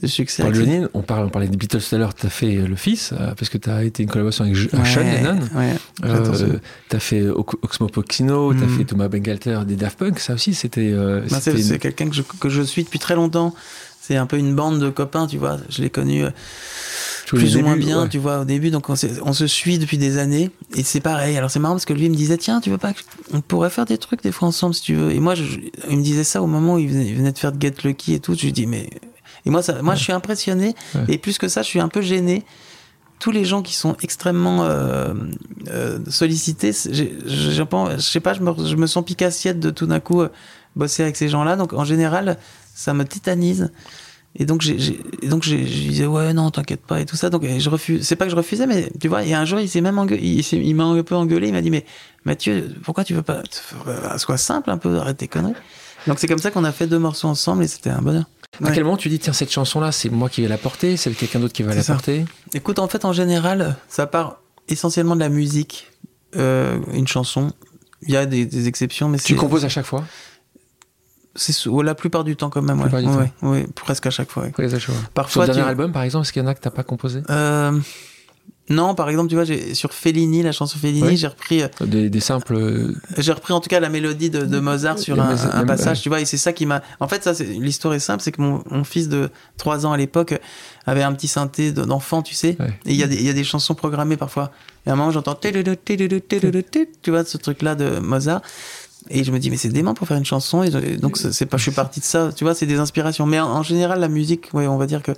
des 0.00 0.06
succès. 0.06 0.44
Avec 0.44 0.54
Johnny, 0.54 0.84
on, 0.94 1.02
parle, 1.02 1.26
on 1.26 1.28
parlait 1.28 1.48
des 1.48 1.56
Beatles 1.56 1.80
tout 1.80 1.92
à 1.96 1.98
l'heure, 1.98 2.14
tu 2.14 2.24
as 2.24 2.30
fait 2.30 2.52
le 2.54 2.76
fils, 2.76 3.12
euh, 3.12 3.34
parce 3.34 3.48
que 3.48 3.58
tu 3.58 3.68
as 3.68 3.82
été 3.82 4.04
une 4.04 4.08
collaboration 4.08 4.44
avec 4.44 4.54
Ouais, 4.56 4.84
Sean 4.84 5.00
Lennon. 5.00 5.40
Ouais. 5.56 5.74
Euh, 6.04 6.58
t'as 6.88 7.00
fait 7.00 7.26
Ox- 7.28 7.56
Oxmo 7.62 7.88
t'as 7.88 8.64
Mm. 8.64 8.78
fait 8.78 8.84
Thomas 8.84 9.08
Bangalter 9.08 9.58
des 9.66 9.74
Daft 9.74 9.98
Punk, 9.98 10.20
ça 10.20 10.34
aussi 10.34 10.54
c'était. 10.54 10.92
euh, 10.92 11.22
Bah, 11.22 11.38
c'est 11.40 11.50
c'était 11.50 11.62
c'est 11.64 11.74
une- 11.74 11.80
quelqu'un 11.80 12.08
que 12.10 12.14
je, 12.14 12.22
que 12.22 12.48
je 12.48 12.62
suis 12.62 12.84
depuis 12.84 13.00
très 13.00 13.16
longtemps. 13.16 13.54
C'est 14.08 14.16
un 14.16 14.24
peu 14.24 14.38
une 14.38 14.54
bande 14.54 14.80
de 14.80 14.88
copains, 14.88 15.26
tu 15.26 15.36
vois. 15.36 15.58
Je 15.68 15.82
l'ai 15.82 15.90
connu 15.90 16.24
euh, 16.24 16.30
plus 17.26 17.56
ou 17.56 17.60
moins 17.60 17.74
débuts, 17.74 17.84
bien, 17.88 18.02
ouais. 18.04 18.08
tu 18.08 18.16
vois, 18.16 18.40
au 18.40 18.46
début. 18.46 18.70
Donc, 18.70 18.88
on, 18.88 18.96
se 18.96 19.46
suit 19.46 19.76
depuis 19.78 19.98
des 19.98 20.16
années. 20.16 20.50
Et 20.76 20.82
c'est 20.82 21.00
pareil. 21.00 21.36
Alors, 21.36 21.50
c'est 21.50 21.58
marrant 21.58 21.74
parce 21.74 21.84
que 21.84 21.92
lui, 21.92 22.06
il 22.06 22.10
me 22.10 22.16
disait, 22.16 22.38
tiens, 22.38 22.62
tu 22.62 22.70
veux 22.70 22.78
pas, 22.78 22.94
on 23.34 23.42
pourrait 23.42 23.68
faire 23.68 23.84
des 23.84 23.98
trucs 23.98 24.22
des 24.22 24.32
fois 24.32 24.48
ensemble 24.48 24.74
si 24.74 24.80
tu 24.80 24.94
veux? 24.94 25.12
Et 25.12 25.20
moi, 25.20 25.34
je- 25.34 25.58
il 25.90 25.98
me 25.98 26.02
disait 26.02 26.24
ça 26.24 26.40
au 26.40 26.46
moment 26.46 26.76
où 26.76 26.78
il 26.78 26.88
venait, 26.88 27.06
il 27.06 27.16
venait 27.16 27.32
de 27.32 27.38
faire 27.38 27.52
de 27.52 27.60
Get 27.60 27.74
Lucky 27.84 28.14
et 28.14 28.18
tout. 28.18 28.34
Je 28.34 28.46
lui 28.46 28.52
dis, 28.52 28.66
mais. 28.66 28.88
Et 29.44 29.50
moi, 29.50 29.62
ça, 29.62 29.82
moi 29.82 29.94
je 29.94 30.04
suis 30.04 30.12
impressionné. 30.14 30.74
Ouais. 30.94 31.02
Et 31.08 31.18
plus 31.18 31.36
que 31.36 31.48
ça, 31.48 31.60
je 31.60 31.66
suis 31.66 31.80
un 31.80 31.88
peu 31.88 32.00
gêné. 32.00 32.46
Tous 33.18 33.30
les 33.30 33.44
gens 33.44 33.60
qui 33.60 33.74
sont 33.74 33.94
extrêmement 34.00 34.64
euh, 34.64 35.12
euh, 35.68 35.98
sollicités, 36.08 36.72
je 36.72 37.98
sais 37.98 38.20
pas, 38.20 38.32
je 38.32 38.40
me, 38.40 38.66
je 38.66 38.76
me 38.76 38.86
sens 38.86 39.04
picassiette 39.04 39.60
de 39.60 39.68
tout 39.68 39.86
d'un 39.86 40.00
coup 40.00 40.22
euh, 40.22 40.28
bosser 40.76 41.02
avec 41.02 41.16
ces 41.16 41.28
gens-là. 41.28 41.56
Donc, 41.56 41.74
en 41.74 41.84
général, 41.84 42.38
ça 42.78 42.94
me 42.94 43.04
titanise. 43.04 43.72
Et 44.36 44.44
donc, 44.44 44.60
j'ai, 44.60 44.78
j'ai- 44.78 45.00
et 45.22 45.26
donc 45.28 45.42
j'ai- 45.42 45.66
je 45.66 45.88
disais, 45.88 46.06
ouais, 46.06 46.32
non, 46.32 46.50
t'inquiète 46.50 46.82
pas, 46.82 47.00
et 47.00 47.06
tout 47.06 47.16
ça. 47.16 47.28
Donc, 47.28 47.42
je 47.44 47.68
refuse. 47.70 48.06
C'est 48.06 48.14
pas 48.14 48.24
que 48.26 48.30
je 48.30 48.36
refusais, 48.36 48.66
mais 48.68 48.88
tu 49.00 49.08
vois, 49.08 49.22
il 49.24 49.30
y 49.30 49.34
a 49.34 49.40
un 49.40 49.44
jour, 49.44 49.58
il 49.58 49.68
s'est 49.68 49.80
même 49.80 49.98
engueulé, 49.98 50.22
il, 50.22 50.74
m'a 50.76 50.84
un 50.84 51.02
peu 51.02 51.16
engueulé. 51.16 51.48
Il 51.48 51.52
m'a 51.54 51.60
dit, 51.62 51.70
mais 51.70 51.84
Mathieu, 52.24 52.72
pourquoi 52.84 53.02
tu 53.02 53.14
veux 53.14 53.22
pas. 53.22 53.42
euh, 53.88 54.18
Sois 54.18 54.36
simple 54.36 54.70
un 54.70 54.78
peu, 54.78 54.96
arrête 54.98 55.16
tes 55.16 55.26
conneries. 55.28 55.54
Donc, 56.06 56.20
c'est 56.20 56.28
comme 56.28 56.38
ça 56.38 56.52
qu'on 56.52 56.62
a 56.64 56.70
fait 56.72 56.86
deux 56.86 57.00
morceaux 57.00 57.26
ensemble 57.26 57.64
et 57.64 57.68
c'était 57.68 57.90
un 57.90 58.00
bonheur. 58.00 58.24
À 58.60 58.66
Ouais. 58.66 58.72
quel 58.72 58.84
moment 58.84 58.96
tu 58.96 59.08
dis, 59.08 59.18
tiens, 59.18 59.32
cette 59.32 59.50
chanson-là, 59.50 59.90
c'est 59.90 60.08
moi 60.10 60.28
qui 60.28 60.42
vais 60.42 60.48
la 60.48 60.58
porter, 60.58 60.96
c'est 60.96 61.10
quelqu'un 61.12 61.40
d'autre 61.40 61.52
qui 61.54 61.64
va 61.64 61.72
C'est 61.72 61.78
la 61.78 61.82
ça. 61.82 61.92
porter? 61.94 62.24
Écoute, 62.54 62.78
en 62.78 62.86
fait, 62.86 63.04
en 63.04 63.12
général, 63.12 63.76
ça 63.88 64.06
part 64.06 64.40
essentiellement 64.68 65.16
de 65.16 65.20
la 65.20 65.28
musique, 65.30 65.90
euh, 66.36 66.78
une 66.92 67.08
chanson. 67.08 67.50
Il 68.02 68.10
y 68.12 68.16
a 68.16 68.24
des, 68.26 68.46
des 68.46 68.68
exceptions, 68.68 69.08
mais 69.08 69.18
Tu 69.18 69.24
c'est, 69.32 69.34
composes 69.34 69.64
à 69.64 69.68
chaque 69.68 69.86
fois? 69.86 70.04
C'est 71.38 71.54
la 71.82 71.94
plupart 71.94 72.24
du 72.24 72.36
temps 72.36 72.50
quand 72.50 72.62
même. 72.62 72.80
Ouais, 72.80 72.90
ouais, 73.16 73.30
ouais, 73.42 73.66
presque 73.74 74.06
à 74.06 74.10
chaque 74.10 74.30
fois. 74.30 74.44
Après, 74.46 74.64
à 74.66 74.68
chaque 74.70 74.80
fois. 74.80 74.94
Sur 74.94 75.08
Parfois, 75.10 75.46
le 75.46 75.52
dernier 75.52 75.62
tu- 75.62 75.68
album, 75.70 75.92
par 75.92 76.02
exemple, 76.02 76.24
est-ce 76.24 76.32
qu'il 76.32 76.42
y 76.42 76.44
en 76.44 76.48
a 76.48 76.54
que 76.54 76.60
t'as 76.60 76.70
pas 76.70 76.82
composé? 76.84 77.22
Euh, 77.30 77.78
non, 78.70 78.94
par 78.94 79.08
exemple, 79.08 79.30
tu 79.30 79.34
vois, 79.34 79.44
j'ai, 79.44 79.72
sur 79.72 79.94
Fellini, 79.94 80.42
la 80.42 80.52
chanson 80.52 80.76
Fellini, 80.78 81.16
j'ai 81.16 81.26
repris, 81.28 81.62
euh, 81.62 81.68
des, 81.80 82.10
des 82.10 82.20
simples. 82.20 82.54
euh, 82.54 82.94
j'ai 83.16 83.32
repris 83.32 83.54
en 83.54 83.60
tout 83.60 83.70
cas 83.70 83.80
la 83.80 83.88
mélodie 83.88 84.28
de, 84.28 84.44
de 84.44 84.58
Mozart 84.60 84.98
sur 84.98 85.16
un, 85.18 85.64
passage, 85.64 86.02
tu 86.02 86.10
vois, 86.10 86.20
et 86.20 86.26
c'est 86.26 86.36
ça 86.36 86.52
qui 86.52 86.66
m'a. 86.66 86.82
En 87.00 87.08
fait, 87.08 87.24
ça, 87.24 87.32
l'histoire 87.44 87.94
est 87.94 87.98
simple, 87.98 88.22
c'est 88.22 88.30
que 88.32 88.42
mon, 88.42 88.62
mon 88.70 88.84
fils 88.84 89.08
de 89.08 89.30
3 89.56 89.86
ans 89.86 89.92
à 89.92 89.96
l'époque 89.96 90.38
avait 90.84 91.02
un 91.02 91.14
petit 91.14 91.28
synthé 91.28 91.72
de- 91.72 91.82
d'enfant, 91.84 92.20
tu 92.20 92.34
sais, 92.34 92.58
et 92.84 92.90
il 92.92 92.96
y, 92.96 93.02
a 93.02 93.06
des- 93.06 93.16
il 93.16 93.22
y 93.24 93.30
a 93.30 93.32
des 93.32 93.44
chansons 93.44 93.74
programmées 93.74 94.18
parfois. 94.18 94.50
Et 94.86 94.90
à 94.90 94.92
un 94.92 94.96
moment, 94.96 95.12
j'entends. 95.12 95.34
Tu 97.02 97.10
vois, 97.10 97.24
ce 97.24 97.36
truc-là 97.38 97.74
de 97.74 98.00
Mozart. 98.00 98.42
Et 99.10 99.24
je 99.24 99.32
me 99.32 99.38
dis, 99.38 99.50
mais 99.50 99.56
c'est 99.56 99.68
dément 99.68 99.94
pour 99.94 100.06
faire 100.06 100.16
une 100.16 100.24
chanson. 100.24 100.62
Et 100.62 100.96
donc, 100.96 101.16
c'est 101.16 101.46
pas, 101.46 101.56
je 101.56 101.62
suis 101.62 101.72
parti 101.72 102.00
de 102.00 102.04
ça. 102.04 102.30
Tu 102.34 102.44
vois, 102.44 102.54
c'est 102.54 102.66
des 102.66 102.78
inspirations. 102.78 103.26
Mais 103.26 103.40
en, 103.40 103.62
général, 103.62 104.00
la 104.00 104.08
musique, 104.08 104.48
ouais, 104.52 104.66
on 104.66 104.76
va 104.76 104.86
dire 104.86 105.02
que 105.02 105.12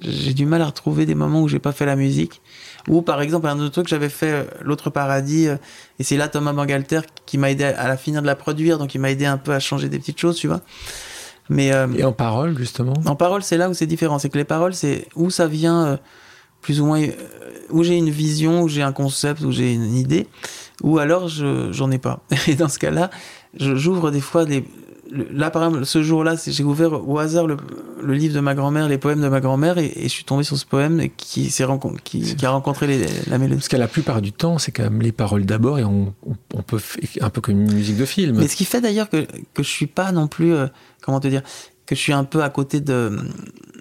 j'ai 0.00 0.34
du 0.34 0.46
mal 0.46 0.62
à 0.62 0.66
retrouver 0.66 1.06
des 1.06 1.14
moments 1.14 1.42
où 1.42 1.48
j'ai 1.48 1.58
pas 1.58 1.72
fait 1.72 1.86
la 1.86 1.96
musique. 1.96 2.40
Ou 2.88 3.02
par 3.02 3.20
exemple, 3.20 3.46
un 3.46 3.58
autre 3.60 3.72
truc, 3.72 3.88
j'avais 3.88 4.08
fait 4.08 4.32
euh, 4.32 4.44
L'autre 4.62 4.90
paradis, 4.90 5.46
euh, 5.48 5.56
et 5.98 6.04
c'est 6.04 6.16
là 6.16 6.28
Thomas 6.28 6.52
Bangalter 6.52 7.00
qui 7.26 7.38
m'a 7.38 7.50
aidé 7.50 7.64
à 7.64 7.86
la 7.86 7.96
finir 7.96 8.22
de 8.22 8.26
la 8.26 8.34
produire, 8.34 8.78
donc 8.78 8.94
il 8.94 9.00
m'a 9.00 9.10
aidé 9.10 9.24
un 9.24 9.36
peu 9.38 9.52
à 9.52 9.60
changer 9.60 9.88
des 9.88 9.98
petites 9.98 10.18
choses, 10.18 10.36
tu 10.36 10.48
vois. 10.48 10.62
Mais, 11.48 11.72
euh, 11.72 11.86
et 11.96 12.04
en 12.04 12.12
parole, 12.12 12.58
justement? 12.58 12.94
En 13.06 13.14
parole, 13.14 13.42
c'est 13.42 13.56
là 13.56 13.68
où 13.68 13.74
c'est 13.74 13.86
différent. 13.86 14.18
C'est 14.18 14.30
que 14.30 14.38
les 14.38 14.44
paroles, 14.44 14.74
c'est 14.74 15.06
où 15.14 15.30
ça 15.30 15.46
vient, 15.46 15.98
plus 16.60 16.80
ou 16.80 16.86
moins, 16.86 17.06
où 17.72 17.82
j'ai 17.82 17.96
une 17.96 18.10
vision, 18.10 18.62
où 18.62 18.68
j'ai 18.68 18.82
un 18.82 18.92
concept, 18.92 19.42
où 19.42 19.52
j'ai 19.52 19.72
une 19.72 19.96
idée, 19.96 20.26
ou 20.82 20.98
alors 20.98 21.28
j'en 21.28 21.90
ai 21.90 21.98
pas. 21.98 22.20
Et 22.48 22.54
dans 22.54 22.68
ce 22.68 22.78
cas-là, 22.78 23.10
j'ouvre 23.58 24.10
des 24.10 24.20
fois 24.20 24.44
là, 25.12 25.50
par 25.50 25.64
exemple, 25.64 25.84
ce 25.84 26.02
jour-là, 26.02 26.36
j'ai 26.46 26.64
ouvert 26.64 27.08
au 27.08 27.18
hasard 27.18 27.46
le, 27.46 27.56
livre 28.14 28.34
de 28.34 28.40
ma 28.40 28.54
grand-mère, 28.54 28.88
les 28.88 28.98
poèmes 28.98 29.20
de 29.20 29.28
ma 29.28 29.40
grand-mère, 29.40 29.78
et, 29.78 29.92
je 30.02 30.08
suis 30.08 30.24
tombé 30.24 30.44
sur 30.44 30.56
ce 30.56 30.66
poème 30.66 31.08
qui, 31.16 31.48
qui, 31.48 32.36
qui 32.36 32.46
a 32.46 32.50
rencontré 32.50 33.06
la 33.26 33.38
mélodie. 33.38 33.56
Parce 33.56 33.68
qu'à 33.68 33.78
la 33.78 33.88
plupart 33.88 34.22
du 34.22 34.32
temps, 34.32 34.58
c'est 34.58 34.72
quand 34.72 34.84
même 34.84 35.02
les 35.02 35.12
paroles 35.12 35.44
d'abord, 35.44 35.78
et 35.78 35.84
on, 35.84 36.14
on, 36.54 36.62
peut 36.62 36.80
un 37.20 37.30
peu 37.30 37.40
comme 37.40 37.60
une 37.60 37.72
musique 37.72 37.96
de 37.96 38.04
film. 38.04 38.38
Mais 38.38 38.48
ce 38.48 38.56
qui 38.56 38.64
fait 38.64 38.80
d'ailleurs 38.80 39.08
que, 39.08 39.26
que 39.54 39.62
je 39.62 39.68
suis 39.68 39.86
pas 39.86 40.12
non 40.12 40.28
plus, 40.28 40.54
euh, 40.54 40.66
comment 41.02 41.20
te 41.20 41.28
dire, 41.28 41.42
que 41.94 41.98
je 41.98 42.02
suis 42.02 42.12
un 42.12 42.24
peu 42.24 42.42
à 42.42 42.50
côté 42.50 42.80
de, 42.80 43.18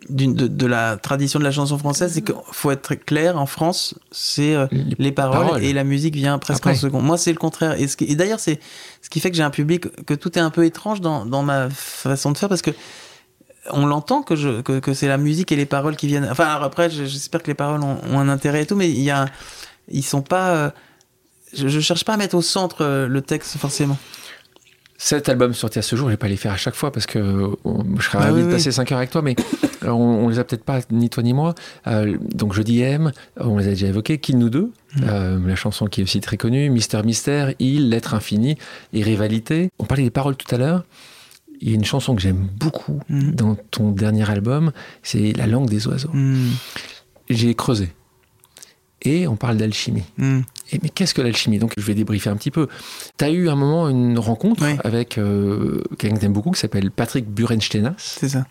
de, 0.10 0.66
la 0.66 0.98
tradition 0.98 1.40
de 1.40 1.44
la 1.44 1.52
chanson 1.52 1.78
française, 1.78 2.14
c'est 2.14 2.22
qu'il 2.22 2.36
faut 2.52 2.72
être 2.72 2.96
clair, 2.96 3.38
en 3.38 3.46
France, 3.46 3.96
c'est 4.12 4.56
euh, 4.56 4.68
les, 4.98 5.12
paroles, 5.12 5.64
et 5.64 5.74
la 5.74 5.84
musique 5.84 6.16
vient 6.16 6.38
presque 6.40 6.66
en 6.68 6.76
second. 6.76 7.02
Moi, 7.02 7.18
c'est 7.18 7.32
le 7.32 7.38
contraire. 7.38 7.80
Et, 7.80 7.88
et 8.02 8.16
d'ailleurs, 8.16 8.40
c'est 8.40 8.60
ce 9.02 9.10
qui 9.10 9.20
fait 9.20 9.32
que 9.32 9.38
j'ai 9.38 9.44
un 9.44 9.50
public, 9.50 9.88
que 10.06 10.14
tout 10.14 10.38
est 10.38 10.42
un 10.42 10.50
peu 10.50 10.66
étrange 10.66 11.02
dans, 11.02 11.26
dans 11.26 11.44
ma 11.44 11.70
façon 11.70 12.32
de 12.32 12.38
faire, 12.38 12.50
parce 12.50 12.62
que 12.62 12.72
on 13.70 13.86
l'entend 13.86 14.24
que, 14.24 14.36
je, 14.36 14.62
que, 14.62 14.80
que 14.80 14.94
c'est 14.94 15.08
la 15.08 15.18
musique 15.18 15.52
et 15.52 15.56
les 15.56 15.68
paroles 15.68 15.96
qui 15.96 16.08
viennent. 16.08 16.28
Enfin, 16.30 16.46
alors 16.46 16.64
après, 16.64 16.90
j'espère 16.90 17.44
que 17.44 17.48
les 17.48 17.54
paroles 17.54 17.82
ont, 17.82 18.20
un 18.20 18.28
intérêt 18.28 18.64
et 18.64 18.66
tout, 18.66 18.76
mais 18.76 18.90
il 18.90 19.02
y 19.02 19.12
a, 19.12 19.28
ils 19.88 20.04
sont 20.04 20.24
pas. 20.24 20.50
Euh, 20.52 20.70
je, 21.54 21.68
je 21.68 21.80
cherche 21.80 22.04
pas 22.04 22.14
à 22.14 22.18
mettre 22.18 22.36
au 22.36 22.42
centre 22.42 22.78
euh, 22.82 23.08
le 23.08 23.22
texte 23.22 23.58
forcément. 23.58 23.98
Cet 25.04 25.30
album 25.30 25.56
sorti 25.56 25.80
à 25.80 25.82
ce 25.82 25.96
jour, 25.96 26.10
je 26.10 26.14
vais 26.14 26.18
pas 26.18 26.28
les 26.28 26.38
faire 26.38 26.52
à 26.52 26.58
chaque 26.58 26.76
fois 26.76 26.92
parce 26.92 27.08
que 27.08 27.20
je 27.98 28.04
serais 28.04 28.20
bah 28.20 28.26
ravi 28.26 28.44
de 28.44 28.52
passer 28.52 28.72
5 28.72 28.92
heures 28.92 29.00
avec 29.00 29.10
toi, 29.10 29.24
mais 29.24 29.36
on, 29.82 29.90
on, 29.94 30.30
les 30.30 30.38
a 30.38 30.44
peut-être 30.44 30.64
pas, 30.64 30.82
ni 30.92 31.10
toi 31.10 31.24
ni 31.24 31.34
moi. 31.34 31.56
Euh, 31.88 32.20
donc 32.36 32.54
Je 32.54 32.62
dis 32.62 32.82
M, 32.82 33.12
on 33.38 33.58
les 33.58 33.66
a 33.66 33.70
déjà 33.72 33.88
évoqués, 33.88 34.20
Kill 34.20 34.38
nous 34.38 34.52
deux, 34.52 34.72
mm. 34.98 35.04
euh, 35.08 35.40
la 35.48 35.56
chanson 35.56 35.88
qui 35.88 36.02
est 36.02 36.04
aussi 36.04 36.22
très 36.22 36.38
connue, 36.38 36.70
Mystère 36.70 37.04
Mystère, 37.04 37.52
Il, 37.58 37.90
L'être 37.90 38.14
infini 38.14 38.60
et 38.94 39.02
Rivalité. 39.02 39.72
On 39.80 39.86
parlait 39.86 40.04
des 40.04 40.12
paroles 40.12 40.36
tout 40.36 40.54
à 40.54 40.60
l'heure. 40.60 40.86
Il 41.62 41.70
y 41.70 41.72
a 41.72 41.76
une 41.76 41.84
chanson 41.84 42.14
que 42.14 42.22
j'aime 42.22 42.48
beaucoup 42.60 43.00
mm. 43.10 43.32
dans 43.32 43.56
ton 43.56 43.90
dernier 43.90 44.30
album, 44.30 44.72
c'est 45.02 45.34
La 45.36 45.48
langue 45.48 45.68
des 45.68 45.88
oiseaux. 45.88 46.12
Mm. 46.14 46.52
J'ai 47.28 47.56
creusé. 47.56 47.90
Et 49.04 49.28
on 49.28 49.36
parle 49.36 49.58
d'alchimie 49.58 50.04
mais 50.82 50.90
qu'est-ce 50.90 51.14
que 51.14 51.22
l'alchimie? 51.22 51.60
Donc, 51.60 51.74
je 51.78 51.84
vais 51.84 51.94
débriefer 51.94 52.30
un 52.30 52.36
petit 52.36 52.52
peu. 52.52 52.68
Tu 53.18 53.26
as 53.26 53.30
eu 53.30 53.50
un 53.50 53.56
moment 53.56 53.90
une 53.90 54.18
rencontre 54.20 54.64
avec 54.84 55.18
euh, 55.18 55.82
quelqu'un 55.98 56.16
que 56.16 56.20
tu 56.20 56.26
aimes 56.26 56.34
beaucoup 56.34 56.52
qui 56.52 56.60
s'appelle 56.60 56.92
Patrick 56.92 57.28
Burenstenas. 57.28 57.96
C'est 57.98 58.30
ça. 58.30 58.46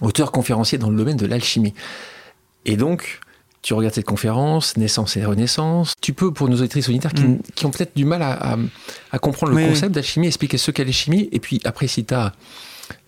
Auteur 0.00 0.32
conférencier 0.32 0.78
dans 0.78 0.90
le 0.90 0.96
domaine 0.96 1.16
de 1.16 1.26
l'alchimie. 1.26 1.74
Et 2.64 2.76
donc, 2.76 3.20
tu 3.62 3.74
regardes 3.74 3.94
cette 3.94 4.06
conférence, 4.06 4.76
Naissance 4.76 5.16
et 5.16 5.24
Renaissance. 5.24 5.94
Tu 6.00 6.12
peux, 6.12 6.32
pour 6.32 6.48
nos 6.48 6.56
auditrices 6.56 6.88
auditeurs 6.88 7.12
qui, 7.12 7.24
mm. 7.24 7.38
qui 7.54 7.66
ont 7.66 7.70
peut-être 7.70 7.94
du 7.94 8.04
mal 8.04 8.22
à, 8.22 8.56
à, 9.12 9.18
comprendre 9.18 9.52
le 9.52 9.68
concept 9.68 9.94
d'alchimie, 9.94 10.26
expliquer 10.26 10.58
ce 10.58 10.70
qu'est 10.70 10.84
l'alchimie. 10.84 11.28
Et 11.32 11.40
puis 11.40 11.60
après, 11.64 11.86
si 11.86 12.04
tu 12.04 12.14
as 12.14 12.32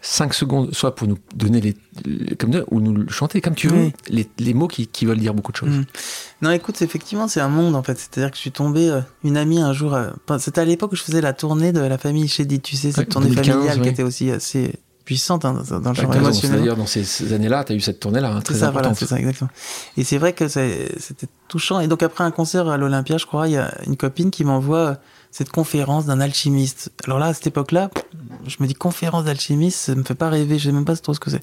5 0.05 0.35
secondes, 0.35 0.75
soit 0.75 0.97
pour 0.97 1.07
nous 1.07 1.17
donner 1.35 1.61
les, 1.61 2.37
comme 2.37 2.65
ou 2.73 2.81
nous 2.81 3.09
chanter 3.09 3.41
comme 3.41 3.55
tu 3.55 3.69
veux, 3.69 3.93
les, 4.09 4.29
les, 4.41 4.53
mots 4.53 4.67
qui, 4.67 4.89
qui, 4.89 5.07
veulent 5.07 5.19
dire 5.19 5.33
beaucoup 5.33 5.53
de 5.53 5.57
choses. 5.57 5.71
Mm. 5.71 5.85
Non, 6.43 6.51
écoute, 6.51 6.83
effectivement, 6.83 7.29
c'est 7.29 7.41
un 7.41 7.49
monde 7.49 7.77
en 7.77 7.85
fait. 7.85 7.97
C'est-à-dire 7.97 8.33
que 8.33 8.37
je 8.37 8.41
suis 8.41 8.51
tombé, 8.51 8.91
euh, 8.91 9.01
une 9.23 9.37
amie 9.37 9.61
un 9.61 9.73
jour, 9.73 9.95
euh, 9.95 10.11
c'était 10.41 10.61
à 10.61 10.65
l'époque 10.65 10.93
où 10.93 10.97
je 10.97 11.05
faisais 11.05 11.21
la 11.21 11.33
tournée 11.33 11.73
de 11.73 11.81
la 11.81 11.99
famille 11.99 12.27
Chédid, 12.27 12.61
tu 12.63 12.77
sais, 12.77 12.91
cette 12.91 13.11
tournée 13.11 13.31
familiale 13.31 13.81
qui 13.81 13.89
était 13.89 14.03
aussi 14.03 14.31
assez 14.33 14.75
puissante 15.05 15.45
hein, 15.45 15.63
dans 15.71 15.91
le 15.91 15.95
genre 15.95 16.15
émotionnel. 16.17 16.61
D'ailleurs, 16.61 16.77
dans 16.77 16.87
ces, 16.87 17.33
années-là, 17.33 17.63
tu 17.63 17.73
as 17.73 17.77
eu 17.77 17.81
cette 17.81 18.01
tournée-là, 18.01 18.33
hein, 18.33 18.41
très 18.41 18.55
ça, 18.55 18.69
importante. 18.69 18.97
c'est 18.97 19.07
ça, 19.07 19.19
exactement. 19.19 19.51
Et 19.97 20.03
c'est 20.03 20.19
vrai 20.19 20.33
que 20.33 20.49
c'était 20.49 21.29
touchant. 21.47 21.79
Et 21.79 21.87
donc 21.87 22.03
après 22.03 22.25
un 22.25 22.33
concert 22.33 22.69
à 22.69 22.77
l'Olympia, 22.77 23.19
je 23.19 23.27
crois, 23.27 23.47
il 23.47 23.53
y 23.53 23.57
a 23.57 23.73
une 23.87 23.97
copine 23.97 24.33
qui 24.33 24.45
m'envoie 24.45 24.99
cette 25.33 25.51
conférence 25.51 26.05
d'un 26.05 26.21
alchimiste. 26.21 26.93
Alors 27.05 27.19
là, 27.19 27.27
à 27.27 27.35
cette 27.35 27.47
époque-là, 27.47 27.91
je 28.47 28.57
me 28.61 28.67
dis 28.67 28.75
conférence 28.75 29.25
d'alchimiste, 29.25 29.79
ça 29.79 29.95
me 29.95 30.03
fait 30.03 30.15
pas 30.15 30.29
rêver, 30.29 30.59
je 30.59 30.65
sais 30.65 30.73
même 30.73 30.85
pas 30.85 30.95
trop 30.95 31.15
ce 31.15 31.21
que 31.21 31.31
c'est. 31.31 31.41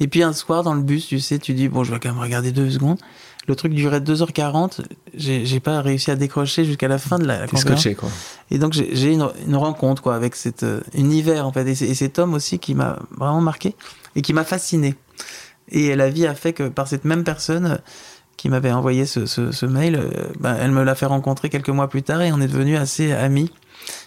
Et 0.00 0.08
puis 0.08 0.24
un 0.24 0.32
soir 0.32 0.64
dans 0.64 0.74
le 0.74 0.82
bus, 0.82 1.06
tu 1.06 1.20
sais, 1.20 1.38
tu 1.38 1.54
dis 1.54 1.68
bon, 1.68 1.84
je 1.84 1.92
vais 1.92 2.00
quand 2.00 2.10
même 2.10 2.20
regarder 2.20 2.50
deux 2.50 2.68
secondes. 2.68 2.98
Le 3.46 3.54
truc 3.56 3.72
durait 3.72 4.00
2h40, 4.00 4.82
j'ai 5.14 5.60
pas 5.60 5.80
réussi 5.80 6.10
à 6.10 6.16
décrocher 6.16 6.66
jusqu'à 6.66 6.88
la 6.88 6.98
fin 6.98 7.18
de 7.18 7.24
la, 7.24 7.46
conférence. 7.46 7.80
Scotché, 7.80 7.94
quoi. 7.94 8.10
Et 8.50 8.58
donc 8.58 8.74
j'ai 8.74 9.12
une, 9.12 9.26
une, 9.46 9.56
rencontre 9.56 10.02
quoi 10.02 10.16
avec 10.16 10.34
cet 10.34 10.64
euh, 10.64 10.80
univers 10.92 11.46
en 11.46 11.52
fait 11.52 11.66
et, 11.66 11.94
cet 11.94 12.18
homme 12.18 12.34
aussi 12.34 12.58
qui 12.58 12.74
m'a 12.74 12.98
vraiment 13.16 13.40
marqué 13.40 13.74
et 14.16 14.20
qui 14.20 14.34
m'a 14.34 14.44
fasciné. 14.44 14.96
Et 15.70 15.94
la 15.96 16.10
vie 16.10 16.26
a 16.26 16.34
fait 16.34 16.52
que 16.52 16.68
par 16.68 16.88
cette 16.88 17.06
même 17.06 17.24
personne, 17.24 17.78
qui 18.38 18.48
m'avait 18.48 18.72
envoyé 18.72 19.04
ce, 19.04 19.26
ce, 19.26 19.66
mail, 19.66 19.96
euh, 19.96 20.10
bah, 20.38 20.56
elle 20.58 20.70
me 20.70 20.84
l'a 20.84 20.94
fait 20.94 21.06
rencontrer 21.06 21.50
quelques 21.50 21.68
mois 21.68 21.88
plus 21.88 22.04
tard 22.04 22.22
et 22.22 22.32
on 22.32 22.40
est 22.40 22.46
devenus 22.46 22.78
assez 22.78 23.12
amis 23.12 23.52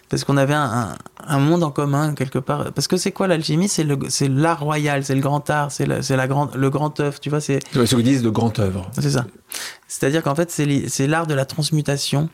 parce 0.10 0.24
qu'on 0.24 0.38
avait 0.38 0.54
un, 0.54 0.96
un, 1.28 1.40
monde 1.40 1.64
en 1.64 1.70
commun 1.72 2.16
quelque 2.16 2.40
part. 2.40 2.72
Parce 2.72 2.88
que 2.88 2.98
c'est 2.98 3.12
quoi 3.12 3.28
l'alchimie? 3.28 3.68
C'est 3.68 3.84
le 3.84 3.98
c'est 4.08 4.30
l'art 4.30 4.62
royal, 4.62 5.04
c'est 5.04 5.16
le 5.16 5.22
grand 5.22 5.50
art, 5.50 5.72
c'est 5.72 5.86
la, 5.86 6.00
la 6.10 6.28
grande 6.28 6.56
le 6.56 6.70
grand 6.70 6.98
œuvre, 7.00 7.20
tu 7.20 7.30
vois. 7.30 7.42
C'est 7.42 7.60
ce 7.74 7.96
que 7.96 8.02
disent 8.02 8.22
de 8.22 8.30
grand 8.30 8.58
œuvre. 8.60 8.90
C'est 8.94 9.12
ça. 9.12 9.26
C'est-à-dire 9.88 10.24
qu'en 10.24 10.36
fait 10.36 10.50
c'est 10.50 11.08
l'art 11.08 11.28
de 11.28 11.34
la 11.34 11.46
transmutation. 11.46 12.30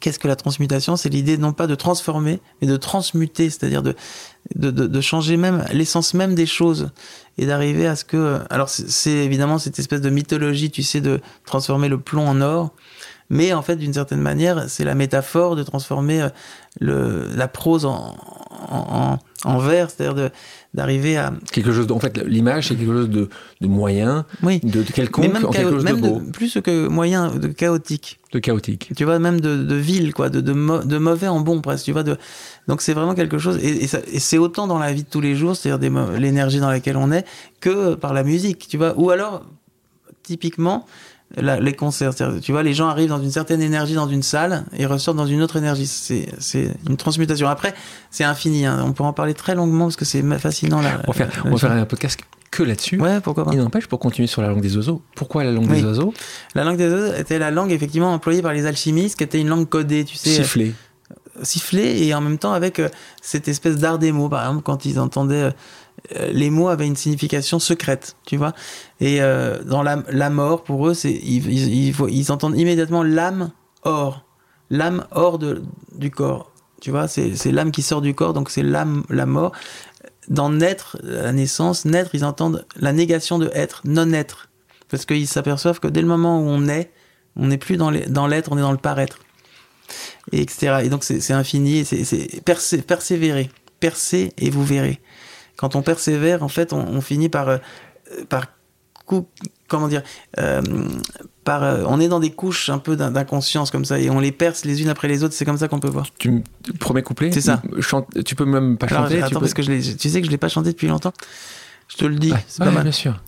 Qu'est-ce 0.00 0.18
que 0.18 0.28
la 0.28 0.36
transmutation? 0.36 0.96
C'est 0.96 1.08
l'idée 1.08 1.38
non 1.38 1.52
pas 1.52 1.66
de 1.66 1.74
transformer, 1.74 2.40
mais 2.60 2.68
de 2.68 2.76
transmuter, 2.76 3.50
c'est-à-dire 3.50 3.82
de, 3.82 3.94
de, 4.54 4.70
de, 4.70 4.86
de 4.86 5.00
changer 5.00 5.36
même 5.36 5.64
l'essence 5.72 6.14
même 6.14 6.34
des 6.34 6.46
choses 6.46 6.90
et 7.36 7.46
d'arriver 7.46 7.86
à 7.86 7.96
ce 7.96 8.04
que. 8.04 8.40
Alors, 8.50 8.68
c'est 8.68 9.10
évidemment 9.10 9.58
cette 9.58 9.78
espèce 9.78 10.00
de 10.00 10.10
mythologie, 10.10 10.70
tu 10.70 10.82
sais, 10.82 11.00
de 11.00 11.20
transformer 11.44 11.88
le 11.88 11.98
plomb 11.98 12.28
en 12.28 12.40
or. 12.40 12.72
Mais 13.30 13.52
en 13.52 13.62
fait, 13.62 13.76
d'une 13.76 13.92
certaine 13.92 14.20
manière, 14.20 14.68
c'est 14.68 14.84
la 14.84 14.94
métaphore 14.94 15.56
de 15.56 15.62
transformer 15.62 16.22
euh, 16.22 16.28
le, 16.80 17.28
la 17.34 17.48
prose 17.48 17.84
en, 17.84 18.16
en, 18.70 19.18
en 19.44 19.58
vers, 19.58 19.90
c'est-à-dire 19.90 20.30
d'arriver 20.74 21.16
à 21.16 21.32
quelque 21.52 21.72
chose. 21.72 21.86
De, 21.86 21.92
en 21.92 22.00
fait, 22.00 22.18
l'image 22.18 22.68
c'est 22.68 22.74
quelque 22.74 22.92
chose 22.92 23.08
de, 23.08 23.28
de 23.60 23.66
moyen, 23.66 24.26
oui. 24.42 24.60
de, 24.62 24.82
de 24.82 24.92
quelconque, 24.92 25.32
même, 25.32 25.44
en 25.44 25.50
quelque 25.50 25.70
chose 25.70 25.84
même 25.84 26.00
de 26.00 26.08
beau. 26.08 26.20
plus 26.32 26.58
que 26.62 26.88
moyen, 26.88 27.34
de 27.34 27.48
chaotique. 27.48 28.20
De 28.32 28.38
chaotique. 28.40 28.90
Tu 28.96 29.04
vois, 29.04 29.18
même 29.18 29.40
de, 29.40 29.62
de 29.62 29.74
vil, 29.74 30.12
quoi, 30.12 30.28
de, 30.28 30.40
de, 30.40 30.52
de, 30.52 30.98
mauvais 30.98 31.28
en 31.28 31.40
bon 31.40 31.60
presque. 31.60 31.84
Tu 31.84 31.92
vois, 31.92 32.02
de 32.02 32.16
donc 32.66 32.82
c'est 32.82 32.94
vraiment 32.94 33.14
quelque 33.14 33.38
chose, 33.38 33.58
et, 33.62 33.84
et 33.84 34.18
c'est 34.18 34.38
autant 34.38 34.66
dans 34.66 34.78
la 34.78 34.92
vie 34.92 35.04
de 35.04 35.08
tous 35.08 35.20
les 35.20 35.34
jours, 35.34 35.56
c'est-à-dire 35.56 36.12
l'énergie 36.12 36.60
dans 36.60 36.70
laquelle 36.70 36.96
on 36.96 37.12
est, 37.12 37.24
que 37.60 37.94
par 37.94 38.12
la 38.12 38.24
musique, 38.24 38.66
tu 38.68 38.76
vois. 38.76 38.94
Ou 38.98 39.10
alors, 39.10 39.46
typiquement, 40.22 40.84
les 41.36 41.74
concerts. 41.74 42.12
Tu 42.14 42.52
vois, 42.52 42.62
les 42.62 42.74
gens 42.74 42.88
arrivent 42.88 43.10
dans 43.10 43.22
une 43.22 43.30
certaine 43.30 43.60
énergie 43.60 43.94
dans 43.94 44.08
une 44.08 44.22
salle 44.22 44.64
et 44.76 44.86
ressortent 44.86 45.16
dans 45.16 45.26
une 45.26 45.42
autre 45.42 45.56
énergie. 45.56 45.86
C'est, 45.86 46.28
une 46.88 46.96
transmutation. 46.96 47.48
Après, 47.48 47.74
c'est 48.10 48.24
infini. 48.24 48.66
Hein. 48.66 48.82
On 48.84 48.92
pourra 48.92 49.10
en 49.10 49.12
parler 49.12 49.34
très 49.34 49.54
longuement 49.54 49.86
parce 49.86 49.96
que 49.96 50.04
c'est 50.04 50.22
fascinant. 50.38 50.80
Là, 50.80 51.00
on, 51.06 51.12
va 51.12 51.12
faire, 51.12 51.42
on 51.44 51.50
va 51.50 51.56
faire 51.56 51.72
un 51.72 51.84
podcast 51.84 52.20
que 52.50 52.62
là-dessus. 52.62 52.98
Ouais, 53.00 53.20
pourquoi 53.20 53.44
pas. 53.44 53.50
Il 53.52 53.58
n'empêche, 53.58 53.86
pour 53.86 53.98
continuer 53.98 54.26
sur 54.26 54.42
la 54.42 54.48
langue 54.48 54.62
des 54.62 54.76
oiseaux, 54.76 55.02
pourquoi 55.14 55.44
la 55.44 55.52
langue 55.52 55.68
des 55.68 55.84
oiseaux? 55.84 56.14
La 56.54 56.64
langue 56.64 56.78
des 56.78 56.88
oiseaux 56.88 57.14
était 57.14 57.38
la 57.38 57.50
langue 57.50 57.72
effectivement 57.72 58.12
employée 58.12 58.42
par 58.42 58.52
les 58.52 58.66
alchimistes, 58.66 59.18
qui 59.18 59.24
était 59.24 59.40
une 59.40 59.48
langue 59.48 59.68
codée, 59.68 60.04
tu 60.04 60.16
sais. 60.16 60.30
Sifflée. 60.30 60.72
Euh, 61.10 61.14
sifflée 61.42 62.04
et 62.04 62.14
en 62.14 62.20
même 62.20 62.38
temps 62.38 62.52
avec 62.52 62.78
euh, 62.78 62.88
cette 63.22 63.48
espèce 63.48 63.76
d'art 63.76 63.98
des 63.98 64.12
mots. 64.12 64.28
Par 64.28 64.46
exemple, 64.46 64.62
quand 64.62 64.84
ils 64.84 64.98
entendaient 64.98 65.44
euh, 65.44 65.50
euh, 65.50 65.52
les 66.14 66.50
mots 66.50 66.68
avaient 66.68 66.86
une 66.86 66.96
signification 66.96 67.58
secrète, 67.58 68.16
tu 68.26 68.36
vois. 68.36 68.54
Et 69.00 69.20
euh, 69.20 69.62
dans 69.64 69.82
la, 69.82 70.02
la, 70.08 70.30
mort, 70.30 70.64
pour 70.64 70.88
eux, 70.88 70.94
c'est 70.94 71.12
ils, 71.12 72.32
entendent 72.32 72.58
immédiatement 72.58 73.02
l'âme 73.02 73.50
hors, 73.82 74.24
l'âme 74.70 75.06
hors 75.10 75.38
de, 75.38 75.62
du 75.94 76.10
corps. 76.10 76.52
Tu 76.80 76.90
vois, 76.90 77.08
c'est 77.08 77.50
l'âme 77.50 77.72
qui 77.72 77.82
sort 77.82 78.00
du 78.00 78.14
corps, 78.14 78.32
donc 78.32 78.50
c'est 78.50 78.62
l'âme, 78.62 79.04
la 79.10 79.26
mort. 79.26 79.52
Dans 80.28 80.50
naître, 80.50 80.98
la 81.02 81.32
naissance, 81.32 81.84
naître, 81.84 82.14
ils 82.14 82.24
entendent 82.24 82.64
la 82.76 82.92
négation 82.92 83.38
de 83.38 83.50
être, 83.54 83.82
non-être. 83.84 84.48
Parce 84.88 85.04
qu'ils 85.04 85.26
s'aperçoivent 85.26 85.80
que 85.80 85.88
dès 85.88 86.02
le 86.02 86.06
moment 86.06 86.40
où 86.40 86.44
on 86.44 86.68
est, 86.68 86.92
on 87.36 87.46
n'est 87.46 87.58
plus 87.58 87.76
dans 87.76 87.90
l'être, 87.90 88.52
on 88.52 88.58
est 88.58 88.62
dans 88.62 88.72
le 88.72 88.78
paraître. 88.78 89.18
Et 90.32 90.40
etc. 90.40 90.80
Et 90.84 90.88
donc 90.88 91.04
c'est 91.04 91.32
infini, 91.32 91.84
c'est 91.84 92.42
persévérer. 92.86 93.50
Percez 93.80 94.32
et 94.38 94.50
vous 94.50 94.64
verrez 94.64 95.00
quand 95.58 95.76
on 95.76 95.82
persévère, 95.82 96.42
en 96.42 96.48
fait, 96.48 96.72
on, 96.72 97.00
finit 97.02 97.28
par, 97.28 97.48
euh, 97.50 97.58
par 98.30 98.46
comment 99.68 99.88
dire, 99.88 100.02
euh, 100.38 100.62
par, 101.44 101.62
euh, 101.62 101.84
on 101.86 101.98
est 102.00 102.08
dans 102.08 102.20
des 102.20 102.30
couches 102.30 102.68
un 102.70 102.78
peu 102.78 102.94
d'in- 102.96 103.10
d'inconscience 103.10 103.70
comme 103.70 103.84
ça 103.84 103.98
et 103.98 104.08
on 104.10 104.20
les 104.20 104.32
perce 104.32 104.64
les 104.64 104.80
unes 104.82 104.88
après 104.88 105.08
les 105.08 105.24
autres. 105.24 105.34
C'est 105.34 105.44
comme 105.44 105.58
ça 105.58 105.66
qu'on 105.68 105.80
peut 105.80 105.88
voir. 105.88 106.06
Tu 106.18 106.30
me- 106.30 106.42
premier 106.78 107.02
couplet 107.02 107.32
C'est 107.32 107.40
ça. 107.42 107.62
Chante, 107.80 108.06
tu 108.24 108.34
peux 108.34 108.44
même 108.44 108.78
pas 108.78 108.86
Alors, 108.86 109.04
chanter. 109.04 109.16
tu 109.18 109.22
attends, 109.24 109.34
peux- 109.34 109.40
parce 109.40 109.54
que 109.54 109.62
je 109.62 109.92
tu 109.96 110.08
sais 110.10 110.20
que 110.20 110.26
je 110.26 110.30
l'ai 110.30 110.38
pas 110.38 110.48
chanté 110.48 110.70
depuis 110.70 110.86
longtemps. 110.88 111.12
Je 111.88 111.96
te 111.96 112.04
le 112.04 112.16
dis, 112.16 112.32
Ouais, 112.32 112.44
c'est 112.48 112.62
pas 112.64 112.70
mal. 112.70 112.82
bien 112.84 112.92
sûr. 112.92 113.22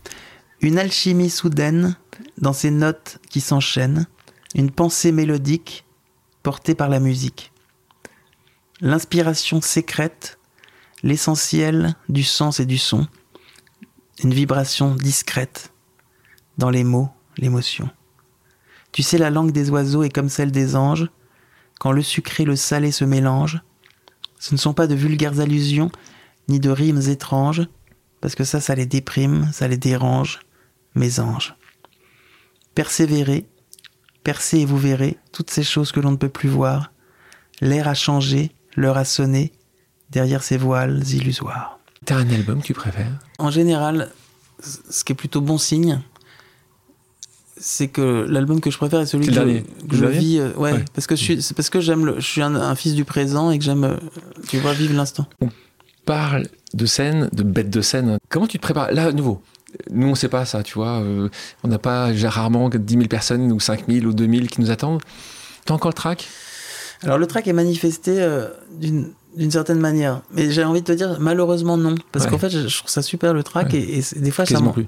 Une 0.61 0.79
alchimie 0.79 1.31
soudaine 1.31 1.97
dans 2.39 2.53
ces 2.53 2.71
notes 2.71 3.19
qui 3.31 3.41
s'enchaînent, 3.41 4.07
une 4.55 4.71
pensée 4.71 5.13
mélodique 5.13 5.85
portée 6.43 6.75
par 6.75 6.89
la 6.91 7.01
musique. 7.01 7.53
L'inspiration 8.83 9.61
sécrète, 9.61 10.39
l'essentiel 11.03 11.95
du 12.09 12.23
sens 12.23 12.61
et 12.61 12.67
du 12.67 12.79
son, 12.79 13.07
une 14.23 14.35
vibration 14.35 14.95
discrète 14.95 15.73
dans 16.59 16.71
les 16.71 16.85
mots, 16.85 17.09
l'émotion. 17.39 17.89
Tu 18.93 19.03
sais, 19.03 19.19
la 19.19 19.31
langue 19.31 19.53
des 19.53 19.71
oiseaux 19.71 20.03
est 20.03 20.11
comme 20.11 20.29
celle 20.29 20.51
des 20.51 20.77
anges, 20.77 21.09
quand 21.79 21.93
le 21.93 22.03
sucré 22.03 22.43
et 22.43 22.47
le 22.47 22.57
salé 22.57 22.93
se 22.93 23.05
mélangent. 23.05 23.63
Ce 24.39 24.55
ne 24.55 24.59
sont 24.59 24.75
pas 24.75 24.87
de 24.87 24.95
vulgaires 24.95 25.41
allusions, 25.41 25.91
ni 26.49 26.61
de 26.61 26.71
rimes 26.71 27.01
étranges, 27.09 27.63
parce 28.21 28.35
que 28.35 28.45
ça, 28.45 28.61
ça 28.61 28.75
les 28.75 28.87
déprime, 28.87 29.49
ça 29.53 29.69
les 29.69 29.79
dérange, 29.79 30.41
mes 30.95 31.21
anges. 31.21 31.55
Persévérez, 32.75 33.47
percez 34.25 34.59
et 34.59 34.65
vous 34.67 34.79
verrez 34.79 35.19
toutes 35.33 35.51
ces 35.51 35.63
choses 35.63 35.93
que 35.93 36.01
l'on 36.01 36.13
ne 36.13 36.17
peut 36.17 36.29
plus 36.29 36.49
voir. 36.49 36.93
L'air 37.61 37.89
a 37.89 37.95
changé, 37.95 38.53
l'heure 38.77 38.99
a 38.99 39.05
sonné, 39.05 39.53
derrière 40.11 40.43
ces 40.43 40.57
voiles 40.57 41.03
illusoires. 41.13 41.79
T'as 42.05 42.17
un 42.17 42.31
album 42.31 42.61
que 42.61 42.67
tu 42.67 42.75
préfères? 42.75 43.13
En 43.39 43.51
général, 43.51 44.11
ce 44.63 45.05
qui 45.05 45.13
est 45.13 45.17
plutôt 45.17 45.41
bon 45.41 45.59
signe, 45.59 46.01
c'est 47.57 47.89
que 47.89 48.27
l'album 48.29 48.61
que 48.61 48.71
je 48.71 48.79
préfère 48.79 49.01
est 49.01 49.07
celui 49.07 49.27
que 49.27 49.33
je, 49.33 49.39
dernier. 49.39 49.63
que 49.63 49.91
Le 49.93 49.97
je 49.97 50.01
dernier? 50.05 50.19
vis. 50.19 50.39
euh, 50.39 50.53
ouais, 50.55 50.73
Ouais. 50.73 50.85
parce 50.95 51.07
que 51.07 51.15
je 51.15 51.23
suis, 51.23 51.43
c'est 51.43 51.55
parce 51.55 51.69
que 51.69 51.81
j'aime 51.81 52.07
le, 52.07 52.15
je 52.21 52.27
suis 52.27 52.41
un, 52.43 52.55
un 52.55 52.75
fils 52.75 52.95
du 52.95 53.05
présent 53.05 53.51
et 53.51 53.59
que 53.59 53.65
j'aime, 53.65 53.85
euh, 53.85 53.97
tu 54.49 54.59
vois, 54.59 54.73
vivre 54.73 54.95
l'instant. 54.95 55.27
Parle 56.07 56.47
de 56.73 56.87
scène, 56.87 57.29
de 57.33 57.43
bêtes 57.43 57.69
de 57.71 57.83
scène. 57.83 58.19
Comment 58.31 58.47
tu 58.47 58.57
te 58.59 58.63
prépares? 58.63 58.93
Là, 58.93 59.09
à 59.09 59.13
nouveau, 59.13 59.43
nous, 59.91 60.09
on 60.09 60.15
sait 60.15 60.29
pas 60.31 60.47
ça, 60.47 60.63
tu 60.63 60.75
vois. 60.75 61.01
euh, 61.01 61.29
on 61.63 61.69
n'a 61.69 61.79
pas 61.79 62.15
j'ai 62.15 62.29
rarement 62.29 62.71
10 62.71 62.95
000 62.95 63.07
personnes 63.09 63.53
ou 63.53 63.61
5 63.61 63.85
000 63.89 64.07
ou 64.07 64.15
2 64.15 64.27
000 64.27 64.47
qui 64.47 64.61
nous 64.63 64.71
attendent. 64.71 65.03
T'as 65.67 65.75
encore 65.75 65.91
le 65.91 65.95
track 65.95 66.27
Alors 67.03 67.19
le 67.19 67.27
track 67.27 67.47
est 67.47 67.53
manifesté 67.53 68.21
euh, 68.23 68.49
d'une 68.73 69.13
d'une 69.37 69.51
certaine 69.51 69.79
manière, 69.79 70.23
mais 70.33 70.51
j'ai 70.51 70.65
envie 70.65 70.81
de 70.81 70.87
te 70.87 70.93
dire 70.93 71.17
malheureusement 71.21 71.77
non, 71.77 71.95
parce 72.13 72.25
Ouais. 72.25 72.31
qu'en 72.33 72.39
fait 72.39 72.51
je, 72.51 72.67
je 72.69 72.79
trouve 72.79 72.91
ça 72.91 73.03
super 73.03 73.33
le 73.33 73.43
track 73.43 73.73
Ouais. 73.73 73.79
et, 73.79 74.03
des 74.17 74.31
fois 74.31 74.45
ça 74.45 74.55
Quasiment 74.55 74.69
m'en- 74.69 74.73
plus. 74.75 74.87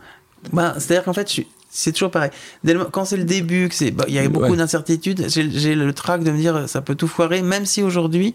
Bah, 0.52 0.74
c'est-à-dire 0.78 1.04
qu'en 1.04 1.12
fait, 1.12 1.28
je 1.28 1.32
suis- 1.32 1.46
c'est 1.70 1.92
toujours 1.92 2.10
pareil. 2.10 2.30
Dès 2.64 2.74
le- 2.74 2.84
quand 2.86 3.04
c'est 3.04 3.16
le 3.16 3.22
début, 3.24 3.70
bah, 3.92 4.04
il 4.08 4.14
y 4.14 4.18
a 4.18 4.28
beaucoup 4.28 4.50
Ouais. 4.50 4.56
d'incertitudes, 4.56 5.26
j'ai, 5.28 5.74
le 5.76 5.92
trac 5.92 6.24
de 6.24 6.30
me 6.32 6.36
dire, 6.36 6.68
ça 6.68 6.80
peut 6.82 6.96
tout 6.96 7.06
foirer, 7.06 7.42
même 7.42 7.64
si 7.64 7.80
aujourd'hui, 7.82 8.34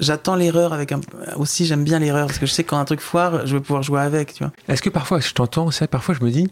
j'attends 0.00 0.36
l'erreur 0.36 0.74
avec 0.74 0.92
un, 0.92 1.00
aussi, 1.36 1.64
j'aime 1.64 1.82
bien 1.84 1.98
l'erreur, 1.98 2.26
parce 2.26 2.38
que 2.38 2.44
je 2.46 2.52
sais 2.52 2.62
que 2.62 2.68
quand 2.70 2.78
un 2.78 2.84
truc 2.84 3.00
foire, 3.00 3.46
je 3.46 3.56
vais 3.56 3.62
pouvoir 3.62 3.82
jouer 3.82 4.00
avec, 4.02 4.34
tu 4.34 4.44
vois. 4.44 4.52
Est-ce 4.68 4.82
que 4.82 4.90
parfois, 4.90 5.20
je 5.20 5.32
t'entends, 5.32 5.64
vrai, 5.66 5.86
parfois 5.88 6.14
je 6.14 6.22
me 6.24 6.30
dis, 6.30 6.48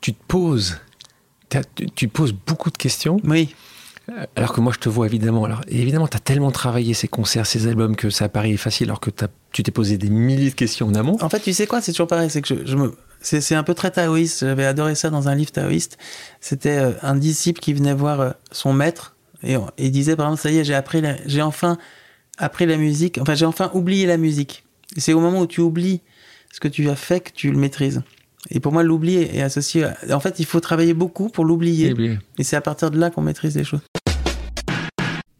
tu 0.00 0.12
te 0.12 0.22
poses, 0.26 0.78
tu, 1.48 1.60
tu 1.94 2.08
te 2.08 2.12
poses 2.12 2.32
beaucoup 2.32 2.70
de 2.70 2.76
questions, 2.76 3.18
Oui. 3.24 3.54
Alors 4.36 4.52
que 4.52 4.60
moi 4.60 4.72
je 4.74 4.78
te 4.80 4.88
vois 4.88 5.06
évidemment. 5.06 5.44
Alors 5.44 5.60
évidemment, 5.68 6.08
tu 6.08 6.16
as 6.16 6.20
tellement 6.20 6.50
travaillé 6.50 6.92
ces 6.94 7.08
concerts, 7.08 7.46
ces 7.46 7.66
albums 7.66 7.94
que 7.96 8.10
ça 8.10 8.28
paraît 8.28 8.56
facile, 8.56 8.88
alors 8.88 9.00
que 9.00 9.10
t'as- 9.10 9.28
tu 9.52 9.62
t'es 9.62 9.70
posé 9.70 9.96
des 9.98 10.10
milliers 10.10 10.50
de 10.50 10.54
questions 10.54 10.86
en 10.88 10.94
amont. 10.94 11.16
En 11.20 11.28
fait, 11.28 11.40
tu 11.40 11.52
sais 11.52 11.66
quoi, 11.66 11.80
c'est 11.80 11.92
toujours 11.92 12.08
pareil, 12.08 12.28
c'est 12.30 12.42
que 12.42 12.48
je, 12.48 12.66
je 12.66 12.76
me, 12.76 12.94
c'est, 13.20 13.40
c'est 13.40 13.54
un 13.54 13.62
peu 13.62 13.74
très 13.74 13.90
taoïste. 13.90 14.40
J'avais 14.40 14.66
adoré 14.66 14.94
ça 14.94 15.08
dans 15.10 15.28
un 15.28 15.34
livre 15.34 15.52
taoïste. 15.52 15.98
C'était 16.40 16.78
euh, 16.78 16.92
un 17.02 17.14
disciple 17.14 17.60
qui 17.60 17.72
venait 17.72 17.94
voir 17.94 18.20
euh, 18.20 18.30
son 18.50 18.72
maître 18.72 19.14
et, 19.44 19.56
il 19.78 19.90
disait, 19.90 20.16
par 20.16 20.26
exemple, 20.26 20.42
ça 20.42 20.50
y 20.50 20.58
est, 20.58 20.64
j'ai 20.64 20.74
appris, 20.74 21.00
la- 21.00 21.16
j'ai 21.26 21.42
enfin 21.42 21.78
appris 22.38 22.66
la 22.66 22.76
musique. 22.76 23.18
Enfin, 23.20 23.34
j'ai 23.34 23.46
enfin 23.46 23.70
oublié 23.74 24.06
la 24.06 24.16
musique. 24.16 24.64
Et 24.96 25.00
c'est 25.00 25.12
au 25.12 25.20
moment 25.20 25.40
où 25.40 25.46
tu 25.46 25.60
oublies 25.60 26.00
ce 26.52 26.60
que 26.60 26.68
tu 26.68 26.88
as 26.90 26.96
fait 26.96 27.20
que 27.20 27.30
tu 27.32 27.50
le 27.50 27.58
maîtrises. 27.58 28.02
Et 28.50 28.58
pour 28.58 28.72
moi, 28.72 28.82
l'oubli 28.82 29.16
est 29.16 29.40
associé. 29.42 29.84
À... 29.84 29.96
En 30.10 30.18
fait, 30.20 30.40
il 30.40 30.46
faut 30.46 30.58
travailler 30.60 30.94
beaucoup 30.94 31.28
pour 31.28 31.44
l'oublier. 31.44 31.90
Et 32.38 32.44
c'est 32.44 32.56
à 32.56 32.60
partir 32.60 32.90
de 32.90 32.98
là 32.98 33.10
qu'on 33.10 33.22
maîtrise 33.22 33.56
les 33.56 33.62
choses. 33.64 33.80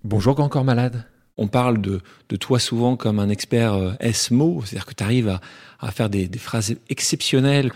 Bonjour 0.05 0.39
encore 0.41 0.65
malade. 0.65 1.05
On 1.39 1.47
parle 1.49 1.81
de, 1.81 2.01
de 2.29 2.37
toi 2.37 2.59
souvent 2.59 2.97
comme 2.97 3.19
un 3.19 3.29
expert 3.29 3.75
euh, 3.75 3.93
S-mot, 4.01 4.63
c'est-à-dire 4.65 4.87
que 4.87 4.95
tu 4.95 5.03
arrives 5.05 5.29
à, 5.29 5.41
à 5.81 5.91
faire 5.91 6.11
des, 6.11 6.29
des 6.29 6.39
phrases 6.39 6.75
exceptionnelles. 6.91 7.73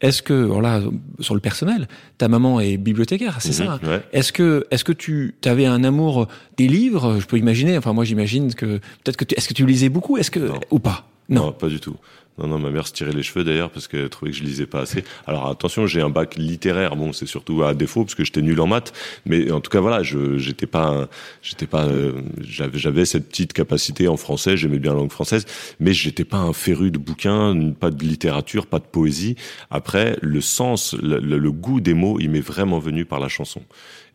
Est-ce 0.00 0.22
que, 0.22 0.34
voilà, 0.44 0.80
sur 1.18 1.34
le 1.34 1.40
personnel, 1.40 1.88
ta 2.18 2.28
maman 2.28 2.60
est 2.60 2.76
bibliothécaire, 2.76 3.38
c'est 3.40 3.52
ça 3.52 3.72
hein 3.72 3.80
Mhm, 3.82 3.88
ouais. 3.88 4.02
Est-ce 4.12 4.32
que, 4.32 4.66
est-ce 4.70 4.84
que 4.84 4.92
tu 4.92 5.34
avais 5.44 5.66
un 5.66 5.82
amour 5.82 6.28
des 6.56 6.68
livres? 6.68 7.18
Je 7.18 7.26
peux 7.26 7.38
imaginer. 7.38 7.76
Enfin, 7.78 7.92
moi, 7.92 8.04
j'imagine 8.04 8.54
que 8.54 8.76
peut-être 9.02 9.16
que 9.16 9.24
tu, 9.24 9.34
est-ce 9.36 9.48
que 9.48 9.54
tu 9.54 9.66
lisais 9.66 9.88
beaucoup? 9.88 10.16
Est-ce 10.16 10.30
que 10.30 10.38
Non. 10.40 10.60
ou 10.70 10.78
pas? 10.78 11.08
Non. 11.28 11.50
pas 11.52 11.68
du 11.68 11.80
tout. 11.80 11.96
Non, 12.38 12.46
non, 12.46 12.58
ma 12.58 12.70
mère 12.70 12.86
se 12.86 12.92
tirait 12.92 13.12
les 13.12 13.22
cheveux 13.22 13.44
d'ailleurs 13.44 13.70
parce 13.70 13.88
qu'elle 13.88 14.08
trouvait 14.08 14.30
que 14.30 14.36
je 14.36 14.44
lisais 14.44 14.66
pas 14.66 14.82
assez. 14.82 15.02
Alors 15.26 15.48
attention, 15.48 15.86
j'ai 15.86 16.00
un 16.00 16.08
bac 16.10 16.36
littéraire. 16.36 16.94
Bon, 16.96 17.12
c'est 17.12 17.26
surtout 17.26 17.62
à 17.64 17.74
défaut 17.74 18.04
parce 18.04 18.14
que 18.14 18.24
j'étais 18.24 18.42
nul 18.42 18.60
en 18.60 18.66
maths. 18.66 18.92
Mais 19.26 19.50
en 19.50 19.60
tout 19.60 19.70
cas, 19.70 19.80
voilà, 19.80 20.02
je 20.02 20.38
j'étais 20.38 20.66
pas, 20.66 21.08
j'étais 21.42 21.66
pas, 21.66 21.86
euh, 21.86 22.22
j'avais 22.40 23.04
cette 23.04 23.28
petite 23.28 23.52
capacité 23.52 24.08
en 24.08 24.16
français. 24.16 24.56
J'aimais 24.56 24.78
bien 24.78 24.92
la 24.92 24.98
langue 24.98 25.10
française, 25.12 25.46
mais 25.80 25.92
j'étais 25.92 26.24
pas 26.24 26.38
un 26.38 26.52
féru 26.52 26.90
de 26.90 26.98
bouquins, 26.98 27.72
pas 27.78 27.90
de 27.90 28.02
littérature, 28.04 28.66
pas 28.66 28.78
de 28.78 28.84
poésie. 28.84 29.36
Après, 29.70 30.16
le 30.22 30.40
sens, 30.40 30.94
le- 31.02 31.18
le 31.20 31.52
goût 31.52 31.80
des 31.80 31.94
mots, 31.94 32.18
il 32.20 32.30
m'est 32.30 32.40
vraiment 32.40 32.78
venu 32.78 33.04
par 33.04 33.20
la 33.20 33.28
chanson. 33.28 33.62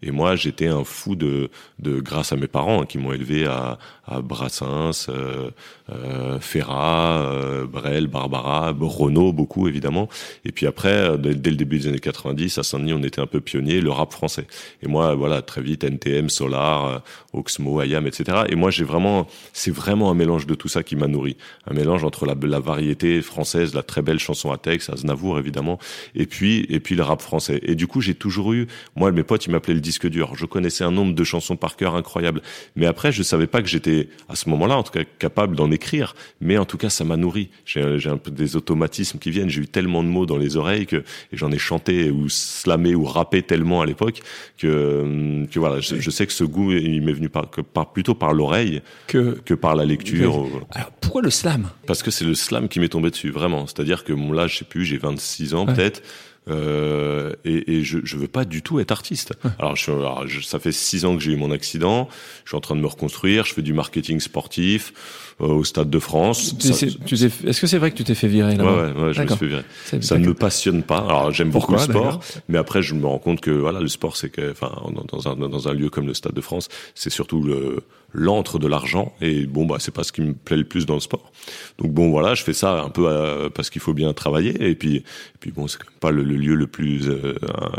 Et 0.04 0.12
moi, 0.12 0.36
j'étais 0.36 0.68
un 0.68 0.84
fou 0.84 1.16
de, 1.16 1.50
de 1.80 2.00
grâce 2.02 2.34
à 2.34 2.36
mes 2.36 2.48
parents 2.48 2.82
hein, 2.82 2.86
qui 2.86 2.98
m'ont 2.98 3.14
élevé 3.14 3.46
à, 3.46 3.80
à 4.06 4.22
Brassens, 4.22 5.08
euh, 5.08 5.50
euh, 5.90 6.40
Ferrat, 6.40 7.22
euh, 7.22 7.66
Brel, 7.66 8.08
Barbara, 8.08 8.76
Renaud, 8.78 9.32
beaucoup 9.32 9.68
évidemment. 9.68 10.10
Et 10.44 10.52
puis 10.52 10.68
après, 10.68 10.90
euh, 10.90 11.18
dès, 11.18 11.50
le 11.50 11.56
début 11.56 11.80
des 11.80 11.88
années 11.88 12.00
90, 12.00 12.58
à 12.58 12.64
Saint-Denis, 12.64 12.94
on 12.94 13.04
était 13.04 13.22
un 13.22 13.28
peu 13.28 13.40
pionnier, 13.40 13.80
le 13.80 13.92
rap 13.92 14.12
français. 14.12 14.46
Et 14.82 14.88
moi, 14.88 15.16
voilà, 15.16 15.42
très 15.42 15.62
vite, 15.62 15.86
NTM, 15.86 16.30
Solar, 16.30 16.86
euh, 16.86 17.00
Oxmo, 17.32 17.80
Ayam, 17.80 18.06
etc. 18.06 18.44
Et 18.50 18.56
moi, 18.56 18.72
j'ai 18.72 18.84
vraiment, 18.84 19.28
c'est 19.54 19.72
vraiment 19.72 20.12
un 20.12 20.16
mélange 20.16 20.48
de 20.48 20.56
tout 20.56 20.68
ça 20.68 20.84
qui 20.84 20.98
m'a 20.98 21.08
nourri. 21.08 21.38
Un 21.66 21.74
mélange 21.74 22.04
entre 22.04 22.26
la, 22.26 22.36
la 22.42 22.60
variété 22.60 23.22
française, 23.22 23.74
la 23.74 23.84
très 23.84 24.02
belle 24.02 24.20
chanson 24.20 24.52
à 24.52 24.58
texte, 24.58 24.90
Aznavour 24.90 25.40
évidemment, 25.40 25.80
et 26.14 26.26
puis 26.26 26.66
et 26.70 26.80
puis 26.80 26.96
le 26.96 27.04
rap 27.04 27.22
français. 27.22 27.60
Et 27.64 27.76
du 27.76 27.88
coup, 27.88 28.02
j'ai 28.02 28.16
toujours 28.16 28.54
eu, 28.54 28.68
moi, 28.96 29.12
mes 29.12 29.24
potes, 29.24 29.46
ils 29.46 29.52
m'appelaient 29.52 29.74
le 29.74 29.80
disque 29.94 30.08
dur. 30.08 30.34
Je 30.36 30.46
connaissais 30.46 30.84
un 30.84 30.92
nombre 30.92 31.14
de 31.14 31.24
chansons 31.24 31.56
par 31.56 31.76
cœur 31.76 31.96
incroyable. 31.96 32.42
Mais 32.76 32.86
après, 32.88 33.12
je 33.12 33.22
savais 33.24 33.48
pas 33.48 33.62
que 33.62 33.68
j'étais 33.70 34.10
à 34.28 34.36
ce 34.36 34.50
moment-là, 34.50 34.76
en 34.78 34.84
tout 34.84 34.92
cas, 34.92 35.04
capable 35.20 35.56
d'en 35.56 35.70
écrire. 35.72 36.16
Mais 36.42 36.58
en 36.58 36.66
tout 36.66 36.78
cas, 36.78 36.90
ça 36.90 37.04
m'a 37.04 37.16
nourri. 37.18 37.50
J'ai 37.66 38.00
j'ai 38.00 38.10
un 38.10 38.18
peu 38.18 38.32
des 38.32 38.56
automatismes 38.56 39.20
qui 39.20 39.30
viennent. 39.32 39.50
J'ai 39.50 39.62
eu 39.62 39.68
tellement 39.68 40.04
de 40.04 40.10
mots 40.10 40.26
dans 40.26 40.38
les 40.38 40.58
oreilles 40.58 40.86
que 40.88 40.98
et 41.32 41.38
j'en 41.38 41.52
ai 41.52 41.60
chanté 41.60 42.10
ou 42.10 42.28
slamé 42.30 42.96
ou 42.96 43.04
rappé 43.06 43.44
tellement 43.44 43.82
à 43.82 43.86
l'époque 43.86 44.22
que 44.58 45.46
que 45.52 45.60
voilà, 45.60 45.80
je, 45.80 45.96
je 46.00 46.10
sais 46.10 46.26
que 46.26 46.34
ce 46.34 46.44
goût, 46.44 46.72
il 46.72 47.02
m'est 47.02 47.14
venu 47.14 47.30
par, 47.30 47.50
que 47.50 47.62
par 47.62 47.92
plutôt 47.94 48.16
par 48.16 48.34
l'oreille 48.34 48.82
Que 49.08 49.38
que 49.46 49.54
par 49.54 49.76
la 49.76 49.86
lecture. 49.86 50.46
alors 50.72 50.92
pourquoi 51.02 51.22
le 51.22 51.30
slam? 51.30 51.70
Parce 51.86 52.02
que 52.04 52.12
c'est 52.12 52.26
le 52.26 52.34
slam 52.36 52.68
qui 52.68 52.80
m'est 52.80 52.90
tombé 52.90 53.10
dessus, 53.12 53.30
vraiment. 53.30 53.68
C'est-à-dire 53.68 54.04
que 54.04 54.14
mon 54.14 54.32
là, 54.32 54.48
je 54.48 54.58
sais 54.58 54.66
plus, 54.66 54.86
j'ai 54.86 54.98
26 54.98 55.54
ans 55.54 55.66
Ouais. 55.68 55.74
peut-être. 55.76 56.02
Euh, 56.50 57.34
et, 57.46 57.76
et 57.78 57.84
je, 57.84 58.00
je 58.04 58.18
veux 58.18 58.28
pas 58.28 58.44
du 58.46 58.62
tout 58.62 58.80
être 58.80 58.92
artiste. 58.92 59.34
Alors, 59.60 59.76
je, 59.76 59.92
alors, 59.92 60.28
je- 60.28 60.42
ça 60.42 60.60
fait 60.60 60.72
six 60.74 61.06
ans 61.06 61.16
que 61.16 61.24
j'ai 61.24 61.32
eu 61.32 61.38
mon 61.38 61.52
accident. 61.52 62.10
Je 62.44 62.50
suis 62.50 62.58
en 62.58 62.62
train 62.62 62.76
de 62.76 62.82
me 62.82 62.88
reconstruire. 62.88 63.46
Je 63.46 63.54
fais 63.54 63.62
du 63.62 63.74
marketing 63.74 64.20
sportif 64.20 64.94
au 65.40 65.64
Stade 65.64 65.90
de 65.90 66.00
France. 66.00 66.56
Tu 66.58 66.74
sais- 66.74 66.88
Est-ce 66.88 67.62
que 67.62 67.68
c'est 67.68 67.78
vrai 67.78 67.92
que 67.92 67.98
tu 67.98 68.04
t'es 68.04 68.16
fait 68.16 68.28
virer 68.28 68.52
ouais, 68.52 68.58
là-bas? 68.58 68.94
Ouais, 68.94 69.02
ouais, 69.08 69.14
je 69.14 69.22
me 69.22 69.28
suis 69.28 69.38
fait 69.38 69.48
virer. 69.48 69.64
Ça 70.02 70.18
ne 70.18 70.28
me 70.28 70.34
passionne 70.34 70.84
pas. 70.84 71.00
Alors, 71.00 71.32
j'aime 71.32 71.50
beaucoup 71.52 71.74
le 71.74 71.80
sport, 71.80 72.20
mais 72.50 72.58
après, 72.58 72.82
je 72.82 72.94
me 72.96 73.06
rends 73.06 73.20
compte 73.20 73.42
que 73.42 73.52
voilà, 73.52 73.80
le 73.80 73.88
sport, 73.88 74.18
c'est 74.18 74.30
que, 74.30 74.52
enfin, 74.52 74.72
dans, 75.12 75.28
un 75.28 75.36
dans 75.36 75.68
un 75.68 75.74
lieu 75.74 75.90
comme 75.90 76.08
le 76.08 76.14
Stade 76.14 76.34
de 76.34 76.42
France, 76.42 76.70
c'est 76.96 77.10
surtout 77.10 77.42
le 77.42 77.84
l'antre 78.14 78.60
de 78.60 78.68
l'argent. 78.68 79.14
Et 79.22 79.46
bon, 79.46 79.66
bah, 79.66 79.78
c'est 79.80 79.94
pas 79.94 80.04
ce 80.04 80.12
qui 80.12 80.22
me 80.22 80.34
plaît 80.34 80.58
le 80.58 80.64
plus 80.64 80.86
dans 80.86 80.94
le 80.94 81.00
sport. 81.00 81.32
Donc 81.80 81.92
bon, 81.94 82.12
voilà, 82.12 82.36
je 82.36 82.44
fais 82.44 82.54
ça 82.54 82.82
un 82.84 82.90
peu 82.90 83.08
euh, 83.08 83.50
parce 83.50 83.70
qu'il 83.72 83.82
faut 83.82 83.94
bien 83.94 84.14
travailler. 84.14 84.70
Et 84.70 84.76
puis, 84.76 84.98
et 84.98 85.04
puis 85.40 85.52
bon, 85.52 85.68
c'est 85.68 85.80
pas 86.00 86.12
le, 86.12 86.24
le 86.24 86.36
lieu 86.36 86.54
le 86.56 86.68
plus 86.68 87.10
euh, 87.10 87.34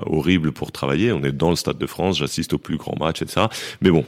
horrible 0.06 0.50
pour 0.52 0.72
travailler. 0.72 1.12
On 1.12 1.22
est 1.22 1.32
dans 1.32 1.50
le 1.50 1.56
Stade 1.56 1.78
de 1.78 1.86
France, 1.86 2.18
j'assiste 2.18 2.52
aux 2.52 2.58
plus 2.58 2.76
grands 2.76 2.96
matchs, 2.98 3.22
etc. 3.22 3.46
Mais 3.80 3.90
bon, 3.90 4.04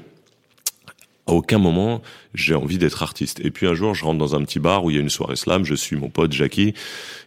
à 1.26 1.32
aucun 1.32 1.58
moment 1.58 2.02
j'ai 2.34 2.54
envie 2.54 2.78
d'être 2.78 3.02
artiste. 3.02 3.40
Et 3.44 3.50
puis 3.50 3.66
un 3.66 3.74
jour, 3.74 3.94
je 3.94 4.04
rentre 4.04 4.18
dans 4.18 4.36
un 4.36 4.42
petit 4.44 4.58
bar 4.58 4.84
où 4.84 4.90
il 4.90 4.96
y 4.96 4.98
a 4.98 5.02
une 5.02 5.08
soirée 5.08 5.36
slam. 5.36 5.64
Je 5.64 5.74
suis 5.74 5.96
mon 5.96 6.10
pote 6.10 6.32
Jackie 6.32 6.74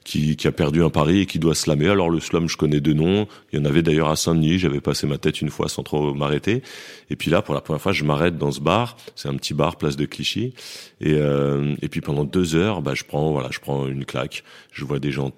qui, 0.04 0.36
qui 0.36 0.48
a 0.48 0.52
perdu 0.52 0.84
un 0.84 0.90
pari 0.90 1.22
et 1.22 1.26
qui 1.26 1.40
doit 1.40 1.56
slammer. 1.56 1.90
Alors 1.90 2.10
le 2.10 2.20
slam, 2.20 2.48
je 2.48 2.56
connais 2.56 2.80
deux 2.80 2.94
noms. 2.94 3.28
Il 3.52 3.60
y 3.60 3.62
en 3.62 3.66
avait 3.66 3.82
d'ailleurs 3.82 4.10
à 4.10 4.16
Saint-Denis. 4.16 4.60
J'avais 4.60 4.82
passé 4.82 5.08
ma 5.08 5.18
tête 5.18 5.42
une 5.42 5.50
fois 5.50 5.68
sans 5.68 5.84
trop 5.84 6.14
m'arrêter. 6.14 6.62
Et 7.10 7.16
puis 7.16 7.32
là, 7.32 7.42
pour 7.42 7.56
la 7.56 7.62
première 7.62 7.82
fois, 7.82 7.92
je 7.92 8.04
m'arrête 8.04 8.38
dans 8.38 8.52
ce 8.52 8.62
bar. 8.62 8.98
C'est 9.16 9.30
un 9.30 9.36
petit 9.36 9.54
bar, 9.54 9.78
place 9.78 9.98
de 9.98 10.06
Clichy. 10.06 10.54
Et, 11.02 11.14
euh, 11.16 11.76
et 11.82 11.90
puis 11.90 12.02
pendant 12.02 12.24
deux 12.24 12.56
heures, 12.56 12.82
bah, 12.82 12.94
je 12.94 13.04
prends 13.04 13.32
voilà, 13.32 13.50
je 13.52 13.60
prends 13.60 13.88
une 13.88 14.06
claque. 14.06 14.44
Je 14.72 14.86
vois 14.86 15.00
des 15.00 15.12
gens 15.12 15.32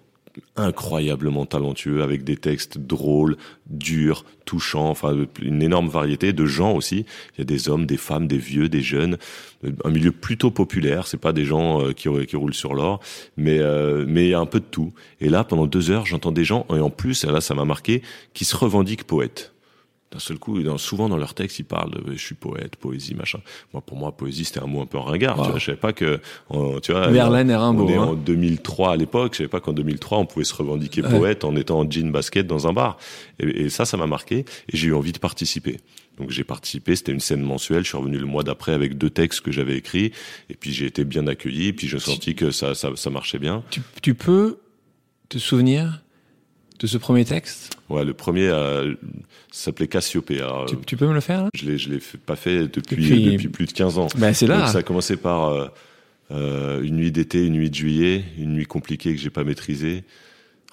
incroyablement 0.55 1.45
talentueux 1.45 2.03
avec 2.03 2.23
des 2.23 2.37
textes 2.37 2.77
drôles, 2.77 3.37
durs, 3.67 4.25
touchants, 4.45 4.89
enfin 4.89 5.15
une 5.41 5.61
énorme 5.61 5.87
variété 5.87 6.33
de 6.33 6.45
gens 6.45 6.73
aussi. 6.73 7.05
Il 7.35 7.39
y 7.39 7.41
a 7.41 7.45
des 7.45 7.69
hommes, 7.69 7.85
des 7.85 7.97
femmes, 7.97 8.27
des 8.27 8.37
vieux, 8.37 8.69
des 8.69 8.81
jeunes, 8.81 9.17
un 9.83 9.89
milieu 9.89 10.11
plutôt 10.11 10.51
populaire. 10.51 11.07
C'est 11.07 11.17
pas 11.17 11.33
des 11.33 11.45
gens 11.45 11.81
euh, 11.81 11.93
qui, 11.93 12.09
qui 12.25 12.35
roulent 12.35 12.53
sur 12.53 12.73
l'or, 12.73 12.99
mais 13.37 13.59
euh, 13.59 14.05
mais 14.07 14.25
il 14.25 14.29
y 14.29 14.33
a 14.33 14.39
un 14.39 14.45
peu 14.45 14.59
de 14.59 14.65
tout. 14.65 14.93
Et 15.19 15.29
là, 15.29 15.43
pendant 15.43 15.67
deux 15.67 15.91
heures, 15.91 16.05
j'entends 16.05 16.31
des 16.31 16.45
gens 16.45 16.65
et 16.69 16.79
en 16.79 16.89
plus, 16.89 17.23
là, 17.25 17.41
ça 17.41 17.53
m'a 17.53 17.65
marqué, 17.65 18.01
qui 18.33 18.45
se 18.45 18.55
revendiquent 18.55 19.05
poètes 19.05 19.50
d'un 20.11 20.19
seul 20.19 20.37
coup, 20.37 20.59
souvent 20.77 21.07
dans 21.07 21.17
leurs 21.17 21.33
textes, 21.33 21.59
ils 21.59 21.63
parlent 21.63 21.91
de 21.91 22.13
je 22.13 22.23
suis 22.23 22.35
poète, 22.35 22.75
poésie, 22.75 23.15
machin. 23.15 23.39
Moi, 23.73 23.81
pour 23.81 23.97
moi, 23.97 24.11
poésie, 24.11 24.43
c'était 24.45 24.59
un 24.59 24.67
mot 24.67 24.81
un 24.81 24.85
peu 24.85 24.97
ringard. 24.97 25.41
Tu 25.41 25.49
vois, 25.49 25.59
je 25.59 25.65
savais 25.65 25.77
pas 25.77 25.93
que, 25.93 26.19
tu 26.81 26.91
vois, 26.91 27.07
Verlaine 27.07 27.49
et 27.49 27.55
Rimbaud. 27.55 27.85
On 27.85 27.89
est 27.89 27.95
hein. 27.95 28.03
en 28.03 28.13
2003 28.15 28.91
à 28.91 28.95
l'époque. 28.97 29.33
Je 29.33 29.37
savais 29.37 29.49
pas 29.49 29.61
qu'en 29.61 29.73
2003, 29.73 30.17
on 30.17 30.25
pouvait 30.25 30.45
se 30.45 30.53
revendiquer 30.53 31.01
poète 31.01 31.45
en 31.45 31.55
étant 31.55 31.79
en 31.79 31.89
jean 31.89 32.11
basket 32.11 32.45
dans 32.45 32.67
un 32.67 32.73
bar. 32.73 32.97
Et, 33.39 33.63
et 33.63 33.69
ça, 33.69 33.85
ça 33.85 33.95
m'a 33.95 34.07
marqué. 34.07 34.39
Et 34.39 34.77
j'ai 34.77 34.89
eu 34.89 34.93
envie 34.93 35.13
de 35.13 35.19
participer. 35.19 35.77
Donc 36.17 36.29
j'ai 36.29 36.43
participé, 36.43 36.95
c'était 36.95 37.13
une 37.13 37.19
scène 37.19 37.41
mensuelle. 37.41 37.83
Je 37.83 37.89
suis 37.89 37.97
revenu 37.97 38.17
le 38.17 38.25
mois 38.25 38.43
d'après 38.43 38.73
avec 38.73 38.97
deux 38.97 39.09
textes 39.09 39.41
que 39.41 39.51
j'avais 39.51 39.77
écrits. 39.77 40.11
Et 40.49 40.55
puis 40.55 40.71
j'ai 40.71 40.85
été 40.85 41.05
bien 41.05 41.25
accueilli. 41.27 41.67
Et 41.67 41.73
puis 41.73 41.87
j'ai 41.87 41.99
senti 41.99 42.35
que 42.35 42.51
ça, 42.51 42.75
ça, 42.75 42.89
ça 42.95 43.09
marchait 43.09 43.39
bien. 43.39 43.63
Tu, 43.69 43.81
tu 44.01 44.13
peux 44.13 44.59
te 45.29 45.37
souvenir 45.37 46.03
de 46.81 46.87
ce 46.87 46.97
premier 46.97 47.25
texte 47.25 47.77
Ouais, 47.89 48.03
le 48.03 48.13
premier 48.13 48.47
euh, 48.47 48.95
s'appelait 49.51 49.87
Cassiopée. 49.87 50.41
Tu, 50.67 50.77
tu, 50.77 50.97
peux 50.97 51.07
me 51.07 51.13
le 51.13 51.19
faire 51.19 51.43
là? 51.43 51.49
Je 51.53 51.77
je 51.77 51.89
l'ai 51.89 51.99
pas 52.25 52.35
fait 52.35 52.67
depuis, 52.67 52.95
depuis... 52.95 53.31
depuis 53.33 53.47
plus 53.49 53.65
de 53.67 53.71
15 53.71 53.97
ans. 53.99 54.07
Ben 54.17 54.33
c'est 54.33 54.47
là. 54.47 54.59
Donc, 54.59 54.69
ça 54.69 54.79
a 54.79 54.83
commencé 54.83 55.15
par 55.17 55.49
euh, 55.49 55.67
euh, 56.31 56.81
une 56.81 56.95
nuit 56.95 57.11
d'été, 57.11 57.45
une 57.45 57.53
nuit 57.53 57.69
de 57.69 57.75
juillet, 57.75 58.23
une 58.37 58.53
nuit 58.53 58.65
compliquée 58.65 59.13
que 59.13 59.21
j'ai 59.21 59.29
pas 59.29 59.43
maîtrisée. 59.43 60.03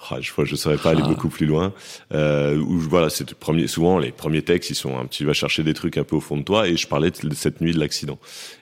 Ah, 0.09 0.21
je 0.21 0.31
je 0.45 0.55
saurais 0.55 0.77
pas 0.77 0.91
aller 0.91 1.01
beaucoup 1.01 1.27
plus 1.27 1.45
loin. 1.45 1.73
Euh, 2.13 2.57
où 2.57 2.79
voilà, 2.79 3.09
c'est 3.09 3.33
premier. 3.33 3.67
Souvent, 3.67 3.99
les 3.99 4.11
premiers 4.11 4.41
textes, 4.41 4.69
ils 4.69 4.75
sont 4.75 4.97
un 4.97 5.05
petit. 5.05 5.19
Tu 5.19 5.25
vas 5.25 5.33
chercher 5.33 5.63
des 5.63 5.73
trucs 5.73 5.97
un 5.97 6.05
peu 6.05 6.15
au 6.15 6.21
fond 6.21 6.37
de 6.37 6.43
toi. 6.43 6.67
Et 6.67 6.77
je 6.77 6.87
parlais 6.87 7.11
de 7.11 7.35
cette 7.35 7.59
nuit 7.59 7.73
de 7.73 7.79
l'accident. 7.79 8.17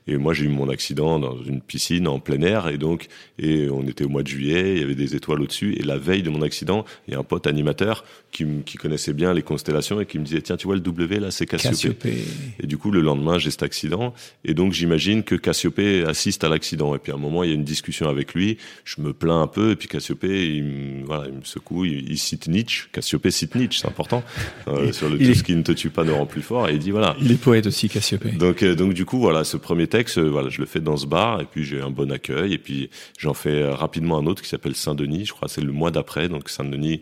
Et 0.07 0.17
moi, 0.17 0.33
j'ai 0.33 0.45
eu 0.45 0.49
mon 0.49 0.67
accident 0.67 1.19
dans 1.19 1.41
une 1.43 1.61
piscine 1.61 2.07
en 2.07 2.19
plein 2.19 2.41
air. 2.41 2.67
Et 2.69 2.79
donc, 2.79 3.07
et 3.38 3.69
on 3.69 3.83
était 3.83 4.03
au 4.03 4.09
mois 4.09 4.23
de 4.23 4.27
juillet. 4.27 4.73
Il 4.73 4.79
y 4.79 4.83
avait 4.83 4.95
des 4.95 5.15
étoiles 5.15 5.41
au-dessus. 5.41 5.75
Et 5.75 5.83
la 5.83 5.97
veille 5.97 6.23
de 6.23 6.31
mon 6.31 6.41
accident, 6.41 6.85
il 7.07 7.13
y 7.13 7.15
a 7.15 7.19
un 7.19 7.23
pote 7.23 7.45
animateur 7.45 8.03
qui, 8.38 8.45
qui 8.65 8.77
connaissait 8.77 9.13
bien 9.13 9.33
les 9.33 9.41
constellations 9.41 9.99
et 9.99 10.05
qui 10.05 10.19
me 10.19 10.23
disait 10.23 10.41
tiens, 10.41 10.57
tu 10.57 10.67
vois 10.67 10.75
le 10.75 10.81
W 10.81 11.19
là, 11.19 11.31
c'est 11.31 11.47
Cassiopée. 11.47 11.71
Cassiopée. 11.71 12.23
Et 12.61 12.67
du 12.67 12.77
coup, 12.77 12.91
le 12.91 13.01
lendemain, 13.01 13.39
j'ai 13.39 13.49
cet 13.49 13.63
accident. 13.63 14.13
Et 14.45 14.53
donc, 14.53 14.73
j'imagine 14.73 15.23
que 15.23 15.33
Cassiopée 15.33 16.03
assiste 16.03 16.43
à 16.43 16.49
l'accident. 16.49 16.93
Et 16.95 16.99
puis 16.99 17.11
à 17.11 17.15
un 17.15 17.17
moment, 17.17 17.43
il 17.43 17.49
y 17.49 17.51
a 17.51 17.55
une 17.55 17.63
discussion 17.63 18.07
avec 18.07 18.35
lui. 18.35 18.57
Je 18.83 19.01
me 19.01 19.11
plains 19.11 19.41
un 19.41 19.47
peu. 19.47 19.71
Et 19.71 19.75
puis 19.75 19.88
Cassiopée, 19.88 20.55
il 20.55 20.63
me, 20.63 21.05
voilà, 21.05 21.27
il 21.27 21.33
me 21.33 21.43
secoue. 21.43 21.85
Il, 21.85 22.11
il 22.11 22.17
cite 22.19 22.47
Nietzsche. 22.47 22.89
Cassiopée 22.91 23.31
cite 23.31 23.55
Nietzsche, 23.55 23.79
c'est 23.81 23.88
important. 23.88 24.23
Euh, 24.67 24.91
sur 24.91 25.09
le 25.09 25.17
tout 25.17 25.23
est... 25.23 25.33
ce 25.33 25.43
qui 25.43 25.55
ne 25.55 25.63
te 25.63 25.71
tue 25.71 25.89
pas 25.89 26.03
ne 26.03 26.11
rend 26.11 26.27
plus 26.27 26.43
fort. 26.43 26.69
Et 26.69 26.73
il 26.73 26.79
dit 26.79 26.91
voilà. 26.91 27.15
Il 27.19 27.31
est 27.31 27.41
poète 27.41 27.65
aussi, 27.65 27.89
Cassiopée. 27.89 28.31
Donc, 28.31 28.61
euh, 28.61 28.75
donc 28.75 28.93
du 28.93 29.05
coup, 29.05 29.17
voilà, 29.17 29.43
ce 29.43 29.57
premier 29.57 29.88
texte, 29.88 30.19
euh, 30.19 30.29
voilà, 30.29 30.49
je 30.49 30.59
le 30.59 30.67
fais 30.67 30.79
dans 30.79 30.97
ce 30.97 31.07
bar. 31.07 31.41
Et 31.41 31.45
puis 31.45 31.63
j'ai 31.63 31.81
un 31.81 31.89
bon 31.89 32.11
accueil. 32.11 32.53
Et 32.53 32.59
puis 32.59 32.91
j'en 33.17 33.33
fais 33.33 33.67
rapidement 33.67 34.19
un 34.19 34.27
autre 34.27 34.43
qui 34.43 34.49
s'appelle 34.49 34.75
Saint-Denis. 34.75 35.25
Je 35.25 35.33
crois 35.33 35.47
c'est 35.47 35.61
le 35.61 35.71
mois 35.71 35.89
d'après. 35.89 36.29
Donc 36.29 36.49
Saint-Denis. 36.49 37.01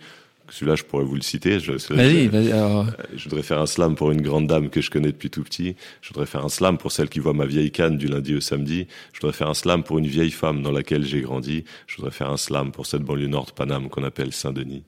Celui-là, 0.49 0.75
je 0.75 0.83
pourrais 0.83 1.03
vous 1.03 1.15
le 1.15 1.21
citer. 1.21 1.59
Je, 1.59 1.73
vas-y, 1.93 2.27
vas-y. 2.27 2.51
Alors... 2.51 2.87
Je 3.15 3.23
voudrais 3.25 3.43
faire 3.43 3.59
un 3.59 3.65
slam 3.65 3.95
pour 3.95 4.11
une 4.11 4.21
grande 4.21 4.47
dame 4.47 4.69
que 4.69 4.81
je 4.81 4.91
connais 4.91 5.11
depuis 5.11 5.29
tout 5.29 5.43
petit. 5.43 5.75
Je 6.01 6.09
voudrais 6.09 6.25
faire 6.25 6.45
un 6.45 6.49
slam 6.49 6.77
pour 6.77 6.91
celle 6.91 7.09
qui 7.09 7.19
voit 7.19 7.33
ma 7.33 7.45
vieille 7.45 7.71
canne 7.71 7.97
du 7.97 8.07
lundi 8.07 8.35
au 8.35 8.41
samedi. 8.41 8.87
Je 9.13 9.19
voudrais 9.19 9.35
faire 9.35 9.49
un 9.49 9.53
slam 9.53 9.83
pour 9.83 9.97
une 9.97 10.07
vieille 10.07 10.31
femme 10.31 10.61
dans 10.61 10.71
laquelle 10.71 11.05
j'ai 11.05 11.21
grandi. 11.21 11.65
Je 11.87 11.97
voudrais 11.97 12.11
faire 12.11 12.29
un 12.29 12.37
slam 12.37 12.71
pour 12.71 12.85
cette 12.85 13.01
banlieue 13.01 13.27
nord 13.27 13.45
de 13.45 13.51
Paname 13.51 13.89
qu'on 13.89 14.03
appelle 14.03 14.31
Saint-Denis. 14.31 14.83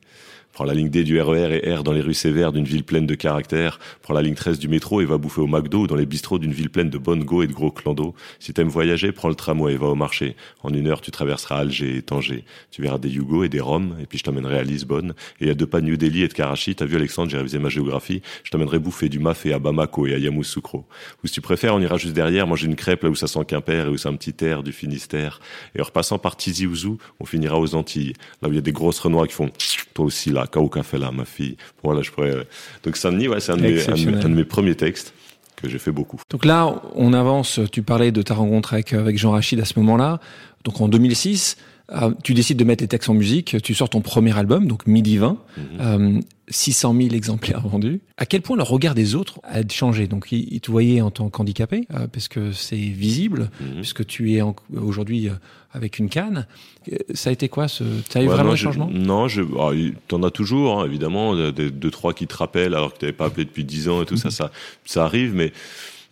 Prends 0.57 0.65
la 0.65 0.73
ligne 0.73 0.89
D 0.89 1.03
du 1.03 1.21
RER 1.21 1.61
et 1.63 1.71
R 1.71 1.83
dans 1.83 1.91
les 1.91 2.01
rues 2.01 2.15
sévères 2.15 2.51
d'une 2.51 2.65
ville 2.65 2.83
pleine 2.83 3.05
de 3.05 3.13
caractère. 3.13 3.77
Prends 4.01 4.15
la 4.15 4.23
ligne 4.23 4.33
13 4.33 4.57
du 4.57 4.67
métro 4.67 5.01
et 5.01 5.05
va 5.05 5.19
bouffer 5.19 5.39
au 5.39 5.45
McDo 5.45 5.81
ou 5.81 5.85
dans 5.85 5.95
les 5.95 6.07
bistrots 6.07 6.39
d'une 6.39 6.51
ville 6.51 6.71
pleine 6.71 6.89
de 6.89 6.97
bonnes 6.97 7.23
go 7.23 7.43
et 7.43 7.47
de 7.47 7.53
gros 7.53 7.69
clando. 7.69 8.15
Si 8.39 8.53
t'aimes 8.53 8.67
voyager, 8.67 9.11
prends 9.11 9.29
le 9.29 9.35
tramway 9.35 9.73
et 9.73 9.77
va 9.77 9.85
au 9.85 9.93
marché. 9.93 10.35
En 10.63 10.73
une 10.73 10.87
heure, 10.87 11.01
tu 11.01 11.11
traverseras 11.11 11.57
Alger 11.57 11.97
et 11.97 12.01
Tanger. 12.01 12.43
Tu 12.71 12.81
verras 12.81 12.97
des 12.97 13.07
Yugo 13.07 13.43
et 13.43 13.49
des 13.49 13.59
Roms 13.59 13.97
et 14.01 14.07
puis 14.07 14.17
je 14.17 14.23
t'emmènerai 14.23 14.57
à 14.57 14.63
Lisbonne. 14.63 15.13
Et 15.41 15.51
à 15.51 15.53
deux 15.53 15.67
pas 15.67 15.79
de 15.79 15.85
New 15.85 15.95
Delhi 15.95 16.23
et 16.23 16.27
de 16.27 16.33
Karachi, 16.33 16.73
t'as 16.73 16.85
vu 16.85 16.95
Alexandre, 16.95 17.29
j'ai 17.29 17.37
révisé 17.37 17.59
ma 17.59 17.69
géographie. 17.69 18.23
Je 18.43 18.49
t'emmènerai 18.49 18.79
bouffer 18.79 19.09
du 19.09 19.19
mafé 19.19 19.53
à 19.53 19.59
Bamako 19.59 20.07
et 20.07 20.15
à 20.15 20.17
Yamoussoukro. 20.17 20.87
Ou 21.23 21.27
si 21.27 21.33
tu 21.33 21.41
préfères, 21.41 21.75
on 21.75 21.81
ira 21.81 21.97
juste 21.97 22.15
derrière 22.15 22.47
manger 22.47 22.65
une 22.65 22.75
crêpe 22.75 23.03
là 23.03 23.11
où 23.11 23.15
ça 23.15 23.27
sent 23.27 23.45
Quimper 23.47 23.85
et 23.85 23.89
où 23.89 23.97
c'est 23.97 24.09
un 24.09 24.15
petit 24.15 24.43
air 24.43 24.63
du 24.63 24.71
Finistère. 24.71 25.39
Et 25.75 25.81
en 25.81 25.83
repassant 25.83 26.17
par 26.17 26.35
Tizi 26.35 26.65
Ouzou, 26.65 26.97
on 27.19 27.25
finira 27.25 27.59
aux 27.59 27.75
Antilles. 27.75 28.13
Là 28.41 28.49
où 28.49 28.51
il 28.53 28.55
y 28.55 28.57
a 28.57 28.61
des 28.61 28.71
grosses 28.71 28.97
renois 28.97 29.27
qui 29.27 29.35
font 29.35 29.51
toi 29.93 30.05
aussi 30.05 30.31
là, 30.31 30.46
Fait 30.83 30.97
là, 30.97 31.11
ma 31.11 31.25
fille. 31.25 31.57
Voilà, 31.83 32.01
je 32.01 32.11
pourrais. 32.11 32.47
Donc 32.83 32.97
Saint-Denis, 32.97 33.27
ouais, 33.27 33.39
c'est 33.39 33.51
un, 33.51 33.57
de 33.57 33.61
mes- 33.61 33.81
un 33.81 33.95
de 33.95 34.05
mes- 34.11 34.25
un 34.25 34.29
de 34.29 34.35
mes 34.35 34.45
premiers 34.45 34.75
textes 34.75 35.13
que 35.55 35.67
j'ai 35.69 35.79
fait 35.79 35.91
beaucoup. 35.91 36.19
Donc 36.29 36.45
là, 36.45 36.81
on 36.95 37.13
avance. 37.13 37.59
Tu 37.71 37.81
parlais 37.81 38.11
de 38.11 38.21
ta 38.21 38.33
rencontre 38.35 38.73
avec, 38.73 38.93
avec 38.93 39.17
Jean 39.17 39.31
Rachid 39.31 39.59
à 39.59 39.65
ce 39.65 39.77
moment-là. 39.79 40.19
Donc 40.63 40.81
en 40.81 40.87
2006, 40.87 41.57
euh, 41.91 42.11
tu 42.23 42.33
décides 42.33 42.57
de 42.57 42.63
mettre 42.63 42.83
les 42.83 42.87
textes 42.87 43.09
en 43.09 43.13
musique. 43.13 43.61
Tu 43.61 43.73
sors 43.73 43.89
ton 43.89 44.01
premier 44.01 44.37
album, 44.37 44.67
donc 44.67 44.87
Midi 44.87 45.17
20. 45.17 45.37
Euh, 45.79 46.19
600 46.49 46.95
000 46.95 47.13
exemplaires 47.13 47.59
vendus. 47.67 47.99
À 48.15 48.25
quel 48.25 48.41
point 48.41 48.55
le 48.55 48.63
regard 48.63 48.95
des 48.95 49.15
autres 49.15 49.39
a 49.43 49.67
changé? 49.69 50.07
Donc, 50.07 50.31
ils, 50.31 50.47
ils 50.53 50.61
te 50.61 50.71
voyaient 50.71 51.01
en 51.01 51.11
tant 51.11 51.29
qu'handicapé, 51.29 51.85
euh, 51.93 52.07
parce 52.07 52.29
que 52.29 52.53
c'est 52.53 52.75
visible, 52.77 53.49
Mhm. 53.59 53.75
puisque 53.81 54.05
tu 54.05 54.33
es 54.35 54.41
aujourd'hui 54.73 55.27
euh, 55.27 55.33
avec 55.73 55.99
une 55.99 56.07
canne. 56.09 56.47
Euh, 56.91 56.95
Ça 57.13 57.31
a 57.31 57.33
été 57.33 57.49
quoi 57.49 57.67
ce... 57.67 57.83
Ça 58.09 58.19
a 58.19 58.21
eu 58.21 58.27
Ouais, 58.27 58.33
vraiment 58.33 58.51
un 58.51 58.55
changement? 58.55 58.89
Non, 58.93 59.27
je, 59.27 59.41
il- 59.75 59.95
t'en 60.07 60.23
as 60.23 60.31
toujours, 60.31 60.79
hein, 60.79 60.85
évidemment, 60.85 61.35
de- 61.35 61.51
de- 61.51 61.67
deux, 61.69 61.91
trois 61.91 62.13
qui 62.13 62.27
te 62.27 62.35
rappellent 62.37 62.73
alors 62.75 62.93
que 62.93 62.99
t'avais 62.99 63.11
pas 63.13 63.25
appelé 63.25 63.43
depuis 63.43 63.65
dix 63.65 63.89
ans 63.89 64.01
et 64.01 64.05
tout 64.05 64.15
ça, 64.17 64.31
ça, 64.31 64.49
ça 64.85 65.03
arrive, 65.03 65.33
mais, 65.35 65.51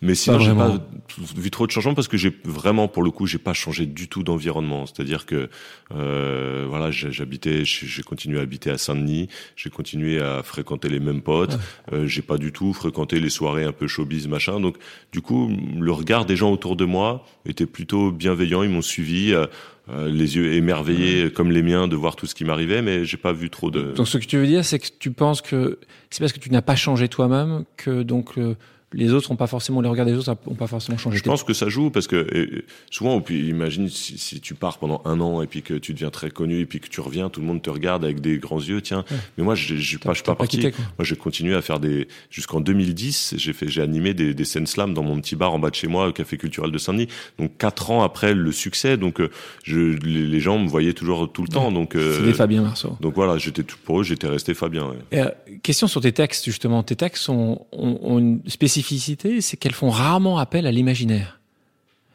mais 0.05 0.15
sinon, 0.15 0.39
j'ai 0.39 0.53
pas 0.53 0.77
vu 1.35 1.51
trop 1.51 1.67
de 1.67 1.71
changements 1.71 1.93
parce 1.93 2.07
que 2.07 2.17
j'ai 2.17 2.33
vraiment, 2.45 2.87
pour 2.87 3.03
le 3.03 3.11
coup, 3.11 3.25
j'ai 3.25 3.37
pas 3.37 3.53
changé 3.53 3.85
du 3.85 4.07
tout 4.07 4.23
d'environnement. 4.23 4.85
C'est-à-dire 4.85 5.25
que, 5.25 5.49
euh, 5.93 6.65
voilà, 6.69 6.91
j'habitais, 6.91 7.65
j'ai 7.65 8.03
continué 8.03 8.39
à 8.39 8.41
habiter 8.41 8.69
à 8.69 8.77
Saint-Denis, 8.77 9.27
j'ai 9.55 9.69
continué 9.69 10.21
à 10.21 10.43
fréquenter 10.43 10.89
les 10.89 10.99
mêmes 10.99 11.21
potes, 11.21 11.57
euh, 11.91 12.07
j'ai 12.07 12.21
pas 12.21 12.37
du 12.37 12.51
tout 12.51 12.73
fréquenté 12.73 13.19
les 13.19 13.29
soirées 13.29 13.65
un 13.65 13.73
peu 13.73 13.87
showbiz, 13.87 14.27
machin. 14.27 14.59
Donc, 14.59 14.77
du 15.11 15.21
coup, 15.21 15.51
le 15.79 15.91
regard 15.91 16.25
des 16.25 16.35
gens 16.35 16.51
autour 16.51 16.75
de 16.75 16.85
moi 16.85 17.25
était 17.45 17.65
plutôt 17.65 18.11
bienveillant, 18.11 18.63
ils 18.63 18.69
m'ont 18.69 18.81
suivi. 18.81 19.33
euh, 19.33 19.47
euh, 19.87 20.09
les 20.09 20.35
yeux 20.35 20.53
émerveillés 20.53 21.31
comme 21.31 21.51
les 21.51 21.61
miens 21.61 21.87
de 21.87 21.95
voir 21.95 22.15
tout 22.15 22.25
ce 22.25 22.33
qui 22.33 22.43
m'arrivait, 22.43 22.81
mais 22.81 23.05
j'ai 23.05 23.17
pas 23.17 23.33
vu 23.33 23.51
trop 23.51 23.69
de. 23.69 23.91
Donc, 23.91 24.07
ce 24.07 24.17
que 24.17 24.25
tu 24.25 24.37
veux 24.37 24.47
dire, 24.47 24.65
c'est 24.65 24.79
que 24.79 24.87
tu 24.97 25.11
penses 25.11 25.43
que 25.43 25.77
c'est 26.09 26.21
parce 26.21 26.33
que 26.33 26.39
tu 26.39 26.49
n'as 26.49 26.63
pas 26.63 26.75
changé 26.75 27.07
toi-même 27.07 27.65
que 27.77 28.01
donc 28.01 28.39
euh, 28.39 28.55
les 28.95 29.11
autres 29.13 29.31
ont 29.31 29.35
pas 29.35 29.47
forcément 29.47 29.81
les 29.81 29.89
regards 29.89 30.05
des 30.05 30.13
autres 30.13 30.35
ont 30.47 30.55
pas 30.55 30.67
forcément 30.67 30.97
changé. 30.97 31.17
Je 31.17 31.23
pense 31.23 31.43
que 31.43 31.53
ça 31.53 31.69
joue 31.69 31.89
parce 31.89 32.07
que 32.07 32.63
souvent, 32.89 33.19
puis 33.21 33.49
imagine 33.49 33.89
si, 33.89 34.17
si 34.17 34.39
tu 34.39 34.53
pars 34.55 34.77
pendant 34.77 35.01
un 35.05 35.19
an 35.19 35.41
et 35.41 35.47
puis 35.47 35.61
que 35.61 35.73
tu 35.73 35.93
deviens 35.93 36.09
très 36.09 36.29
connu 36.29 36.59
et 36.59 36.65
puis 36.65 36.79
que 36.79 36.87
tu 36.87 37.01
reviens, 37.01 37.29
tout 37.29 37.41
le 37.41 37.47
monde 37.47 37.61
te 37.61 37.69
regarde 37.69 38.03
avec 38.03 38.21
des 38.21 38.37
grands 38.37 38.61
yeux. 38.61 38.81
Tiens, 38.81 39.03
mais 39.37 39.43
moi, 39.43 39.55
j'ai 39.55 39.77
j'ai 39.77 39.97
pas, 39.97 40.11
je 40.11 40.15
suis 40.15 40.23
pas 40.23 40.35
parti. 40.35 40.57
quitté, 40.57 40.73
moi, 40.97 41.05
j'ai 41.05 41.15
continué 41.15 41.55
à 41.55 41.61
faire 41.61 41.79
des 41.79 42.07
jusqu'en 42.29 42.61
2010. 42.61 43.35
J'ai 43.37 43.53
fait, 43.53 43.67
j'ai 43.67 43.81
animé 43.81 44.13
des, 44.13 44.33
des 44.33 44.45
scènes 44.45 44.67
slam 44.67 44.93
dans 44.93 45.03
mon 45.03 45.19
petit 45.19 45.35
bar 45.35 45.53
en 45.53 45.59
bas 45.59 45.69
de 45.69 45.75
chez 45.75 45.87
moi, 45.87 46.07
au 46.07 46.11
café 46.11 46.37
culturel 46.37 46.71
de 46.71 46.77
Saint-Denis. 46.77 47.07
Donc 47.39 47.57
quatre 47.57 47.91
ans 47.91 48.03
après 48.03 48.33
le 48.33 48.51
succès, 48.51 48.97
donc 48.97 49.19
euh, 49.19 49.29
je, 49.63 49.79
les, 49.79 50.25
les 50.27 50.39
gens 50.39 50.59
me 50.59 50.67
voyaient 50.67 50.93
toujours 50.93 51.31
tout 51.31 51.41
le 51.41 51.49
temps. 51.49 51.71
Donc 51.71 51.95
euh, 51.95 52.23
des 52.23 52.33
Fabien 52.33 52.61
Marceau. 52.61 52.97
donc 53.01 53.15
voilà, 53.15 53.37
j'étais 53.37 53.63
tout 53.63 53.77
pour 53.83 54.01
eux, 54.01 54.03
j'étais 54.03 54.27
resté 54.27 54.53
Fabien. 54.53 54.87
ouais. 54.87 54.97
Et, 55.11 55.19
euh, 55.19 55.29
question 55.63 55.87
sur 55.87 56.01
tes 56.01 56.11
textes, 56.11 56.45
justement. 56.45 56.83
Tes 56.83 56.95
textes 56.95 57.29
ont, 57.29 57.65
ont, 57.71 57.99
ont 58.01 58.19
une 58.19 58.41
spécificité, 58.47 58.84
c'est 58.89 59.57
qu'elles 59.57 59.73
font 59.73 59.89
rarement 59.89 60.37
appel 60.37 60.65
à 60.67 60.71
l'imaginaire. 60.71 61.39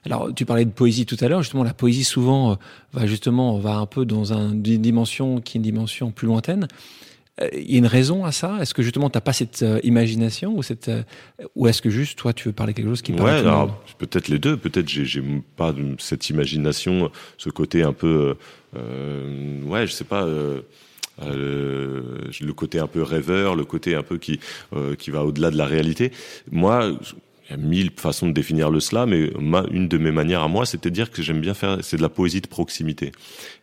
Alors, 0.07 0.33
tu 0.35 0.47
parlais 0.47 0.64
de 0.64 0.71
poésie 0.71 1.05
tout 1.05 1.16
à 1.21 1.29
l'heure. 1.29 1.43
Justement, 1.43 1.62
la 1.64 1.75
poésie 1.75 2.05
souvent 2.05 2.53
euh, 2.53 2.55
va 2.95 3.07
justement 3.07 3.59
va 3.59 3.75
un 3.77 3.87
peu 3.87 4.05
dans 4.07 4.33
un- 4.33 4.53
une 4.53 4.62
dimension 4.62 5.41
qui 5.43 5.57
est 5.57 5.59
une 5.59 5.62
dimension 5.62 6.11
plus 6.11 6.27
lointaine. 6.27 6.68
Euh, 7.43 7.49
Il 7.55 7.71
y 7.71 7.75
a 7.75 7.79
une 7.79 7.87
raison 7.87 8.25
à 8.25 8.33
ça? 8.33 8.57
Est-ce 8.62 8.73
que 8.73 8.83
justement 8.83 9.11
t'as 9.11 9.21
pas 9.21 9.35
cette 9.35 9.62
euh, 9.62 9.79
imagination 9.85 10.57
ou 10.57 10.62
cette 10.62 10.89
euh, 10.89 11.03
ou 11.55 11.68
est-ce 11.68 11.83
que 11.83 11.91
juste 11.91 12.18
toi 12.18 12.33
tu 12.33 12.49
veux 12.49 12.55
parler 12.55 12.73
quelque 12.75 12.89
chose 12.89 13.03
qui 13.03 13.12
parle 13.12 13.29
à 13.29 13.33
Ouais, 13.35 13.39
tout 13.41 13.45
le 13.45 13.51
monde? 13.51 13.61
alors 13.71 13.85
peut-être 13.99 14.29
les 14.29 14.39
deux. 14.39 14.57
Peut-être 14.57 14.89
j'ai 14.89 15.05
j'ai 15.05 15.23
pas 15.57 15.75
cette 15.99 16.31
imagination, 16.31 17.11
ce 17.37 17.51
côté 17.51 17.83
un 17.83 17.93
peu, 17.93 18.37
euh, 18.77 19.62
ouais, 19.64 19.87
je 19.87 19.93
sais 19.93 20.05
pas. 20.05 20.25
Euh, 21.23 22.31
le 22.41 22.53
côté 22.53 22.79
un 22.79 22.87
peu 22.87 23.03
rêveur, 23.03 23.57
le 23.57 23.65
côté 23.65 23.95
un 23.95 24.03
peu 24.03 24.19
qui 24.19 24.41
euh, 24.73 24.95
qui 24.95 25.11
va 25.11 25.25
au-delà 25.25 25.51
de 25.51 25.57
la 25.57 25.67
réalité. 25.67 26.13
Moi, 26.51 26.93
il 27.51 27.57
y 27.57 27.61
a 27.61 27.63
mille 27.63 27.91
façons 27.97 28.29
de 28.29 28.33
définir 28.33 28.71
le 28.71 28.79
slam, 28.79 29.11
mais 29.11 29.31
ma, 29.41 29.65
une 29.73 29.89
de 29.89 29.99
mes 29.99 30.13
manières 30.13 30.43
à 30.43 30.49
moi, 30.49 30.67
c'était 30.67 30.89
de 30.89 30.95
dire 30.95 31.11
que 31.11 31.21
j'aime 31.21 31.41
bien 31.41 31.55
faire, 31.55 31.79
c'est 31.83 31.97
de 31.97 32.03
la 32.03 32.09
poésie 32.09 32.41
de 32.41 32.47
proximité. 32.47 33.07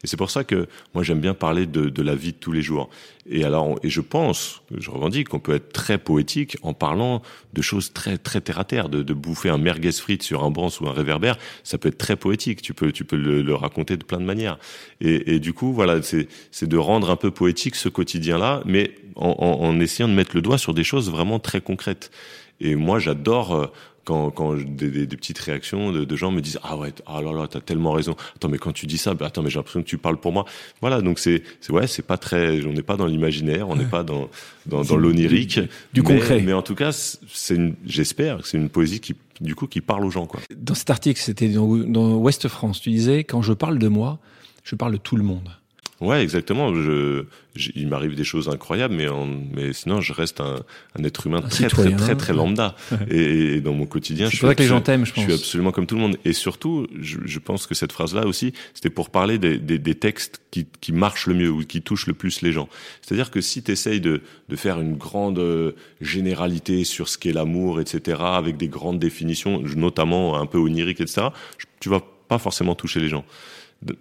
Et 0.03 0.07
c'est 0.07 0.17
pour 0.17 0.29
ça 0.29 0.43
que 0.43 0.67
moi 0.93 1.03
j'aime 1.03 1.21
bien 1.21 1.33
parler 1.33 1.65
de, 1.65 1.87
de, 1.87 2.01
la 2.03 2.13
vie 2.13 2.33
de 2.33 2.37
tous 2.37 2.51
les 2.51 2.61
jours. 2.61 2.89
Et 3.29 3.45
alors, 3.45 3.79
et 3.83 3.89
je 3.89 4.01
pense, 4.01 4.61
je 4.77 4.89
revendique 4.91 5.29
qu'on 5.29 5.39
peut 5.39 5.55
être 5.55 5.71
très 5.71 5.97
poétique 5.97 6.57
en 6.63 6.73
parlant 6.73 7.21
de 7.53 7.61
choses 7.61 7.93
très 7.93 8.17
très 8.17 8.41
terre 8.41 8.59
à 8.59 8.65
terre, 8.65 8.89
de, 8.89 9.03
de 9.03 9.13
bouffer 9.13 9.49
un 9.49 9.57
merguez 9.57 9.93
frites 9.93 10.23
sur 10.23 10.43
un 10.43 10.51
banc 10.51 10.69
ou 10.81 10.87
un 10.87 10.93
réverbère, 10.93 11.37
ça 11.63 11.77
peut 11.77 11.87
être 11.87 11.97
très 11.97 12.17
poétique. 12.17 12.61
Tu 12.61 12.73
peux 12.73 12.91
tu 12.91 13.05
peux 13.05 13.15
le, 13.17 13.41
le 13.41 13.55
raconter 13.55 13.95
de 13.95 14.03
plein 14.03 14.19
de 14.19 14.25
manières. 14.25 14.57
Et, 14.99 15.35
et 15.35 15.39
du 15.39 15.53
coup, 15.53 15.71
voilà, 15.71 16.01
c'est 16.01 16.27
c'est 16.51 16.67
de 16.67 16.77
rendre 16.77 17.09
un 17.09 17.15
peu 17.15 17.31
poétique 17.31 17.75
ce 17.75 17.87
quotidien-là, 17.87 18.63
mais 18.65 18.95
en, 19.15 19.29
en, 19.29 19.65
en 19.65 19.79
essayant 19.79 20.09
de 20.09 20.13
mettre 20.13 20.35
le 20.35 20.41
doigt 20.41 20.57
sur 20.57 20.73
des 20.73 20.83
choses 20.83 21.09
vraiment 21.09 21.39
très 21.39 21.61
concrètes. 21.61 22.11
Et 22.59 22.75
moi, 22.75 22.99
j'adore 22.99 23.53
euh, 23.53 23.67
quand, 24.07 24.31
quand 24.31 24.55
des, 24.55 24.89
des, 24.89 25.05
des, 25.05 25.17
petites 25.17 25.37
réactions 25.37 25.91
de, 25.91 26.05
de, 26.05 26.15
gens 26.15 26.31
me 26.31 26.39
disent 26.39 26.59
ah 26.63 26.77
ouais 26.77 26.93
ah 27.05 27.21
là 27.21 27.33
là 27.33 27.47
t'as 27.49 27.59
tellement 27.59 27.91
raison. 27.91 28.15
Attends 28.37 28.47
mais 28.47 28.57
quand 28.57 28.71
tu 28.71 28.85
dis 28.85 28.97
ça 28.97 29.13
bah, 29.13 29.25
attends 29.25 29.43
mais 29.43 29.49
j'ai 29.49 29.59
l'impression 29.59 29.81
que 29.81 29.87
tu 29.87 29.97
parles 29.97 30.15
pour 30.15 30.31
moi. 30.31 30.45
Voilà 30.79 31.01
donc 31.01 31.19
c'est 31.19 31.43
ouais 31.69 31.87
c'est 31.87 32.05
pas 32.05 32.17
très 32.17 32.65
on 32.65 32.71
n'est 32.71 32.83
pas 32.83 32.95
dans 32.95 33.05
l'imaginaire 33.05 33.67
on 33.67 33.75
n'est 33.75 33.83
ouais. 33.83 33.89
pas 33.89 34.03
dans 34.03 34.29
dans, 34.65 34.81
dans 34.83 34.95
l'onirique. 34.95 35.59
du, 35.91 36.01
mais, 36.01 36.07
concret. 36.07 36.41
mais 36.41 36.53
en 36.53 36.61
tout 36.61 36.73
cas 36.75 36.93
c'est 36.93 37.59
j'espère 37.85 38.37
que 38.37 38.47
c'est 38.47 38.57
une 38.57 38.69
poésie 38.69 39.01
qui 39.01 39.13
du 39.41 39.55
coup 39.55 39.67
qui 39.67 39.81
parle 39.81 40.05
aux 40.05 40.11
gens 40.11 40.25
quoi. 40.25 40.39
Dans 40.55 40.73
cet 40.73 40.89
article 40.89 41.19
c'était 41.19 41.49
dans, 41.49 41.75
dans 41.75 42.15
Ouest 42.15 42.47
France 42.47 42.79
tu 42.79 42.91
disais 42.91 43.25
quand 43.25 43.41
je 43.41 43.51
parle 43.51 43.77
de 43.77 43.89
moi 43.89 44.19
je 44.63 44.75
parle 44.75 44.93
de 44.93 44.97
tout 44.97 45.17
le 45.17 45.23
monde 45.23 45.49
Ouais, 45.99 46.21
exactement. 46.21 46.75
Je, 46.75 47.23
je 47.55 47.71
il 47.75 47.87
m'arrive 47.87 48.13
des 48.13 48.23
choses 48.23 48.49
incroyables, 48.49 48.93
mais, 48.93 49.07
en, 49.07 49.25
mais 49.25 49.73
sinon, 49.73 49.99
je 49.99 50.13
reste 50.13 50.41
un, 50.41 50.63
un 50.97 51.03
être 51.03 51.25
humain 51.25 51.39
un 51.43 51.47
très, 51.47 51.67
très, 51.67 51.91
très, 51.95 52.15
très, 52.15 52.33
lambda. 52.33 52.75
et, 53.09 53.55
et, 53.55 53.61
dans 53.61 53.73
mon 53.73 53.87
quotidien, 53.87 54.29
je, 54.29 54.39
que 54.39 54.61
les 54.61 54.67
gens 54.67 54.81
t'aiment, 54.81 55.05
je, 55.05 55.13
je 55.15 55.21
suis 55.21 55.33
absolument 55.33 55.71
comme 55.71 55.87
tout 55.87 55.95
le 55.95 56.01
monde. 56.01 56.17
Et 56.23 56.33
surtout, 56.33 56.85
je, 56.99 57.17
je 57.25 57.39
pense 57.39 57.65
que 57.65 57.73
cette 57.73 57.91
phrase-là 57.91 58.27
aussi, 58.27 58.53
c'était 58.75 58.91
pour 58.91 59.09
parler 59.09 59.39
des, 59.39 59.57
des, 59.57 59.79
des, 59.79 59.95
textes 59.95 60.39
qui, 60.51 60.67
qui 60.81 60.91
marchent 60.91 61.25
le 61.25 61.33
mieux 61.33 61.49
ou 61.49 61.63
qui 61.65 61.81
touchent 61.81 62.07
le 62.07 62.13
plus 62.13 62.41
les 62.43 62.51
gens. 62.51 62.69
C'est-à-dire 63.01 63.31
que 63.31 63.41
si 63.41 63.63
tu 63.63 63.71
essayes 63.71 64.01
de, 64.01 64.21
de 64.49 64.55
faire 64.55 64.79
une 64.79 64.97
grande 64.97 65.39
euh, 65.39 65.71
généralité 65.99 66.83
sur 66.83 67.09
ce 67.09 67.17
qu'est 67.17 67.33
l'amour, 67.33 67.81
etc., 67.81 68.19
avec 68.21 68.57
des 68.57 68.67
grandes 68.67 68.99
définitions, 68.99 69.63
notamment 69.75 70.39
un 70.39 70.45
peu 70.45 70.59
oniriques, 70.59 71.01
etc., 71.01 71.29
tu 71.79 71.89
vas 71.89 72.01
pas 72.27 72.37
forcément 72.37 72.75
toucher 72.75 72.99
les 72.99 73.09
gens. 73.09 73.25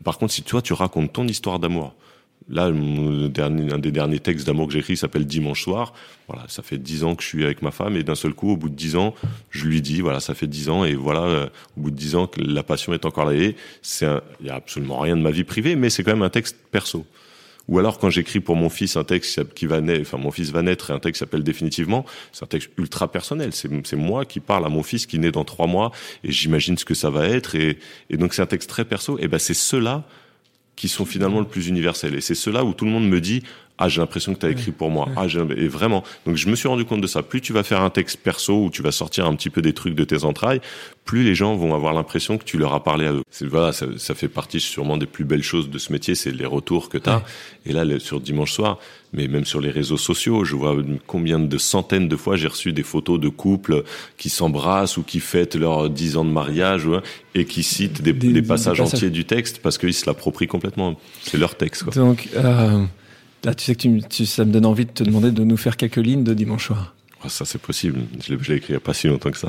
Par 0.04 0.18
contre, 0.18 0.32
si 0.32 0.42
toi, 0.42 0.62
tu 0.62 0.72
racontes 0.72 1.12
ton 1.12 1.26
histoire 1.26 1.58
d'amour, 1.58 1.94
là, 2.48 2.70
dernier, 2.70 3.72
un 3.72 3.78
des 3.78 3.90
derniers 3.90 4.20
textes 4.20 4.46
d'amour 4.46 4.66
que 4.66 4.72
j'ai 4.72 4.78
écrit 4.78 4.96
s'appelle 4.96 5.26
Dimanche 5.26 5.62
soir. 5.62 5.92
Voilà, 6.28 6.44
ça 6.48 6.62
fait 6.62 6.78
dix 6.78 7.04
ans 7.04 7.14
que 7.14 7.22
je 7.22 7.28
suis 7.28 7.44
avec 7.44 7.62
ma 7.62 7.70
femme 7.70 7.96
et 7.96 8.02
d'un 8.02 8.14
seul 8.14 8.34
coup, 8.34 8.50
au 8.52 8.56
bout 8.56 8.68
de 8.68 8.74
dix 8.74 8.96
ans, 8.96 9.14
je 9.50 9.66
lui 9.66 9.82
dis, 9.82 10.00
voilà, 10.00 10.20
ça 10.20 10.34
fait 10.34 10.46
dix 10.46 10.68
ans 10.68 10.84
et 10.84 10.94
voilà, 10.94 11.22
euh, 11.22 11.46
au 11.76 11.82
bout 11.82 11.90
de 11.90 11.96
dix 11.96 12.14
ans 12.14 12.26
que 12.26 12.40
la 12.40 12.62
passion 12.62 12.92
est 12.92 13.04
encore 13.04 13.24
là. 13.26 13.34
Il 13.34 13.54
y 14.42 14.48
a 14.48 14.54
absolument 14.54 14.98
rien 14.98 15.16
de 15.16 15.22
ma 15.22 15.30
vie 15.30 15.44
privée, 15.44 15.76
mais 15.76 15.90
c'est 15.90 16.02
quand 16.04 16.12
même 16.12 16.22
un 16.22 16.30
texte 16.30 16.56
perso. 16.70 17.04
Ou 17.68 17.78
alors 17.78 17.98
quand 17.98 18.10
j'écris 18.10 18.40
pour 18.40 18.56
mon 18.56 18.68
fils 18.68 18.96
un 18.96 19.04
texte 19.04 19.52
qui 19.54 19.66
va 19.66 19.80
naître, 19.80 20.02
enfin 20.02 20.18
mon 20.18 20.30
fils 20.30 20.50
va 20.50 20.62
naître 20.62 20.90
et 20.90 20.94
un 20.94 21.00
texte 21.00 21.20
s'appelle 21.20 21.42
définitivement, 21.42 22.04
c'est 22.32 22.44
un 22.44 22.46
texte 22.46 22.70
ultra 22.78 23.10
personnel. 23.10 23.50
C'est 23.52 23.96
moi 23.96 24.24
qui 24.24 24.40
parle 24.40 24.64
à 24.64 24.68
mon 24.68 24.82
fils 24.82 25.06
qui 25.06 25.18
naît 25.18 25.32
dans 25.32 25.44
trois 25.44 25.66
mois 25.66 25.90
et 26.22 26.30
j'imagine 26.30 26.78
ce 26.78 26.84
que 26.84 26.94
ça 26.94 27.10
va 27.10 27.26
être 27.26 27.54
et, 27.54 27.78
et 28.10 28.16
donc 28.16 28.34
c'est 28.34 28.42
un 28.42 28.46
texte 28.46 28.70
très 28.70 28.84
perso. 28.84 29.18
Et 29.18 29.28
ben 29.28 29.38
c'est 29.38 29.54
ceux-là 29.54 30.04
qui 30.76 30.88
sont 30.88 31.06
finalement 31.06 31.40
le 31.40 31.46
plus 31.46 31.68
universels 31.68 32.14
et 32.14 32.20
c'est 32.20 32.34
ceux-là 32.34 32.64
où 32.64 32.74
tout 32.74 32.84
le 32.84 32.90
monde 32.90 33.08
me 33.08 33.20
dit 33.20 33.42
ah 33.78 33.88
j'ai 33.88 34.00
l'impression 34.00 34.34
que 34.34 34.40
tu 34.40 34.46
as 34.46 34.50
écrit 34.50 34.72
pour 34.72 34.90
moi. 34.90 35.08
Ah 35.16 35.26
et 35.56 35.68
vraiment. 35.68 36.02
Donc 36.26 36.36
je 36.36 36.48
me 36.48 36.56
suis 36.56 36.68
rendu 36.68 36.84
compte 36.84 37.00
de 37.00 37.06
ça. 37.06 37.22
Plus 37.22 37.40
tu 37.40 37.52
vas 37.52 37.62
faire 37.62 37.82
un 37.82 37.90
texte 37.90 38.18
perso 38.18 38.64
où 38.64 38.70
tu 38.70 38.82
vas 38.82 38.92
sortir 38.92 39.26
un 39.26 39.34
petit 39.34 39.50
peu 39.50 39.62
des 39.62 39.72
trucs 39.72 39.94
de 39.94 40.04
tes 40.04 40.24
entrailles 40.24 40.60
plus 41.06 41.22
les 41.22 41.34
gens 41.34 41.56
vont 41.56 41.74
avoir 41.74 41.94
l'impression 41.94 42.36
que 42.36 42.44
tu 42.44 42.58
leur 42.58 42.74
as 42.74 42.82
parlé 42.82 43.06
à 43.06 43.12
eux 43.12 43.22
voilà 43.42 43.72
ça, 43.72 43.86
ça, 43.96 44.14
fait 44.14 44.28
partie 44.28 44.60
sûrement 44.60 44.96
des 44.96 45.06
plus 45.06 45.24
belles 45.24 45.42
choses 45.42 45.70
de 45.70 45.78
ce 45.78 45.92
métier 45.92 46.14
c'est 46.14 46.32
les 46.32 46.44
retours 46.44 46.88
que 46.88 46.98
tu 46.98 47.08
as 47.08 47.18
ouais. 47.18 47.22
et 47.64 47.72
là 47.72 47.84
sur 48.00 48.20
dimanche 48.20 48.52
soir 48.52 48.78
mais 49.12 49.28
même 49.28 49.44
sur 49.44 49.60
les 49.60 49.70
réseaux 49.70 49.96
sociaux 49.96 50.44
je 50.44 50.56
vois 50.56 50.76
combien 51.06 51.38
de 51.38 51.58
centaines 51.58 52.08
de 52.08 52.16
fois 52.16 52.36
j'ai 52.36 52.48
reçu 52.48 52.72
des 52.72 52.82
photos 52.82 53.20
de 53.20 53.28
couples 53.28 53.84
qui 54.18 54.28
s'embrassent 54.28 54.96
ou 54.96 55.04
qui 55.04 55.20
fêtent 55.20 55.54
leurs 55.54 55.88
dix 55.88 56.16
ans 56.16 56.24
de 56.24 56.30
mariage 56.30 56.88
et 57.36 57.44
qui 57.44 57.62
citent 57.62 58.02
des, 58.02 58.12
des, 58.12 58.32
des 58.32 58.42
passages, 58.42 58.78
passages. 58.78 58.94
entiers 58.94 59.10
du 59.10 59.24
texte 59.24 59.60
parce 59.62 59.78
qu'ils 59.78 59.94
se 59.94 60.06
l'approprient 60.06 60.48
complètement. 60.48 60.98
C'est 61.22 61.38
leur 61.38 61.54
texte 61.54 61.84
quoi. 61.84 61.92
donc 61.94 62.28
euh... 62.34 62.84
Là, 63.47 63.55
tu 63.55 63.64
sais 63.64 63.76
que 63.76 63.82
tu, 63.82 64.03
tu, 64.11 64.26
ça 64.26 64.44
me 64.44 64.51
donne 64.51 64.66
envie 64.66 64.86
de 64.86 64.90
te 64.90 65.05
demander 65.05 65.30
de 65.30 65.44
nous 65.44 65.57
faire 65.57 65.76
quelques 65.76 65.99
lignes 65.99 66.24
de 66.24 66.34
dimanche 66.34 66.66
soir. 66.66 66.97
Oh, 67.24 67.28
ça, 67.28 67.44
c'est 67.44 67.61
possible. 67.61 68.01
Je 68.20 68.34
l'ai 68.34 68.57
écrit 68.57 68.70
il 68.70 68.72
n'y 68.72 68.76
a 68.76 68.80
pas 68.80 68.92
si 68.92 69.07
longtemps 69.07 69.30
que 69.30 69.38
ça. 69.38 69.47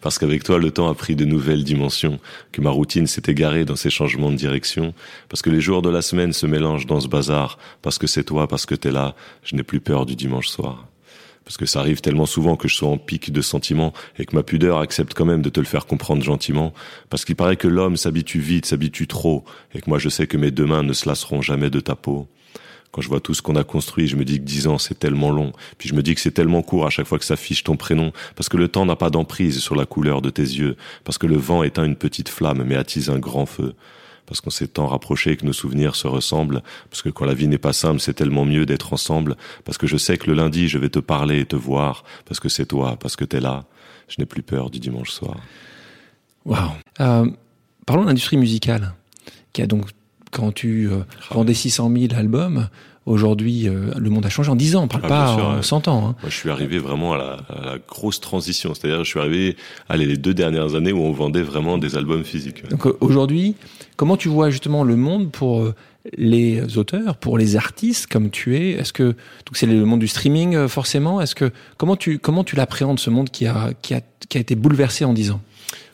Parce 0.00 0.18
qu'avec 0.18 0.42
toi, 0.42 0.58
le 0.58 0.72
temps 0.72 0.90
a 0.90 0.94
pris 0.96 1.14
de 1.14 1.24
nouvelles 1.24 1.62
dimensions, 1.62 2.18
que 2.50 2.60
ma 2.60 2.70
routine 2.70 3.06
s'est 3.06 3.22
égarée 3.28 3.64
dans 3.64 3.76
ces 3.76 3.90
changements 3.90 4.32
de 4.32 4.36
direction, 4.36 4.92
parce 5.28 5.40
que 5.40 5.50
les 5.50 5.60
jours 5.60 5.82
de 5.82 5.88
la 5.88 6.02
semaine 6.02 6.32
se 6.32 6.46
mélangent 6.46 6.86
dans 6.86 6.98
ce 6.98 7.06
bazar, 7.06 7.60
parce 7.80 7.96
que 7.96 8.08
c'est 8.08 8.24
toi, 8.24 8.48
parce 8.48 8.66
que 8.66 8.74
t'es 8.74 8.90
là, 8.90 9.14
je 9.44 9.54
n'ai 9.54 9.62
plus 9.62 9.78
peur 9.78 10.04
du 10.04 10.16
dimanche 10.16 10.48
soir. 10.48 10.88
Parce 11.44 11.56
que 11.56 11.64
ça 11.64 11.78
arrive 11.78 12.00
tellement 12.00 12.26
souvent 12.26 12.56
que 12.56 12.66
je 12.66 12.74
sois 12.74 12.88
en 12.88 12.98
pic 12.98 13.30
de 13.30 13.40
sentiments 13.40 13.92
et 14.18 14.26
que 14.26 14.34
ma 14.34 14.42
pudeur 14.42 14.78
accepte 14.78 15.14
quand 15.14 15.24
même 15.26 15.42
de 15.42 15.48
te 15.48 15.60
le 15.60 15.66
faire 15.66 15.86
comprendre 15.86 16.24
gentiment. 16.24 16.74
Parce 17.08 17.24
qu'il 17.24 17.36
paraît 17.36 17.56
que 17.56 17.68
l'homme 17.68 17.96
s'habitue 17.96 18.40
vite, 18.40 18.66
s'habitue 18.66 19.06
trop, 19.06 19.44
et 19.76 19.80
que 19.80 19.88
moi 19.88 20.00
je 20.00 20.08
sais 20.08 20.26
que 20.26 20.36
mes 20.36 20.50
deux 20.50 20.66
mains 20.66 20.82
ne 20.82 20.92
se 20.92 21.08
lasseront 21.08 21.40
jamais 21.40 21.70
de 21.70 21.78
ta 21.78 21.94
peau 21.94 22.26
quand 22.90 23.02
je 23.02 23.08
vois 23.08 23.20
tout 23.20 23.34
ce 23.34 23.42
qu'on 23.42 23.56
a 23.56 23.64
construit, 23.64 24.08
je 24.08 24.16
me 24.16 24.24
dis 24.24 24.38
que 24.38 24.44
dix 24.44 24.66
ans, 24.66 24.78
c'est 24.78 24.98
tellement 24.98 25.30
long. 25.30 25.52
Puis 25.76 25.88
je 25.88 25.94
me 25.94 26.02
dis 26.02 26.14
que 26.14 26.20
c'est 26.20 26.30
tellement 26.30 26.62
court 26.62 26.86
à 26.86 26.90
chaque 26.90 27.06
fois 27.06 27.18
que 27.18 27.24
ça 27.24 27.36
fiche 27.36 27.62
ton 27.62 27.76
prénom. 27.76 28.12
Parce 28.34 28.48
que 28.48 28.56
le 28.56 28.68
temps 28.68 28.86
n'a 28.86 28.96
pas 28.96 29.10
d'emprise 29.10 29.58
sur 29.58 29.74
la 29.74 29.84
couleur 29.84 30.22
de 30.22 30.30
tes 30.30 30.42
yeux. 30.42 30.76
Parce 31.04 31.18
que 31.18 31.26
le 31.26 31.36
vent 31.36 31.62
éteint 31.62 31.84
une 31.84 31.96
petite 31.96 32.28
flamme, 32.28 32.64
mais 32.64 32.76
attise 32.76 33.10
un 33.10 33.18
grand 33.18 33.46
feu. 33.46 33.74
Parce 34.24 34.40
qu'on 34.40 34.50
s'est 34.50 34.68
tant 34.68 34.86
rapproché 34.86 35.36
que 35.36 35.44
nos 35.44 35.52
souvenirs 35.52 35.96
se 35.96 36.06
ressemblent. 36.06 36.62
Parce 36.90 37.02
que 37.02 37.08
quand 37.10 37.24
la 37.24 37.34
vie 37.34 37.48
n'est 37.48 37.58
pas 37.58 37.72
simple, 37.72 38.00
c'est 38.00 38.14
tellement 38.14 38.44
mieux 38.44 38.66
d'être 38.66 38.92
ensemble. 38.92 39.36
Parce 39.64 39.78
que 39.78 39.86
je 39.86 39.96
sais 39.96 40.16
que 40.16 40.26
le 40.26 40.34
lundi, 40.34 40.68
je 40.68 40.78
vais 40.78 40.90
te 40.90 40.98
parler 40.98 41.40
et 41.40 41.46
te 41.46 41.56
voir. 41.56 42.04
Parce 42.24 42.40
que 42.40 42.48
c'est 42.48 42.66
toi, 42.66 42.96
parce 42.98 43.16
que 43.16 43.24
t'es 43.24 43.40
là. 43.40 43.64
Je 44.08 44.16
n'ai 44.18 44.26
plus 44.26 44.42
peur 44.42 44.70
du 44.70 44.80
dimanche 44.80 45.10
soir. 45.10 45.36
Waouh. 46.46 46.70
Euh, 47.00 47.30
parlons 47.84 48.02
de 48.02 48.08
l'industrie 48.08 48.38
musicale, 48.38 48.94
qui 49.52 49.60
a 49.60 49.66
donc 49.66 49.90
quand 50.30 50.52
tu 50.52 50.88
euh, 50.88 51.00
vendais 51.30 51.54
600 51.54 51.90
000 51.94 52.14
albums, 52.14 52.68
aujourd'hui, 53.08 53.68
euh, 53.68 53.92
le 53.96 54.10
monde 54.10 54.26
a 54.26 54.28
changé 54.28 54.50
en 54.50 54.56
10 54.56 54.76
ans, 54.76 54.82
on 54.84 54.88
parle 54.88 55.02
ah, 55.06 55.08
pas 55.08 55.34
sûr, 55.34 55.44
en 55.46 55.62
100 55.62 55.88
ans. 55.88 55.98
Hein. 55.98 56.16
Moi, 56.22 56.30
je 56.30 56.34
suis 56.34 56.50
arrivé 56.50 56.78
vraiment 56.78 57.14
à 57.14 57.18
la, 57.18 57.32
à 57.48 57.64
la 57.64 57.78
grosse 57.78 58.20
transition, 58.20 58.74
c'est-à-dire 58.74 59.04
je 59.04 59.10
suis 59.10 59.18
arrivé 59.18 59.56
allez, 59.88 60.06
les 60.06 60.16
deux 60.16 60.34
dernières 60.34 60.74
années 60.74 60.92
où 60.92 61.00
on 61.00 61.12
vendait 61.12 61.42
vraiment 61.42 61.78
des 61.78 61.96
albums 61.96 62.24
physiques. 62.24 62.68
Donc 62.68 62.86
euh, 62.86 62.96
aujourd'hui, 63.00 63.54
comment 63.96 64.16
tu 64.16 64.28
vois 64.28 64.50
justement 64.50 64.84
le 64.84 64.96
monde 64.96 65.30
pour 65.32 65.60
euh, 65.60 65.74
les 66.16 66.78
auteurs, 66.78 67.16
pour 67.16 67.38
les 67.38 67.56
artistes 67.56 68.06
comme 68.06 68.30
tu 68.30 68.56
es? 68.56 68.70
Est-ce 68.72 68.92
que 68.92 69.04
donc 69.04 69.54
c'est 69.54 69.66
le 69.66 69.84
monde 69.84 70.00
du 70.00 70.08
streaming 70.08 70.54
euh, 70.54 70.68
forcément? 70.68 71.20
Est-ce 71.20 71.34
que 71.34 71.50
comment 71.76 71.96
tu 71.96 72.18
comment 72.18 72.44
tu 72.44 72.56
l'appréhendes 72.56 73.00
ce 73.00 73.10
monde 73.10 73.30
qui 73.30 73.46
a 73.46 73.70
qui 73.82 73.94
a 73.94 74.00
qui 74.28 74.38
a 74.38 74.40
été 74.40 74.54
bouleversé 74.54 75.04
en 75.04 75.14
10 75.14 75.32
ans? 75.32 75.40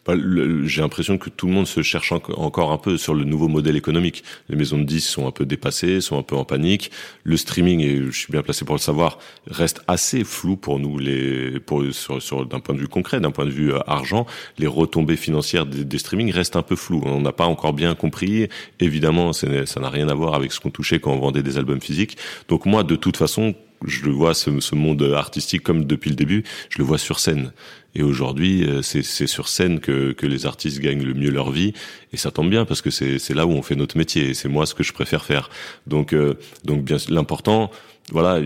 J'ai 0.07 0.82
l'impression 0.82 1.18
que 1.18 1.30
tout 1.30 1.46
le 1.46 1.52
monde 1.52 1.66
se 1.66 1.82
cherche 1.82 2.12
encore 2.12 2.72
un 2.72 2.78
peu 2.78 2.96
sur 2.96 3.14
le 3.14 3.24
nouveau 3.24 3.48
modèle 3.48 3.76
économique. 3.76 4.22
Les 4.48 4.57
maisons 4.57 4.78
de 4.78 4.84
disques 4.84 5.09
sont 5.09 5.26
un 5.26 5.30
peu 5.30 5.46
dépassées, 5.46 6.00
sont 6.00 6.18
un 6.18 6.22
peu 6.22 6.36
en 6.36 6.44
panique. 6.44 6.90
Le 7.22 7.36
streaming, 7.36 7.80
et 7.80 7.96
je 8.11 8.18
suis 8.18 8.30
bien 8.30 8.42
placé 8.42 8.64
pour 8.64 8.74
le 8.74 8.80
savoir, 8.80 9.18
reste 9.46 9.82
assez 9.88 10.24
flou 10.24 10.57
pour 10.57 10.78
nous, 10.78 10.98
les, 10.98 11.59
pour, 11.61 11.82
d'un 11.82 12.61
point 12.61 12.74
de 12.74 12.80
vue 12.80 12.88
concret, 12.88 13.20
d'un 13.20 13.30
point 13.30 13.46
de 13.46 13.50
vue 13.50 13.72
euh, 13.72 13.78
argent. 13.86 14.26
Les 14.59 14.66
retombées 14.66 15.16
financières 15.16 15.66
des, 15.66 15.84
des 15.84 15.98
streamings 15.98 16.32
restent 16.32 16.57
un 16.57 16.62
peu 16.62 16.76
floues. 16.76 17.02
On 17.05 17.20
n'a 17.20 17.32
pas 17.32 17.46
encore 17.46 17.72
bien 17.72 17.94
compris. 17.94 18.48
Évidemment, 18.80 19.32
ça 19.32 19.48
n'a 19.48 19.90
rien 19.90 20.09
à 20.09 20.14
voir 20.14 20.34
avec 20.34 20.52
ce 20.52 20.61
qu'on 20.61 20.70
touchait 20.70 21.00
quand 21.00 21.12
on 21.12 21.18
vendait 21.18 21.42
des 21.42 21.57
albums 21.57 21.80
physiques. 21.80 22.18
Donc 22.48 22.66
moi, 22.66 22.82
de 22.82 22.96
toute 22.96 23.16
façon, 23.16 23.55
je 23.85 24.05
le 24.05 24.11
vois 24.12 24.35
ce, 24.35 24.61
ce 24.61 24.74
monde 24.74 25.03
artistique 25.14 25.62
comme 25.62 25.85
depuis 25.85 26.11
le 26.11 26.16
début, 26.16 26.45
je 26.70 26.78
le 26.78 26.85
vois 26.85 26.99
sur 26.99 27.20
scène. 27.20 27.53
Et 27.97 28.03
aujourd'hui, 28.03 28.64
euh, 28.64 28.82
c'est 28.82 29.03
sur 29.03 29.49
scène 29.49 29.78
que, 29.78 30.12
que 30.12 30.26
les 30.26 30.47
artistes 30.47 30.80
gagnent 30.80 31.05
le 31.05 31.14
mieux 31.14 31.30
leur 31.30 31.51
vie. 31.51 31.72
Et 32.12 32.16
ça 32.16 32.30
tombe 32.30 32.51
bien 32.51 32.64
parce 32.64 32.82
que 32.82 32.91
c'est 32.91 33.35
là 33.35 33.47
où 33.47 33.51
on 33.51 33.62
fait 33.62 33.76
notre 33.76 33.97
métier. 33.97 34.35
C'est 34.35 34.49
moi 34.49 34.66
ce 34.66 34.74
que 34.74 34.82
je 34.82 34.93
préfère 34.93 35.24
faire. 35.24 35.49
Donc, 35.87 36.12
euh, 36.12 36.35
donc 36.64 36.82
bien 36.82 36.97
l'important, 37.09 37.70
voilà, 38.12 38.42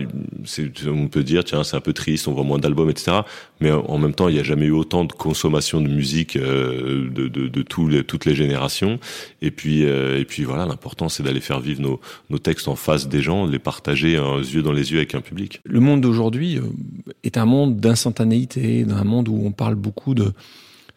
on 0.87 1.07
peut 1.09 1.23
dire 1.23 1.43
tiens 1.43 1.63
c'est 1.63 1.75
un 1.75 1.81
peu 1.81 1.91
triste, 1.91 2.27
on 2.27 2.33
voit 2.33 2.43
moins 2.43 2.59
d'albums, 2.59 2.89
etc. 2.89 3.21
Mais 3.59 3.71
en 3.71 3.97
même 3.97 4.13
temps, 4.13 4.29
il 4.29 4.35
n'y 4.35 4.39
a 4.39 4.43
jamais 4.43 4.67
eu 4.67 4.71
autant 4.71 5.03
de 5.03 5.11
consommation 5.11 5.81
de 5.81 5.89
musique 5.89 6.37
euh, 6.37 7.09
de, 7.09 7.27
de, 7.27 7.47
de 7.47 7.65
les, 7.89 8.03
toutes 8.03 8.25
les 8.25 8.35
générations. 8.35 8.99
Et 9.41 9.51
puis 9.51 9.83
euh, 9.83 10.19
et 10.19 10.25
puis 10.25 10.43
voilà, 10.45 10.65
l'important 10.65 11.09
c'est 11.09 11.23
d'aller 11.23 11.41
faire 11.41 11.59
vivre 11.59 11.81
nos, 11.81 11.99
nos 12.29 12.39
textes 12.39 12.69
en 12.69 12.75
face 12.75 13.09
des 13.09 13.21
gens, 13.21 13.45
les 13.45 13.59
partager 13.59 14.15
un 14.15 14.37
yeux 14.37 14.61
dans 14.61 14.71
les 14.71 14.91
yeux 14.91 14.97
avec 14.97 15.13
un 15.13 15.21
public. 15.21 15.59
Le 15.65 15.81
monde 15.81 16.01
d'aujourd'hui 16.01 16.57
euh, 16.57 16.61
est 17.23 17.37
un 17.37 17.45
monde 17.45 17.79
d'instantanéité, 17.79 18.85
d'un 18.85 19.03
monde 19.03 19.27
où 19.27 19.41
on 19.43 19.51
parle 19.51 19.75
beaucoup 19.75 20.13
de 20.15 20.33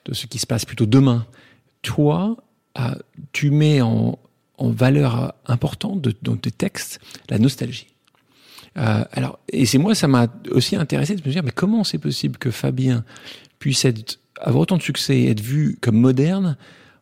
de 0.05 0.15
ce 0.15 0.27
qui 0.27 0.39
se 0.39 0.47
passe 0.47 0.65
plutôt 0.65 0.87
demain. 0.87 1.27
Toi, 1.83 2.37
tu 3.33 3.51
mets 3.51 3.81
en, 3.83 4.19
en 4.59 4.71
valeur 4.71 5.33
importante 5.47 6.01
de, 6.01 6.13
dans 6.23 6.37
tes 6.37 6.51
textes 6.51 7.01
la 7.29 7.39
nostalgie. 7.39 7.92
Euh, 8.79 9.05
alors, 9.13 9.39
et 9.49 9.67
c'est 9.67 9.79
moi, 9.79 9.95
ça 9.95 10.09
m'a 10.09 10.29
aussi 10.51 10.77
intéressé 10.77 11.15
de 11.15 11.23
me 11.27 11.33
dire, 11.33 11.43
mais 11.43 11.51
comment 11.51 11.85
c'est 11.85 11.99
possible 11.99 12.39
que 12.39 12.51
Fabien 12.51 13.05
puisse 13.59 13.87
avoir 14.41 14.63
autant 14.63 14.77
de 14.77 14.83
succès 14.83 15.25
être 15.25 15.41
vu 15.41 15.79
comme 15.81 15.97
moderne 15.97 16.57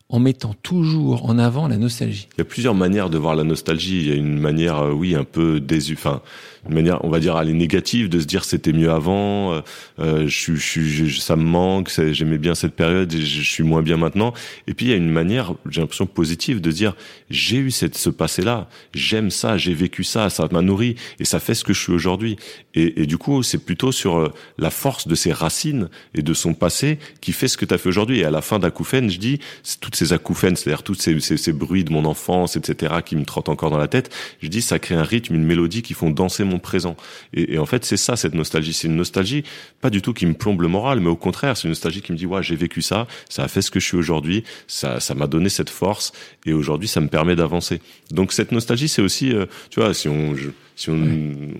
en 0.09 0.19
mettant 0.19 0.53
toujours 0.61 1.29
en 1.29 1.39
avant 1.39 1.67
la 1.67 1.77
nostalgie? 1.77 2.27
Il 2.35 2.39
y 2.39 2.41
a 2.41 2.45
plusieurs 2.45 2.75
manières 2.75 3.09
de 3.09 3.17
voir 3.17 3.35
la 3.35 3.43
nostalgie. 3.43 4.01
Il 4.01 4.07
y 4.09 4.11
a 4.11 4.15
une 4.15 4.39
manière, 4.39 4.79
euh, 4.79 4.91
oui, 4.91 5.15
un 5.15 5.23
peu 5.23 5.59
désu, 5.59 5.93
enfin, 5.93 6.21
une 6.67 6.75
manière, 6.75 7.03
on 7.03 7.09
va 7.09 7.19
dire, 7.19 7.35
aller 7.35 7.53
négative, 7.53 8.07
de 8.07 8.19
se 8.19 8.25
dire 8.25 8.43
c'était 8.43 8.73
mieux 8.73 8.91
avant, 8.91 9.53
euh, 9.53 9.61
euh 9.99 10.27
je, 10.27 10.53
je, 10.53 10.81
je, 10.81 11.19
ça 11.19 11.35
me 11.35 11.43
manque, 11.43 11.91
j'aimais 12.11 12.37
bien 12.37 12.53
cette 12.53 12.73
période, 12.73 13.11
je, 13.11 13.41
suis 13.41 13.63
moins 13.63 13.81
bien 13.81 13.97
maintenant. 13.97 14.33
Et 14.67 14.73
puis 14.73 14.87
il 14.87 14.89
y 14.89 14.93
a 14.93 14.97
une 14.97 15.09
manière, 15.09 15.53
j'ai 15.69 15.81
l'impression 15.81 16.05
positive, 16.05 16.61
de 16.61 16.71
dire 16.71 16.95
j'ai 17.29 17.57
eu 17.57 17.71
cette, 17.71 17.97
ce 17.97 18.09
passé-là, 18.09 18.69
j'aime 18.93 19.31
ça, 19.31 19.57
j'ai 19.57 19.73
vécu 19.73 20.03
ça, 20.03 20.29
ça 20.29 20.47
m'a 20.51 20.61
nourri 20.61 20.95
et 21.19 21.25
ça 21.25 21.39
fait 21.39 21.55
ce 21.55 21.63
que 21.63 21.73
je 21.73 21.79
suis 21.79 21.93
aujourd'hui. 21.93 22.37
Et, 22.75 23.01
et, 23.01 23.05
du 23.05 23.17
coup, 23.17 23.43
c'est 23.43 23.57
plutôt 23.57 23.91
sur 23.91 24.17
euh, 24.17 24.33
la 24.57 24.69
force 24.69 25.07
de 25.07 25.15
ses 25.15 25.33
racines 25.33 25.89
et 26.13 26.21
de 26.21 26.33
son 26.33 26.53
passé 26.53 26.99
qui 27.21 27.33
fait 27.33 27.47
ce 27.47 27.57
que 27.57 27.65
tu 27.65 27.73
as 27.73 27.77
fait 27.77 27.89
aujourd'hui. 27.89 28.19
Et 28.19 28.25
à 28.25 28.31
la 28.31 28.41
fin 28.41 28.59
d'acouphènes, 28.59 29.09
je 29.09 29.17
dis 29.17 29.39
toutes 29.81 29.95
ces 29.95 30.13
acouphènes, 30.13 30.55
c'est-à-dire 30.55 30.83
tous 30.83 30.95
ces, 30.95 31.19
ces, 31.19 31.37
ces, 31.37 31.53
bruits 31.53 31.83
de 31.83 31.91
mon 31.91 32.05
enfance, 32.05 32.55
etc., 32.55 32.95
qui 33.05 33.15
me 33.15 33.25
trottent 33.25 33.49
encore 33.49 33.71
dans 33.71 33.77
la 33.77 33.87
tête. 33.87 34.13
Je 34.41 34.47
dis 34.47 34.61
ça 34.61 34.79
crée 34.79 34.95
un 34.95 35.03
rythme, 35.03 35.35
une 35.35 35.43
mélodie 35.43 35.81
qui 35.81 35.93
font 35.93 36.09
danser 36.09 36.43
mon 36.43 36.50
présent. 36.59 36.95
Et, 37.33 37.57
en 37.57 37.65
fait, 37.65 37.85
c'est 37.85 37.97
ça 37.97 38.15
cette 38.15 38.33
nostalgie. 38.33 38.73
C'est 38.73 38.87
une 38.87 38.95
nostalgie 38.95 39.43
pas 39.81 39.89
du 39.89 40.01
tout 40.01 40.13
qui 40.13 40.25
me 40.25 40.33
plombe 40.33 40.61
le 40.61 40.67
moral, 40.67 40.99
mais 40.99 41.09
au 41.09 41.15
contraire, 41.15 41.57
c'est 41.57 41.63
une 41.63 41.71
nostalgie 41.71 42.01
qui 42.01 42.11
me 42.11 42.17
dit 42.17 42.25
ouais, 42.25 42.43
j'ai 42.43 42.55
vécu 42.55 42.81
ça, 42.81 43.07
ça 43.29 43.43
a 43.43 43.47
fait 43.47 43.61
ce 43.61 43.71
que 43.71 43.79
je 43.79 43.85
suis 43.85 43.97
aujourd'hui, 43.97 44.43
ça, 44.67 44.99
ça 44.99 45.15
m'a 45.15 45.27
donné 45.27 45.49
cette 45.49 45.69
force, 45.69 46.11
et 46.45 46.53
aujourd'hui, 46.53 46.87
ça 46.87 47.01
me 47.01 47.07
permet 47.07 47.35
d'avancer. 47.35 47.81
Donc 48.11 48.33
cette 48.33 48.51
nostalgie, 48.51 48.87
c'est 48.87 49.01
aussi, 49.01 49.33
euh, 49.33 49.45
tu 49.69 49.79
vois, 49.79 49.93
si 49.93 50.07
on 50.07 50.35
si 50.81 50.89
on, 50.89 50.95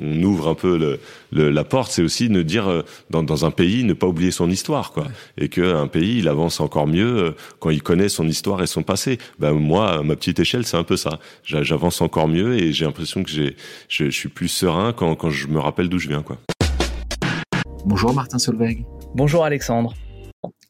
on, 0.01 0.24
ouvre 0.24 0.47
un 0.47 0.55
peu 0.55 0.78
le, 0.78 0.99
le, 1.32 1.51
la 1.51 1.63
porte, 1.63 1.91
c'est 1.91 2.01
aussi 2.01 2.28
de 2.28 2.41
dire 2.41 2.67
euh, 2.67 2.82
dans, 3.11 3.22
dans, 3.22 3.45
un 3.45 3.51
pays 3.51 3.84
ne 3.84 3.93
pas 3.93 4.07
oublier 4.07 4.32
son 4.32 4.49
histoire, 4.49 4.91
quoi, 4.91 5.07
et 5.38 5.47
que 5.47 5.76
un 5.76 5.88
pays 5.88 6.17
il 6.17 6.28
avance 6.28 6.59
encore 6.59 6.88
mieux 6.88 7.17
euh, 7.17 7.32
quand 7.59 7.69
il 7.69 7.84
connaît 7.84 8.09
son 8.09 8.28
histoire 8.28 8.63
et 8.63 8.67
son 8.67 8.82
passé. 8.82 9.19
Ben 9.38 9.53
moi, 9.53 9.99
à 9.99 10.03
ma 10.03 10.15
petite 10.15 10.39
échelle, 10.39 10.65
c'est 10.65 10.78
un 10.78 10.84
peu 10.84 10.97
ça. 10.97 11.19
J'avance 11.43 12.01
encore 12.01 12.28
mieux 12.28 12.55
et 12.57 12.74
j'ai 12.74 12.86
l'impression 12.86 13.22
que 13.22 13.30
j'ai, 13.30 13.55
je, 13.88 14.05
je, 14.05 14.09
suis 14.09 14.30
plus 14.30 14.47
serein 14.47 14.91
quand, 14.91 15.15
quand 15.15 15.30
je 15.30 15.47
me 15.47 15.59
rappelle 15.59 15.88
d'où 15.88 15.99
je 15.99 16.07
viens, 16.07 16.24
quoi. 16.24 16.38
Bonjour 17.86 18.13
Martin 18.15 18.39
Solveig. 18.39 18.86
Bonjour 19.13 19.45
Alexandre. 19.45 19.93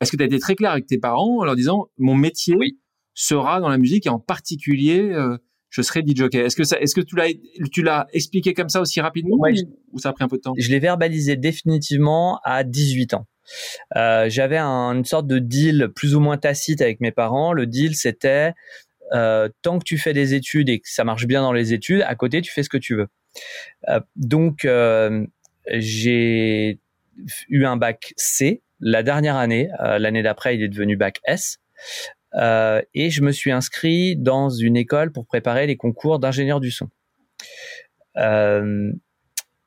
Est-ce 0.02 0.12
que 0.12 0.18
tu 0.18 0.24
as 0.24 0.26
été 0.26 0.40
très 0.40 0.56
clair 0.56 0.72
avec 0.72 0.88
tes 0.88 0.98
parents 0.98 1.40
en 1.40 1.46
leur 1.46 1.56
disant 1.56 1.88
mon 1.98 2.16
métier 2.16 2.56
oui. 2.58 2.80
sera 3.14 3.62
dans 3.62 3.70
la 3.70 3.78
musique 3.78 4.08
et 4.08 4.10
en 4.10 4.20
particulier 4.20 5.12
euh, 5.14 5.38
je 5.72 5.82
serai 5.82 6.02
DJ. 6.06 6.24
Est-ce 6.34 6.56
que 6.56 6.64
ça, 6.64 6.80
est-ce 6.80 6.94
que 6.94 7.02
tu 7.02 7.16
l'as, 7.16 7.30
tu 7.72 7.82
l'as 7.82 8.06
expliqué 8.14 8.54
comme 8.54 8.70
ça 8.70 8.82
aussi 8.82 9.02
rapidement 9.02 9.38
ouais, 9.38 9.54
ou, 9.54 9.80
ou, 9.94 10.00
ça 10.00 10.10
a 10.10 10.14
pris 10.14 10.24
un 10.24 10.28
peu 10.28 10.38
de 10.38 10.42
temps? 10.42 10.54
Je 10.58 10.70
l'ai 10.70 10.80
verbalisé 10.80 11.38
définitivement 11.38 12.40
à 12.44 12.64
18 12.64 13.16
ans. 13.16 13.26
Euh, 13.96 14.30
j'avais 14.30 14.58
un, 14.58 14.94
une 14.94 15.06
sorte 15.06 15.28
de 15.28 15.40
deal 15.40 15.90
plus 15.96 16.14
ou 16.14 16.20
moins 16.20 16.38
tacite 16.38 16.82
avec 16.82 17.00
mes 17.00 17.12
parents. 17.12 17.54
Le 17.54 17.66
deal, 17.66 17.96
c'était 17.96 18.54
euh, 19.14 19.50
tant 19.62 19.80
que 19.80 19.86
tu 19.86 19.98
fais 19.98 20.14
des 20.14 20.34
études 20.34 20.70
et 20.70 20.80
que 20.80 20.90
ça 20.90 21.04
marche 21.04 21.26
bien 21.26 21.42
dans 21.42 21.54
les 21.54 21.74
études, 21.74 22.02
à 22.02 22.16
côté, 22.16 22.42
tu 22.42 22.52
fais 22.52 22.64
ce 22.64 22.70
que 22.70 22.78
tu 22.78 22.96
veux. 22.96 23.08
Euh, 23.90 24.02
donc, 24.18 24.68
j'ai 25.68 26.80
eu 27.50 27.66
un 27.66 27.78
bac 27.78 28.14
C 28.18 28.62
la 28.82 29.04
dernière 29.04 29.38
année. 29.38 29.70
L'année 29.80 30.24
d'après, 30.24 30.56
il 30.56 30.64
est 30.64 30.70
devenu 30.70 30.98
bac 30.98 31.20
S. 31.26 31.60
Euh, 32.36 32.82
et 32.94 33.10
je 33.10 33.22
me 33.22 33.32
suis 33.32 33.52
inscrit 33.52 34.16
dans 34.16 34.50
une 34.50 34.78
école 34.78 35.12
pour 35.12 35.26
préparer 35.26 35.68
les 35.68 35.78
concours 35.78 36.20
d'ingénieur 36.20 36.60
du 36.60 36.72
son. 36.72 36.90
Euh, 38.18 38.92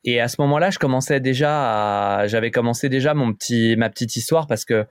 et 0.07 0.21
à 0.21 0.29
ce 0.29 0.39
moment-là, 0.43 0.69
je 0.69 0.79
commençais 0.79 1.19
déjà, 1.19 2.27
j'avais 2.27 2.51
commencé 2.51 2.91
déjà 2.91 3.15
mon 3.15 3.33
petit, 3.33 3.75
ma 3.77 3.89
petite 3.89 4.17
histoire 4.17 4.47
parce 4.47 4.67
que 4.67 4.85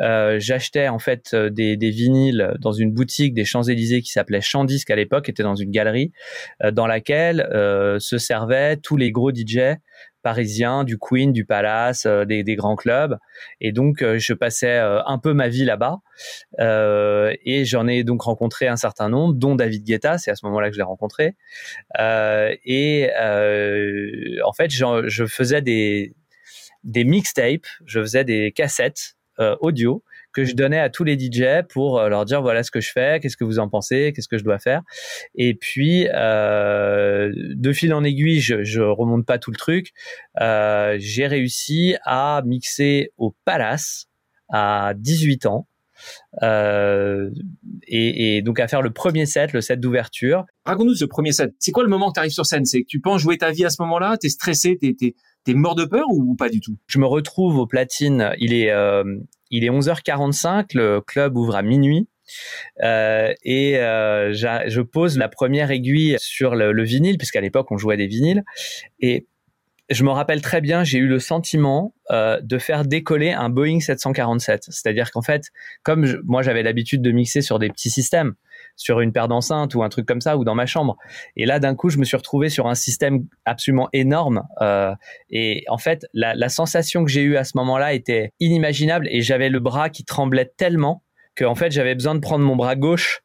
euh, 0.00 0.36
j'achetais 0.38 0.86
en 0.86 1.00
fait 1.00 1.34
des, 1.34 1.76
des, 1.76 1.90
vinyles 1.90 2.54
dans 2.60 2.70
une 2.70 2.92
boutique 2.92 3.34
des 3.34 3.44
Champs 3.44 3.64
Élysées 3.64 4.00
qui 4.00 4.12
s'appelait 4.12 4.40
Champ-Disque 4.40 4.90
à 4.90 4.94
l'époque, 4.94 5.28
était 5.28 5.42
dans 5.42 5.56
une 5.56 5.72
galerie 5.72 6.12
dans 6.72 6.86
laquelle 6.86 7.48
se 7.98 8.18
servaient 8.18 8.76
tous 8.76 8.96
les 8.96 9.10
gros 9.10 9.32
DJ 9.32 9.74
parisiens, 10.22 10.84
du 10.84 10.98
Queen, 10.98 11.32
du 11.32 11.44
Palace, 11.44 12.06
euh, 12.06 12.24
des, 12.24 12.42
des, 12.42 12.56
grands 12.56 12.76
clubs. 12.76 13.18
Et 13.60 13.72
donc, 13.72 14.02
euh, 14.02 14.18
je 14.18 14.32
passais 14.32 14.78
euh, 14.78 15.02
un 15.04 15.18
peu 15.18 15.32
ma 15.32 15.48
vie 15.48 15.64
là-bas. 15.64 16.00
et 16.58 17.64
j'en 17.64 17.86
ai 17.86 18.04
donc 18.04 18.22
rencontré 18.22 18.68
un 18.68 18.76
certain 18.76 19.08
nombre, 19.08 19.34
dont 19.34 19.54
David 19.54 19.84
Guetta. 19.84 20.18
C'est 20.18 20.30
à 20.30 20.36
ce 20.36 20.44
moment-là 20.46 20.68
que 20.68 20.74
je 20.74 20.78
l'ai 20.78 20.84
rencontré. 20.84 21.36
et 21.98 23.10
en 24.44 24.52
fait, 24.52 24.70
je 24.70 25.26
faisais 25.26 25.62
des, 25.62 26.14
des 26.84 27.04
mixtapes, 27.04 27.66
je 27.86 28.00
faisais 28.00 28.24
des 28.24 28.52
cassettes 28.52 29.16
audio 29.60 30.02
que 30.32 30.44
je 30.44 30.54
donnais 30.54 30.78
à 30.78 30.90
tous 30.90 31.04
les 31.04 31.18
DJ 31.18 31.66
pour 31.68 31.98
euh, 31.98 32.08
leur 32.08 32.24
dire 32.24 32.42
voilà 32.42 32.62
ce 32.62 32.70
que 32.70 32.80
je 32.80 32.90
fais, 32.90 33.20
qu'est-ce 33.20 33.36
que 33.36 33.44
vous 33.44 33.58
en 33.58 33.68
pensez, 33.68 34.12
qu'est-ce 34.14 34.28
que 34.28 34.38
je 34.38 34.44
dois 34.44 34.58
faire. 34.58 34.82
Et 35.34 35.54
puis 35.54 36.08
euh, 36.14 37.32
de 37.34 37.72
fil 37.72 37.92
en 37.94 38.04
aiguille, 38.04 38.40
je, 38.40 38.62
je 38.64 38.80
remonte 38.80 39.26
pas 39.26 39.38
tout 39.38 39.50
le 39.50 39.56
truc. 39.56 39.92
Euh, 40.40 40.96
j'ai 40.98 41.26
réussi 41.26 41.96
à 42.04 42.42
mixer 42.44 43.12
au 43.16 43.34
Palace 43.44 44.06
à 44.52 44.92
18 44.96 45.46
ans. 45.46 45.66
Euh, 46.42 47.30
et, 47.86 48.36
et, 48.36 48.42
donc 48.42 48.60
à 48.60 48.68
faire 48.68 48.82
le 48.82 48.90
premier 48.90 49.26
set, 49.26 49.52
le 49.52 49.60
set 49.60 49.80
d'ouverture. 49.80 50.44
Raconte-nous 50.64 50.94
ce 50.94 51.04
premier 51.04 51.32
set. 51.32 51.52
C'est 51.58 51.72
quoi 51.72 51.82
le 51.82 51.88
moment 51.88 52.08
que 52.08 52.14
tu 52.14 52.20
arrives 52.20 52.32
sur 52.32 52.46
scène? 52.46 52.64
C'est 52.64 52.82
que 52.82 52.86
tu 52.86 53.00
penses 53.00 53.20
jouer 53.20 53.38
ta 53.38 53.50
vie 53.50 53.64
à 53.64 53.70
ce 53.70 53.82
moment-là? 53.82 54.16
T'es 54.18 54.28
stressé 54.28 54.78
T'es 54.78 54.96
es, 55.02 55.14
T'es 55.44 55.54
mort 55.54 55.74
de 55.74 55.84
peur 55.84 56.04
ou 56.10 56.34
pas 56.34 56.48
du 56.48 56.60
tout? 56.60 56.76
Je 56.86 56.98
me 56.98 57.06
retrouve 57.06 57.56
au 57.56 57.66
platine. 57.66 58.32
Il 58.38 58.52
est, 58.52 58.70
euh, 58.70 59.04
il 59.50 59.64
est 59.64 59.70
11h45. 59.70 60.70
Le 60.74 61.00
club 61.00 61.36
ouvre 61.36 61.56
à 61.56 61.62
minuit. 61.62 62.08
Euh, 62.82 63.32
et 63.42 63.78
euh, 63.78 64.32
je 64.32 64.80
pose 64.80 65.18
la 65.18 65.28
première 65.28 65.70
aiguille 65.70 66.16
sur 66.20 66.54
le, 66.54 66.72
le 66.72 66.84
vinyle, 66.84 67.18
puisqu'à 67.18 67.40
l'époque 67.40 67.72
on 67.72 67.78
jouait 67.78 67.96
des 67.96 68.06
vinyles. 68.06 68.44
Et 69.00 69.26
je 69.88 70.04
me 70.04 70.10
rappelle 70.10 70.40
très 70.40 70.60
bien, 70.60 70.84
j'ai 70.84 70.98
eu 70.98 71.08
le 71.08 71.18
sentiment 71.18 71.94
de 72.10 72.58
faire 72.58 72.84
décoller 72.84 73.32
un 73.32 73.48
Boeing 73.48 73.80
747. 73.80 74.66
C'est-à-dire 74.68 75.10
qu'en 75.10 75.22
fait, 75.22 75.46
comme 75.82 76.20
moi 76.24 76.42
j'avais 76.42 76.62
l'habitude 76.62 77.02
de 77.02 77.10
mixer 77.10 77.40
sur 77.40 77.58
des 77.58 77.70
petits 77.70 77.90
systèmes, 77.90 78.34
sur 78.80 79.00
une 79.00 79.12
paire 79.12 79.28
d'enceintes 79.28 79.74
ou 79.74 79.82
un 79.82 79.90
truc 79.90 80.06
comme 80.06 80.22
ça, 80.22 80.38
ou 80.38 80.44
dans 80.44 80.54
ma 80.54 80.64
chambre. 80.64 80.96
Et 81.36 81.44
là, 81.44 81.58
d'un 81.58 81.74
coup, 81.74 81.90
je 81.90 81.98
me 81.98 82.04
suis 82.04 82.16
retrouvé 82.16 82.48
sur 82.48 82.66
un 82.66 82.74
système 82.74 83.26
absolument 83.44 83.90
énorme. 83.92 84.42
Euh, 84.62 84.94
et 85.28 85.64
en 85.68 85.76
fait, 85.76 86.06
la, 86.14 86.34
la 86.34 86.48
sensation 86.48 87.04
que 87.04 87.10
j'ai 87.10 87.20
eue 87.20 87.36
à 87.36 87.44
ce 87.44 87.52
moment-là 87.56 87.92
était 87.92 88.32
inimaginable 88.40 89.06
et 89.10 89.20
j'avais 89.20 89.50
le 89.50 89.60
bras 89.60 89.90
qui 89.90 90.04
tremblait 90.04 90.50
tellement 90.56 91.02
que 91.34 91.44
en 91.44 91.54
fait, 91.54 91.70
j'avais 91.70 91.94
besoin 91.94 92.14
de 92.14 92.20
prendre 92.20 92.42
mon 92.42 92.56
bras 92.56 92.74
gauche 92.74 93.20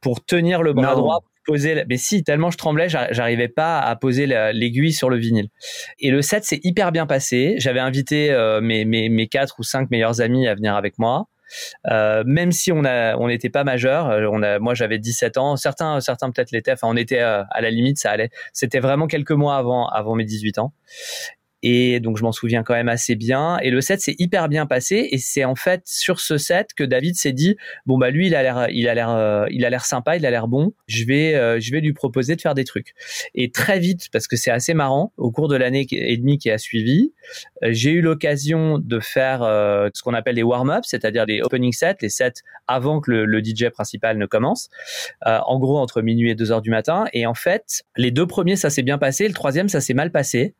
pour 0.00 0.24
tenir 0.24 0.62
le 0.62 0.72
bras 0.72 0.94
non. 0.94 1.00
droit 1.00 1.18
poser 1.46 1.84
mais 1.88 1.96
si 1.96 2.24
tellement 2.24 2.50
je 2.50 2.58
tremblais 2.58 2.88
j'arrivais 2.88 3.46
pas 3.46 3.78
à 3.78 3.94
poser 3.94 4.26
l'aiguille 4.26 4.92
sur 4.92 5.08
le 5.08 5.16
vinyle 5.16 5.46
et 6.00 6.10
le 6.10 6.20
set 6.20 6.42
s'est 6.42 6.58
hyper 6.64 6.90
bien 6.90 7.06
passé 7.06 7.54
j'avais 7.58 7.78
invité 7.78 8.32
euh, 8.32 8.60
mes, 8.60 8.84
mes, 8.84 9.08
mes 9.08 9.28
quatre 9.28 9.60
ou 9.60 9.62
cinq 9.62 9.92
meilleurs 9.92 10.20
amis 10.20 10.48
à 10.48 10.56
venir 10.56 10.74
avec 10.74 10.98
moi 10.98 11.28
euh, 11.90 12.22
même 12.26 12.52
si 12.52 12.72
on 12.72 12.82
n'était 13.26 13.50
pas 13.50 13.64
majeur 13.64 14.08
euh, 14.10 14.58
moi 14.60 14.74
j'avais 14.74 14.98
17 14.98 15.36
ans 15.36 15.56
certains 15.56 16.00
certains 16.00 16.30
peut-être 16.30 16.50
l'étaient 16.50 16.72
enfin 16.72 16.88
on 16.88 16.96
était 16.96 17.20
euh, 17.20 17.42
à 17.50 17.60
la 17.60 17.70
limite 17.70 17.98
ça 17.98 18.10
allait. 18.10 18.30
C'était 18.52 18.80
vraiment 18.80 19.06
quelques 19.06 19.32
mois 19.32 19.56
avant 19.56 19.88
avant 19.88 20.14
mes 20.14 20.24
18 20.24 20.58
ans 20.58 20.72
et 21.62 22.00
donc 22.00 22.18
je 22.18 22.22
m'en 22.22 22.32
souviens 22.32 22.62
quand 22.62 22.74
même 22.74 22.88
assez 22.88 23.14
bien. 23.14 23.58
Et 23.62 23.70
le 23.70 23.80
set 23.80 24.00
s'est 24.00 24.14
hyper 24.18 24.48
bien 24.48 24.66
passé. 24.66 25.08
Et 25.10 25.18
c'est 25.18 25.44
en 25.44 25.54
fait 25.54 25.82
sur 25.84 26.20
ce 26.20 26.38
set 26.38 26.74
que 26.74 26.84
David 26.84 27.16
s'est 27.16 27.32
dit 27.32 27.56
bon 27.86 27.98
bah 27.98 28.10
lui 28.10 28.26
il 28.26 28.34
a 28.34 28.42
l'air 28.42 28.66
il 28.70 28.88
a 28.88 28.94
l'air 28.94 29.10
euh, 29.10 29.46
il 29.50 29.64
a 29.64 29.70
l'air 29.70 29.84
sympa, 29.84 30.16
il 30.16 30.26
a 30.26 30.30
l'air 30.30 30.48
bon. 30.48 30.72
Je 30.86 31.04
vais 31.04 31.34
euh, 31.34 31.58
je 31.60 31.72
vais 31.72 31.80
lui 31.80 31.92
proposer 31.92 32.36
de 32.36 32.40
faire 32.40 32.54
des 32.54 32.64
trucs. 32.64 32.94
Et 33.34 33.50
très 33.50 33.78
vite 33.78 34.08
parce 34.12 34.28
que 34.28 34.36
c'est 34.36 34.50
assez 34.50 34.74
marrant 34.74 35.12
au 35.16 35.30
cours 35.30 35.48
de 35.48 35.56
l'année 35.56 35.86
et 35.90 36.16
demie 36.16 36.38
qui 36.38 36.50
a 36.50 36.58
suivi, 36.58 37.12
euh, 37.62 37.68
j'ai 37.72 37.90
eu 37.90 38.00
l'occasion 38.00 38.78
de 38.78 39.00
faire 39.00 39.40
ce 39.40 40.02
qu'on 40.02 40.14
appelle 40.14 40.36
les 40.36 40.42
warm-ups, 40.42 40.86
c'est-à-dire 40.88 41.26
des 41.26 41.40
opening 41.40 41.72
sets, 41.72 41.96
les 42.02 42.08
sets 42.08 42.42
avant 42.66 43.00
que 43.00 43.10
le, 43.10 43.42
DJ 43.42 43.68
principal 43.70 44.18
ne 44.18 44.26
commence. 44.26 44.68
En 45.24 45.58
gros 45.58 45.78
entre 45.78 46.02
minuit 46.02 46.30
et 46.30 46.34
2 46.34 46.52
heures 46.52 46.62
du 46.62 46.70
matin. 46.70 47.06
Et 47.12 47.26
en 47.26 47.34
fait 47.34 47.84
les 47.96 48.10
deux 48.10 48.26
premiers 48.26 48.56
ça 48.56 48.70
s'est 48.70 48.82
bien 48.82 48.98
passé, 48.98 49.26
le 49.26 49.34
troisième 49.34 49.68
ça 49.68 49.80
s'est 49.80 49.94
mal 49.94 50.10
passé. 50.10 50.54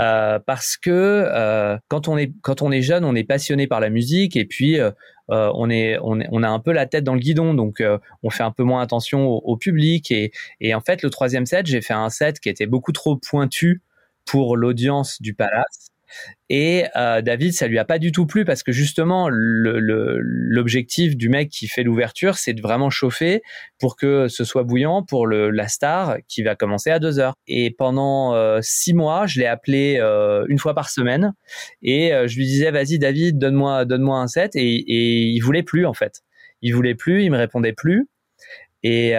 Euh, 0.00 0.38
parce 0.38 0.76
que 0.76 0.90
euh, 0.90 1.76
quand 1.88 2.08
on 2.08 2.16
est 2.18 2.82
jeune, 2.82 3.04
on 3.04 3.14
est 3.14 3.24
passionné 3.24 3.66
par 3.66 3.80
la 3.80 3.90
musique 3.90 4.36
et 4.36 4.44
puis 4.44 4.78
euh, 4.78 4.90
on 5.28 5.70
a 5.70 6.48
un 6.48 6.58
peu 6.60 6.72
la 6.72 6.86
tête 6.86 7.04
dans 7.04 7.14
le 7.14 7.20
guidon, 7.20 7.54
donc 7.54 7.82
on 8.22 8.30
fait 8.30 8.42
un 8.42 8.50
peu 8.50 8.62
moins 8.62 8.82
attention 8.82 9.26
au, 9.26 9.38
au 9.44 9.56
public 9.56 10.10
et 10.10 10.32
et 10.60 10.74
en 10.74 10.80
fait 10.80 11.02
le 11.02 11.10
troisième 11.10 11.46
set, 11.46 11.66
j'ai 11.66 11.80
fait 11.80 11.94
un 11.94 12.10
set 12.10 12.40
qui 12.40 12.48
était 12.48 12.66
beaucoup 12.66 12.92
trop 12.92 13.16
pointu 13.16 13.82
pour 14.24 14.56
l'audience 14.56 15.20
du 15.20 15.34
Palace. 15.34 15.93
Et 16.50 16.84
euh, 16.94 17.22
David, 17.22 17.54
ça 17.54 17.66
lui 17.66 17.78
a 17.78 17.84
pas 17.84 17.98
du 17.98 18.12
tout 18.12 18.26
plu 18.26 18.44
parce 18.44 18.62
que 18.62 18.70
justement, 18.70 19.28
l'objectif 19.30 21.16
du 21.16 21.28
mec 21.28 21.48
qui 21.48 21.68
fait 21.68 21.82
l'ouverture, 21.82 22.36
c'est 22.36 22.52
de 22.52 22.60
vraiment 22.60 22.90
chauffer 22.90 23.42
pour 23.80 23.96
que 23.96 24.28
ce 24.28 24.44
soit 24.44 24.62
bouillant 24.62 25.02
pour 25.02 25.26
le, 25.26 25.50
la 25.50 25.68
star 25.68 26.16
qui 26.28 26.42
va 26.42 26.54
commencer 26.54 26.90
à 26.90 26.98
deux 26.98 27.18
heures. 27.18 27.34
Et 27.46 27.70
pendant 27.70 28.34
euh, 28.34 28.58
six 28.62 28.92
mois, 28.92 29.26
je 29.26 29.40
l'ai 29.40 29.46
appelé 29.46 29.96
euh, 29.98 30.44
une 30.48 30.58
fois 30.58 30.74
par 30.74 30.90
semaine 30.90 31.32
et 31.82 32.12
euh, 32.12 32.28
je 32.28 32.36
lui 32.36 32.44
disais, 32.44 32.70
vas-y 32.70 32.98
David, 32.98 33.38
donne-moi 33.38 33.86
donne-moi 33.86 34.18
un 34.18 34.26
set. 34.26 34.54
Et, 34.54 34.74
et 34.76 35.22
il 35.22 35.40
voulait 35.40 35.62
plus 35.62 35.86
en 35.86 35.94
fait. 35.94 36.20
Il 36.60 36.74
voulait 36.74 36.94
plus, 36.94 37.24
il 37.24 37.30
me 37.30 37.38
répondait 37.38 37.72
plus. 37.72 38.06
Et, 38.82 39.14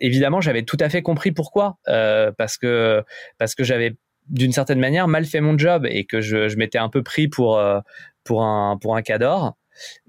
évidemment 0.00 0.40
j'avais 0.40 0.62
tout 0.62 0.78
à 0.80 0.88
fait 0.88 1.02
compris 1.02 1.32
pourquoi 1.32 1.76
parce 1.84 2.56
que 2.56 3.02
parce 3.36 3.54
que 3.54 3.62
j'avais 3.62 3.96
d'une 4.30 4.52
certaine 4.52 4.78
manière 4.78 5.08
mal 5.08 5.24
fait 5.24 5.40
mon 5.40 5.58
job 5.58 5.86
et 5.88 6.04
que 6.04 6.20
je, 6.20 6.48
je 6.48 6.56
m'étais 6.56 6.78
un 6.78 6.88
peu 6.88 7.02
pris 7.02 7.28
pour 7.28 7.58
euh, 7.58 7.80
pour 8.24 8.42
un 8.44 8.78
pour 8.78 8.96
un 8.96 9.02
cador. 9.02 9.56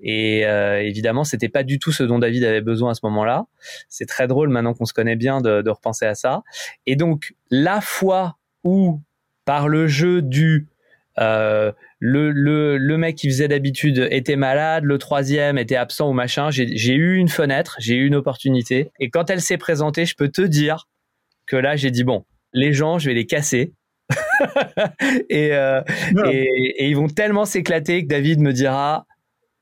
Et 0.01 0.45
euh, 0.45 0.81
évidemment, 0.81 1.23
c'était 1.23 1.49
pas 1.49 1.63
du 1.63 1.79
tout 1.79 1.91
ce 1.91 2.03
dont 2.03 2.19
David 2.19 2.43
avait 2.43 2.61
besoin 2.61 2.91
à 2.91 2.93
ce 2.93 3.01
moment-là. 3.03 3.45
C'est 3.89 4.05
très 4.05 4.27
drôle 4.27 4.49
maintenant 4.49 4.73
qu'on 4.73 4.85
se 4.85 4.93
connaît 4.93 5.15
bien 5.15 5.41
de, 5.41 5.69
repenser 5.69 6.05
à 6.05 6.15
ça. 6.15 6.43
Et 6.85 6.95
donc, 6.95 7.33
la 7.49 7.79
fois 7.79 8.37
où, 8.63 9.01
par 9.45 9.69
le 9.69 9.87
jeu 9.87 10.21
du 10.21 10.67
euh, 11.19 11.71
le, 11.99 12.31
le, 12.31 12.77
le 12.77 12.97
mec 12.97 13.15
qui 13.15 13.27
faisait 13.29 13.47
d'habitude 13.47 14.07
était 14.11 14.35
malade, 14.35 14.83
le 14.83 14.97
troisième 14.97 15.57
était 15.57 15.75
absent 15.75 16.09
ou 16.09 16.13
machin, 16.13 16.49
j'ai 16.51 16.93
eu 16.93 17.15
une 17.15 17.29
fenêtre, 17.29 17.75
j'ai 17.79 17.95
eu 17.95 18.07
une 18.07 18.15
opportunité. 18.15 18.91
Et 18.99 19.09
quand 19.09 19.29
elle 19.29 19.41
s'est 19.41 19.57
présentée, 19.57 20.05
je 20.05 20.15
peux 20.15 20.29
te 20.29 20.41
dire 20.41 20.87
que 21.45 21.57
là, 21.57 21.75
j'ai 21.75 21.91
dit, 21.91 22.03
bon, 22.03 22.25
les 22.53 22.73
gens, 22.73 22.97
je 22.97 23.09
vais 23.09 23.13
les 23.13 23.25
casser 23.25 23.73
et, 25.29 25.53
euh, 25.53 25.81
et, 26.25 26.85
et, 26.85 26.89
ils 26.89 26.95
vont 26.95 27.07
tellement 27.07 27.45
s'éclater 27.45 28.03
que 28.03 28.07
David 28.07 28.39
me 28.39 28.53
dira 28.53 29.05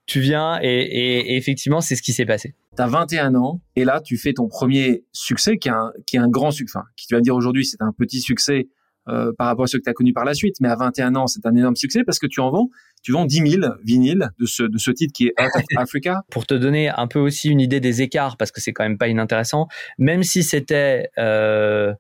tu 0.06 0.20
viens 0.20 0.60
et, 0.62 0.70
et 0.70 1.38
effectivement 1.38 1.82
c'est 1.82 1.96
ce 1.96 2.02
qui 2.02 2.14
s'est 2.14 2.26
passé. 2.26 2.56
Tu 2.76 2.82
as 2.82 2.88
21 2.88 3.36
ans 3.36 3.62
et 3.76 3.86
là 3.86 4.02
tu 4.02 4.18
fais 4.18 4.34
ton 4.34 4.48
premier 4.48 5.04
succès 5.12 5.58
qui 5.58 5.70
est 5.70 5.72
un, 5.72 5.92
qui 6.06 6.16
est 6.16 6.20
un 6.20 6.30
grand 6.30 6.52
succès, 6.52 6.78
enfin, 6.78 6.88
qui 6.96 7.08
tu 7.08 7.14
vas 7.14 7.20
me 7.20 7.24
dire 7.24 7.36
aujourd'hui 7.36 7.66
c'est 7.66 7.82
un 7.82 7.92
petit 7.92 8.22
succès 8.22 8.68
euh, 9.08 9.32
par 9.38 9.48
rapport 9.48 9.64
à 9.64 9.68
ceux 9.68 9.80
que 9.80 9.84
tu 9.84 9.90
as 9.90 9.94
connus 9.94 10.14
par 10.14 10.26
la 10.26 10.34
suite, 10.34 10.56
mais 10.62 10.70
à 10.70 10.76
21 10.76 11.16
ans 11.16 11.28
c'est 11.28 11.46
un 11.46 11.56
énorme 11.56 11.76
succès 11.76 12.04
parce 12.04 12.20
que 12.20 12.28
tu 12.28 12.40
en 12.40 12.50
vends 12.50 12.70
tu 13.02 13.12
vends 13.12 13.26
10 13.26 13.60
000 13.62 13.74
vinyles 13.84 14.30
de 14.40 14.46
ce, 14.46 14.64
de 14.64 14.78
ce 14.78 14.92
titre 14.92 15.14
qui 15.14 15.28
est 15.28 15.34
Africa. 15.78 16.24
Pour 16.32 16.46
te 16.46 16.54
donner 16.54 16.90
un 16.90 17.08
peu 17.08 17.20
aussi 17.20 17.50
une 17.50 17.62
idée 17.62 17.80
des 17.80 18.02
écarts, 18.02 18.38
parce 18.38 18.52
que 18.52 18.62
c'est 18.62 18.74
quand 18.74 18.84
même 18.84 18.98
pas 18.98 19.08
inintéressant, 19.08 19.68
même 19.98 20.24
si 20.24 20.44
c'était 20.44 21.10
euh, 21.18 21.94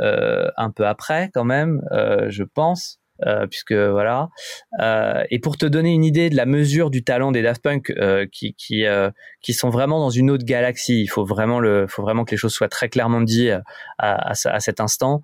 un 0.00 0.70
peu 0.70 0.86
après 0.86 1.30
quand 1.32 1.44
même, 1.44 1.82
euh, 1.92 2.26
je 2.30 2.44
pense. 2.44 3.00
Euh, 3.26 3.46
puisque 3.46 3.72
voilà. 3.72 4.30
Euh, 4.80 5.22
et 5.30 5.40
pour 5.40 5.58
te 5.58 5.66
donner 5.66 5.92
une 5.92 6.04
idée 6.04 6.30
de 6.30 6.36
la 6.36 6.46
mesure 6.46 6.90
du 6.90 7.04
talent 7.04 7.32
des 7.32 7.42
Daft 7.42 7.62
Punk, 7.62 7.90
euh, 7.90 8.26
qui 8.30 8.54
qui 8.54 8.84
qui 9.42 9.52
sont 9.52 9.70
vraiment 9.70 10.00
dans 10.00 10.10
une 10.10 10.30
autre 10.30 10.44
galaxie. 10.44 11.02
Il 11.02 11.08
faut 11.08 11.24
vraiment 11.24 11.60
le, 11.60 11.86
faut 11.86 12.02
vraiment 12.02 12.24
que 12.24 12.30
les 12.30 12.36
choses 12.36 12.52
soient 12.52 12.68
très 12.68 12.88
clairement 12.88 13.20
dites 13.20 13.50
à, 13.98 14.30
à, 14.30 14.32
à 14.32 14.60
cet 14.60 14.80
instant. 14.80 15.22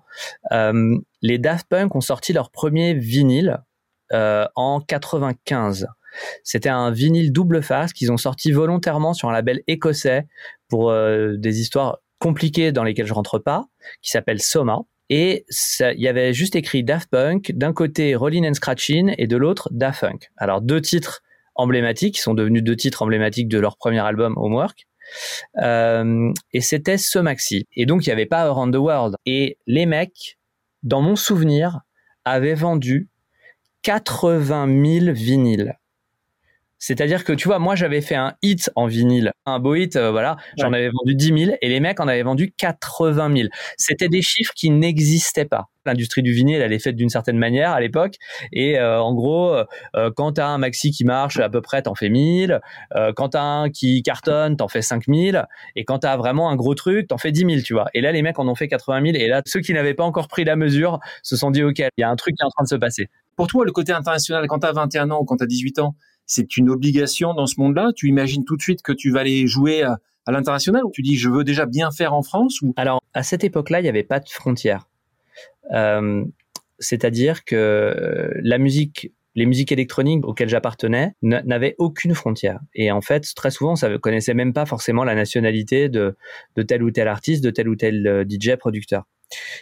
les 1.21 1.37
Daft 1.39 1.67
Punk 1.69 1.95
ont 1.95 2.01
sorti 2.01 2.33
leur 2.33 2.51
premier 2.51 2.93
vinyle 2.93 3.59
en 4.11 4.81
95. 4.87 5.87
C'était 6.43 6.69
un 6.69 6.91
vinyle 6.91 7.31
double 7.31 7.61
face 7.61 7.93
qu'ils 7.93 8.11
ont 8.11 8.17
sorti 8.17 8.51
volontairement 8.51 9.13
sur 9.13 9.29
un 9.29 9.33
label 9.33 9.61
écossais 9.67 10.27
pour 10.67 10.91
des 10.91 11.61
histoires 11.61 11.99
compliquées 12.19 12.71
dans 12.71 12.83
lesquelles 12.83 13.07
je 13.07 13.13
rentre 13.13 13.39
pas, 13.39 13.67
qui 14.01 14.11
s'appelle 14.11 14.41
Soma. 14.41 14.79
Et 15.09 15.45
il 15.79 16.01
y 16.01 16.07
avait 16.07 16.33
juste 16.33 16.55
écrit 16.55 16.83
Daft 16.83 17.09
Punk, 17.09 17.51
d'un 17.53 17.71
côté 17.71 18.15
Rollin' 18.15 18.49
and 18.49 18.55
Scratchin' 18.55 19.13
et 19.17 19.27
de 19.27 19.37
l'autre 19.37 19.69
Daft 19.71 20.01
Punk. 20.01 20.29
Alors 20.35 20.61
deux 20.61 20.81
titres 20.81 21.21
emblématiques, 21.55 22.15
qui 22.15 22.21
sont 22.21 22.33
devenus 22.33 22.63
deux 22.63 22.75
titres 22.75 23.01
emblématiques 23.01 23.47
de 23.47 23.59
leur 23.59 23.77
premier 23.77 23.99
album 23.99 24.33
Homework. 24.37 24.87
Euh, 25.61 26.31
et 26.53 26.61
c'était 26.61 26.97
ce 26.97 27.19
maxi. 27.19 27.67
Et 27.73 27.85
donc 27.85 28.05
il 28.05 28.09
n'y 28.09 28.13
avait 28.13 28.25
pas 28.25 28.41
Around 28.41 28.73
the 28.73 28.77
World. 28.77 29.15
Et 29.25 29.57
les 29.65 29.85
mecs, 29.85 30.37
dans 30.83 31.01
mon 31.01 31.15
souvenir, 31.15 31.79
avaient 32.25 32.53
vendu 32.53 33.09
80 33.83 34.99
000 35.01 35.13
vinyles. 35.13 35.77
C'est-à-dire 36.79 37.23
que 37.23 37.33
tu 37.33 37.47
vois, 37.47 37.59
moi 37.59 37.75
j'avais 37.75 38.01
fait 38.01 38.15
un 38.15 38.35
hit 38.41 38.69
en 38.75 38.87
vinyle, 38.87 39.31
un 39.45 39.59
beau 39.59 39.75
hit, 39.75 39.95
euh, 39.95 40.11
voilà, 40.11 40.37
j'en 40.57 40.73
avais 40.73 40.89
vendu 40.89 41.15
10 41.15 41.45
000 41.45 41.57
et 41.61 41.69
les 41.69 41.79
mecs 41.79 41.99
en 41.99 42.07
avaient 42.07 42.23
vendu 42.23 42.53
80 42.55 43.35
000. 43.35 43.49
C'était 43.77 44.09
des 44.09 44.21
chiffres 44.21 44.53
qui 44.55 44.69
n'existaient 44.69 45.45
pas. 45.45 45.69
L'industrie 45.87 46.21
du 46.21 46.33
vinyle, 46.33 46.61
elle 46.61 46.73
est 46.73 46.79
faite 46.79 46.97
d'une 46.97 47.09
certaine 47.09 47.37
manière 47.37 47.71
à 47.71 47.79
l'époque 47.79 48.15
et 48.51 48.77
euh, 48.77 49.01
en 49.01 49.13
gros, 49.13 49.55
euh, 49.55 50.11
quand 50.15 50.33
t'as 50.33 50.47
un 50.47 50.57
maxi 50.57 50.91
qui 50.91 51.05
marche 51.05 51.39
à 51.39 51.49
peu 51.49 51.61
près, 51.61 51.81
t'en 51.81 51.95
fais 51.95 52.09
1000. 52.09 52.59
Euh, 52.95 53.13
quand 53.15 53.29
t'as 53.29 53.41
un 53.41 53.69
qui 53.69 54.03
cartonne, 54.03 54.57
t'en 54.57 54.67
fais 54.67 54.81
5000 54.81 55.45
et 55.75 55.85
quand 55.85 55.99
t'as 55.99 56.17
vraiment 56.17 56.49
un 56.49 56.55
gros 56.55 56.75
truc, 56.75 57.07
t'en 57.07 57.17
fais 57.17 57.31
10 57.31 57.39
000, 57.39 57.51
tu 57.63 57.73
vois. 57.73 57.87
Et 57.93 58.01
là, 58.01 58.11
les 58.11 58.21
mecs 58.21 58.37
en 58.37 58.47
ont 58.47 58.55
fait 58.55 58.67
80 58.67 59.01
000 59.13 59.17
et 59.17 59.27
là, 59.27 59.41
ceux 59.45 59.61
qui 59.61 59.73
n'avaient 59.73 59.93
pas 59.93 60.03
encore 60.03 60.27
pris 60.27 60.43
la 60.43 60.57
mesure 60.57 60.99
se 61.23 61.37
sont 61.37 61.51
dit, 61.51 61.63
ok, 61.63 61.79
il 61.79 61.89
y 61.97 62.03
a 62.03 62.09
un 62.09 62.15
truc 62.17 62.35
qui 62.35 62.43
est 62.43 62.45
en 62.45 62.49
train 62.49 62.63
de 62.63 62.69
se 62.69 62.75
passer. 62.75 63.07
Pour 63.37 63.47
toi, 63.47 63.63
le 63.65 63.71
côté 63.71 63.93
international, 63.93 64.45
quand 64.47 64.59
t'as 64.59 64.73
21 64.73 65.09
ans 65.11 65.19
ou 65.21 65.25
quand 65.25 65.37
t'as 65.37 65.45
18 65.45 65.79
ans, 65.79 65.95
c'est 66.27 66.57
une 66.57 66.69
obligation 66.69 67.33
dans 67.33 67.47
ce 67.47 67.59
monde-là 67.59 67.91
Tu 67.95 68.07
imagines 68.09 68.45
tout 68.45 68.57
de 68.57 68.61
suite 68.61 68.81
que 68.83 68.91
tu 68.91 69.11
vas 69.11 69.21
aller 69.21 69.47
jouer 69.47 69.81
à, 69.83 69.99
l'international 70.27 70.83
ou 70.83 70.91
tu 70.91 71.01
dis 71.01 71.15
je 71.15 71.29
veux 71.29 71.45
déjà 71.45 71.65
bien 71.65 71.89
faire 71.89 72.13
en 72.13 72.21
France 72.21 72.59
Alors 72.75 73.01
à 73.13 73.23
cette 73.23 73.45
époque-là, 73.45 73.79
il 73.79 73.83
n'y 73.83 73.89
avait 73.89 74.03
pas 74.03 74.19
de 74.19 74.29
frontières. 74.29 74.87
Euh, 75.71 76.23
c'est-à-dire 76.79 77.45
que 77.45 78.31
la 78.43 78.57
musique, 78.57 79.11
les 79.35 79.45
musiques 79.45 79.71
électroniques 79.71 80.25
auxquelles 80.25 80.49
j'appartenais 80.49 81.13
n'avaient 81.21 81.75
aucune 81.79 82.13
frontière. 82.13 82.59
Et 82.75 82.91
en 82.91 83.01
fait, 83.01 83.23
très 83.35 83.51
souvent, 83.51 83.75
ça 83.75 83.89
ne 83.89 83.97
connaissait 83.97 84.33
même 84.33 84.53
pas 84.53 84.65
forcément 84.65 85.03
la 85.03 85.15
nationalité 85.15 85.89
de, 85.89 86.15
de 86.55 86.61
tel 86.61 86.83
ou 86.83 86.91
tel 86.91 87.07
artiste, 87.07 87.43
de 87.43 87.49
tel 87.49 87.69
ou 87.69 87.75
tel 87.75 88.05
euh, 88.05 88.25
DJ 88.27 88.55
producteur. 88.57 89.05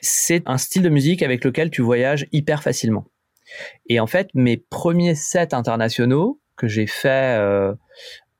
C'est 0.02 0.44
un 0.48 0.58
style 0.58 0.82
de 0.82 0.90
musique 0.90 1.24
avec 1.24 1.44
lequel 1.44 1.70
tu 1.70 1.82
voyages 1.82 2.28
hyper 2.32 2.64
facilement. 2.64 3.06
Et 3.88 4.00
en 4.00 4.08
fait, 4.08 4.30
mes 4.34 4.58
premiers 4.58 5.16
sets 5.16 5.54
internationaux, 5.54 6.40
que 6.56 6.68
j'ai 6.68 6.88
fait 6.88 7.38
euh, 7.38 7.74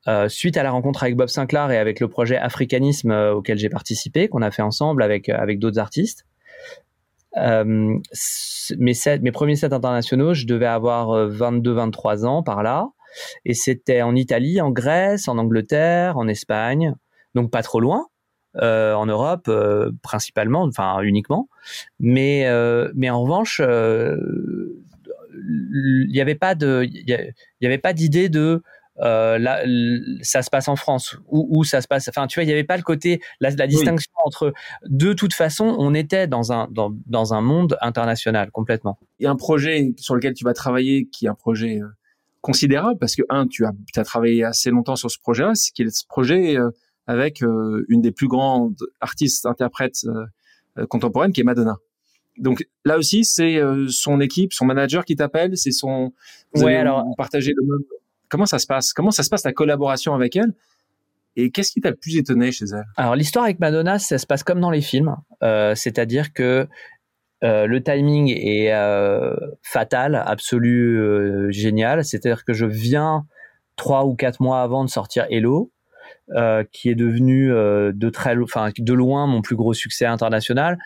euh, 0.08 0.28
suite 0.28 0.56
à 0.56 0.62
la 0.62 0.70
rencontre 0.70 1.02
avec 1.02 1.16
Bob 1.16 1.28
Sinclair 1.28 1.70
et 1.70 1.78
avec 1.78 2.00
le 2.00 2.08
projet 2.08 2.36
Africanisme 2.36 3.10
euh, 3.10 3.34
auquel 3.34 3.58
j'ai 3.58 3.68
participé, 3.68 4.28
qu'on 4.28 4.42
a 4.42 4.50
fait 4.50 4.62
ensemble 4.62 5.02
avec 5.02 5.28
avec 5.28 5.58
d'autres 5.58 5.78
artistes. 5.78 6.26
mes, 7.36 8.00
mes 8.78 9.32
premiers 9.32 9.56
sets 9.56 9.74
internationaux, 9.74 10.34
je 10.34 10.46
devais 10.46 10.66
avoir 10.66 11.28
22-23 11.28 12.24
ans 12.24 12.42
par 12.42 12.62
là, 12.62 12.88
et 13.44 13.54
c'était 13.54 14.02
en 14.02 14.14
Italie, 14.14 14.60
en 14.60 14.70
Grèce, 14.70 15.28
en 15.28 15.36
Angleterre, 15.38 16.16
en 16.16 16.28
Espagne, 16.28 16.94
donc 17.34 17.50
pas 17.50 17.62
trop 17.62 17.80
loin. 17.80 18.06
En 18.58 19.04
Europe 19.04 19.50
principalement, 20.02 20.62
enfin 20.62 21.02
uniquement. 21.02 21.50
Mais 22.00 22.46
mais 22.94 23.10
en 23.10 23.20
revanche, 23.20 23.60
il 25.36 26.10
n'y 26.12 26.20
avait 26.20 26.34
pas 26.34 26.54
de, 26.54 26.86
il 26.88 27.32
y 27.60 27.66
avait 27.66 27.78
pas 27.78 27.92
d'idée 27.92 28.28
de 28.28 28.62
euh, 29.00 29.38
là, 29.38 29.62
ça 30.22 30.42
se 30.42 30.48
passe 30.48 30.68
en 30.68 30.76
France 30.76 31.16
ou, 31.28 31.64
ça 31.64 31.80
se 31.80 31.88
passe. 31.88 32.08
Enfin, 32.08 32.26
tu 32.26 32.38
vois, 32.38 32.44
il 32.44 32.46
n'y 32.46 32.52
avait 32.52 32.64
pas 32.64 32.76
le 32.76 32.82
côté 32.82 33.20
la, 33.40 33.50
la 33.50 33.66
distinction 33.66 34.12
entre. 34.24 34.52
De 34.86 35.12
toute 35.12 35.34
façon, 35.34 35.76
on 35.78 35.94
était 35.94 36.26
dans 36.26 36.52
un 36.52 36.68
dans, 36.70 36.92
dans 37.06 37.34
un 37.34 37.40
monde 37.40 37.76
international 37.80 38.50
complètement. 38.50 38.98
Il 39.18 39.24
y 39.24 39.26
a 39.26 39.30
un 39.30 39.36
projet 39.36 39.92
sur 39.98 40.14
lequel 40.14 40.34
tu 40.34 40.44
vas 40.44 40.54
travailler 40.54 41.06
qui 41.06 41.26
est 41.26 41.28
un 41.28 41.34
projet 41.34 41.80
euh, 41.80 41.88
considérable 42.40 42.98
parce 42.98 43.16
que 43.16 43.22
un, 43.28 43.46
tu 43.46 43.66
as, 43.66 44.04
travaillé 44.04 44.44
assez 44.44 44.70
longtemps 44.70 44.96
sur 44.96 45.10
ce 45.10 45.18
projet-là, 45.18 45.54
c'est 45.54 45.72
qui 45.72 45.82
est 45.82 45.90
ce 45.90 46.06
projet 46.06 46.56
euh, 46.56 46.70
avec 47.06 47.40
une 47.40 48.00
des 48.00 48.10
plus 48.10 48.26
grandes 48.26 48.78
artistes 49.00 49.46
interprètes 49.46 50.04
contemporaines 50.88 51.32
qui 51.32 51.40
est 51.40 51.44
Madonna 51.44 51.76
donc 52.38 52.66
là 52.84 52.98
aussi, 52.98 53.24
c'est 53.24 53.56
euh, 53.56 53.86
son 53.88 54.20
équipe, 54.20 54.52
son 54.52 54.66
manager 54.66 55.04
qui 55.04 55.16
t'appelle, 55.16 55.56
c'est 55.56 55.70
son. 55.70 56.12
Vous 56.54 56.64
ouais, 56.64 56.76
alors 56.76 57.04
partager 57.16 57.52
le 57.56 57.62
même. 57.62 57.84
Comment 58.28 58.46
ça 58.46 58.58
se 58.58 58.66
passe? 58.66 58.92
Comment 58.92 59.10
ça 59.10 59.22
se 59.22 59.30
passe 59.30 59.42
ta 59.42 59.52
collaboration 59.52 60.14
avec 60.14 60.36
elle? 60.36 60.52
Et 61.36 61.50
qu'est-ce 61.50 61.70
qui 61.70 61.80
t'a 61.80 61.90
le 61.90 61.96
plus 61.96 62.16
étonné 62.16 62.50
chez 62.50 62.64
elle? 62.72 62.84
Alors 62.96 63.14
l'histoire 63.14 63.44
avec 63.44 63.60
Madonna, 63.60 63.98
ça 63.98 64.18
se 64.18 64.26
passe 64.26 64.42
comme 64.42 64.60
dans 64.60 64.70
les 64.70 64.80
films, 64.80 65.16
euh, 65.42 65.74
c'est-à-dire 65.74 66.32
que 66.32 66.66
euh, 67.44 67.66
le 67.66 67.82
timing 67.82 68.30
est 68.30 68.72
euh, 68.72 69.36
fatal, 69.62 70.14
absolu, 70.14 71.52
génial. 71.52 72.04
C'est-à-dire 72.04 72.44
que 72.44 72.54
je 72.54 72.64
viens 72.64 73.26
trois 73.76 74.06
ou 74.06 74.14
quatre 74.14 74.40
mois 74.40 74.62
avant 74.62 74.84
de 74.84 74.88
sortir 74.88 75.26
Hello. 75.30 75.70
Euh, 76.34 76.64
qui 76.72 76.88
est 76.88 76.96
devenu 76.96 77.52
euh, 77.52 77.92
de 77.94 78.10
très, 78.10 78.36
enfin 78.36 78.72
de 78.76 78.92
loin 78.92 79.28
mon 79.28 79.42
plus 79.42 79.54
gros 79.54 79.74
succès 79.74 80.06
international 80.06 80.76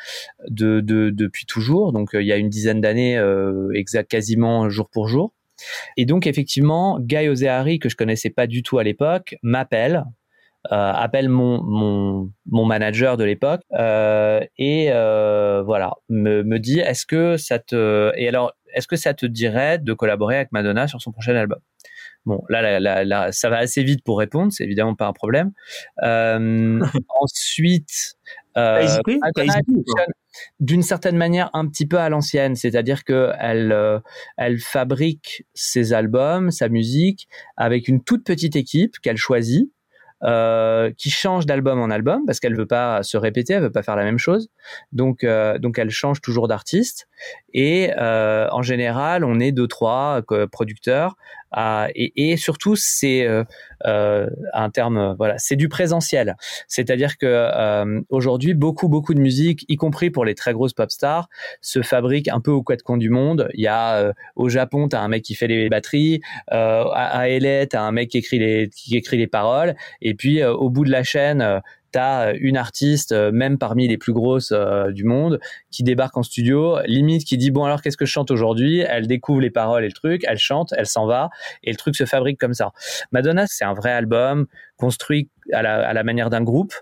de, 0.50 0.80
de 0.80 1.08
depuis 1.08 1.46
toujours. 1.46 1.94
Donc 1.94 2.14
euh, 2.14 2.20
il 2.20 2.28
y 2.28 2.32
a 2.32 2.36
une 2.36 2.50
dizaine 2.50 2.82
d'années, 2.82 3.18
exact, 3.74 4.10
quasiment 4.10 4.68
jour 4.68 4.90
pour 4.90 5.08
jour. 5.08 5.32
Et 5.96 6.04
donc 6.04 6.26
effectivement, 6.26 7.00
Guy 7.00 7.30
Ozeari 7.30 7.78
que 7.78 7.88
je 7.88 7.96
connaissais 7.96 8.28
pas 8.28 8.46
du 8.46 8.62
tout 8.62 8.78
à 8.78 8.84
l'époque 8.84 9.36
m'appelle 9.42 10.04
appelle 10.68 11.30
mon, 11.30 11.62
mon, 11.62 12.30
mon 12.44 12.66
manager 12.66 13.16
de 13.16 13.24
l'époque 13.24 13.62
et 14.58 14.90
voilà 14.90 15.94
me, 16.10 16.42
me 16.42 16.58
dit 16.58 16.80
est-ce 16.80 17.06
que 17.06 17.38
ça 17.38 17.58
te 17.58 18.12
et 18.14 18.28
alors 18.28 18.52
est-ce 18.74 18.86
que 18.86 18.96
ça 18.96 19.14
te 19.14 19.24
dirait 19.24 19.78
de 19.78 19.94
collaborer 19.94 20.36
avec 20.36 20.52
Madonna 20.52 20.86
sur 20.86 21.00
son 21.00 21.12
prochain 21.12 21.34
album? 21.34 21.60
Bon, 22.26 22.42
là, 22.48 22.78
là, 22.80 23.04
là, 23.04 23.32
ça 23.32 23.48
va 23.48 23.58
assez 23.58 23.82
vite 23.82 24.04
pour 24.04 24.18
répondre, 24.18 24.52
c'est 24.52 24.64
évidemment 24.64 24.94
pas 24.94 25.06
un 25.06 25.12
problème. 25.12 25.52
Euh, 26.02 26.80
ensuite, 27.20 28.16
euh, 28.56 28.86
d'une 30.60 30.82
certaine 30.82 31.16
manière 31.16 31.50
un 31.54 31.66
petit 31.66 31.86
peu 31.86 31.98
à 31.98 32.08
l'ancienne, 32.08 32.56
c'est-à-dire 32.56 33.04
que 33.04 33.32
elle, 33.38 33.72
euh, 33.72 34.00
elle 34.36 34.58
fabrique 34.58 35.46
ses 35.54 35.92
albums, 35.92 36.50
sa 36.50 36.68
musique 36.68 37.28
avec 37.56 37.88
une 37.88 38.02
toute 38.02 38.24
petite 38.24 38.56
équipe 38.56 38.98
qu'elle 39.00 39.16
choisit. 39.16 39.70
Euh, 40.22 40.92
qui 40.98 41.08
change 41.08 41.46
d'album 41.46 41.80
en 41.80 41.88
album 41.88 42.26
parce 42.26 42.40
qu'elle 42.40 42.54
veut 42.54 42.66
pas 42.66 43.02
se 43.02 43.16
répéter, 43.16 43.54
elle 43.54 43.62
veut 43.62 43.72
pas 43.72 43.82
faire 43.82 43.96
la 43.96 44.04
même 44.04 44.18
chose. 44.18 44.50
Donc, 44.92 45.24
euh, 45.24 45.56
donc 45.56 45.78
elle 45.78 45.88
change 45.88 46.20
toujours 46.20 46.46
d'artiste. 46.46 47.08
Et 47.54 47.90
euh, 47.96 48.46
en 48.52 48.60
général, 48.60 49.24
on 49.24 49.40
est 49.40 49.50
deux 49.50 49.66
trois 49.66 50.20
producteurs 50.52 51.16
et, 51.56 52.30
et, 52.32 52.36
surtout 52.36 52.76
c'est 52.76 53.26
euh, 53.26 53.44
euh, 53.86 54.26
un 54.52 54.70
terme 54.70 55.14
voilà 55.18 55.36
c'est 55.38 55.56
du 55.56 55.68
présentiel. 55.68 56.36
C'est-à-dire 56.68 57.18
que 57.18 57.26
euh, 57.26 58.00
aujourd'hui 58.08 58.54
beaucoup 58.54 58.88
beaucoup 58.88 59.14
de 59.14 59.20
musique 59.20 59.64
y 59.68 59.76
compris 59.76 60.10
pour 60.10 60.24
les 60.24 60.34
très 60.34 60.52
grosses 60.52 60.74
pop 60.74 60.90
stars 60.90 61.28
se 61.60 61.82
fabrique 61.82 62.28
un 62.28 62.40
peu 62.40 62.50
au 62.50 62.62
quatre 62.62 62.82
coins 62.82 62.98
du 62.98 63.10
monde. 63.10 63.48
Il 63.54 63.62
y 63.62 63.66
a 63.66 63.96
euh, 63.96 64.12
au 64.36 64.48
Japon 64.48 64.88
t'as 64.88 65.00
un 65.00 65.08
mec 65.08 65.22
qui 65.22 65.34
fait 65.34 65.46
les 65.46 65.68
batteries 65.68 66.20
à, 66.48 66.82
à 66.92 67.28
LA 67.28 67.66
t'as 67.66 67.82
un 67.82 67.92
mec 67.92 68.10
qui 68.10 68.18
écrit 68.18 68.38
les 68.38 68.68
qui 68.68 68.96
écrit 68.96 69.16
les 69.16 69.26
paroles. 69.26 69.74
Et 70.02 70.14
puis 70.14 70.44
au 70.44 70.70
bout 70.70 70.84
de 70.84 70.90
la 70.90 71.02
chaîne 71.02 71.60
t'as 71.92 72.34
une 72.34 72.56
artiste, 72.56 73.12
euh, 73.12 73.30
même 73.32 73.58
parmi 73.58 73.88
les 73.88 73.98
plus 73.98 74.12
grosses 74.12 74.52
euh, 74.52 74.90
du 74.92 75.04
monde, 75.04 75.40
qui 75.70 75.82
débarque 75.82 76.16
en 76.16 76.22
studio, 76.22 76.78
limite 76.86 77.24
qui 77.24 77.36
dit 77.36 77.50
bon 77.50 77.64
alors 77.64 77.82
qu'est-ce 77.82 77.96
que 77.96 78.04
je 78.04 78.12
chante 78.12 78.30
aujourd'hui? 78.30 78.80
Elle 78.80 79.06
découvre 79.06 79.40
les 79.40 79.50
paroles 79.50 79.84
et 79.84 79.88
le 79.88 79.92
truc, 79.92 80.22
elle 80.26 80.38
chante, 80.38 80.74
elle 80.76 80.86
s'en 80.86 81.06
va 81.06 81.30
et 81.62 81.70
le 81.70 81.76
truc 81.76 81.96
se 81.96 82.04
fabrique 82.04 82.38
comme 82.38 82.54
ça. 82.54 82.72
Madonna, 83.12 83.46
c'est 83.46 83.64
un 83.64 83.74
vrai 83.74 83.90
album 83.90 84.46
construit 84.76 85.30
à 85.52 85.62
la, 85.62 86.02
manière 86.04 86.30
d'un 86.30 86.42
groupe 86.42 86.74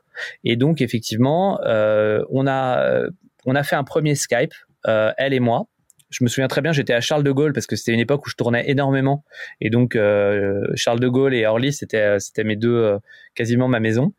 et 0.45 0.57
donc 0.57 0.81
effectivement, 0.81 1.61
euh, 1.65 2.23
on 2.31 2.47
a 2.47 3.03
on 3.47 3.55
a 3.55 3.63
fait 3.63 3.77
un 3.77 3.85
premier 3.85 4.15
Skype, 4.15 4.55
elle 4.85 5.33
et 5.33 5.41
moi 5.41 5.67
je 6.11 6.25
me 6.25 6.29
souviens 6.29 6.49
très 6.49 6.63
bien, 6.63 6.73
j'étais 6.73 6.95
à 6.95 7.01
Charles 7.01 7.23
de 7.23 7.33
Gaulle 7.33 7.53
parce 7.53 7.67
que 7.67 7.77
c'était 7.77 7.93
une 7.93 8.01
époque 8.01 8.27
où 8.27 8.31
je 8.31 8.35
tournais 8.35 8.65
énormément. 8.71 9.25
Et 9.61 9.69
donc, 9.69 9.95
euh, 9.95 10.63
Charles 10.75 11.01
de 11.01 11.09
Gaulle 11.09 11.35
et 11.35 11.45
Orly, 11.45 11.73
c'était, 11.73 11.99
euh, 11.99 12.45
mes 12.45 12.57
deux, 12.57 12.75
euh, 12.75 12.99
quasiment 13.35 13.69
ma 13.69 13.81
maison. 13.81 14.13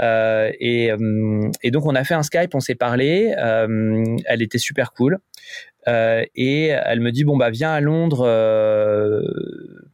Et, 0.00 0.90
et, 1.62 1.70
donc, 1.70 1.86
on 1.86 1.94
a 1.94 2.04
fait 2.04 2.14
un 2.14 2.22
Skype, 2.22 2.54
on 2.54 2.60
s'est 2.60 2.74
parlé. 2.74 3.34
elle 3.38 4.42
était 4.42 4.58
super 4.58 4.92
cool. 4.92 5.18
et 5.86 6.66
elle 6.66 7.00
me 7.00 7.12
dit, 7.12 7.24
bon, 7.24 7.36
bah, 7.36 7.50
viens 7.50 7.72
à 7.72 7.80
Londres, 7.80 8.26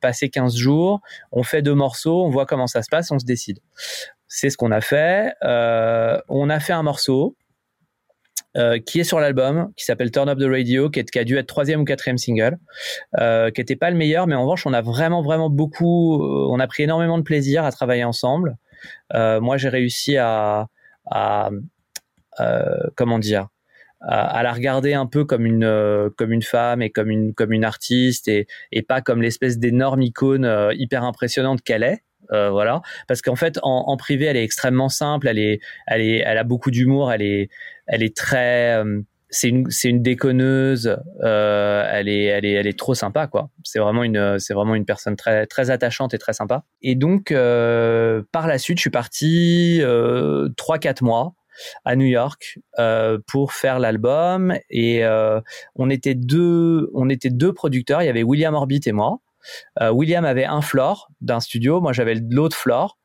passer 0.00 0.30
15 0.30 0.56
jours, 0.56 1.00
on 1.30 1.42
fait 1.42 1.62
deux 1.62 1.74
morceaux, 1.74 2.24
on 2.24 2.30
voit 2.30 2.46
comment 2.46 2.66
ça 2.66 2.82
se 2.82 2.88
passe, 2.90 3.10
on 3.10 3.18
se 3.18 3.26
décide. 3.26 3.58
C'est 4.28 4.50
ce 4.50 4.56
qu'on 4.56 4.72
a 4.72 4.80
fait. 4.80 5.34
on 5.42 6.48
a 6.48 6.60
fait 6.60 6.72
un 6.72 6.82
morceau. 6.82 7.36
Euh, 8.56 8.78
qui 8.78 9.00
est 9.00 9.04
sur 9.04 9.18
l'album, 9.18 9.72
qui 9.76 9.84
s'appelle 9.84 10.12
Turn 10.12 10.28
Up 10.28 10.38
the 10.38 10.44
Radio, 10.48 10.88
qui, 10.88 11.00
est, 11.00 11.10
qui, 11.10 11.18
a 11.18 11.24
dû 11.24 11.36
être 11.36 11.48
troisième 11.48 11.80
ou 11.80 11.84
quatrième 11.84 12.18
single, 12.18 12.56
euh, 13.18 13.50
qui 13.50 13.60
n'était 13.60 13.74
pas 13.74 13.90
le 13.90 13.96
meilleur, 13.96 14.28
mais 14.28 14.36
en 14.36 14.42
revanche, 14.42 14.64
on 14.64 14.72
a 14.72 14.80
vraiment, 14.80 15.22
vraiment 15.22 15.50
beaucoup, 15.50 16.22
euh, 16.22 16.46
on 16.50 16.60
a 16.60 16.66
pris 16.68 16.84
énormément 16.84 17.18
de 17.18 17.24
plaisir 17.24 17.64
à 17.64 17.72
travailler 17.72 18.04
ensemble. 18.04 18.56
Euh, 19.12 19.40
moi, 19.40 19.56
j'ai 19.56 19.70
réussi 19.70 20.18
à, 20.18 20.68
à 21.10 21.50
euh, 22.38 22.78
comment 22.94 23.18
dire, 23.18 23.48
à, 24.00 24.44
la 24.44 24.52
regarder 24.52 24.94
un 24.94 25.06
peu 25.06 25.24
comme 25.24 25.46
une 25.46 26.10
comme 26.16 26.30
une 26.30 26.42
femme 26.42 26.80
et 26.82 26.90
comme 26.90 27.10
une 27.10 27.34
comme 27.34 27.52
une 27.52 27.64
artiste 27.64 28.28
et, 28.28 28.46
et 28.70 28.82
pas 28.82 29.00
comme 29.00 29.22
l'espèce 29.22 29.58
d'énorme 29.58 30.02
icône 30.02 30.48
hyper 30.74 31.02
impressionnante 31.02 31.62
qu'elle 31.62 31.82
est. 31.82 32.02
Euh, 32.32 32.50
voilà, 32.50 32.82
parce 33.06 33.22
qu'en 33.22 33.36
fait, 33.36 33.58
en, 33.62 33.84
en, 33.86 33.96
privé, 33.96 34.26
elle 34.26 34.36
est 34.36 34.44
extrêmement 34.44 34.88
simple. 34.88 35.28
Elle 35.28 35.38
est, 35.38 35.60
elle 35.86 36.00
est, 36.00 36.18
elle 36.24 36.38
a 36.38 36.44
beaucoup 36.44 36.70
d'humour. 36.70 37.12
Elle 37.12 37.22
est, 37.22 37.48
elle 37.86 38.02
est 38.02 38.16
très, 38.16 38.76
euh, 38.76 39.00
c'est 39.30 39.48
une, 39.48 39.70
c'est 39.70 39.88
une 39.88 40.02
déconneuse. 40.02 40.96
Euh, 41.22 41.88
elle 41.90 42.08
est, 42.08 42.24
elle 42.24 42.44
est, 42.44 42.52
elle 42.52 42.66
est 42.66 42.78
trop 42.78 42.94
sympa, 42.94 43.26
quoi. 43.26 43.50
C'est 43.62 43.78
vraiment 43.78 44.04
une, 44.04 44.38
c'est 44.38 44.54
vraiment 44.54 44.74
une 44.74 44.84
personne 44.84 45.16
très, 45.16 45.46
très 45.46 45.70
attachante 45.70 46.14
et 46.14 46.18
très 46.18 46.32
sympa. 46.32 46.64
Et 46.82 46.94
donc, 46.94 47.32
euh, 47.32 48.22
par 48.32 48.46
la 48.46 48.58
suite, 48.58 48.78
je 48.78 48.82
suis 48.82 48.90
parti 48.90 49.80
trois, 50.56 50.78
quatre 50.78 51.02
mois 51.02 51.34
à 51.84 51.96
New 51.96 52.06
York 52.06 52.58
euh, 52.78 53.18
pour 53.28 53.52
faire 53.52 53.78
l'album 53.78 54.54
et 54.70 55.04
euh, 55.04 55.40
on 55.76 55.88
était 55.88 56.16
deux 56.16 56.90
on 56.94 57.08
était 57.08 57.30
deux 57.30 57.52
producteurs 57.52 58.02
il 58.02 58.06
y 58.06 58.08
avait 58.08 58.24
William 58.24 58.54
Orbit 58.54 58.80
et 58.86 58.90
moi 58.90 59.20
euh, 59.80 59.90
William 59.90 60.24
avait 60.24 60.44
un 60.44 60.62
floor 60.62 61.08
d'un 61.20 61.40
studio, 61.40 61.80
moi 61.80 61.92
j'avais 61.92 62.14
l'autre 62.14 62.56
floor. 62.56 62.98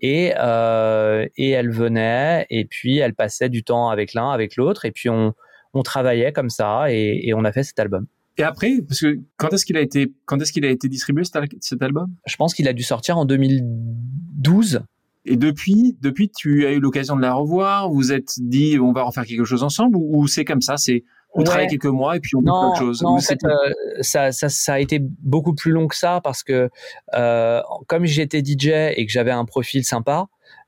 Et, 0.00 0.34
euh, 0.38 1.26
et 1.36 1.50
elle 1.50 1.70
venait 1.70 2.46
et 2.50 2.66
puis 2.66 2.98
elle 2.98 3.14
passait 3.14 3.48
du 3.48 3.64
temps 3.64 3.88
avec 3.88 4.12
l'un, 4.12 4.30
avec 4.30 4.56
l'autre 4.56 4.84
et 4.84 4.90
puis 4.90 5.08
on, 5.08 5.32
on 5.72 5.82
travaillait 5.82 6.32
comme 6.32 6.50
ça 6.50 6.92
et, 6.92 7.20
et 7.24 7.34
on 7.34 7.44
a 7.44 7.52
fait 7.52 7.62
cet 7.62 7.78
album. 7.78 8.06
Et 8.38 8.42
après, 8.42 8.82
parce 8.86 9.00
que 9.00 9.18
quand 9.36 9.52
est-ce 9.52 9.64
qu'il 9.64 9.76
a 9.76 9.80
été, 9.80 10.12
quand 10.26 10.40
est-ce 10.40 10.52
qu'il 10.52 10.64
a 10.66 10.70
été 10.70 10.88
distribué 10.88 11.24
cet, 11.24 11.82
album? 11.82 12.14
Je 12.26 12.36
pense 12.36 12.54
qu'il 12.54 12.68
a 12.68 12.72
dû 12.72 12.82
sortir 12.82 13.16
en 13.16 13.24
2012. 13.24 14.82
Et 15.24 15.36
depuis, 15.36 15.96
depuis, 16.02 16.30
tu 16.30 16.66
as 16.66 16.72
eu 16.72 16.80
l'occasion 16.80 17.16
de 17.16 17.22
la 17.22 17.32
revoir? 17.32 17.90
Vous 17.90 18.12
êtes 18.12 18.34
dit, 18.38 18.78
on 18.78 18.92
va 18.92 19.02
refaire 19.02 19.24
quelque 19.24 19.44
chose 19.44 19.62
ensemble, 19.62 19.96
ou, 19.96 20.20
ou 20.20 20.26
c'est 20.28 20.44
comme 20.44 20.60
ça, 20.60 20.76
c'est 20.76 21.02
on 21.36 21.44
travaille 21.44 21.66
quelques 21.68 21.84
mois 21.84 22.16
et 22.16 22.20
puis 22.20 22.32
on 22.36 22.42
fait 22.42 22.50
autre 22.50 22.78
chose. 22.78 23.02
Non, 23.02 23.10
en 23.10 23.20
fait, 23.20 23.44
euh, 23.44 23.72
ça, 24.00 24.32
ça, 24.32 24.48
ça, 24.48 24.74
a 24.74 24.78
été 24.78 24.98
beaucoup 25.00 25.54
plus 25.54 25.70
long 25.70 25.86
que 25.86 25.96
ça 25.96 26.20
parce 26.22 26.42
que 26.42 26.70
euh, 27.14 27.62
comme 27.86 28.06
j'étais 28.06 28.42
DJ 28.44 28.68
et 28.68 29.06
que 29.06 29.12
j'avais 29.12 29.30
un 29.30 29.44
profil 29.44 29.84
sympa, 29.84 30.26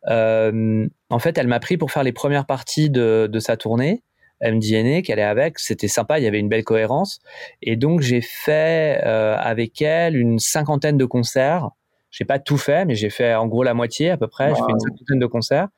euh, 0.09 0.87
en 1.11 1.19
fait, 1.19 1.39
elle 1.39 1.49
m'a 1.49 1.61
pris 1.61 1.77
pour 1.79 1.91
faire 1.91 2.03
les 2.03 2.13
premières 2.13 2.47
parties 2.47 2.91
de, 2.91 3.29
de 3.31 3.39
sa 3.39 3.57
tournée. 3.57 4.03
MDNA 4.41 5.03
qu'elle 5.03 5.19
est 5.19 5.25
avec, 5.25 5.59
c'était 5.59 5.89
sympa, 5.89 6.21
il 6.21 6.25
y 6.25 6.29
avait 6.29 6.39
une 6.39 6.49
belle 6.49 6.63
cohérence. 6.63 7.19
Et 7.61 7.75
donc 7.75 8.03
j'ai 8.03 8.21
fait 8.21 9.01
avec 9.03 9.83
elle 9.83 10.17
une 10.17 10.39
cinquantaine 10.39 10.97
de 10.97 11.05
concerts. 11.05 11.71
J'ai 12.13 12.25
pas 12.25 12.39
tout 12.39 12.57
fait, 12.57 12.85
mais 12.85 12.95
j'ai 12.95 13.11
fait 13.11 13.35
en 13.35 13.49
gros 13.49 13.65
la 13.65 13.75
moitié 13.75 14.11
à 14.11 14.17
peu 14.17 14.29
près. 14.29 14.51
J'ai 14.51 14.63
fait 14.63 14.71
une 14.71 14.79
cinquantaine 14.79 15.19
de 15.19 15.27
concerts. 15.27 15.69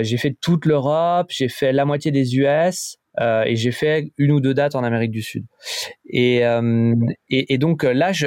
J'ai 0.00 0.16
fait 0.16 0.34
toute 0.40 0.64
l'Europe, 0.64 1.26
j'ai 1.28 1.50
fait 1.50 1.72
la 1.72 1.84
moitié 1.84 2.10
des 2.10 2.34
US. 2.38 2.96
Euh, 3.20 3.44
et 3.44 3.56
j'ai 3.56 3.72
fait 3.72 4.12
une 4.16 4.30
ou 4.30 4.40
deux 4.40 4.54
dates 4.54 4.74
en 4.74 4.84
Amérique 4.84 5.10
du 5.10 5.22
Sud. 5.22 5.44
Et, 6.08 6.46
euh, 6.46 6.94
et, 7.28 7.52
et, 7.54 7.58
donc 7.58 7.82
là, 7.82 8.12
je, 8.12 8.26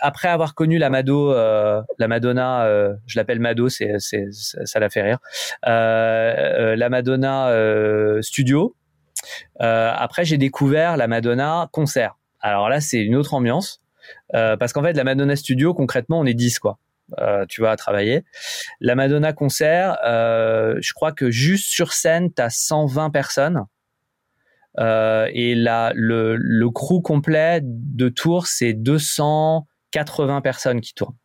après 0.00 0.28
avoir 0.28 0.54
connu 0.54 0.78
la 0.78 0.90
Mado, 0.90 1.32
euh, 1.32 1.80
la 1.98 2.08
Madonna, 2.08 2.66
euh, 2.66 2.92
je 3.06 3.18
l'appelle 3.18 3.40
Mado, 3.40 3.68
c'est, 3.68 3.94
c'est, 3.98 4.26
ça 4.30 4.80
la 4.80 4.90
fait 4.90 5.02
rire, 5.02 5.18
euh, 5.66 6.76
la 6.76 6.88
Madonna 6.90 7.50
studio. 8.20 8.74
après, 9.58 10.24
j'ai 10.24 10.38
découvert 10.38 10.96
la 10.96 11.06
Madonna 11.06 11.68
concert. 11.72 12.18
Alors 12.40 12.68
là, 12.68 12.80
c'est 12.80 13.02
une 13.02 13.14
autre 13.14 13.34
ambiance. 13.34 13.82
parce 14.32 14.72
qu'en 14.72 14.82
fait, 14.82 14.94
la 14.94 15.04
Madonna 15.04 15.36
Studio, 15.36 15.74
concrètement, 15.74 16.20
on 16.20 16.26
est 16.26 16.34
10, 16.34 16.58
quoi. 16.58 16.78
Euh, 17.18 17.44
tu 17.46 17.60
vas 17.60 17.76
travailler. 17.76 18.24
La 18.80 18.94
Madonna 18.94 19.32
concert, 19.32 19.98
euh, 20.04 20.76
je 20.80 20.92
crois 20.92 21.12
que 21.12 21.30
juste 21.30 21.66
sur 21.66 21.92
scène, 21.92 22.32
tu 22.32 22.40
as 22.40 22.50
120 22.50 23.10
personnes. 23.10 23.64
Euh, 24.78 25.28
et 25.32 25.54
là, 25.54 25.92
le, 25.94 26.36
le 26.36 26.70
crew 26.70 27.00
complet 27.02 27.60
de 27.62 28.08
Tours, 28.08 28.46
c'est 28.46 28.72
280 28.72 30.40
personnes 30.40 30.80
qui 30.80 30.94
tournent. 30.94 31.16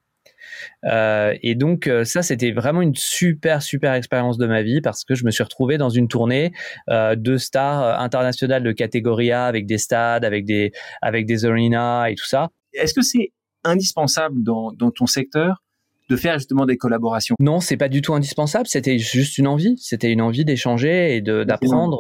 Euh, 0.85 1.35
et 1.41 1.55
donc 1.55 1.87
euh, 1.87 2.03
ça, 2.03 2.21
c'était 2.21 2.51
vraiment 2.51 2.81
une 2.81 2.95
super 2.95 3.61
super 3.61 3.93
expérience 3.93 4.37
de 4.37 4.47
ma 4.47 4.61
vie 4.61 4.81
parce 4.81 5.03
que 5.03 5.15
je 5.15 5.25
me 5.25 5.31
suis 5.31 5.43
retrouvé 5.43 5.77
dans 5.77 5.89
une 5.89 6.07
tournée 6.07 6.51
euh, 6.89 7.15
de 7.15 7.37
stars 7.37 7.99
internationales 7.99 8.63
de 8.63 8.71
catégorie 8.71 9.31
A 9.31 9.45
avec 9.45 9.65
des 9.65 9.77
stades, 9.77 10.25
avec 10.25 10.45
des 10.45 10.71
avec 11.01 11.25
des 11.25 11.45
arenas 11.45 12.09
et 12.09 12.15
tout 12.15 12.25
ça. 12.25 12.49
Est-ce 12.73 12.93
que 12.93 13.01
c'est 13.01 13.31
indispensable 13.63 14.43
dans, 14.43 14.71
dans 14.71 14.91
ton 14.91 15.05
secteur 15.05 15.63
de 16.09 16.15
faire 16.15 16.37
justement 16.37 16.65
des 16.65 16.77
collaborations? 16.77 17.35
Non, 17.39 17.59
c'est 17.59 17.77
pas 17.77 17.89
du 17.89 18.01
tout 18.01 18.13
indispensable. 18.13 18.67
C'était 18.67 18.97
juste 18.97 19.37
une 19.37 19.47
envie. 19.47 19.75
C'était 19.77 20.11
une 20.11 20.21
envie 20.21 20.45
d'échanger 20.45 21.15
et 21.15 21.21
d'apprendre. 21.21 21.99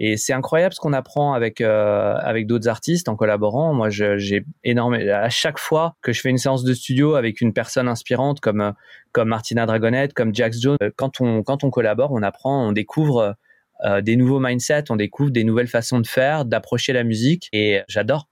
Euh, 0.00 0.12
et 0.12 0.16
c'est 0.16 0.32
incroyable 0.32 0.74
ce 0.74 0.80
qu'on 0.80 0.92
apprend 0.92 1.32
avec 1.32 1.60
euh, 1.60 2.14
avec 2.16 2.46
d'autres 2.46 2.68
artistes 2.68 3.08
en 3.08 3.16
collaborant. 3.16 3.74
Moi, 3.74 3.90
j'ai 3.90 4.44
énormément. 4.64 5.12
À 5.12 5.28
chaque 5.28 5.58
fois 5.58 5.94
que 6.02 6.12
je 6.12 6.20
fais 6.20 6.30
une 6.30 6.38
séance 6.38 6.64
de 6.64 6.74
studio 6.74 7.14
avec 7.14 7.40
une 7.40 7.52
personne 7.52 7.88
inspirante 7.88 8.40
comme 8.40 8.72
comme 9.12 9.28
Martina 9.28 9.66
Dragonette, 9.66 10.14
comme 10.14 10.34
Jax 10.34 10.60
Jones, 10.60 10.78
quand 10.96 11.20
on 11.20 11.42
quand 11.42 11.64
on 11.64 11.70
collabore, 11.70 12.12
on 12.12 12.22
apprend, 12.22 12.68
on 12.68 12.72
découvre 12.72 13.36
euh, 13.84 14.00
des 14.00 14.16
nouveaux 14.16 14.40
mindsets, 14.40 14.84
on 14.90 14.96
découvre 14.96 15.30
des 15.30 15.44
nouvelles 15.44 15.68
façons 15.68 16.00
de 16.00 16.06
faire, 16.06 16.44
d'approcher 16.44 16.92
la 16.92 17.04
musique. 17.04 17.48
Et 17.52 17.80
j'adore 17.88 18.28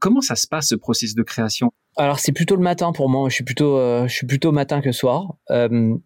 comment 0.00 0.20
ça 0.20 0.36
se 0.36 0.46
passe 0.46 0.68
ce 0.68 0.74
processus 0.74 1.14
de 1.14 1.22
création? 1.22 1.72
Alors 1.96 2.20
c'est 2.20 2.32
plutôt 2.32 2.56
le 2.56 2.62
matin 2.62 2.92
pour 2.92 3.08
moi. 3.08 3.28
Je 3.28 3.34
suis 3.34 3.44
plutôt, 3.44 3.76
euh, 3.76 4.06
je 4.06 4.14
suis 4.14 4.26
plutôt 4.26 4.52
matin 4.52 4.80
que 4.80 4.92
soir. 4.92 5.34
Euh, 5.50 5.96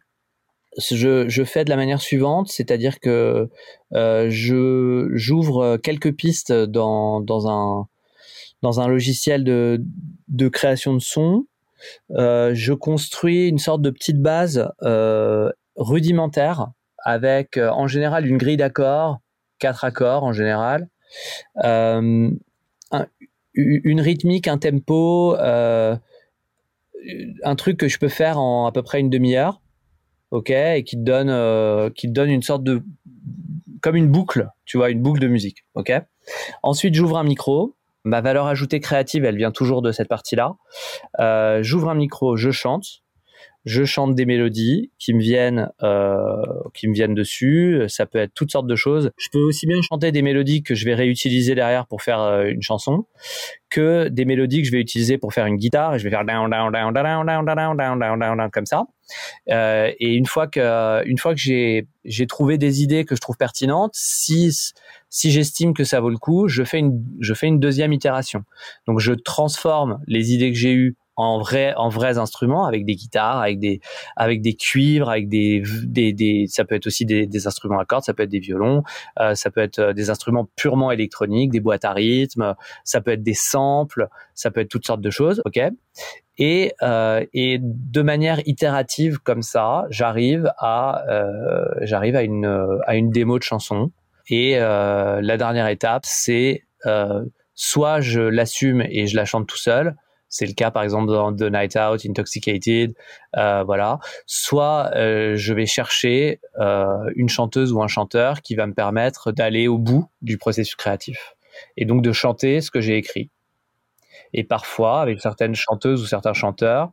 je, 0.79 1.29
je, 1.29 1.45
fais 1.45 1.64
de 1.64 1.70
la 1.70 1.77
manière 1.77 2.01
suivante, 2.01 2.49
c'est-à-dire 2.49 3.01
que 3.01 3.51
euh, 3.93 4.27
je 4.31 5.09
j'ouvre 5.12 5.77
quelques 5.77 6.12
pistes 6.14 6.53
dans, 6.53 7.20
dans 7.20 7.49
un 7.49 7.89
dans 8.62 8.81
un 8.81 8.89
logiciel 8.89 9.45
de, 9.45 9.83
de 10.29 10.49
création 10.49 10.95
de 10.95 11.01
son. 11.01 11.47
Euh, 12.12 12.53
je 12.55 12.73
construis 12.73 13.49
une 13.49 13.59
sorte 13.59 13.83
de 13.83 13.91
petite 13.91 14.20
base 14.20 14.70
euh, 14.83 15.51
rudimentaire 15.77 16.68
avec 17.05 17.57
euh, 17.57 17.70
en 17.70 17.89
général 17.89 18.27
une 18.27 18.39
grille 18.39 18.57
d'accords, 18.57 19.18
quatre 19.59 19.85
accords 19.85 20.23
en 20.23 20.33
général, 20.33 20.89
euh, 21.64 22.31
un, 22.93 23.07
une 23.55 24.01
rythmique, 24.01 24.49
un 24.49 24.59
tempo, 24.59 25.37
euh, 25.37 25.97
un 27.43 27.57
truc 27.57 27.79
que 27.79 27.89
je 27.89 27.99
peux 27.99 28.09
faire 28.09 28.39
en 28.39 28.66
à 28.66 28.73
peu 28.73 28.83
près 28.83 29.01
une 29.01 29.11
demi-heure 29.11 29.62
ok, 30.33 30.51
et 30.51 30.83
qui 30.83 30.97
te 30.97 31.03
donne, 31.03 31.30
euh, 31.30 31.91
qui 31.91 32.09
te 32.09 32.12
donne 32.12 32.30
une 32.30 32.43
sorte 32.43 32.64
de, 32.64 32.83
comme 33.80 33.97
une 33.97 34.09
boucle, 34.09 34.49
tu 34.64 34.78
vois, 34.78 34.91
une 34.91 35.01
boucle 35.01 35.20
de 35.20 35.28
musique, 35.28 35.64
ok. 35.74 35.93
Ensuite, 36.62 36.95
j'ouvre 36.95 37.18
un 37.18 37.24
micro. 37.24 37.76
Ma 38.05 38.20
valeur 38.20 38.49
ajoutée 38.49 38.80
créative, 38.80 39.24
elle 39.24 39.37
vient 39.37 39.53
toujours 39.53 39.80
de 39.80 39.93
cette 39.93 40.09
partie-là. 40.09 40.57
Euh, 41.20 41.62
j'ouvre 41.62 41.89
un 41.89 41.95
micro, 41.95 42.37
je 42.37 42.51
chante 42.51 43.01
je 43.65 43.85
chante 43.85 44.15
des 44.15 44.27
mélodies 44.27 44.91
qui 44.99 45.15
me 45.15 45.21
viennent 45.21 45.71
euh, 45.83 46.25
qui 46.75 46.89
me 46.89 46.95
viennent 46.95 47.15
dessus 47.15 47.83
ça 47.89 48.07
peut 48.07 48.19
être 48.19 48.35
toutes 48.35 48.51
sortes 48.51 48.67
de 48.67 48.77
choses 48.77 49.11
je 49.19 49.29
peux 49.31 49.39
aussi 49.39 49.67
bien 49.67 49.81
chanter 49.83 50.11
des 50.11 50.23
mélodies 50.23 50.63
que 50.63 50.75
je 50.75 50.85
vais 50.85 50.95
réutiliser 50.95 51.55
derrière 51.55 51.87
pour 51.87 52.03
faire 52.03 52.21
euh, 52.21 52.45
une 52.47 52.63
chanson 52.63 53.07
que 53.71 54.09
des 54.09 54.25
mélodies 54.25 54.63
que 54.63 54.67
je 54.67 54.73
vais 54.73 54.81
utiliser 54.81 55.17
pour 55.17 55.33
faire 55.33 55.47
une 55.47 55.57
guitare 55.57 55.95
et 55.95 55.99
je 55.99 56.05
vais 56.05 56.11
faire 56.11 56.25
down 56.25 56.51
down 56.51 56.73
down 56.73 56.93
down 56.93 57.25
down 57.25 57.25
down 57.27 57.77
down 57.77 57.77
down 57.99 58.19
down 58.19 58.37
down 58.37 58.51
comme 58.51 58.67
ça 58.67 58.85
euh, 59.51 59.93
et 59.99 60.15
une 60.15 60.27
fois 60.27 60.49
que 60.49 61.07
une 61.07 61.19
fois 61.19 61.35
que 61.35 61.41
j'ai 61.41 61.87
j'ai 62.05 62.27
trouvé 62.27 62.59
des 62.59 62.83
idées 62.83 63.05
que 63.05 63.15
je 63.15 63.21
trouve 63.21 63.37
pertinentes 63.37 63.93
si 63.95 64.51
si 65.09 65.31
j'estime 65.31 65.73
que 65.73 65.85
ça 65.85 66.01
vaut 66.01 66.11
le 66.11 66.19
coup 66.19 66.49
je 66.49 66.65
fais 66.65 66.79
une 66.79 67.05
je 67.21 67.33
fais 67.35 67.47
une 67.47 67.61
deuxième 67.61 67.93
itération 67.93 68.43
donc 68.89 68.99
je 68.99 69.13
transforme 69.13 70.01
les 70.09 70.33
idées 70.33 70.51
que 70.51 70.59
j'ai 70.59 70.73
eues 70.73 70.97
en 71.17 71.39
vrai 71.39 71.75
en 71.77 71.89
vrais 71.89 72.19
instruments 72.19 72.65
avec 72.65 72.85
des 72.85 72.95
guitares 72.95 73.39
avec 73.39 73.59
des 73.59 73.81
avec 74.17 74.41
des 74.41 74.55
cuivres 74.55 75.11
avec 75.11 75.29
des 75.29 75.63
des, 75.85 76.13
des 76.13 76.47
ça 76.49 76.65
peut 76.65 76.75
être 76.75 76.87
aussi 76.87 77.05
des, 77.05 77.27
des 77.27 77.47
instruments 77.47 77.79
à 77.79 77.85
cordes 77.85 78.05
ça 78.05 78.15
peut 78.15 78.23
être 78.23 78.31
des 78.31 78.41
violons 78.41 78.83
euh, 79.21 79.35
ça 79.35 79.51
peut 79.51 79.61
être 79.61 79.79
euh, 79.79 79.93
des 79.93 80.11
instruments 80.11 80.49
purement 80.57 80.91
électroniques 80.91 81.51
des 81.51 81.61
boîtes 81.61 81.85
à 81.85 81.93
rythme 81.93 82.55
ça 82.85 83.01
peut 83.01 83.13
être 83.13 83.23
des 83.23 83.35
samples 83.35 84.09
ça 84.35 84.51
peut 84.51 84.61
être 84.61 84.69
toutes 84.69 84.87
sortes 84.87 85.03
de 85.03 85.11
choses 85.11 85.43
ok? 85.45 85.61
Et 86.39 86.73
euh, 86.83 87.25
et 87.35 87.59
de 87.61 88.03
manière 88.03 88.41
itérative 88.47 89.19
comme 89.19 89.43
ça 89.43 89.85
j'arrive 89.91 90.51
à 90.59 91.05
euh, 91.09 91.67
j'arrive 91.83 92.17
à 92.17 92.23
une 92.23 92.81
à 92.87 92.97
une 92.97 93.11
démo 93.11 93.39
de 93.39 93.43
chanson. 93.43 93.91
Et 94.29 94.55
euh, 94.57 95.21
la 95.21 95.37
dernière 95.37 95.69
étape 95.69 96.05
c'est 96.07 96.63
euh, 96.87 97.23
soit 97.55 98.01
je 98.01 98.21
l'assume 98.21 98.83
et 98.89 99.07
je 99.07 99.17
la 99.17 99.27
chante 99.27 99.47
tout 99.47 99.59
seul 99.59 99.95
c'est 100.33 100.47
le 100.47 100.55
cas 100.55 100.70
par 100.70 100.83
exemple 100.83 101.09
dans 101.09 101.30
The 101.30 101.43
Night 101.43 101.76
Out, 101.76 102.07
Intoxicated, 102.07 102.95
euh, 103.37 103.62
voilà. 103.64 103.99
Soit 104.26 104.91
euh, 104.97 105.37
je 105.37 105.53
vais 105.53 105.66
chercher 105.66 106.41
euh, 106.59 107.05
une 107.14 107.28
chanteuse 107.28 107.70
ou 107.70 107.83
un 107.83 107.87
chanteur 107.87 108.41
qui 108.41 108.55
va 108.55 108.66
me 108.66 108.72
permettre 108.72 109.30
d'aller 109.30 109.68
au 109.68 109.76
bout 109.76 110.07
du 110.22 110.39
processus 110.39 110.74
créatif 110.74 111.37
et 111.76 111.85
donc 111.85 112.01
de 112.01 112.12
chanter 112.12 112.62
ce 112.62 112.70
que 112.70 112.80
j'ai 112.80 112.97
écrit. 112.97 113.28
Et 114.33 114.43
parfois, 114.43 115.03
avec 115.03 115.20
certaines 115.20 115.55
chanteuses 115.55 116.03
ou 116.03 116.07
certains 116.07 116.33
chanteurs, 116.33 116.93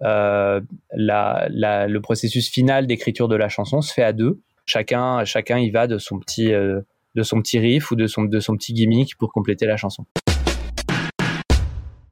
le 0.00 0.60
processus 1.98 2.50
final 2.50 2.88
d'écriture 2.88 3.28
de 3.28 3.36
la 3.36 3.48
chanson 3.48 3.82
se 3.82 3.94
fait 3.94 4.02
à 4.02 4.12
deux. 4.12 4.40
Chacun, 4.66 5.24
chacun 5.24 5.58
y 5.58 5.70
va 5.70 5.86
de 5.86 5.98
son 5.98 6.18
petit, 6.18 6.48
de 6.48 7.22
son 7.22 7.40
petit 7.40 7.60
riff 7.60 7.92
ou 7.92 7.94
de 7.94 8.08
son, 8.08 8.24
de 8.24 8.40
son 8.40 8.56
petit 8.56 8.72
gimmick 8.72 9.16
pour 9.16 9.30
compléter 9.30 9.66
la 9.66 9.76
chanson. 9.76 10.04